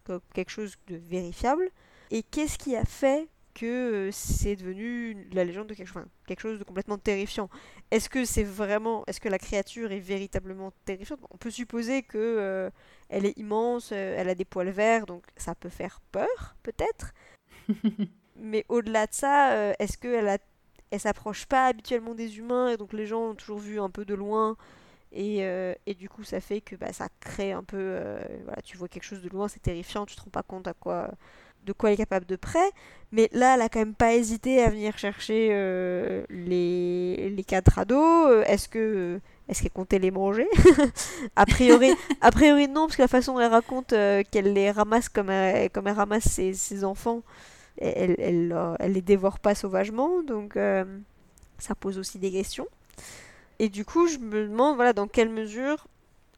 comme 0.04 0.20
quelque 0.34 0.50
chose 0.50 0.76
de 0.88 0.96
vérifiable. 0.96 1.70
Et 2.10 2.22
qu'est-ce 2.22 2.58
qui 2.58 2.76
a 2.76 2.84
fait 2.84 3.28
que 3.54 3.64
euh, 3.64 4.10
c'est 4.12 4.56
devenu 4.56 5.26
la 5.32 5.44
légende 5.44 5.68
de 5.68 5.74
quelque, 5.74 5.86
chose, 5.86 6.04
quelque 6.26 6.40
chose 6.40 6.58
de 6.58 6.64
complètement 6.64 6.98
terrifiant? 6.98 7.48
Est-ce 7.90 8.10
que 8.10 8.26
c'est 8.26 8.44
vraiment, 8.44 9.04
est-ce 9.06 9.20
que 9.20 9.30
la 9.30 9.38
créature 9.38 9.90
est 9.90 10.00
véritablement 10.00 10.74
terrifiante? 10.84 11.20
On 11.30 11.38
peut 11.38 11.50
supposer 11.50 12.02
que 12.02 12.18
euh, 12.18 12.68
elle 13.08 13.24
est 13.24 13.38
immense, 13.38 13.90
elle 13.90 14.28
a 14.28 14.34
des 14.34 14.44
poils 14.44 14.68
verts, 14.68 15.06
donc 15.06 15.24
ça 15.38 15.54
peut 15.54 15.70
faire 15.70 16.02
peur, 16.12 16.56
peut-être. 16.62 17.14
Mais 18.36 18.66
au-delà 18.68 19.06
de 19.06 19.14
ça, 19.14 19.72
est-ce 19.78 19.96
qu'elle 19.96 20.28
a 20.28 20.36
elle 20.90 21.00
s'approche 21.00 21.46
pas 21.46 21.68
habituellement 21.68 22.14
des 22.14 22.36
humains 22.36 22.68
et 22.68 22.76
donc 22.76 22.92
les 22.92 23.06
gens 23.06 23.30
ont 23.30 23.34
toujours 23.34 23.60
vu 23.60 23.80
un 23.80 23.88
peu 23.88 24.04
de 24.04 24.12
loin? 24.12 24.58
Et, 25.12 25.38
euh, 25.40 25.74
et, 25.86 25.94
du 25.94 26.08
coup, 26.08 26.24
ça 26.24 26.40
fait 26.40 26.62
que 26.62 26.74
bah, 26.74 26.92
ça 26.92 27.08
crée 27.20 27.52
un 27.52 27.62
peu. 27.62 27.76
Euh, 27.78 28.18
voilà, 28.44 28.62
tu 28.62 28.78
vois 28.78 28.88
quelque 28.88 29.04
chose 29.04 29.20
de 29.20 29.28
loin, 29.28 29.46
c'est 29.46 29.60
terrifiant, 29.60 30.06
tu 30.06 30.16
te 30.16 30.22
rends 30.22 30.30
pas 30.30 30.42
compte 30.42 30.68
quoi, 30.80 31.10
de 31.66 31.72
quoi 31.74 31.90
elle 31.90 31.94
est 31.94 31.98
capable 31.98 32.24
de 32.24 32.36
près. 32.36 32.70
Mais 33.12 33.28
là, 33.32 33.54
elle 33.54 33.60
a 33.60 33.68
quand 33.68 33.80
même 33.80 33.94
pas 33.94 34.14
hésité 34.14 34.62
à 34.62 34.70
venir 34.70 34.96
chercher 34.96 35.50
euh, 35.52 36.24
les, 36.30 37.28
les 37.28 37.44
quatre 37.44 37.78
ados. 37.78 38.44
Est-ce 38.46 38.68
que. 38.68 39.20
Est-ce 39.48 39.60
qu'elle 39.62 39.72
comptait 39.72 39.98
les 39.98 40.10
manger? 40.12 40.48
A, 41.36 41.44
priori, 41.44 41.92
a 42.22 42.30
priori, 42.30 42.68
non, 42.68 42.86
parce 42.86 42.96
que 42.96 43.02
la 43.02 43.08
façon 43.08 43.34
dont 43.34 43.40
elle 43.40 43.50
raconte 43.50 43.88
qu'elle 44.30 44.52
les 44.54 44.70
ramasse 44.70 45.08
comme 45.10 45.28
elle, 45.28 45.70
ramasse 45.74 46.24
ses, 46.24 46.84
enfants, 46.84 47.22
elle, 47.76 48.14
elle, 48.18 48.56
elle, 48.78 48.92
les 48.92 49.02
dévore 49.02 49.40
pas 49.40 49.54
sauvagement. 49.54 50.22
Donc, 50.22 50.56
ça 51.58 51.74
pose 51.74 51.98
aussi 51.98 52.18
des 52.18 52.30
questions. 52.30 52.68
Et 53.62 53.68
du 53.68 53.84
coup, 53.84 54.08
je 54.08 54.18
me 54.18 54.48
demande, 54.48 54.74
voilà, 54.74 54.92
dans 54.92 55.06
quelle 55.06 55.28
mesure 55.28 55.86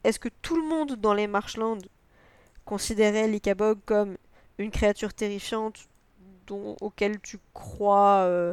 est-ce 0.05 0.19
que 0.19 0.29
tout 0.43 0.57
le 0.57 0.69
monde 0.69 0.97
dans 0.97 1.15
les 1.15 1.27
Marshlands 1.27 1.79
considérait 2.67 3.29
l'Ikabog 3.29 3.79
comme 3.87 4.19
une 4.59 4.71
créature 4.71 5.15
terrifiante 5.15 5.89
dont, 6.47 6.77
auquel 6.83 7.19
tu 7.23 7.39
crois 7.55 8.25
euh, 8.27 8.53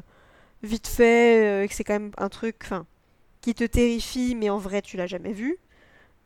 vite 0.63 0.87
fait, 0.87 1.45
euh, 1.45 1.63
et 1.63 1.67
que 1.67 1.73
c'est 1.73 1.83
quand 1.83 1.99
même 1.99 2.13
un 2.17 2.29
truc 2.29 2.69
qui 3.41 3.53
te 3.53 3.65
terrifie, 3.65 4.35
mais 4.35 4.49
en 4.49 4.57
vrai 4.57 4.81
tu 4.81 4.95
l'as 4.95 5.05
jamais 5.05 5.33
vu? 5.33 5.57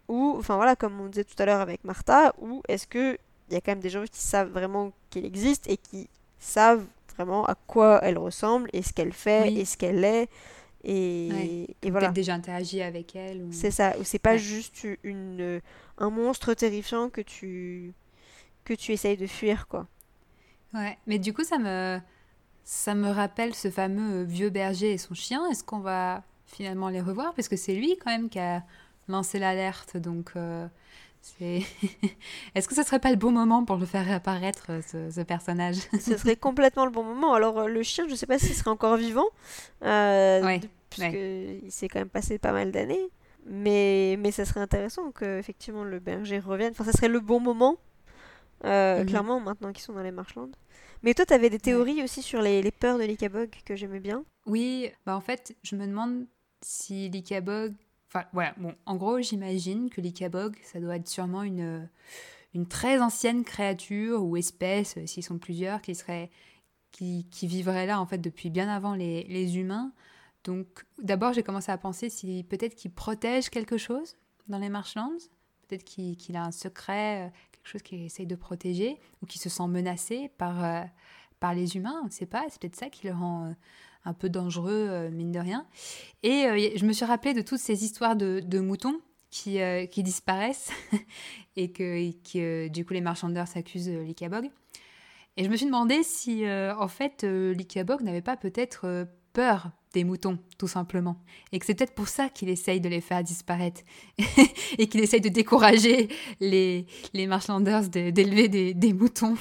Ou, 0.08 0.36
enfin 0.38 0.56
voilà, 0.56 0.76
comme 0.76 1.02
on 1.02 1.08
disait 1.08 1.24
tout 1.24 1.42
à 1.42 1.48
l'heure 1.48 1.62
avec 1.62 1.84
Martha, 1.84 2.32
ou 2.40 2.62
est-ce 2.68 2.86
que 2.86 3.18
il 3.50 3.56
y 3.56 3.58
a 3.58 3.62
quand 3.62 3.72
même 3.72 3.80
des 3.80 3.90
gens 3.90 4.04
qui 4.04 4.22
savent 4.22 4.52
vraiment 4.52 4.92
qu'elle 5.10 5.26
existe 5.26 5.68
et 5.68 5.78
qui 5.78 6.10
savent 6.38 6.86
vraiment 7.16 7.44
à 7.48 7.56
quoi 7.56 8.02
elle 8.04 8.20
ressemble 8.20 8.70
et 8.72 8.84
ce 8.84 8.94
qu'elle 8.94 9.14
fait 9.14 9.52
et 9.52 9.66
ce 9.66 9.78
qu'elle 9.78 10.04
est? 10.04 10.30
Et, 10.86 11.76
et 11.82 11.92
voilà. 11.92 12.12
déjà 12.12 12.36
interagi 12.36 12.82
avec 12.82 13.16
elle. 13.16 13.44
Ou... 13.44 13.52
C'est 13.52 13.72
ça. 13.72 13.96
Ou 14.00 14.04
c'est 14.04 14.20
pas 14.20 14.38
juste 14.38 14.88
une, 15.04 15.62
un 15.98 16.10
monstre 16.10 16.54
terrifiant 16.54 17.10
que 17.10 17.22
tu, 17.22 17.94
que 18.64 18.74
tu 18.74 18.92
essayes 18.92 19.18
de 19.18 19.28
fuir, 19.28 19.68
quoi. 19.68 19.88
Ouais, 20.74 20.98
mais 21.08 21.20
du 21.20 21.34
coup, 21.34 21.44
ça 21.44 21.58
me, 21.58 22.00
ça 22.64 22.96
me 22.96 23.10
rappelle 23.10 23.56
ce 23.56 23.70
fameux 23.70 24.24
vieux 24.24 24.50
berger 24.50 24.92
et 24.92 24.98
son 24.98 25.14
chien. 25.14 25.50
Est-ce 25.50 25.64
qu'on 25.64 25.80
va 25.80 26.24
finalement 26.46 26.90
les 26.90 27.02
revoir? 27.02 27.34
Parce 27.34 27.48
que 27.48 27.56
c'est 27.56 27.76
lui, 27.76 27.98
quand 27.98 28.12
même, 28.12 28.30
qui 28.30 28.40
a 28.40 28.64
lancé 29.08 29.40
l'alerte. 29.40 29.98
Donc, 29.98 30.32
euh, 30.36 30.68
Est-ce 32.56 32.68
que 32.68 32.76
ce 32.76 32.84
serait 32.84 33.00
pas 33.00 33.10
le 33.10 33.18
bon 33.18 33.32
moment 33.32 33.66
pour 33.66 33.78
le 33.78 33.86
faire 33.86 34.06
réapparaître, 34.06 34.72
ce, 34.88 35.22
personnage? 35.22 35.78
Ce 36.00 36.18
serait 36.18 36.36
complètement 36.36 36.86
le 36.86 36.92
bon 36.92 37.04
moment. 37.04 37.34
Alors, 37.34 37.60
euh, 37.60 37.68
le 37.68 37.84
chien, 37.84 38.06
je 38.08 38.12
ne 38.12 38.16
sais 38.16 38.28
pas 38.28 38.40
s'il 38.40 38.54
serait 38.54 38.70
encore 38.70 38.96
vivant, 38.98 39.28
euh, 39.84 40.60
puisqu'il 40.90 41.72
s'est 41.72 41.88
quand 41.88 42.00
même 42.00 42.10
passé 42.10 42.38
pas 42.38 42.52
mal 42.52 42.72
d'années. 42.72 43.10
Mais, 43.48 44.18
mais 44.20 44.32
ça 44.32 44.46
serait 44.46 44.60
intéressant 44.60 45.12
que 45.12 45.38
effectivement 45.38 45.84
le 45.84 46.00
berger 46.00 46.40
revienne. 46.40 46.72
Enfin, 46.72 46.84
ça 46.84 46.94
serait 46.94 47.10
le 47.10 47.20
bon 47.20 47.40
moment, 47.40 47.78
euh, 48.64 49.02
mhm. 49.02 49.06
clairement, 49.06 49.40
maintenant 49.40 49.72
qu'ils 49.72 49.84
sont 49.84 49.94
dans 49.94 50.04
les 50.04 50.12
Marshlands. 50.12 50.52
Mais 51.04 51.14
toi, 51.14 51.26
tu 51.26 51.34
avais 51.34 51.50
des 51.50 51.60
théories 51.60 52.02
aussi 52.02 52.24
sur 52.24 52.42
les, 52.42 52.64
les 52.64 52.72
peurs 52.72 52.98
de 52.98 53.04
l'Ikabog 53.04 53.50
que 53.66 53.76
j'aimais 53.76 54.00
bien. 54.00 54.24
Oui, 54.48 54.90
bah 55.06 55.16
en 55.16 55.22
fait, 55.22 55.56
je 55.62 55.76
me 55.76 55.86
demande 55.86 56.26
si 56.62 57.10
l'Ikabog 57.10 57.74
en 58.86 58.96
gros, 58.96 59.22
j'imagine 59.22 59.90
que 59.90 60.02
l'Ikabog, 60.02 60.58
ça 60.64 60.80
doit 60.80 60.96
être 60.96 61.08
sûrement 61.08 61.44
une, 61.44 61.90
une 62.54 62.68
très 62.68 63.02
ancienne 63.02 63.44
créature 63.44 64.24
ou 64.24 64.38
espèce, 64.38 64.98
euh, 64.98 65.06
s'ils 65.06 65.24
sont 65.24 65.38
plusieurs, 65.38 65.82
qui 65.82 65.94
serait 65.94 66.32
qui, 66.92 67.28
qui, 67.30 67.46
vivrait 67.48 67.86
là 67.86 68.00
en 68.00 68.06
fait 68.06 68.20
depuis 68.20 68.50
bien 68.50 68.70
avant 68.70 68.96
les, 68.96 69.58
humains. 69.58 69.92
Donc 70.46 70.86
d'abord 71.02 71.34
j'ai 71.34 71.44
commencé 71.44 71.72
à 71.72 71.78
penser 71.78 72.10
si 72.10 72.46
peut-être 72.48 72.76
qu'il 72.76 72.92
protège 72.92 73.50
quelque 73.50 73.78
chose 73.78 74.16
dans 74.48 74.60
les 74.60 74.70
Marshlands, 74.70 75.18
peut-être 75.68 75.84
qu'il 75.84 76.38
a 76.38 76.44
un 76.46 76.52
secret, 76.52 77.34
quelque 77.52 77.68
chose 77.68 77.82
qu'il 77.82 78.02
essaye 78.04 78.28
de 78.28 78.36
protéger, 78.36 79.00
ou 79.22 79.26
qu'il 79.26 79.42
se 79.42 79.50
sent 79.50 79.68
menacé 79.68 80.32
par, 80.38 80.86
par 81.42 81.54
les 81.54 81.76
humains, 81.76 82.00
on 82.04 82.06
ne 82.06 82.12
sait 82.12 82.28
pas, 82.28 82.46
c'est 82.50 82.62
peut-être 82.62 82.78
ça 82.78 82.90
qui 82.90 83.08
le 83.08 83.14
rend 83.14 83.54
un 84.06 84.14
peu 84.14 84.30
dangereux, 84.30 85.10
mine 85.12 85.32
de 85.32 85.40
rien. 85.40 85.66
Et 86.24 86.74
je 86.76 86.86
me 86.86 86.94
suis 86.94 87.06
rappelé 87.06 87.34
de 87.34 87.42
toutes 87.42 87.60
ces 87.60 87.84
histoires 87.84 88.16
de, 88.16 88.60
moutons 88.60 89.00
qui, 89.36 89.62
euh, 89.62 89.86
qui 89.86 90.02
disparaissent 90.02 90.72
et 91.58 91.72
que, 91.72 92.12
que, 92.32 92.70
du 92.70 92.86
coup 92.86 92.94
les 92.94 93.02
marchandeurs 93.02 93.48
s'accusent 93.48 93.90
euh, 93.90 94.04
l'Ikabog. 94.04 94.50
Et 95.38 95.44
je 95.44 95.50
me 95.50 95.58
suis 95.58 95.66
demandé 95.66 96.04
si 96.04 96.46
euh, 96.46 96.74
en 96.78 96.88
fait 96.88 97.24
l'Ikabog 97.24 98.02
n'avait 98.02 98.22
pas 98.22 98.38
peut-être 98.38 99.08
peur 99.34 99.72
des 99.96 100.04
moutons, 100.04 100.38
tout 100.58 100.68
simplement. 100.68 101.18
Et 101.52 101.60
que 101.60 101.66
c'est 101.66 101.74
peut-être 101.74 101.96
pour 101.96 102.08
ça 102.08 102.30
qu'il 102.30 102.50
essaye 102.50 102.80
de 102.80 102.90
les 102.90 103.02
faire 103.02 103.24
disparaître. 103.24 103.82
et 104.78 104.88
qu'il 104.88 105.02
essaye 105.02 105.22
de 105.22 105.30
décourager 105.30 106.10
les, 106.40 106.86
les 107.14 107.28
marchanders 107.28 107.90
d'élever 107.90 108.48
des, 108.48 108.74
des, 108.74 108.94
moutons. 108.94 109.36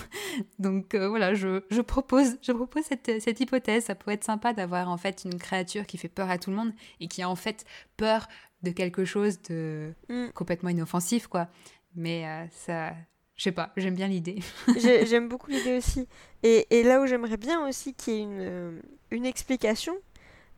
Donc 0.59 0.95
voilà, 0.95 1.35
je, 1.35 1.63
je, 1.71 1.81
propose, 1.81 2.39
je 2.41 2.53
propose 2.53 2.85
cette, 2.85 3.21
cette 3.21 3.41
hypothèse. 3.41 3.85
Ça 3.85 3.95
pourrait 3.95 4.15
être 4.15 4.25
sympa 4.25 4.53
d'avoir 4.53 4.89
en 4.89 4.97
fait 4.97 5.25
une 5.25 5.39
créature 5.39 5.87
qui 5.87 5.99
fait 5.99 6.09
peur 6.09 6.31
à 6.31 6.39
tout 6.39 6.51
le 6.51 6.57
monde 6.57 6.73
et 7.01 7.09
qui 7.09 7.21
a 7.23 7.29
en 7.29 7.37
fait 7.37 7.65
peur 7.97 8.29
de 8.63 8.71
quelque 8.71 9.05
chose 9.05 9.41
de 9.43 9.93
mm. 10.09 10.31
complètement 10.35 10.71
inoffensif, 10.71 11.27
quoi. 11.27 11.49
Mais 11.95 12.27
euh, 12.27 12.47
ça, 12.51 12.93
je 13.37 13.45
sais 13.45 13.53
pas, 13.53 13.73
j'aime 13.77 13.95
bien 13.95 14.09
l'idée. 14.09 14.41
j'aime 14.77 15.29
beaucoup 15.29 15.51
l'idée 15.51 15.77
aussi. 15.77 16.09
Et, 16.43 16.67
et, 16.71 16.83
là 16.83 17.01
où 17.01 17.07
j'aimerais 17.07 17.37
bien 17.37 17.67
aussi 17.69 17.95
qu'il 17.95 18.13
y 18.13 18.17
ait 18.17 18.23
une, 18.23 18.41
euh, 18.41 18.81
une 19.11 19.27
explication, 19.27 19.95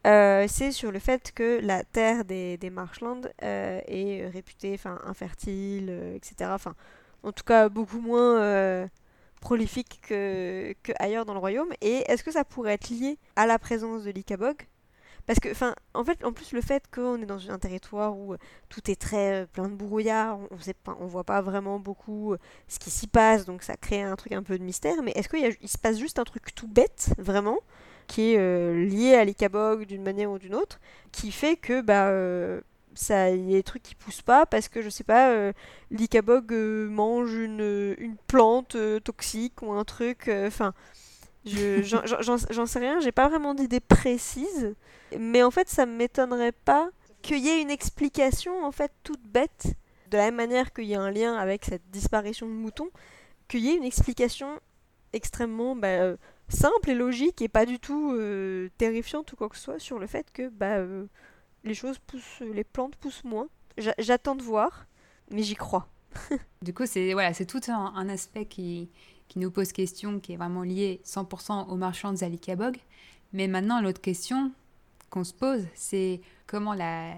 euh, 0.06 0.46
c'est 0.48 0.72
sur 0.72 0.92
le 0.92 0.98
fait 0.98 1.32
que 1.32 1.60
la 1.62 1.84
terre 1.84 2.24
des, 2.24 2.56
des 2.56 2.70
Marshlands 2.70 3.22
est 3.40 4.28
réputée 4.28 4.74
enfin, 4.74 5.00
infertile, 5.04 5.90
etc. 6.14 6.50
Enfin, 6.54 6.74
en 7.22 7.32
tout 7.32 7.44
cas, 7.44 7.68
beaucoup 7.68 8.00
moins 8.00 8.88
prolifique 9.40 10.00
que, 10.02 10.74
que, 10.82 10.92
ailleurs 10.98 11.24
dans 11.24 11.34
le 11.34 11.40
royaume. 11.40 11.72
Et 11.80 12.04
est-ce 12.10 12.24
que 12.24 12.32
ça 12.32 12.44
pourrait 12.44 12.74
être 12.74 12.88
lié 12.90 13.18
à 13.36 13.46
la 13.46 13.58
présence 13.58 14.04
de 14.04 14.10
l'Ikabog 14.10 14.66
parce 15.26 15.40
que, 15.40 15.50
enfin, 15.50 15.74
en 15.92 16.04
fait, 16.04 16.24
en 16.24 16.32
plus, 16.32 16.52
le 16.52 16.60
fait 16.60 16.84
qu'on 16.92 17.20
est 17.20 17.26
dans 17.26 17.50
un 17.50 17.58
territoire 17.58 18.16
où 18.16 18.36
tout 18.68 18.90
est 18.90 19.00
très 19.00 19.42
euh, 19.42 19.46
plein 19.46 19.68
de 19.68 19.74
brouillard, 19.74 20.38
on 20.52 20.58
sait 20.60 20.74
pas, 20.74 20.96
on 21.00 21.06
voit 21.06 21.24
pas 21.24 21.42
vraiment 21.42 21.80
beaucoup 21.80 22.32
euh, 22.32 22.38
ce 22.68 22.78
qui 22.78 22.90
s'y 22.90 23.08
passe, 23.08 23.44
donc 23.44 23.62
ça 23.64 23.76
crée 23.76 24.02
un 24.02 24.14
truc 24.14 24.32
un 24.32 24.44
peu 24.44 24.56
de 24.56 24.62
mystère. 24.62 25.02
Mais 25.02 25.10
est-ce 25.16 25.28
qu'il 25.28 25.68
se 25.68 25.78
passe 25.78 25.98
juste 25.98 26.20
un 26.20 26.24
truc 26.24 26.54
tout 26.54 26.68
bête, 26.68 27.10
vraiment, 27.18 27.58
qui 28.06 28.32
est 28.32 28.38
euh, 28.38 28.84
lié 28.84 29.14
à 29.14 29.24
l'Ikabog 29.24 29.86
d'une 29.86 30.02
manière 30.02 30.30
ou 30.30 30.38
d'une 30.38 30.54
autre, 30.54 30.80
qui 31.12 31.32
fait 31.32 31.56
que, 31.56 31.80
bah, 31.80 32.12
ça 32.94 33.30
y 33.30 33.54
a 33.54 33.56
des 33.56 33.62
trucs 33.62 33.82
qui 33.82 33.94
poussent 33.94 34.22
pas 34.22 34.46
parce 34.46 34.68
que 34.68 34.80
je 34.80 34.88
sais 34.88 35.04
pas 35.04 35.30
euh, 35.30 35.52
l'Ikabog 35.90 36.50
mange 36.52 37.34
une, 37.34 37.94
une 37.98 38.16
plante 38.26 38.74
toxique 39.04 39.60
ou 39.60 39.72
un 39.72 39.84
truc 39.84 40.30
enfin 40.46 40.72
J'en 41.46 42.66
sais 42.66 42.78
rien, 42.80 42.98
j'ai 42.98 43.12
pas 43.12 43.28
vraiment 43.28 43.54
d'idée 43.54 43.78
précise, 43.78 44.74
mais 45.16 45.44
en 45.44 45.52
fait, 45.52 45.68
ça 45.68 45.86
m'étonnerait 45.86 46.52
pas 46.52 46.90
qu'il 47.22 47.38
y 47.38 47.48
ait 47.48 47.62
une 47.62 47.70
explication 47.70 48.64
en 48.64 48.72
fait 48.72 48.90
toute 49.04 49.22
bête, 49.22 49.74
de 50.10 50.16
la 50.16 50.24
même 50.24 50.34
manière 50.34 50.72
qu'il 50.72 50.86
y 50.86 50.96
a 50.96 51.00
un 51.00 51.10
lien 51.10 51.36
avec 51.36 51.64
cette 51.64 51.88
disparition 51.92 52.48
de 52.48 52.52
moutons, 52.52 52.90
qu'il 53.46 53.60
y 53.60 53.70
ait 53.70 53.76
une 53.76 53.84
explication 53.84 54.58
extrêmement 55.12 55.76
bah, 55.76 55.86
euh, 55.86 56.16
simple 56.48 56.90
et 56.90 56.94
logique 56.94 57.42
et 57.42 57.48
pas 57.48 57.66
du 57.66 57.78
tout 57.78 58.12
euh, 58.12 58.68
terrifiante 58.78 59.32
ou 59.32 59.36
quoi 59.36 59.48
que 59.48 59.56
ce 59.56 59.62
soit 59.62 59.78
sur 59.78 59.98
le 59.98 60.06
fait 60.06 60.30
que 60.32 60.48
bah, 60.48 60.76
euh, 60.76 61.06
les 61.64 61.74
choses 61.74 61.98
poussent, 61.98 62.40
les 62.40 62.64
plantes 62.64 62.96
poussent 62.96 63.24
moins. 63.24 63.48
J'attends 63.98 64.36
de 64.36 64.42
voir, 64.42 64.86
mais 65.30 65.42
j'y 65.42 65.54
crois. 65.54 65.88
du 66.62 66.72
coup, 66.72 66.86
c'est 66.86 67.12
voilà, 67.12 67.34
c'est 67.34 67.44
tout 67.44 67.60
un 67.68 68.08
aspect 68.08 68.46
qui, 68.46 68.88
qui 69.28 69.38
nous 69.38 69.50
pose 69.50 69.72
question, 69.72 70.20
qui 70.20 70.32
est 70.32 70.36
vraiment 70.36 70.62
liée 70.62 71.00
100% 71.04 71.68
aux 71.68 71.76
marchands 71.76 72.12
de 72.12 72.16
Zalikabog. 72.16 72.76
Mais 73.32 73.48
maintenant, 73.48 73.80
l'autre 73.80 74.00
question 74.00 74.52
qu'on 75.10 75.24
se 75.24 75.34
pose, 75.34 75.66
c'est 75.74 76.20
comment 76.46 76.74
la, 76.74 77.14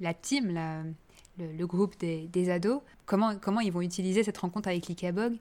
la 0.00 0.14
team, 0.14 0.94
le, 1.38 1.66
groupe 1.66 1.98
des, 1.98 2.26
des, 2.28 2.50
ados, 2.50 2.80
comment, 3.06 3.36
comment 3.36 3.60
ils 3.60 3.72
vont 3.72 3.82
utiliser 3.82 4.24
cette 4.24 4.38
rencontre 4.38 4.68
avec 4.68 4.86
l'Ikabog 4.86 5.36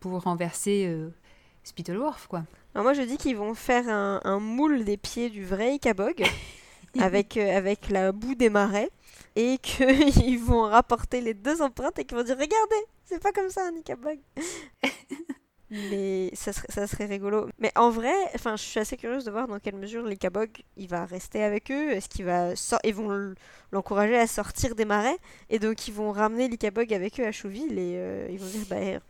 pour 0.00 0.22
renverser 0.22 0.86
euh, 0.86 1.10
Spittleworth, 1.64 2.26
quoi? 2.28 2.44
Alors 2.74 2.84
moi, 2.84 2.92
je 2.92 3.02
dis 3.02 3.16
qu'ils 3.16 3.36
vont 3.36 3.54
faire 3.54 3.88
un, 3.88 4.20
un, 4.24 4.40
moule 4.40 4.84
des 4.84 4.96
pieds 4.96 5.30
du 5.30 5.44
vrai 5.44 5.74
Ikabog 5.74 6.24
avec, 7.00 7.36
euh, 7.36 7.56
avec 7.56 7.88
la 7.88 8.10
boue 8.10 8.34
des 8.34 8.50
marais 8.50 8.90
et 9.36 9.58
qu'ils 9.62 10.40
vont 10.40 10.62
rapporter 10.62 11.20
les 11.20 11.34
deux 11.34 11.62
empreintes 11.62 11.98
et 12.00 12.04
qu'ils 12.04 12.16
vont 12.16 12.24
dire 12.24 12.36
Regardez, 12.36 12.86
c'est 13.04 13.22
pas 13.22 13.32
comme 13.32 13.48
ça 13.48 13.66
un 13.66 13.76
Ikabog 13.76 14.18
mais 15.70 16.30
ça 16.34 16.52
serait, 16.52 16.66
ça 16.68 16.86
serait 16.86 17.06
rigolo. 17.06 17.48
Mais 17.58 17.72
en 17.76 17.90
vrai, 17.90 18.14
enfin, 18.34 18.56
je 18.56 18.62
suis 18.62 18.80
assez 18.80 18.96
curieuse 18.96 19.24
de 19.24 19.30
voir 19.30 19.48
dans 19.48 19.58
quelle 19.58 19.76
mesure 19.76 20.04
l'Ikabog 20.04 20.50
il 20.76 20.88
va 20.88 21.04
rester 21.04 21.42
avec 21.42 21.70
eux. 21.70 21.90
Est-ce 21.90 22.08
qu'ils 22.08 22.24
va 22.24 22.52
ils 22.84 22.94
vont 22.94 23.34
l'encourager 23.72 24.16
à 24.16 24.26
sortir 24.26 24.74
des 24.74 24.84
marais 24.84 25.16
et 25.50 25.58
donc 25.58 25.88
ils 25.88 25.94
vont 25.94 26.12
ramener 26.12 26.48
l'Ikabog 26.48 26.92
avec 26.92 27.20
eux 27.20 27.26
à 27.26 27.32
Chouville 27.32 27.78
et 27.78 27.94
euh, 27.96 28.28
ils 28.30 28.38
vont 28.38 28.46
dire 28.46 28.66
bah 28.68 29.00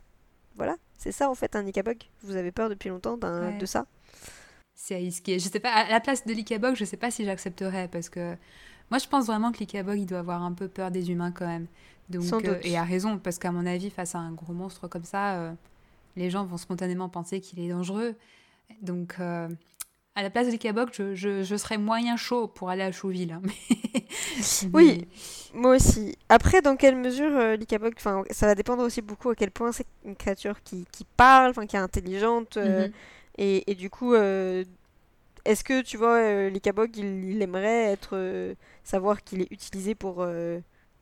voilà, 0.55 0.75
c'est 0.97 1.11
ça 1.11 1.29
en 1.29 1.35
fait 1.35 1.55
un 1.55 1.65
Ikabog. 1.65 1.97
Vous 2.23 2.35
avez 2.35 2.51
peur 2.51 2.69
depuis 2.69 2.89
longtemps 2.89 3.17
de 3.17 3.65
ça? 3.65 3.85
C'est 4.73 4.97
risqué. 4.97 5.39
Je 5.39 5.47
sais 5.47 5.59
pas 5.59 5.71
à 5.71 5.89
la 5.89 5.99
place 5.99 6.25
de 6.25 6.33
l'Ikabog, 6.33 6.75
je 6.75 6.85
sais 6.85 6.97
pas 6.97 7.09
si 7.09 7.23
j'accepterais 7.23 7.87
parce 7.87 8.09
que 8.09 8.35
moi 8.91 8.99
je 8.99 9.07
pense 9.07 9.27
vraiment 9.27 9.51
que 9.51 9.59
l'Ikabog 9.59 9.97
il 9.97 10.05
doit 10.05 10.19
avoir 10.19 10.43
un 10.43 10.51
peu 10.51 10.67
peur 10.67 10.91
des 10.91 11.11
humains 11.11 11.31
quand 11.31 11.47
même. 11.47 11.67
Donc, 12.09 12.23
Sans 12.23 12.43
euh, 12.45 12.59
et 12.63 12.77
a 12.77 12.83
raison 12.83 13.17
parce 13.17 13.39
qu'à 13.39 13.51
mon 13.51 13.65
avis 13.65 13.89
face 13.89 14.15
à 14.15 14.19
un 14.19 14.31
gros 14.31 14.53
monstre 14.53 14.87
comme 14.87 15.05
ça. 15.05 15.35
Euh, 15.35 15.53
les 16.15 16.29
gens 16.29 16.45
vont 16.45 16.57
spontanément 16.57 17.09
penser 17.09 17.41
qu'il 17.41 17.59
est 17.59 17.69
dangereux. 17.69 18.15
Donc, 18.81 19.15
euh, 19.19 19.49
à 20.15 20.23
la 20.23 20.29
place 20.29 20.47
de 20.47 20.51
l'Ikabog, 20.51 20.89
je, 20.93 21.13
je, 21.13 21.55
serais 21.55 21.77
moyen 21.77 22.15
chaud 22.15 22.47
pour 22.47 22.69
aller 22.69 22.83
à 22.83 22.91
Chouville. 22.91 23.33
Hein, 23.33 23.41
oui, 24.73 25.07
moi 25.53 25.75
aussi. 25.75 26.17
Après, 26.29 26.61
dans 26.61 26.75
quelle 26.75 26.95
mesure 26.95 27.35
euh, 27.37 27.55
l'Ikabog, 27.55 27.95
ça 27.99 28.47
va 28.47 28.55
dépendre 28.55 28.83
aussi 28.83 29.01
beaucoup 29.01 29.29
à 29.29 29.35
quel 29.35 29.51
point 29.51 29.71
c'est 29.71 29.87
une 30.05 30.15
créature 30.15 30.63
qui, 30.63 30.85
qui 30.91 31.05
parle, 31.17 31.53
qui 31.67 31.75
est 31.75 31.79
intelligente. 31.79 32.57
Euh, 32.57 32.87
mhm. 32.87 32.93
et, 33.37 33.71
et, 33.71 33.75
du 33.75 33.89
coup, 33.89 34.15
est-ce 34.15 35.63
que, 35.63 35.81
tu 35.81 35.97
vois, 35.97 36.49
l'Ikabog, 36.49 36.95
il, 36.95 37.31
il, 37.31 37.41
aimerait 37.41 37.91
être, 37.91 38.55
savoir 38.83 39.23
qu'il 39.23 39.41
est 39.41 39.51
utilisé 39.51 39.95
pour 39.95 40.25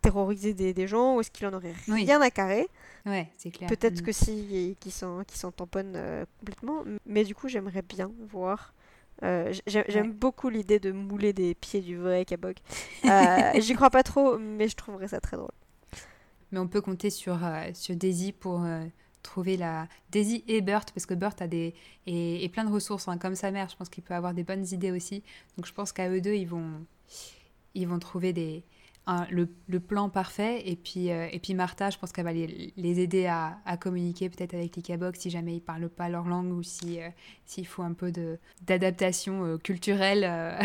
terroriser 0.04 0.54
des, 0.54 0.74
des, 0.74 0.88
gens 0.88 1.16
ou 1.16 1.22
est-ce 1.22 1.32
qu'il 1.32 1.48
en 1.48 1.54
aurait 1.54 1.74
rien 1.88 2.22
à 2.22 2.30
carrer? 2.30 2.68
Ouais, 3.06 3.30
c'est 3.38 3.52
clair. 3.52 3.70
Peut-être 3.70 4.02
mm. 4.02 4.06
que 4.06 4.12
si, 4.12 4.78
qui 4.80 4.92
sont, 4.92 5.24
qui 5.26 5.38
sont 5.38 5.52
tamponnent 5.52 5.96
euh, 5.96 6.26
complètement. 6.40 6.84
Mais 7.06 7.24
du 7.24 7.34
coup, 7.34 7.48
j'aimerais 7.48 7.82
bien 7.82 8.12
voir. 8.30 8.73
Euh, 9.24 9.54
j'aime 9.68 10.12
beaucoup 10.12 10.50
l'idée 10.50 10.80
de 10.80 10.92
mouler 10.92 11.34
des 11.34 11.54
pieds 11.56 11.82
du 11.82 11.98
vrai 11.98 12.26
Kabok. 12.26 12.58
Euh, 13.06 13.60
J'y 13.60 13.74
crois 13.74 13.90
pas 13.90 14.04
trop, 14.04 14.38
mais 14.38 14.70
je 14.70 14.76
trouverais 14.76 15.10
ça 15.10 15.20
très 15.20 15.36
drôle. 15.36 15.52
Mais 16.52 16.60
on 16.60 16.68
peut 16.68 16.82
compter 16.82 17.10
sur, 17.10 17.38
sur 17.74 17.96
Daisy 17.96 18.32
pour 18.32 18.66
trouver 19.24 19.58
la 19.58 19.88
Daisy 20.12 20.44
et 20.48 20.62
Burt 20.62 20.92
parce 20.94 21.06
que 21.06 21.14
Burt 21.14 21.42
a 21.42 21.48
des 21.48 21.74
et, 22.06 22.48
plein 22.50 22.66
de 22.66 22.72
ressources 22.72 23.08
hein, 23.08 23.18
comme 23.18 23.36
sa 23.36 23.52
mère 23.52 23.70
je 23.70 23.76
pense 23.76 23.90
qu'il 23.90 24.04
peut 24.04 24.14
avoir 24.14 24.34
des 24.34 24.44
bonnes 24.44 24.66
idées 24.72 24.92
aussi 24.92 25.24
donc 25.58 25.66
je 25.66 25.74
pense 25.74 25.94
qu'à 25.94 26.10
eux 26.10 26.22
deux 26.22 26.34
ils 26.34 26.48
vont 26.48 26.86
ils 27.74 27.88
vont 27.88 28.00
trouver 28.00 28.34
des 28.34 28.64
le, 29.08 29.80
plan 29.80 30.10
parfait. 30.10 30.68
Et 30.68 30.76
puis, 30.76 31.12
euh, 31.12 31.28
et 31.32 31.40
puis 31.40 31.54
Martha, 31.54 31.90
je 31.90 31.98
pense 31.98 32.12
qu'elle 32.12 32.26
va 32.26 32.34
les, 32.34 32.74
les 32.76 33.00
aider 33.00 33.26
à, 33.26 33.58
à 33.66 33.78
communiquer 33.78 34.30
peut-être 34.30 34.54
avec 34.54 34.76
les 34.76 34.82
Kaboks 34.82 35.18
si 35.18 35.30
jamais 35.30 35.54
ils 35.54 35.56
ne 35.56 35.62
parlent 35.62 35.90
pas 35.90 36.10
leur 36.10 36.26
langue 36.26 36.52
ou 36.52 36.64
si, 36.64 37.02
euh, 37.02 37.10
s'il 37.46 37.68
faut 37.68 37.84
un 37.84 37.94
peu 37.94 38.12
d'adaptation 38.62 39.46
euh, 39.46 39.58
culturelle. 39.58 40.58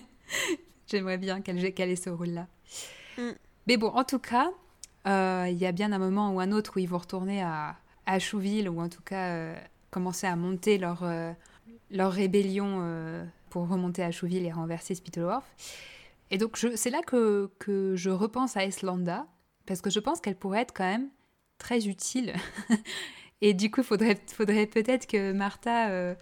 J'aimerais 0.86 1.18
bien 1.18 1.40
qu'elle, 1.40 1.72
qu'elle 1.74 1.90
ait 1.90 1.96
ce 1.96 2.10
rôle-là. 2.10 2.46
Mm. 3.18 3.30
Mais 3.66 3.76
bon, 3.76 3.88
en 3.88 4.04
tout 4.04 4.18
cas, 4.18 4.50
il 5.06 5.56
y 5.56 5.66
a 5.66 5.72
bien 5.72 5.92
un 5.92 5.98
moment 5.98 6.32
ou 6.32 6.40
un 6.40 6.52
autre 6.52 6.72
où 6.76 6.78
ils 6.78 6.88
vont 6.88 6.98
retourner 6.98 7.42
à, 7.42 7.76
à 8.06 8.18
Chouville 8.18 8.68
ou 8.68 8.80
en 8.80 8.88
tout 8.88 9.02
cas 9.02 9.54
commencer 9.90 10.26
à 10.26 10.34
monter 10.34 10.78
leur, 10.78 11.04
leur 11.90 12.12
rébellion 12.12 13.26
pour 13.50 13.68
remonter 13.68 14.02
à 14.02 14.10
Chouville 14.10 14.46
et 14.46 14.52
renverser 14.52 14.94
Spittleworth. 14.94 15.44
Et 16.30 16.38
donc, 16.38 16.56
c'est 16.74 16.90
là 16.90 17.02
que, 17.02 17.50
je 17.96 18.10
repense 18.10 18.56
à 18.56 18.64
Eslanda, 18.64 19.26
parce 19.66 19.80
que 19.80 19.90
je 19.90 20.00
pense 20.00 20.20
qu'elle 20.20 20.36
pourrait 20.36 20.62
être 20.62 20.74
quand 20.74 20.84
même 20.84 21.10
très 21.58 21.88
utile. 21.88 22.34
et 23.40 23.54
du 23.54 23.70
coup, 23.70 23.80
il 23.80 23.86
faudrait, 23.86 24.18
faudrait 24.26 24.66
peut-être 24.66 25.06
que 25.06 25.32
Martha 25.32 25.90
euh, 25.90 26.14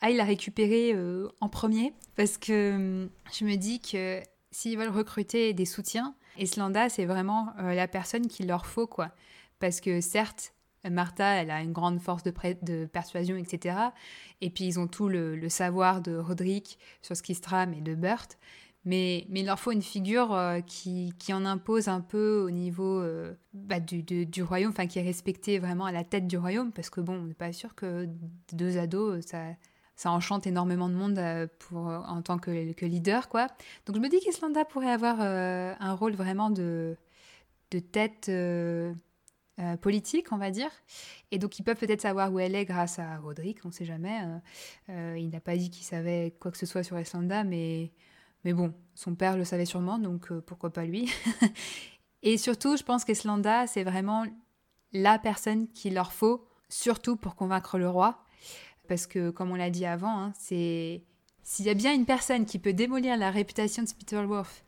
aille 0.00 0.16
la 0.16 0.24
récupérer 0.24 0.92
euh, 0.94 1.28
en 1.40 1.48
premier, 1.48 1.92
parce 2.16 2.38
que 2.38 2.74
hum, 2.74 3.10
je 3.32 3.44
me 3.44 3.56
dis 3.56 3.80
que 3.80 4.20
s'ils 4.50 4.78
veulent 4.78 4.88
recruter 4.88 5.52
des 5.54 5.66
soutiens, 5.66 6.14
Eslanda, 6.38 6.88
c'est 6.88 7.06
vraiment 7.06 7.52
euh, 7.58 7.74
la 7.74 7.88
personne 7.88 8.28
qu'il 8.28 8.46
leur 8.46 8.66
faut, 8.66 8.86
quoi. 8.86 9.12
Parce 9.58 9.80
que 9.80 10.00
certes, 10.00 10.52
Martha, 10.88 11.42
elle 11.42 11.50
a 11.50 11.60
une 11.60 11.72
grande 11.72 12.00
force 12.00 12.22
de, 12.22 12.86
persuasion, 12.86 13.36
etc. 13.36 13.76
Et 14.40 14.50
puis 14.50 14.64
ils 14.64 14.78
ont 14.78 14.86
tout 14.86 15.08
le, 15.08 15.48
savoir 15.48 16.00
de 16.00 16.16
Roderick 16.16 16.78
sur 17.02 17.16
ce 17.16 17.22
et 17.22 17.80
de 17.80 17.94
Burt. 17.94 18.38
Mais, 18.88 19.26
mais 19.28 19.40
il 19.40 19.46
leur 19.46 19.60
faut 19.60 19.70
une 19.70 19.82
figure 19.82 20.32
euh, 20.32 20.60
qui, 20.62 21.12
qui, 21.18 21.34
en 21.34 21.44
impose 21.44 21.88
un 21.88 22.00
peu 22.00 22.40
au 22.40 22.50
niveau 22.50 23.02
euh, 23.02 23.34
bah, 23.52 23.80
du, 23.80 24.02
du, 24.02 24.42
royaume, 24.42 24.70
enfin 24.70 24.86
qui 24.86 24.98
est 24.98 25.02
respecté 25.02 25.58
vraiment 25.58 25.84
à 25.84 25.92
la 25.92 26.04
tête 26.04 26.26
du 26.26 26.38
royaume, 26.38 26.72
parce 26.72 26.88
que 26.88 27.02
bon, 27.02 27.16
on 27.16 27.24
n'est 27.24 27.34
pas 27.34 27.52
sûr 27.52 27.74
que 27.74 28.08
deux 28.54 28.78
ados, 28.78 29.26
ça, 29.26 29.42
ça 29.94 30.10
enchante 30.10 30.46
énormément 30.46 30.88
de 30.88 30.94
monde 30.94 31.18
euh, 31.18 31.46
en 31.74 32.22
tant 32.22 32.38
que, 32.38 32.72
que 32.72 32.86
leader, 32.86 33.28
quoi. 33.28 33.48
Donc 33.84 33.96
je 33.96 34.00
me 34.00 34.08
dis 34.08 34.20
qu'Islanda 34.20 34.64
pourrait 34.64 34.90
avoir 34.90 35.20
un 35.20 35.92
rôle 35.92 36.14
vraiment 36.14 36.48
de, 36.48 36.96
de 37.70 37.80
tête 37.80 38.30
politique, 39.82 40.32
on 40.32 40.38
va 40.38 40.50
dire. 40.50 40.70
Et 41.30 41.38
donc, 41.38 41.58
ils 41.58 41.62
peuvent 41.62 41.76
peut-être 41.76 42.00
savoir 42.00 42.32
où 42.32 42.38
elle 42.38 42.54
est 42.54 42.64
grâce 42.64 42.98
à 42.98 43.18
Roderick, 43.18 43.58
on 43.66 43.68
ne 43.68 43.72
sait 43.74 43.84
jamais. 43.84 44.18
Euh, 44.88 45.18
il 45.18 45.28
n'a 45.28 45.40
pas 45.40 45.58
dit 45.58 45.68
qu'il 45.68 45.84
savait 45.84 46.34
quoi 46.40 46.50
que 46.50 46.56
ce 46.56 46.64
soit 46.64 46.82
sur 46.82 46.98
Islanda, 46.98 47.44
mais, 47.44 47.90
mais 48.48 48.54
bon, 48.54 48.72
son 48.94 49.14
père 49.14 49.36
le 49.36 49.44
savait 49.44 49.66
sûrement, 49.66 49.98
donc 49.98 50.32
pourquoi 50.46 50.70
pas 50.70 50.86
lui. 50.86 51.12
Et 52.22 52.38
surtout, 52.38 52.78
je 52.78 52.82
pense 52.82 53.04
qu'Islanda, 53.04 53.66
c'est 53.66 53.84
vraiment 53.84 54.24
la 54.94 55.18
personne 55.18 55.68
qu'il 55.68 55.92
leur 55.92 56.14
faut, 56.14 56.48
surtout 56.70 57.16
pour 57.16 57.36
convaincre 57.36 57.76
le 57.76 57.90
roi. 57.90 58.24
Parce 58.88 59.06
que, 59.06 59.28
comme 59.28 59.50
on 59.50 59.54
l'a 59.54 59.68
dit 59.68 59.84
avant, 59.84 60.18
hein, 60.18 60.32
c'est 60.38 61.02
s'il 61.42 61.66
y 61.66 61.68
a 61.68 61.74
bien 61.74 61.92
une 61.92 62.06
personne 62.06 62.46
qui 62.46 62.58
peut 62.58 62.72
démolir 62.72 63.18
la 63.18 63.30
réputation 63.30 63.82
de 63.82 63.88
Spittleworth 63.88 64.64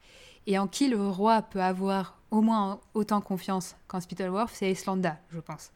et 0.47 0.59
en 0.59 0.69
qui 0.69 0.89
le 0.89 1.09
roi 1.09 1.41
peut 1.41 1.63
avoir 1.63 2.21
au 2.31 2.43
moins 2.43 2.83
autant 2.93 3.23
confiance 3.23 3.77
qu'en 3.89 4.03
Spittleworth, 4.03 4.53
c'est 4.53 4.71
Islanda, 4.71 5.19
je 5.31 5.41
pense. 5.41 5.73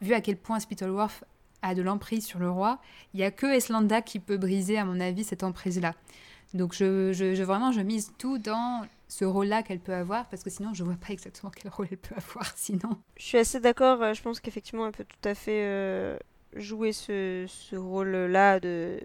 Vu 0.00 0.14
à 0.14 0.22
quel 0.22 0.38
point 0.38 0.58
Spittleworth 0.58 1.24
a 1.60 1.74
de 1.74 1.82
l'emprise 1.82 2.24
sur 2.24 2.38
le 2.38 2.48
roi, 2.48 2.78
il 3.12 3.18
n'y 3.18 3.24
a 3.24 3.30
que 3.30 3.54
Islanda 3.54 4.00
qui 4.00 4.20
peut 4.20 4.38
briser, 4.38 4.78
à 4.78 4.86
mon 4.86 5.00
avis, 5.00 5.24
cette 5.24 5.44
emprise-là. 5.44 5.92
Donc 6.54 6.74
je, 6.74 7.12
je, 7.12 7.42
vraiment, 7.42 7.72
je 7.72 7.80
mise 7.80 8.12
tout 8.18 8.38
dans 8.38 8.86
ce 9.08 9.24
rôle-là 9.24 9.62
qu'elle 9.62 9.80
peut 9.80 9.94
avoir, 9.94 10.26
parce 10.28 10.42
que 10.42 10.50
sinon, 10.50 10.74
je 10.74 10.82
ne 10.82 10.88
vois 10.88 10.98
pas 10.98 11.12
exactement 11.12 11.50
quel 11.54 11.70
rôle 11.70 11.88
elle 11.90 11.98
peut 11.98 12.14
avoir 12.16 12.52
sinon. 12.56 12.90
Je 13.16 13.24
suis 13.24 13.38
assez 13.38 13.60
d'accord, 13.60 14.02
euh, 14.02 14.14
je 14.14 14.22
pense 14.22 14.40
qu'effectivement, 14.40 14.86
elle 14.86 14.92
peut 14.92 15.04
tout 15.04 15.28
à 15.28 15.34
fait 15.34 15.64
euh, 15.64 16.18
jouer 16.56 16.92
ce, 16.92 17.44
ce 17.48 17.76
rôle-là 17.76 18.60
de 18.60 19.00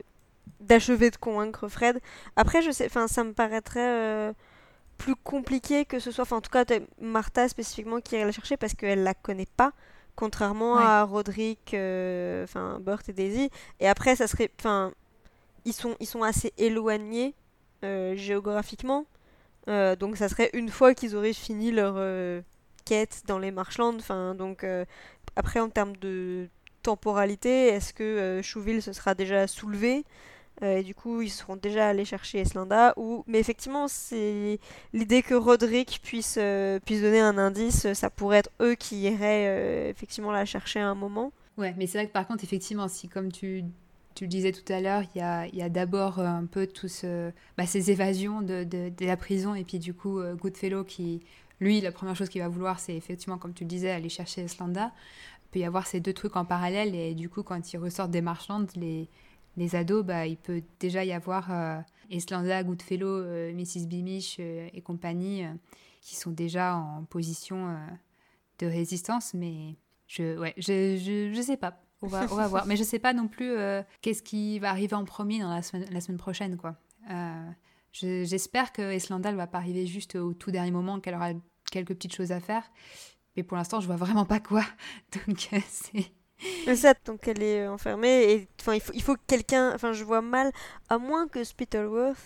d'achever 0.62 1.12
de 1.12 1.18
convaincre 1.18 1.68
Fred. 1.68 2.00
Après, 2.36 2.62
je 2.62 2.72
sais, 2.72 2.86
enfin, 2.86 3.08
ça 3.08 3.24
me 3.24 3.34
paraîtrait... 3.34 3.88
Euh, 3.88 4.34
plus 4.98 5.16
compliqué 5.16 5.86
que 5.86 6.00
ce 6.00 6.12
soit, 6.12 6.24
enfin 6.24 6.38
en 6.38 6.42
tout 6.42 6.52
cas 6.52 6.66
Martha 7.00 7.48
spécifiquement 7.48 8.00
qui 8.02 8.16
irait 8.16 8.26
la 8.26 8.32
chercher 8.32 8.58
parce 8.58 8.74
qu'elle 8.74 9.04
la 9.04 9.14
connaît 9.14 9.48
pas, 9.58 9.72
contrairement 10.16 10.78
à 10.78 11.04
Roderick, 11.04 11.74
euh, 11.74 12.44
enfin 12.44 12.80
Burt 12.82 13.08
et 13.08 13.14
Daisy. 13.14 13.50
Et 13.80 13.88
après 13.88 14.16
ça 14.16 14.28
serait, 14.28 14.52
enfin 14.60 14.92
ils 15.68 15.74
sont 15.74 15.96
ils 16.00 16.08
sont 16.08 16.24
assez 16.24 16.54
éloignés 16.58 17.36
euh, 17.84 18.16
géographiquement, 18.16 19.06
euh, 19.68 19.96
donc 19.96 20.18
ça 20.18 20.30
serait 20.30 20.50
une 20.54 20.70
fois 20.70 20.96
qu'ils 20.96 21.16
auraient 21.16 21.34
fini 21.34 21.72
leur 21.72 21.96
quête 22.86 23.24
dans 23.28 23.38
les 23.38 23.52
Marshlands, 23.52 23.98
enfin 23.98 24.34
donc 24.34 24.66
après 25.36 25.60
en 25.60 25.70
termes 25.70 25.96
de 25.98 26.48
temporalité, 26.82 27.68
est-ce 27.68 27.94
que 27.94 28.42
Chouville 28.42 28.82
se 28.82 28.94
sera 28.94 29.14
déjà 29.14 29.46
soulevé 29.46 30.04
euh, 30.64 30.78
et 30.78 30.84
du 30.84 30.96
coup, 30.96 31.22
ils 31.22 31.30
seront 31.30 31.56
déjà 31.56 31.90
allés 31.90 32.06
chercher 32.06 32.40
Eslanda. 32.40 32.94
Ou... 32.98 33.24
Mais 33.28 33.40
effectivement, 33.40 33.88
c'est 33.88 34.60
l'idée 34.94 35.22
que 35.22 35.36
Roderick 35.36 36.00
puisse, 36.04 36.38
euh, 36.40 36.80
puisse 36.80 37.02
donner 37.02 37.20
un 37.20 37.38
indice. 37.38 37.92
Ça 37.94 38.10
pourrait 38.10 38.40
être 38.40 38.52
eux 38.62 38.76
qui 38.76 39.02
iraient 39.02 39.48
euh, 39.48 39.90
effectivement 39.90 40.32
la 40.32 40.46
chercher 40.46 40.80
à 40.80 40.88
un 40.88 40.96
moment. 40.96 41.32
Ouais, 41.58 41.74
mais 41.78 41.88
c'est 41.88 41.98
vrai 42.00 42.08
que 42.08 42.14
par 42.14 42.28
contre, 42.28 42.44
effectivement, 42.44 42.88
si 42.88 43.08
comme 43.08 43.32
tu, 43.32 43.64
tu 44.18 44.26
le 44.26 44.30
disais 44.30 44.52
tout 44.52 44.72
à 44.72 44.82
l'heure, 44.82 45.04
il 45.16 45.20
y 45.20 45.62
a, 45.62 45.70
d'abord 45.70 46.20
un 46.20 46.46
peu 46.46 46.68
tous 46.68 46.88
ce, 46.88 47.32
bah, 47.58 47.66
ces 47.66 47.92
évasions 47.92 48.42
de, 48.42 48.92
la 49.00 49.18
prison. 49.18 49.56
Et 49.56 49.64
puis 49.64 49.80
du 49.80 49.94
coup, 49.94 50.20
Goodfellow 50.42 50.84
qui, 50.84 51.22
lui, 51.60 51.82
la 51.82 51.92
première 51.92 52.16
chose 52.16 52.30
qu'il 52.30 52.42
va 52.42 52.48
vouloir, 52.50 52.80
c'est 52.80 52.96
effectivement, 52.96 53.38
comme 53.38 53.54
tu 53.54 53.64
le 53.64 53.70
disais, 53.70 53.92
aller 53.92 54.10
chercher 54.10 54.42
Eslanda. 54.42 54.92
Il 55.46 55.50
peut 55.52 55.60
y 55.60 55.66
avoir 55.66 55.86
ces 55.88 56.00
deux 56.00 56.14
trucs 56.14 56.36
en 56.36 56.46
parallèle. 56.46 56.96
Et 56.96 57.14
du 57.14 57.30
coup, 57.30 57.44
quand 57.44 57.74
ils 57.74 57.78
ressortent 57.78 58.12
des 58.12 58.22
marchandes, 58.22 58.72
les 58.76 59.08
les 59.58 59.76
ados, 59.76 60.06
bah, 60.06 60.28
il 60.28 60.38
peut 60.38 60.62
déjà 60.80 61.04
y 61.04 61.12
avoir 61.12 61.52
euh, 61.52 61.80
Eslanda, 62.12 62.64
Goodfellow, 62.64 63.08
euh, 63.08 63.54
Mrs. 63.54 63.88
Euh, 64.40 64.70
et 64.72 64.82
compagnie 64.82 65.44
qui 66.02 66.16
sont 66.16 66.32
déjà 66.32 66.76
en 66.76 67.04
position 67.04 67.76
de 68.60 68.68
résistance, 68.68 69.34
mais 69.34 69.76
je, 70.08 70.38
ouais, 70.38 70.54
je, 70.58 71.32
je, 71.34 71.42
sais 71.42 71.58
pas. 71.58 71.82
On 72.02 72.08
va, 72.08 72.26
voir. 72.26 72.66
Mais 72.68 72.76
je 72.76 72.84
sais 72.84 73.00
pas 73.00 73.14
non 73.14 73.28
plus 73.28 73.56
qu'est-ce 74.02 74.22
qui 74.22 74.60
va 74.60 74.70
arriver 74.70 74.94
en 74.94 75.04
premier 75.04 75.40
dans 75.40 75.50
la 75.50 75.62
semaine, 75.64 76.18
prochaine, 76.18 76.58
quoi. 76.58 76.76
J'espère 77.92 78.72
que 78.72 78.82
Eslanda 78.82 79.32
ne 79.32 79.38
va 79.38 79.48
pas 79.48 79.58
arriver 79.58 79.88
juste 79.88 80.16
au 80.16 80.34
tout 80.34 80.52
dernier 80.52 80.72
moment, 80.72 81.00
qu'elle 81.00 81.16
aura 81.16 81.32
quelques 81.72 81.96
petites 81.96 82.16
choses 82.16 82.32
à 82.32 82.40
faire. 82.40 82.64
Mais 83.36 83.44
pour 83.44 83.58
l'instant, 83.58 83.80
je 83.80 83.88
vois 83.88 83.96
vraiment 83.96 84.26
pas 84.26 84.40
quoi. 84.40 84.64
Donc, 85.28 85.50
c'est 85.68 86.12
c'est 86.66 86.76
ça, 86.76 86.94
donc 87.06 87.28
elle 87.28 87.42
est 87.42 87.68
enfermée 87.68 88.24
et 88.24 88.48
il 88.68 88.82
faut, 88.82 88.94
il 88.94 89.02
faut 89.02 89.16
que 89.16 89.22
quelqu'un, 89.26 89.74
enfin 89.74 89.94
je 89.94 90.04
vois 90.04 90.22
mal, 90.22 90.52
à 90.90 90.98
moins 90.98 91.28
que 91.28 91.44
Spittleworth 91.44 92.20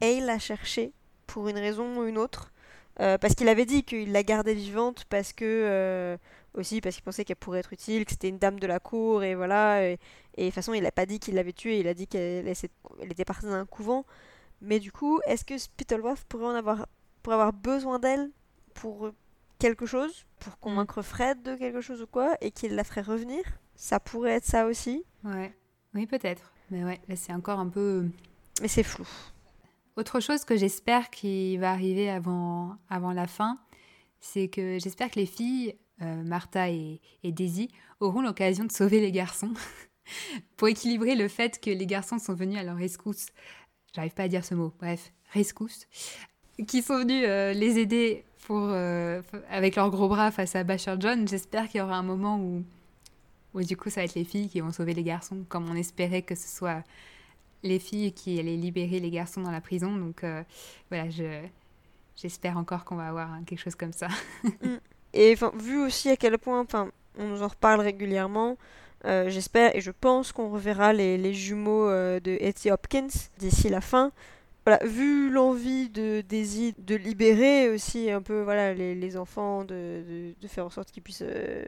aille 0.00 0.20
la 0.20 0.38
chercher 0.38 0.92
pour 1.26 1.48
une 1.48 1.58
raison 1.58 1.98
ou 1.98 2.06
une 2.06 2.18
autre, 2.18 2.52
euh, 3.00 3.18
parce 3.18 3.34
qu'il 3.34 3.48
avait 3.48 3.66
dit 3.66 3.82
qu'il 3.82 4.12
la 4.12 4.22
gardait 4.22 4.54
vivante 4.54 5.06
parce 5.08 5.32
que 5.32 5.44
euh, 5.44 6.16
aussi 6.58 6.80
parce 6.80 6.94
qu'il 6.94 7.04
pensait 7.04 7.24
qu'elle 7.24 7.36
pourrait 7.36 7.60
être 7.60 7.72
utile, 7.72 8.04
que 8.04 8.10
c'était 8.12 8.28
une 8.28 8.38
dame 8.38 8.60
de 8.60 8.66
la 8.66 8.80
cour 8.80 9.22
et 9.22 9.34
voilà 9.34 9.84
et, 9.84 9.98
de 10.36 10.44
toute 10.44 10.54
façon 10.54 10.74
il 10.74 10.82
n'a 10.82 10.92
pas 10.92 11.06
dit 11.06 11.18
qu'il 11.18 11.34
l'avait 11.34 11.52
tuée, 11.52 11.80
il 11.80 11.88
a 11.88 11.94
dit 11.94 12.06
qu'elle 12.06 12.46
elle 12.46 13.12
était 13.12 13.24
partie 13.24 13.46
d'un 13.46 13.66
couvent, 13.66 14.04
mais 14.60 14.78
du 14.78 14.92
coup 14.92 15.20
est-ce 15.26 15.44
que 15.44 15.56
Spittleworth 15.56 16.24
pourrait 16.24 16.46
en 16.46 16.54
avoir 16.54 16.86
pourrait 17.22 17.34
avoir 17.34 17.52
besoin 17.52 17.98
d'elle 17.98 18.30
pour 18.74 19.10
quelque 19.58 19.86
chose 19.86 20.26
pour 20.38 20.52
mm. 20.52 20.56
convaincre 20.60 21.02
Fred 21.02 21.42
de 21.42 21.56
quelque 21.56 21.80
chose 21.80 22.02
ou 22.02 22.06
quoi 22.06 22.36
et 22.40 22.50
qu'il 22.50 22.74
la 22.74 22.84
ferait 22.84 23.02
revenir? 23.02 23.42
Ça 23.74 24.00
pourrait 24.00 24.32
être 24.32 24.44
ça 24.44 24.66
aussi. 24.66 25.04
Ouais. 25.24 25.54
Oui, 25.94 26.06
peut-être. 26.06 26.52
Mais 26.70 26.84
ouais, 26.84 27.00
là 27.08 27.16
c'est 27.16 27.32
encore 27.32 27.58
un 27.58 27.68
peu. 27.68 28.06
Mais 28.60 28.68
c'est 28.68 28.82
flou. 28.82 29.06
Autre 29.96 30.20
chose 30.20 30.44
que 30.44 30.56
j'espère 30.56 31.10
qui 31.10 31.56
va 31.56 31.72
arriver 31.72 32.08
avant, 32.08 32.76
avant 32.88 33.12
la 33.12 33.26
fin, 33.26 33.58
c'est 34.20 34.48
que 34.48 34.78
j'espère 34.78 35.10
que 35.10 35.18
les 35.18 35.26
filles, 35.26 35.74
euh, 36.02 36.22
Martha 36.22 36.70
et, 36.70 37.00
Daisy, 37.24 37.68
auront 38.00 38.20
l'occasion 38.20 38.64
de 38.64 38.72
sauver 38.72 39.00
les 39.00 39.12
garçons 39.12 39.52
pour 40.56 40.68
équilibrer 40.68 41.16
le 41.16 41.28
fait 41.28 41.60
que 41.60 41.70
les 41.70 41.86
garçons 41.86 42.18
sont 42.18 42.34
venus 42.34 42.58
à 42.58 42.62
leur 42.62 42.76
rescousse. 42.76 43.26
J'arrive 43.94 44.14
pas 44.14 44.24
à 44.24 44.28
dire 44.28 44.44
ce 44.44 44.54
mot. 44.54 44.72
Bref, 44.78 45.12
rescousse. 45.32 45.86
Qui 46.66 46.82
sont 46.82 46.98
venus 46.98 47.24
euh, 47.26 47.52
les 47.52 47.78
aider 47.78 48.24
pour, 48.46 48.60
euh, 48.60 49.22
avec 49.50 49.76
leurs 49.76 49.90
gros 49.90 50.08
bras 50.08 50.30
face 50.30 50.54
à 50.54 50.64
Basher 50.64 50.94
John. 50.98 51.26
J'espère 51.26 51.68
qu'il 51.68 51.78
y 51.78 51.82
aura 51.82 51.96
un 51.96 52.02
moment 52.02 52.38
où, 52.38 52.64
où, 53.54 53.62
du 53.62 53.76
coup, 53.76 53.90
ça 53.90 54.00
va 54.00 54.04
être 54.04 54.14
les 54.14 54.24
filles 54.24 54.48
qui 54.48 54.60
vont 54.60 54.72
sauver 54.72 54.94
les 54.94 55.04
garçons, 55.04 55.44
comme 55.48 55.68
on 55.68 55.74
espérait 55.74 56.22
que 56.22 56.34
ce 56.34 56.48
soit 56.48 56.84
les 57.64 57.80
filles 57.80 58.12
qui 58.12 58.38
allaient 58.38 58.56
libérer 58.56 59.00
les 59.00 59.10
garçons 59.10 59.40
dans 59.40 59.50
la 59.50 59.60
prison. 59.60 59.96
Donc 59.96 60.24
voilà, 60.90 61.10
je, 61.10 61.44
j'espère 62.14 62.56
encore 62.56 62.84
qu'on 62.84 62.96
va 62.96 63.08
avoir 63.08 63.30
quelque 63.46 63.60
chose 63.60 63.74
comme 63.74 63.92
ça. 63.92 64.08
Et 65.14 65.36
vu 65.54 65.78
aussi 65.78 66.10
à 66.10 66.16
quel 66.16 66.38
point, 66.38 66.66
on 67.18 67.26
nous 67.26 67.42
en 67.42 67.48
reparle 67.48 67.80
régulièrement. 67.80 68.56
Euh, 69.04 69.28
j'espère 69.30 69.76
et 69.76 69.80
je 69.80 69.92
pense 69.92 70.32
qu'on 70.32 70.50
reverra 70.50 70.92
les, 70.92 71.16
les 71.18 71.32
jumeaux 71.32 71.88
de 71.88 72.36
Etty 72.40 72.70
Hopkins 72.70 73.06
d'ici 73.38 73.68
la 73.68 73.80
fin 73.80 74.12
vu 74.82 75.30
l'envie 75.30 75.88
de 75.88 76.20
Daisy 76.20 76.74
de 76.78 76.94
libérer 76.94 77.68
aussi 77.68 78.10
un 78.10 78.22
peu 78.22 78.42
voilà, 78.42 78.74
les, 78.74 79.16
enfants, 79.16 79.64
de, 79.64 80.32
faire 80.46 80.66
en 80.66 80.70
sorte 80.70 80.90
qu'ils 80.90 81.02
puissent 81.02 81.24
euh, 81.24 81.64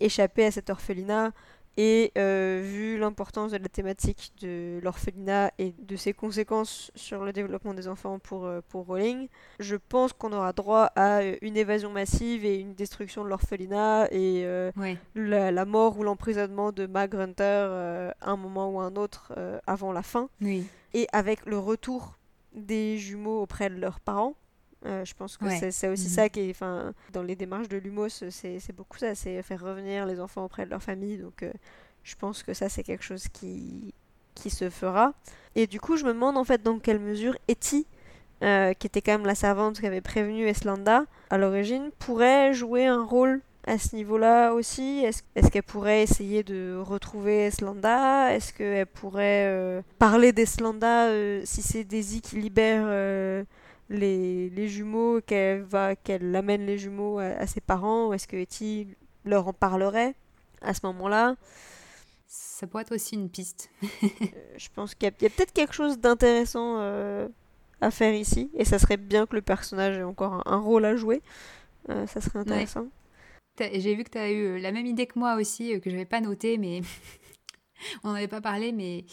échapper 0.00 0.46
à 0.46 0.50
cet 0.50 0.70
orphelinat, 0.70 1.32
et 1.76 2.12
euh, 2.18 2.60
vu 2.64 2.98
l'importance 2.98 3.52
de 3.52 3.58
la 3.58 3.68
thématique 3.68 4.32
de 4.40 4.80
l'orphelinat 4.82 5.52
et 5.58 5.74
de 5.78 5.96
ses 5.96 6.12
conséquences 6.12 6.90
sur 6.94 7.24
le 7.24 7.32
développement 7.32 7.74
des 7.74 7.88
enfants 7.88 8.18
pour, 8.18 8.44
euh, 8.44 8.60
pour 8.68 8.86
Rowling, 8.86 9.28
je 9.58 9.76
pense 9.76 10.12
qu'on 10.12 10.32
aura 10.32 10.52
droit 10.52 10.90
à 10.96 11.22
une 11.42 11.56
évasion 11.56 11.90
massive 11.90 12.44
et 12.44 12.58
une 12.58 12.74
destruction 12.74 13.24
de 13.24 13.28
l'orphelinat 13.28 14.08
et 14.10 14.44
la, 15.14 15.64
mort 15.64 15.98
ou 15.98 16.02
l'emprisonnement 16.02 16.72
de 16.72 16.86
Mag 16.86 17.14
Hunter 17.14 18.12
à 18.20 18.30
un 18.30 18.36
moment 18.36 18.70
ou 18.70 18.80
un 18.80 18.96
autre 18.96 19.32
avant 19.66 19.92
la 19.92 20.02
fin. 20.02 20.28
Oui 20.40 20.66
et 20.94 21.06
avec 21.12 21.46
le 21.46 21.58
retour 21.58 22.18
des 22.54 22.98
jumeaux 22.98 23.42
auprès 23.42 23.70
de 23.70 23.76
leurs 23.76 24.00
parents. 24.00 24.34
Euh, 24.86 25.04
je 25.04 25.14
pense 25.14 25.36
que 25.36 25.44
c'est 25.70 25.88
aussi 25.88 26.06
mhm. 26.06 26.10
ça 26.10 26.28
qui 26.28 26.40
est, 26.40 26.50
enfin, 26.50 26.94
dans 27.12 27.22
les 27.22 27.36
démarches 27.36 27.68
de 27.68 27.76
Lumos, 27.76 28.08
c'est 28.30 28.74
beaucoup 28.74 28.98
ça, 28.98 29.14
c'est 29.14 29.42
faire 29.42 29.62
revenir 29.62 30.06
les 30.06 30.20
enfants 30.20 30.44
auprès 30.44 30.64
de 30.64 30.70
leur 30.70 30.82
famille. 30.82 31.18
Donc, 31.18 31.42
euh, 31.42 31.52
je 32.02 32.14
pense 32.16 32.42
que 32.42 32.54
ça, 32.54 32.68
c'est 32.68 32.82
quelque 32.82 33.04
chose 33.04 33.28
qui, 33.28 33.92
qui 34.34 34.50
se 34.50 34.70
fera. 34.70 35.12
Et 35.54 35.66
du 35.66 35.80
coup, 35.80 35.96
je 35.96 36.04
me 36.04 36.12
demande 36.12 36.36
en 36.36 36.44
fait 36.44 36.62
dans 36.62 36.78
quelle 36.78 36.98
mesure 36.98 37.36
Etty, 37.48 37.86
euh, 38.42 38.72
qui 38.72 38.86
était 38.86 39.02
quand 39.02 39.12
même 39.12 39.26
la 39.26 39.34
servante 39.34 39.80
qui 39.80 39.86
avait 39.86 40.00
prévenu 40.00 40.46
Eslanda 40.46 41.04
à 41.28 41.38
l'origine, 41.38 41.90
pourrait 41.98 42.54
jouer 42.54 42.86
un 42.86 43.04
rôle 43.04 43.42
à 43.66 43.78
ce 43.78 43.94
niveau-là 43.94 44.52
aussi? 44.52 45.02
Est-ce 45.04 45.22
est 45.34 45.50
qu'elle 45.50 45.62
pourrait 45.62 46.02
essayer 46.02 46.42
de 46.42 46.76
retrouver 46.80 47.46
Eslanda? 47.46 48.32
Est-ce 48.34 48.52
qu'elle 48.54 48.86
pourrait 48.86 49.44
euh, 49.46 49.82
parler 49.98 50.32
d'Eslanda 50.32 51.08
euh, 51.08 51.42
si 51.44 51.60
c'est 51.62 51.84
Daisy 51.84 52.22
qui 52.22 52.36
libère 52.36 52.84
les, 53.90 54.48
les, 54.50 54.68
jumeaux, 54.68 55.20
qu'elle 55.20 55.62
va 55.62 55.96
qu'elle 55.96 56.34
amène 56.34 56.64
les 56.64 56.78
jumeaux 56.78 57.18
à, 57.18 57.46
ses 57.46 57.60
parents 57.60 58.08
Ou 58.08 58.14
est-ce 58.14 58.26
que 58.26 58.36
Etty 58.36 58.88
leur 59.24 59.46
en 59.48 59.52
parlerait 59.52 60.14
à 60.62 60.72
ce 60.72 60.80
moment-là? 60.84 61.36
Ça 62.26 62.66
pourrait 62.66 62.82
être 62.82 62.94
aussi 62.94 63.16
une 63.16 63.28
piste. 63.28 63.70
je 63.82 64.68
pense 64.74 64.94
qu'il 64.94 65.06
y 65.06 65.24
a, 65.24 65.26
a 65.26 65.30
peut-être 65.30 65.52
quelque 65.52 65.74
chose 65.74 65.98
d'intéressant 65.98 66.78
à 67.80 67.90
faire 67.90 68.14
ici, 68.14 68.50
et 68.54 68.64
ça 68.64 68.78
serait 68.78 68.96
bien 68.96 69.26
que 69.26 69.34
le 69.34 69.42
personnage 69.42 69.98
ait 69.98 70.02
encore 70.02 70.42
un, 70.46 70.58
rôle 70.58 70.84
à 70.84 70.96
jouer. 70.96 71.22
ça 71.88 72.20
serait 72.20 72.38
intéressant. 72.38 72.86
J'ai 73.58 73.94
vu 73.94 74.04
que 74.04 74.10
tu 74.10 74.18
as 74.18 74.30
eu 74.30 74.42
euh, 74.42 74.58
la 74.58 74.72
même 74.72 74.86
idée 74.86 75.06
que 75.06 75.18
moi 75.18 75.34
aussi, 75.34 75.74
euh, 75.74 75.80
que 75.80 75.90
je 75.90 75.94
n'avais 75.94 76.06
pas 76.06 76.20
noté, 76.20 76.56
mais 76.56 76.80
on 78.04 78.08
n'en 78.08 78.14
avait 78.14 78.28
pas 78.28 78.40
parlé, 78.40 78.72
mais 78.72 79.04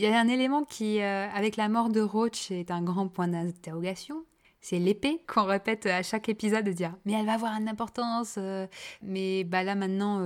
il 0.00 0.10
y 0.10 0.14
a 0.14 0.18
un 0.18 0.28
élément 0.28 0.64
qui, 0.64 1.00
euh, 1.00 1.28
avec 1.34 1.56
la 1.56 1.68
mort 1.68 1.90
de 1.90 2.00
Roach, 2.00 2.50
est 2.50 2.70
un 2.70 2.82
grand 2.82 3.08
point 3.08 3.28
d'interrogation. 3.28 4.24
C'est 4.60 4.78
l'épée 4.78 5.22
qu'on 5.26 5.44
répète 5.44 5.86
à 5.86 6.02
chaque 6.02 6.28
épisode 6.28 6.64
de 6.64 6.72
dire 6.72 6.94
mais 7.04 7.12
elle 7.12 7.26
va 7.26 7.34
avoir 7.34 7.52
une 7.58 7.68
importance. 7.68 8.38
mais 9.02 9.44
bah 9.44 9.62
là 9.62 9.74
maintenant, 9.74 10.20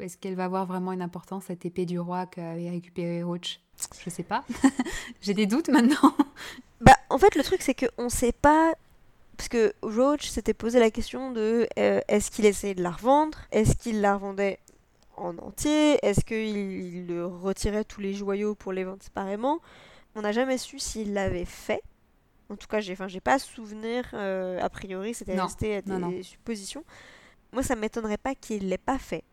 est-ce 0.00 0.16
qu'elle 0.16 0.34
va 0.34 0.44
avoir 0.44 0.66
vraiment 0.66 0.92
une 0.92 1.02
importance 1.02 1.44
cette 1.46 1.64
épée 1.64 1.86
du 1.86 1.98
roi 1.98 2.26
qu'avait 2.26 2.70
récupéré 2.70 3.22
Roach? 3.22 3.60
Je 4.04 4.10
sais 4.10 4.22
pas. 4.22 4.44
J'ai 5.20 5.34
des 5.34 5.46
doutes 5.46 5.68
maintenant. 5.68 6.14
bah 6.80 6.96
en 7.10 7.18
fait 7.18 7.34
le 7.34 7.42
truc 7.42 7.62
c'est 7.62 7.74
qu'on 7.74 8.04
ne 8.04 8.08
sait 8.08 8.32
pas 8.32 8.74
parce 9.36 9.48
que 9.48 9.72
Roach 9.82 10.28
s'était 10.28 10.54
posé 10.54 10.80
la 10.80 10.90
question 10.90 11.30
de 11.30 11.68
euh, 11.78 12.00
est-ce 12.08 12.30
qu'il 12.30 12.44
essayait 12.44 12.74
de 12.74 12.82
la 12.82 12.90
revendre? 12.90 13.38
Est-ce 13.52 13.76
qu'il 13.76 14.00
la 14.00 14.14
revendait 14.14 14.58
en 15.22 15.36
entier? 15.38 15.98
Est-ce 16.04 16.24
qu'il 16.24 17.12
retirait 17.42 17.84
tous 17.84 18.00
les 18.00 18.14
joyaux 18.14 18.54
pour 18.54 18.72
les 18.72 18.84
vendre 18.84 19.02
séparément? 19.02 19.60
On 20.14 20.22
n'a 20.22 20.32
jamais 20.32 20.58
su 20.58 20.78
s'il 20.78 21.12
l'avait 21.12 21.44
fait. 21.44 21.82
En 22.50 22.56
tout 22.56 22.66
cas, 22.66 22.80
j'ai 22.80 22.96
j'ai 23.08 23.20
pas 23.20 23.38
souvenir, 23.38 24.04
euh, 24.14 24.58
a 24.60 24.70
priori, 24.70 25.12
c'était 25.14 25.38
resté 25.38 25.76
à 25.76 25.82
des 25.82 26.22
suppositions. 26.22 26.82
Moi, 27.52 27.62
ça 27.62 27.76
m'étonnerait 27.76 28.18
pas 28.18 28.34
qu'il 28.34 28.68
l'ait 28.68 28.78
pas 28.78 28.98
fait, 28.98 29.24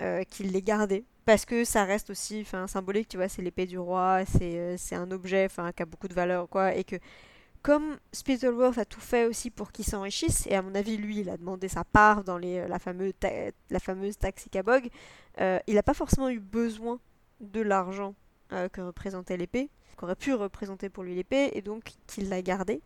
euh, 0.00 0.24
qu'il 0.24 0.52
l'ait 0.52 0.62
gardé. 0.62 1.04
Parce 1.26 1.44
que 1.44 1.64
ça 1.64 1.84
reste 1.84 2.10
aussi 2.10 2.46
symbolique, 2.66 3.08
tu 3.08 3.16
vois, 3.16 3.28
c'est 3.28 3.42
l'épée 3.42 3.66
du 3.66 3.78
roi, 3.78 4.24
c'est 4.26 4.94
un 4.94 5.10
objet 5.10 5.48
qui 5.74 5.82
a 5.82 5.86
beaucoup 5.86 6.08
de 6.08 6.14
valeur, 6.14 6.48
quoi, 6.48 6.74
et 6.74 6.84
que 6.84 6.96
comme 7.66 7.96
Spittleworth 8.12 8.78
a 8.78 8.84
tout 8.84 9.00
fait 9.00 9.26
aussi 9.26 9.50
pour 9.50 9.72
qu'il 9.72 9.84
s'enrichisse, 9.84 10.46
et 10.46 10.54
à 10.54 10.62
mon 10.62 10.72
avis, 10.76 10.96
lui, 10.96 11.18
il 11.18 11.28
a 11.28 11.36
demandé 11.36 11.66
sa 11.66 11.82
part 11.82 12.22
dans 12.22 12.38
les, 12.38 12.68
la, 12.68 12.78
fameuse 12.78 13.12
la 13.70 13.80
fameuse 13.80 14.16
taxe 14.16 14.46
euh, 15.40 15.58
il 15.66 15.74
n'a 15.74 15.82
pas 15.82 15.92
forcément 15.92 16.28
eu 16.28 16.38
besoin 16.38 17.00
de 17.40 17.60
l'argent 17.60 18.14
euh, 18.52 18.68
que 18.68 18.80
représentait 18.80 19.36
l'épée, 19.36 19.68
qu'aurait 19.96 20.14
pu 20.14 20.32
représenter 20.32 20.88
pour 20.88 21.02
lui 21.02 21.16
l'épée, 21.16 21.50
et 21.54 21.60
donc 21.60 21.94
qu'il 22.06 22.28
l'a 22.28 22.40
gardé. 22.40 22.82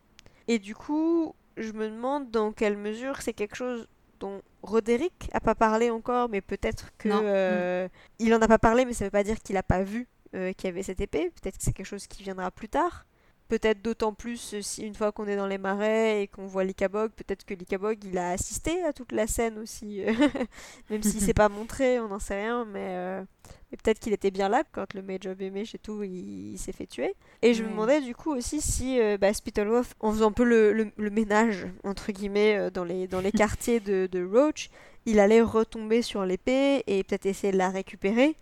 Et 0.47 0.57
du 0.57 0.73
coup, 0.73 1.35
je 1.57 1.73
me 1.73 1.87
demande 1.87 2.31
dans 2.31 2.51
quelle 2.51 2.75
mesure 2.75 3.21
c'est 3.21 3.33
quelque 3.33 3.55
chose 3.55 3.87
dont 4.19 4.41
Roderick 4.63 5.29
a 5.31 5.41
pas 5.41 5.53
parlé 5.53 5.91
encore, 5.91 6.27
mais 6.27 6.41
peut-être 6.41 6.89
que 6.97 7.09
euh, 7.11 7.87
il 8.17 8.33
en 8.33 8.41
a 8.41 8.47
pas 8.47 8.57
parlé, 8.57 8.85
mais 8.85 8.93
ça 8.93 9.05
veut 9.05 9.11
pas 9.11 9.23
dire 9.23 9.37
qu'il 9.43 9.57
a 9.57 9.63
pas 9.63 9.83
vu 9.83 10.07
qu'il 10.31 10.65
y 10.65 10.67
avait 10.67 10.81
cette 10.81 11.01
épée. 11.01 11.29
Peut-être 11.39 11.59
que 11.59 11.63
c'est 11.63 11.73
quelque 11.73 11.85
chose 11.85 12.07
qui 12.07 12.23
viendra 12.23 12.49
plus 12.49 12.69
tard. 12.69 13.05
Peut-être 13.51 13.81
d'autant 13.81 14.13
plus 14.13 14.53
euh, 14.53 14.61
si 14.61 14.81
une 14.87 14.95
fois 14.95 15.11
qu'on 15.11 15.27
est 15.27 15.35
dans 15.35 15.45
les 15.45 15.57
marais 15.57 16.23
et 16.23 16.27
qu'on 16.29 16.45
voit 16.45 16.63
Likabog, 16.63 17.11
peut-être 17.11 17.43
que 17.43 17.53
Likabog 17.53 17.97
il 18.05 18.17
a 18.17 18.29
assisté 18.29 18.81
à 18.85 18.93
toute 18.93 19.11
la 19.11 19.27
scène 19.27 19.57
aussi, 19.57 20.05
euh, 20.05 20.13
même 20.89 21.03
s'il 21.03 21.19
s'est 21.19 21.33
pas 21.33 21.49
montré, 21.49 21.99
on 21.99 22.07
n'en 22.07 22.19
sait 22.19 22.43
rien, 22.43 22.65
euh, 22.77 23.21
mais, 23.69 23.77
peut-être 23.77 23.99
qu'il 23.99 24.13
était 24.13 24.31
bien 24.31 24.47
là 24.47 24.63
quand 24.71 24.93
le 24.93 25.01
Major 25.01 25.35
Bemesh 25.35 25.75
et 25.75 25.79
tout 25.79 26.01
il, 26.01 26.57
s'est 26.57 26.71
fait 26.71 26.85
tuer. 26.85 27.13
Et 27.41 27.53
je 27.53 27.63
me 27.63 27.67
demandais 27.71 27.99
du 27.99 28.15
coup 28.15 28.33
aussi 28.33 28.61
si 28.61 28.97
bah, 29.19 29.33
Spittleworth, 29.33 29.95
en 29.99 30.13
faisant 30.13 30.29
un 30.29 30.31
peu 30.31 30.45
le, 30.45 31.09
ménage 31.09 31.67
entre 31.83 32.13
guillemets 32.13 32.71
dans 32.71 32.85
les, 32.85 33.07
dans 33.09 33.19
les 33.19 33.31
quartiers 33.33 33.81
de, 33.81 34.07
de 34.09 34.23
Roach, 34.23 34.69
il 35.05 35.19
allait 35.19 35.41
retomber 35.41 36.01
sur 36.03 36.25
l'épée 36.25 36.83
et 36.87 37.03
peut-être 37.03 37.25
essayer 37.25 37.51
de 37.51 37.57
la 37.57 37.69
récupérer 37.69 38.37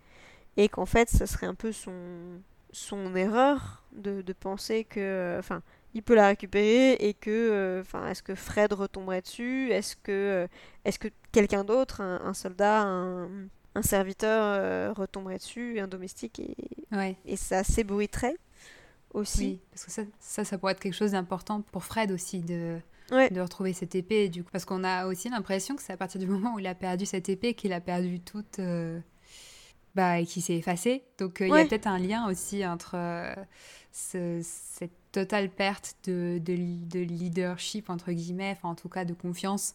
et 0.56 0.68
qu'en 0.68 0.86
fait 0.86 1.10
ce 1.10 1.26
serait 1.26 1.48
un 1.48 1.56
peu 1.56 1.72
son 1.72 1.90
son 2.72 3.14
erreur 3.14 3.84
de, 3.92 4.22
penser 4.32 4.84
que 4.84 5.36
enfin 5.38 5.62
il 5.94 6.02
peut 6.02 6.14
la 6.14 6.28
récupérer 6.28 6.92
et 6.94 7.14
que 7.14 7.30
euh, 7.30 7.80
enfin 7.80 8.06
est-ce 8.08 8.22
que 8.22 8.34
Fred 8.34 8.72
retomberait 8.72 9.22
dessus? 9.22 9.70
Est-ce 9.70 9.96
que 9.96 10.12
euh, 10.12 10.46
est-ce 10.84 10.98
que 10.98 11.08
quelqu'un 11.32 11.64
d'autre 11.64 12.00
un, 12.00 12.34
soldat 12.34 12.82
un, 12.82 13.82
serviteur 13.82 14.42
euh, 14.44 14.92
retomberait 14.92 15.38
dessus 15.38 15.80
un 15.80 15.88
domestique? 15.88 16.40
Et, 16.40 17.16
et 17.24 17.36
ça 17.36 17.64
s'ébruiterait 17.64 18.36
aussi. 19.12 19.44
Oui, 19.44 19.60
parce 19.70 19.84
que 19.84 19.90
ça, 19.90 20.02
ça, 20.20 20.44
ça 20.44 20.58
pourrait 20.58 20.72
être 20.72 20.80
quelque 20.80 20.94
chose 20.94 21.12
d'important 21.12 21.62
pour 21.62 21.84
Fred 21.84 22.12
aussi 22.12 22.40
de 22.40 22.78
de 23.10 23.40
retrouver 23.40 23.72
cette 23.72 23.96
épée 23.96 24.28
du 24.28 24.44
coup 24.44 24.50
parce 24.52 24.64
qu'on 24.64 24.84
a 24.84 25.06
aussi 25.06 25.28
l'impression 25.30 25.74
que 25.74 25.82
c'est 25.82 25.92
à 25.92 25.96
partir 25.96 26.20
du 26.20 26.28
moment 26.28 26.54
où 26.54 26.60
il 26.60 26.66
a 26.68 26.76
perdu 26.76 27.06
cette 27.06 27.28
épée 27.28 27.54
qu'il 27.54 27.72
a 27.72 27.80
perdu 27.80 28.20
toute 28.20 28.60
bah, 29.94 30.20
et 30.20 30.26
qui 30.26 30.40
s'est 30.40 30.56
effacé. 30.56 31.04
Donc 31.18 31.40
euh, 31.40 31.48
il 31.48 31.54
y 31.54 31.58
a 31.58 31.64
peut-être 31.64 31.86
un 31.86 31.98
lien 31.98 32.28
aussi 32.28 32.64
entre 32.66 32.92
euh, 32.94 33.34
cette 33.92 34.90
totale 35.12 35.50
perte 35.50 35.96
de, 36.04 36.38
de, 36.38 37.00
leadership, 37.00 37.90
entre 37.90 38.12
guillemets, 38.12 38.54
enfin 38.56 38.68
en 38.70 38.74
tout 38.74 38.88
cas 38.88 39.04
de 39.04 39.14
confiance, 39.14 39.74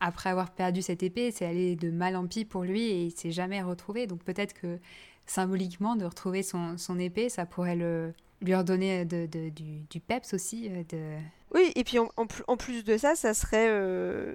après 0.00 0.30
avoir 0.30 0.50
perdu 0.50 0.82
cette 0.82 1.02
épée. 1.02 1.30
C'est 1.30 1.46
allé 1.46 1.76
de 1.76 1.90
mal 1.90 2.16
en 2.16 2.26
pis 2.26 2.44
pour 2.44 2.64
lui 2.64 2.82
et 2.82 3.04
il 3.04 3.10
s'est 3.12 3.32
jamais 3.32 3.62
retrouvé. 3.62 4.06
Donc 4.06 4.22
peut-être 4.22 4.52
que 4.52 4.78
symboliquement, 5.26 5.96
de 5.96 6.04
retrouver 6.04 6.42
son, 6.42 6.76
son 6.76 6.98
épée, 6.98 7.28
ça 7.28 7.46
pourrait 7.46 7.76
le, 7.76 8.12
lui 8.42 8.54
redonner 8.54 9.04
de, 9.04 9.26
du, 9.26 9.50
du, 9.88 10.00
peps 10.00 10.34
aussi. 10.34 10.68
Euh, 10.68 10.82
de... 10.90 11.16
Oui, 11.54 11.72
et 11.76 11.84
puis 11.84 11.98
en, 11.98 12.08
en, 12.16 12.56
plus 12.56 12.84
de 12.84 12.98
ça, 12.98 13.14
ça 13.14 13.32
serait 13.32 13.68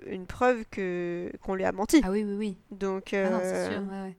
une 0.07 0.25
preuve 0.25 0.65
que 0.71 1.31
qu'on 1.43 1.53
lui 1.53 1.63
a 1.63 1.71
menti. 1.71 2.01
Ah 2.03 2.11
oui, 2.11 2.23
oui, 2.23 2.33
oui. 2.33 2.57
Donc, 2.71 3.13
ah 3.13 3.39
c'est 3.43 3.71
sûr, 3.71 3.81
ouais, 3.83 4.01
ouais. 4.01 4.15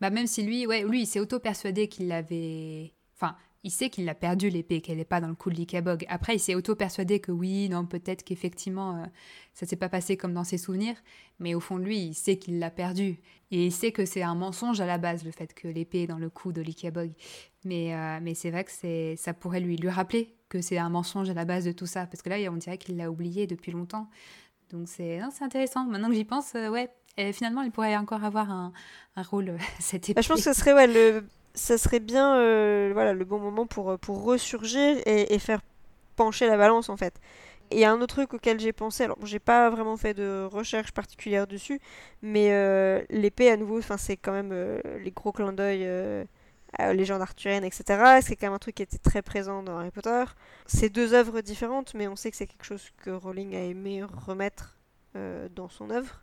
Bah 0.00 0.10
même 0.10 0.26
si 0.26 0.42
lui, 0.42 0.66
ouais, 0.66 0.82
lui, 0.84 1.02
il 1.02 1.06
s'est 1.06 1.20
auto-persuadé 1.20 1.88
qu'il 1.88 2.08
l'avait... 2.08 2.92
Enfin, 3.14 3.36
il 3.66 3.70
sait 3.70 3.90
qu'il 3.90 4.08
a 4.08 4.14
perdu 4.14 4.48
l'épée, 4.48 4.80
qu'elle 4.80 4.98
n'est 4.98 5.04
pas 5.04 5.20
dans 5.20 5.28
le 5.28 5.34
coup 5.34 5.50
de 5.50 5.56
l'Ikabog. 5.56 6.04
Après, 6.08 6.36
il 6.36 6.38
s'est 6.38 6.54
auto-persuadé 6.54 7.18
que 7.18 7.32
oui, 7.32 7.68
non, 7.68 7.84
peut-être 7.84 8.22
qu'effectivement, 8.22 8.96
euh, 8.96 9.06
ça 9.54 9.66
s'est 9.66 9.74
pas 9.74 9.88
passé 9.88 10.16
comme 10.16 10.32
dans 10.34 10.44
ses 10.44 10.58
souvenirs. 10.58 10.94
Mais 11.40 11.54
au 11.54 11.60
fond 11.60 11.78
de 11.78 11.84
lui, 11.84 11.98
il 11.98 12.14
sait 12.14 12.38
qu'il 12.38 12.60
l'a 12.60 12.70
perdu. 12.70 13.18
Et 13.50 13.66
il 13.66 13.72
sait 13.72 13.90
que 13.90 14.04
c'est 14.04 14.22
un 14.22 14.36
mensonge 14.36 14.80
à 14.80 14.86
la 14.86 14.98
base, 14.98 15.24
le 15.24 15.32
fait 15.32 15.52
que 15.52 15.66
l'épée 15.66 16.02
est 16.02 16.06
dans 16.06 16.18
le 16.18 16.30
cou 16.30 16.52
de 16.52 16.62
l'Ikabog. 16.62 17.10
Mais, 17.64 17.94
euh, 17.94 18.20
mais 18.22 18.34
c'est 18.34 18.50
vrai 18.50 18.64
que 18.64 19.16
ça 19.16 19.34
pourrait 19.34 19.60
lui, 19.60 19.76
lui 19.76 19.88
rappeler 19.88 20.36
que 20.48 20.60
c'est 20.60 20.78
un 20.78 20.90
mensonge 20.90 21.28
à 21.28 21.34
la 21.34 21.44
base 21.44 21.64
de 21.64 21.72
tout 21.72 21.86
ça. 21.86 22.06
Parce 22.06 22.22
que 22.22 22.28
là, 22.28 22.36
on 22.52 22.56
dirait 22.56 22.78
qu'il 22.78 22.96
l'a 22.96 23.10
oublié 23.10 23.48
depuis 23.48 23.72
longtemps. 23.72 24.08
Donc 24.70 24.88
c'est, 24.88 25.20
c'est 25.32 25.44
intéressant. 25.44 25.86
Maintenant 25.86 26.08
que 26.08 26.14
j'y 26.14 26.24
pense, 26.24 26.54
euh, 26.54 26.68
ouais, 26.68 26.88
et 27.16 27.32
finalement, 27.32 27.62
il 27.62 27.70
pourrait 27.70 27.96
encore 27.96 28.24
avoir 28.24 28.50
un, 28.50 28.72
un 29.16 29.22
rôle 29.22 29.50
euh, 29.50 29.58
cette 29.80 30.08
épée. 30.08 30.14
Bah, 30.14 30.22
je 30.22 30.28
pense 30.28 30.44
que 30.44 30.52
ce 30.52 30.58
serait, 30.58 30.74
ouais, 30.74 30.86
le, 30.86 31.24
ça 31.54 31.78
serait 31.78 32.00
bien 32.00 32.36
euh, 32.36 32.90
voilà, 32.92 33.12
le 33.12 33.24
bon 33.24 33.38
moment 33.38 33.66
pour, 33.66 33.90
euh, 33.90 33.96
pour 33.96 34.22
ressurgir 34.22 34.98
et, 35.06 35.34
et, 35.34 35.38
faire 35.38 35.60
pencher 36.14 36.46
la 36.46 36.56
balance 36.56 36.88
en 36.88 36.96
fait. 36.96 37.14
Et 37.70 37.76
il 37.76 37.80
y 37.80 37.84
a 37.84 37.90
un 37.90 38.00
autre 38.00 38.14
truc 38.14 38.34
auquel 38.34 38.60
j'ai 38.60 38.72
pensé, 38.72 39.04
alors 39.04 39.18
j'ai 39.24 39.40
pas 39.40 39.70
vraiment 39.70 39.96
fait 39.96 40.14
de 40.14 40.44
recherche 40.44 40.92
particulière 40.92 41.48
dessus, 41.48 41.80
mais 42.22 42.48
l'épée 43.10 43.50
à 43.50 43.56
nouveau, 43.56 43.80
c'est 43.80 44.16
quand 44.16 44.30
même 44.30 44.54
les 45.02 45.10
gros 45.10 45.32
clins 45.32 45.52
d'œil 45.52 45.84
légende 46.78 47.22
arthurienne, 47.22 47.64
etc. 47.64 48.20
C'est 48.22 48.36
quand 48.36 48.46
même 48.46 48.54
un 48.54 48.60
truc 48.60 48.76
qui 48.76 48.84
était 48.84 48.98
très 48.98 49.20
présent 49.20 49.64
dans 49.64 49.78
Harry 49.78 49.90
Potter. 49.90 50.22
C'est 50.66 50.90
deux 50.90 51.12
œuvres 51.12 51.40
différentes, 51.40 51.94
mais 51.94 52.06
on 52.06 52.14
sait 52.14 52.30
que 52.30 52.36
c'est 52.36 52.46
quelque 52.46 52.64
chose 52.64 52.88
que 53.02 53.10
Rowling 53.10 53.56
a 53.56 53.64
aimé 53.64 54.04
remettre 54.04 54.76
dans 55.56 55.68
son 55.68 55.90
œuvre. 55.90 56.22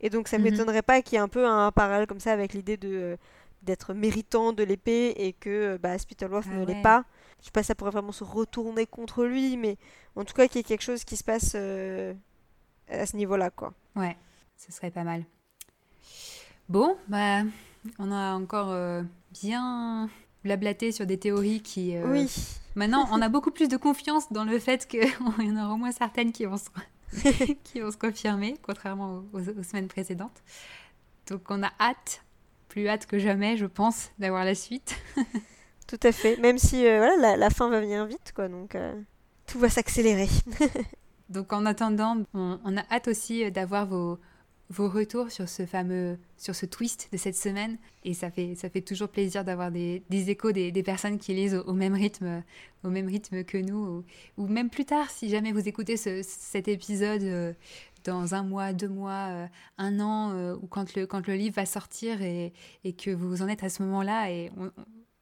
Et 0.00 0.10
donc 0.10 0.28
ça 0.28 0.38
ne 0.38 0.44
mhm. 0.44 0.50
m'étonnerait 0.50 0.82
pas 0.82 1.02
qu'il 1.02 1.14
y 1.14 1.16
ait 1.16 1.22
un 1.22 1.28
peu 1.28 1.46
un 1.46 1.72
parallèle 1.72 2.06
comme 2.06 2.20
ça 2.20 2.32
avec 2.32 2.54
l'idée 2.54 2.76
de 2.76 2.88
euh, 2.88 3.16
d'être 3.62 3.92
méritant 3.92 4.52
de 4.52 4.62
l'épée 4.62 5.14
et 5.16 5.32
que 5.32 5.50
euh, 5.74 5.78
bah, 5.78 5.98
Spittleworth 5.98 6.46
ah 6.50 6.56
ne 6.56 6.64
l'est 6.64 6.82
pas. 6.82 7.04
Je 7.40 7.46
sais 7.46 7.50
pas 7.50 7.62
si 7.62 7.68
ça 7.68 7.74
pourrait 7.74 7.90
vraiment 7.90 8.12
se 8.12 8.24
retourner 8.24 8.86
contre 8.86 9.24
lui, 9.24 9.56
mais 9.56 9.76
en 10.16 10.24
tout 10.24 10.34
cas 10.34 10.46
qu'il 10.46 10.56
y 10.56 10.60
ait 10.60 10.64
quelque 10.64 10.82
chose 10.82 11.04
qui 11.04 11.16
se 11.16 11.24
passe 11.24 11.52
euh, 11.54 12.14
à 12.88 13.06
ce 13.06 13.16
niveau-là, 13.16 13.50
quoi. 13.50 13.74
Ouais, 13.96 14.16
ce 14.56 14.72
serait 14.72 14.90
pas 14.90 15.04
mal. 15.04 15.24
Bon, 16.68 16.96
bah, 17.08 17.42
on 17.98 18.12
a 18.12 18.34
encore 18.34 18.76
bien 19.32 20.08
blablaté 20.44 20.92
sur 20.92 21.06
des 21.06 21.18
théories 21.18 21.62
qui... 21.62 21.96
oui. 21.98 22.28
Maintenant, 22.78 23.08
on 23.10 23.20
a 23.20 23.28
beaucoup 23.28 23.50
plus 23.50 23.68
de 23.68 23.76
confiance 23.76 24.32
dans 24.32 24.44
le 24.44 24.56
fait 24.60 24.86
qu'il 24.86 25.02
y 25.40 25.50
en 25.50 25.56
aura 25.56 25.74
au 25.74 25.76
moins 25.76 25.90
certaines 25.90 26.30
qui 26.30 26.44
vont 26.44 26.56
se 26.56 26.70
qui 27.64 27.80
vont 27.80 27.90
se 27.90 27.96
confirmer, 27.96 28.56
contrairement 28.62 29.24
aux, 29.32 29.40
semaines 29.62 29.88
précédentes. 29.88 30.42
Donc 31.28 31.42
on 31.50 31.62
a 31.62 31.70
hâte, 31.80 32.24
plus 32.68 32.88
hâte 32.88 33.06
que 33.06 33.18
jamais, 33.18 33.56
je 33.56 33.66
pense, 33.66 34.10
d'avoir 34.18 34.44
la 34.44 34.54
suite. 34.54 34.96
Tout 35.86 36.00
à 36.02 36.12
fait, 36.12 36.36
même 36.36 36.58
si 36.58 36.86
euh, 36.86 36.98
voilà, 36.98 37.36
la, 37.36 37.50
fin 37.50 37.70
va 37.70 37.80
venir 37.80 38.04
vite, 38.04 38.32
quoi, 38.34 38.48
donc 38.48 38.74
euh, 38.74 38.92
tout 39.46 39.58
va 39.58 39.70
s'accélérer. 39.70 40.28
donc 41.30 41.50
en 41.54 41.64
attendant, 41.64 42.24
on, 42.34 42.76
a 42.76 42.82
hâte 42.90 43.08
aussi 43.08 43.50
d'avoir 43.50 43.86
vos, 43.86 44.18
vos 44.70 44.88
retours 44.88 45.30
sur 45.30 45.48
ce 45.48 45.64
fameux, 45.64 46.18
sur 46.36 46.54
ce 46.54 46.66
twist 46.66 47.08
de 47.12 47.16
cette 47.16 47.36
semaine. 47.36 47.78
Et 48.04 48.14
ça 48.14 48.30
fait, 48.30 48.54
ça 48.54 48.68
fait 48.68 48.82
toujours 48.82 49.08
plaisir 49.08 49.44
d'avoir 49.44 49.70
des, 49.70 50.02
des, 50.10 50.30
échos 50.30 50.52
des, 50.52 50.70
des, 50.70 50.82
personnes 50.82 51.18
qui 51.18 51.34
lisent 51.34 51.62
au, 51.66 51.72
même 51.72 51.94
rythme, 51.94 52.42
au 52.84 52.90
même 52.90 53.06
rythme 53.06 53.44
que 53.44 53.58
nous, 53.58 54.04
ou, 54.36 54.46
même 54.46 54.70
plus 54.70 54.84
tard, 54.84 55.10
si 55.10 55.28
jamais 55.28 55.52
vous 55.52 55.66
écoutez 55.68 55.96
ce, 55.96 56.20
cet 56.22 56.68
épisode 56.68 57.22
euh, 57.22 57.52
dans 58.04 58.34
un 58.34 58.42
mois, 58.42 58.72
deux 58.72 58.88
mois, 58.88 59.28
euh, 59.30 59.46
un 59.78 60.00
an, 60.00 60.32
euh, 60.32 60.56
ou 60.60 60.66
quand 60.66 60.94
le, 60.94 61.06
quand 61.06 61.26
le 61.26 61.34
livre 61.34 61.56
va 61.56 61.66
sortir 61.66 62.22
et, 62.22 62.52
et 62.84 62.92
que 62.92 63.10
vous 63.10 63.42
en 63.42 63.48
êtes 63.48 63.64
à 63.64 63.70
ce 63.70 63.82
moment-là. 63.82 64.30
Et 64.30 64.50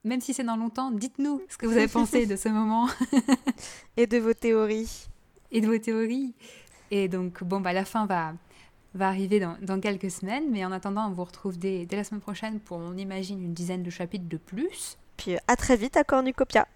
même 0.05 0.21
si 0.21 0.35
c'est 0.35 0.45
dans 0.45 0.57
longtemps, 0.57 0.91
dites-nous 0.91 1.41
ce 1.49 1.57
que 1.57 1.67
vous 1.67 1.77
avez 1.77 1.89
pensé 1.89 2.27
de 2.27 2.37
ce 2.37 2.49
moment. 2.49 2.89
et 3.97 4.07
de 4.07 4.19
vos 4.19 4.35
théories. 4.35 5.07
Et 5.53 5.61
de 5.61 5.67
vos 5.67 5.79
théories. 5.79 6.35
Et 6.91 7.09
donc, 7.09 7.43
bon, 7.43 7.61
bah, 7.61 7.73
la 7.73 7.85
fin 7.85 8.07
va, 8.07 8.35
va 8.97 9.09
arriver 9.09 9.41
dans, 9.41 9.81
quelques 9.81 10.11
semaines. 10.11 10.51
Mais 10.51 10.65
en 10.65 10.73
attendant, 10.73 11.09
on 11.09 11.13
vous 11.13 11.25
retrouve 11.25 11.59
dès 11.59 11.87
la 11.91 12.05
semaine 12.05 12.21
prochaine 12.21 12.61
pour, 12.61 12.79
on 12.79 12.97
imagine, 12.97 13.43
une 13.43 13.55
dizaine 13.55 13.83
de 13.83 13.91
chapitres 13.91 14.29
de 14.29 14.37
plus. 14.37 14.99
Puis 15.17 15.37
à 15.49 15.57
très 15.57 15.77
vite 15.77 15.97
à 15.97 16.05
Cornucopia. 16.05 16.67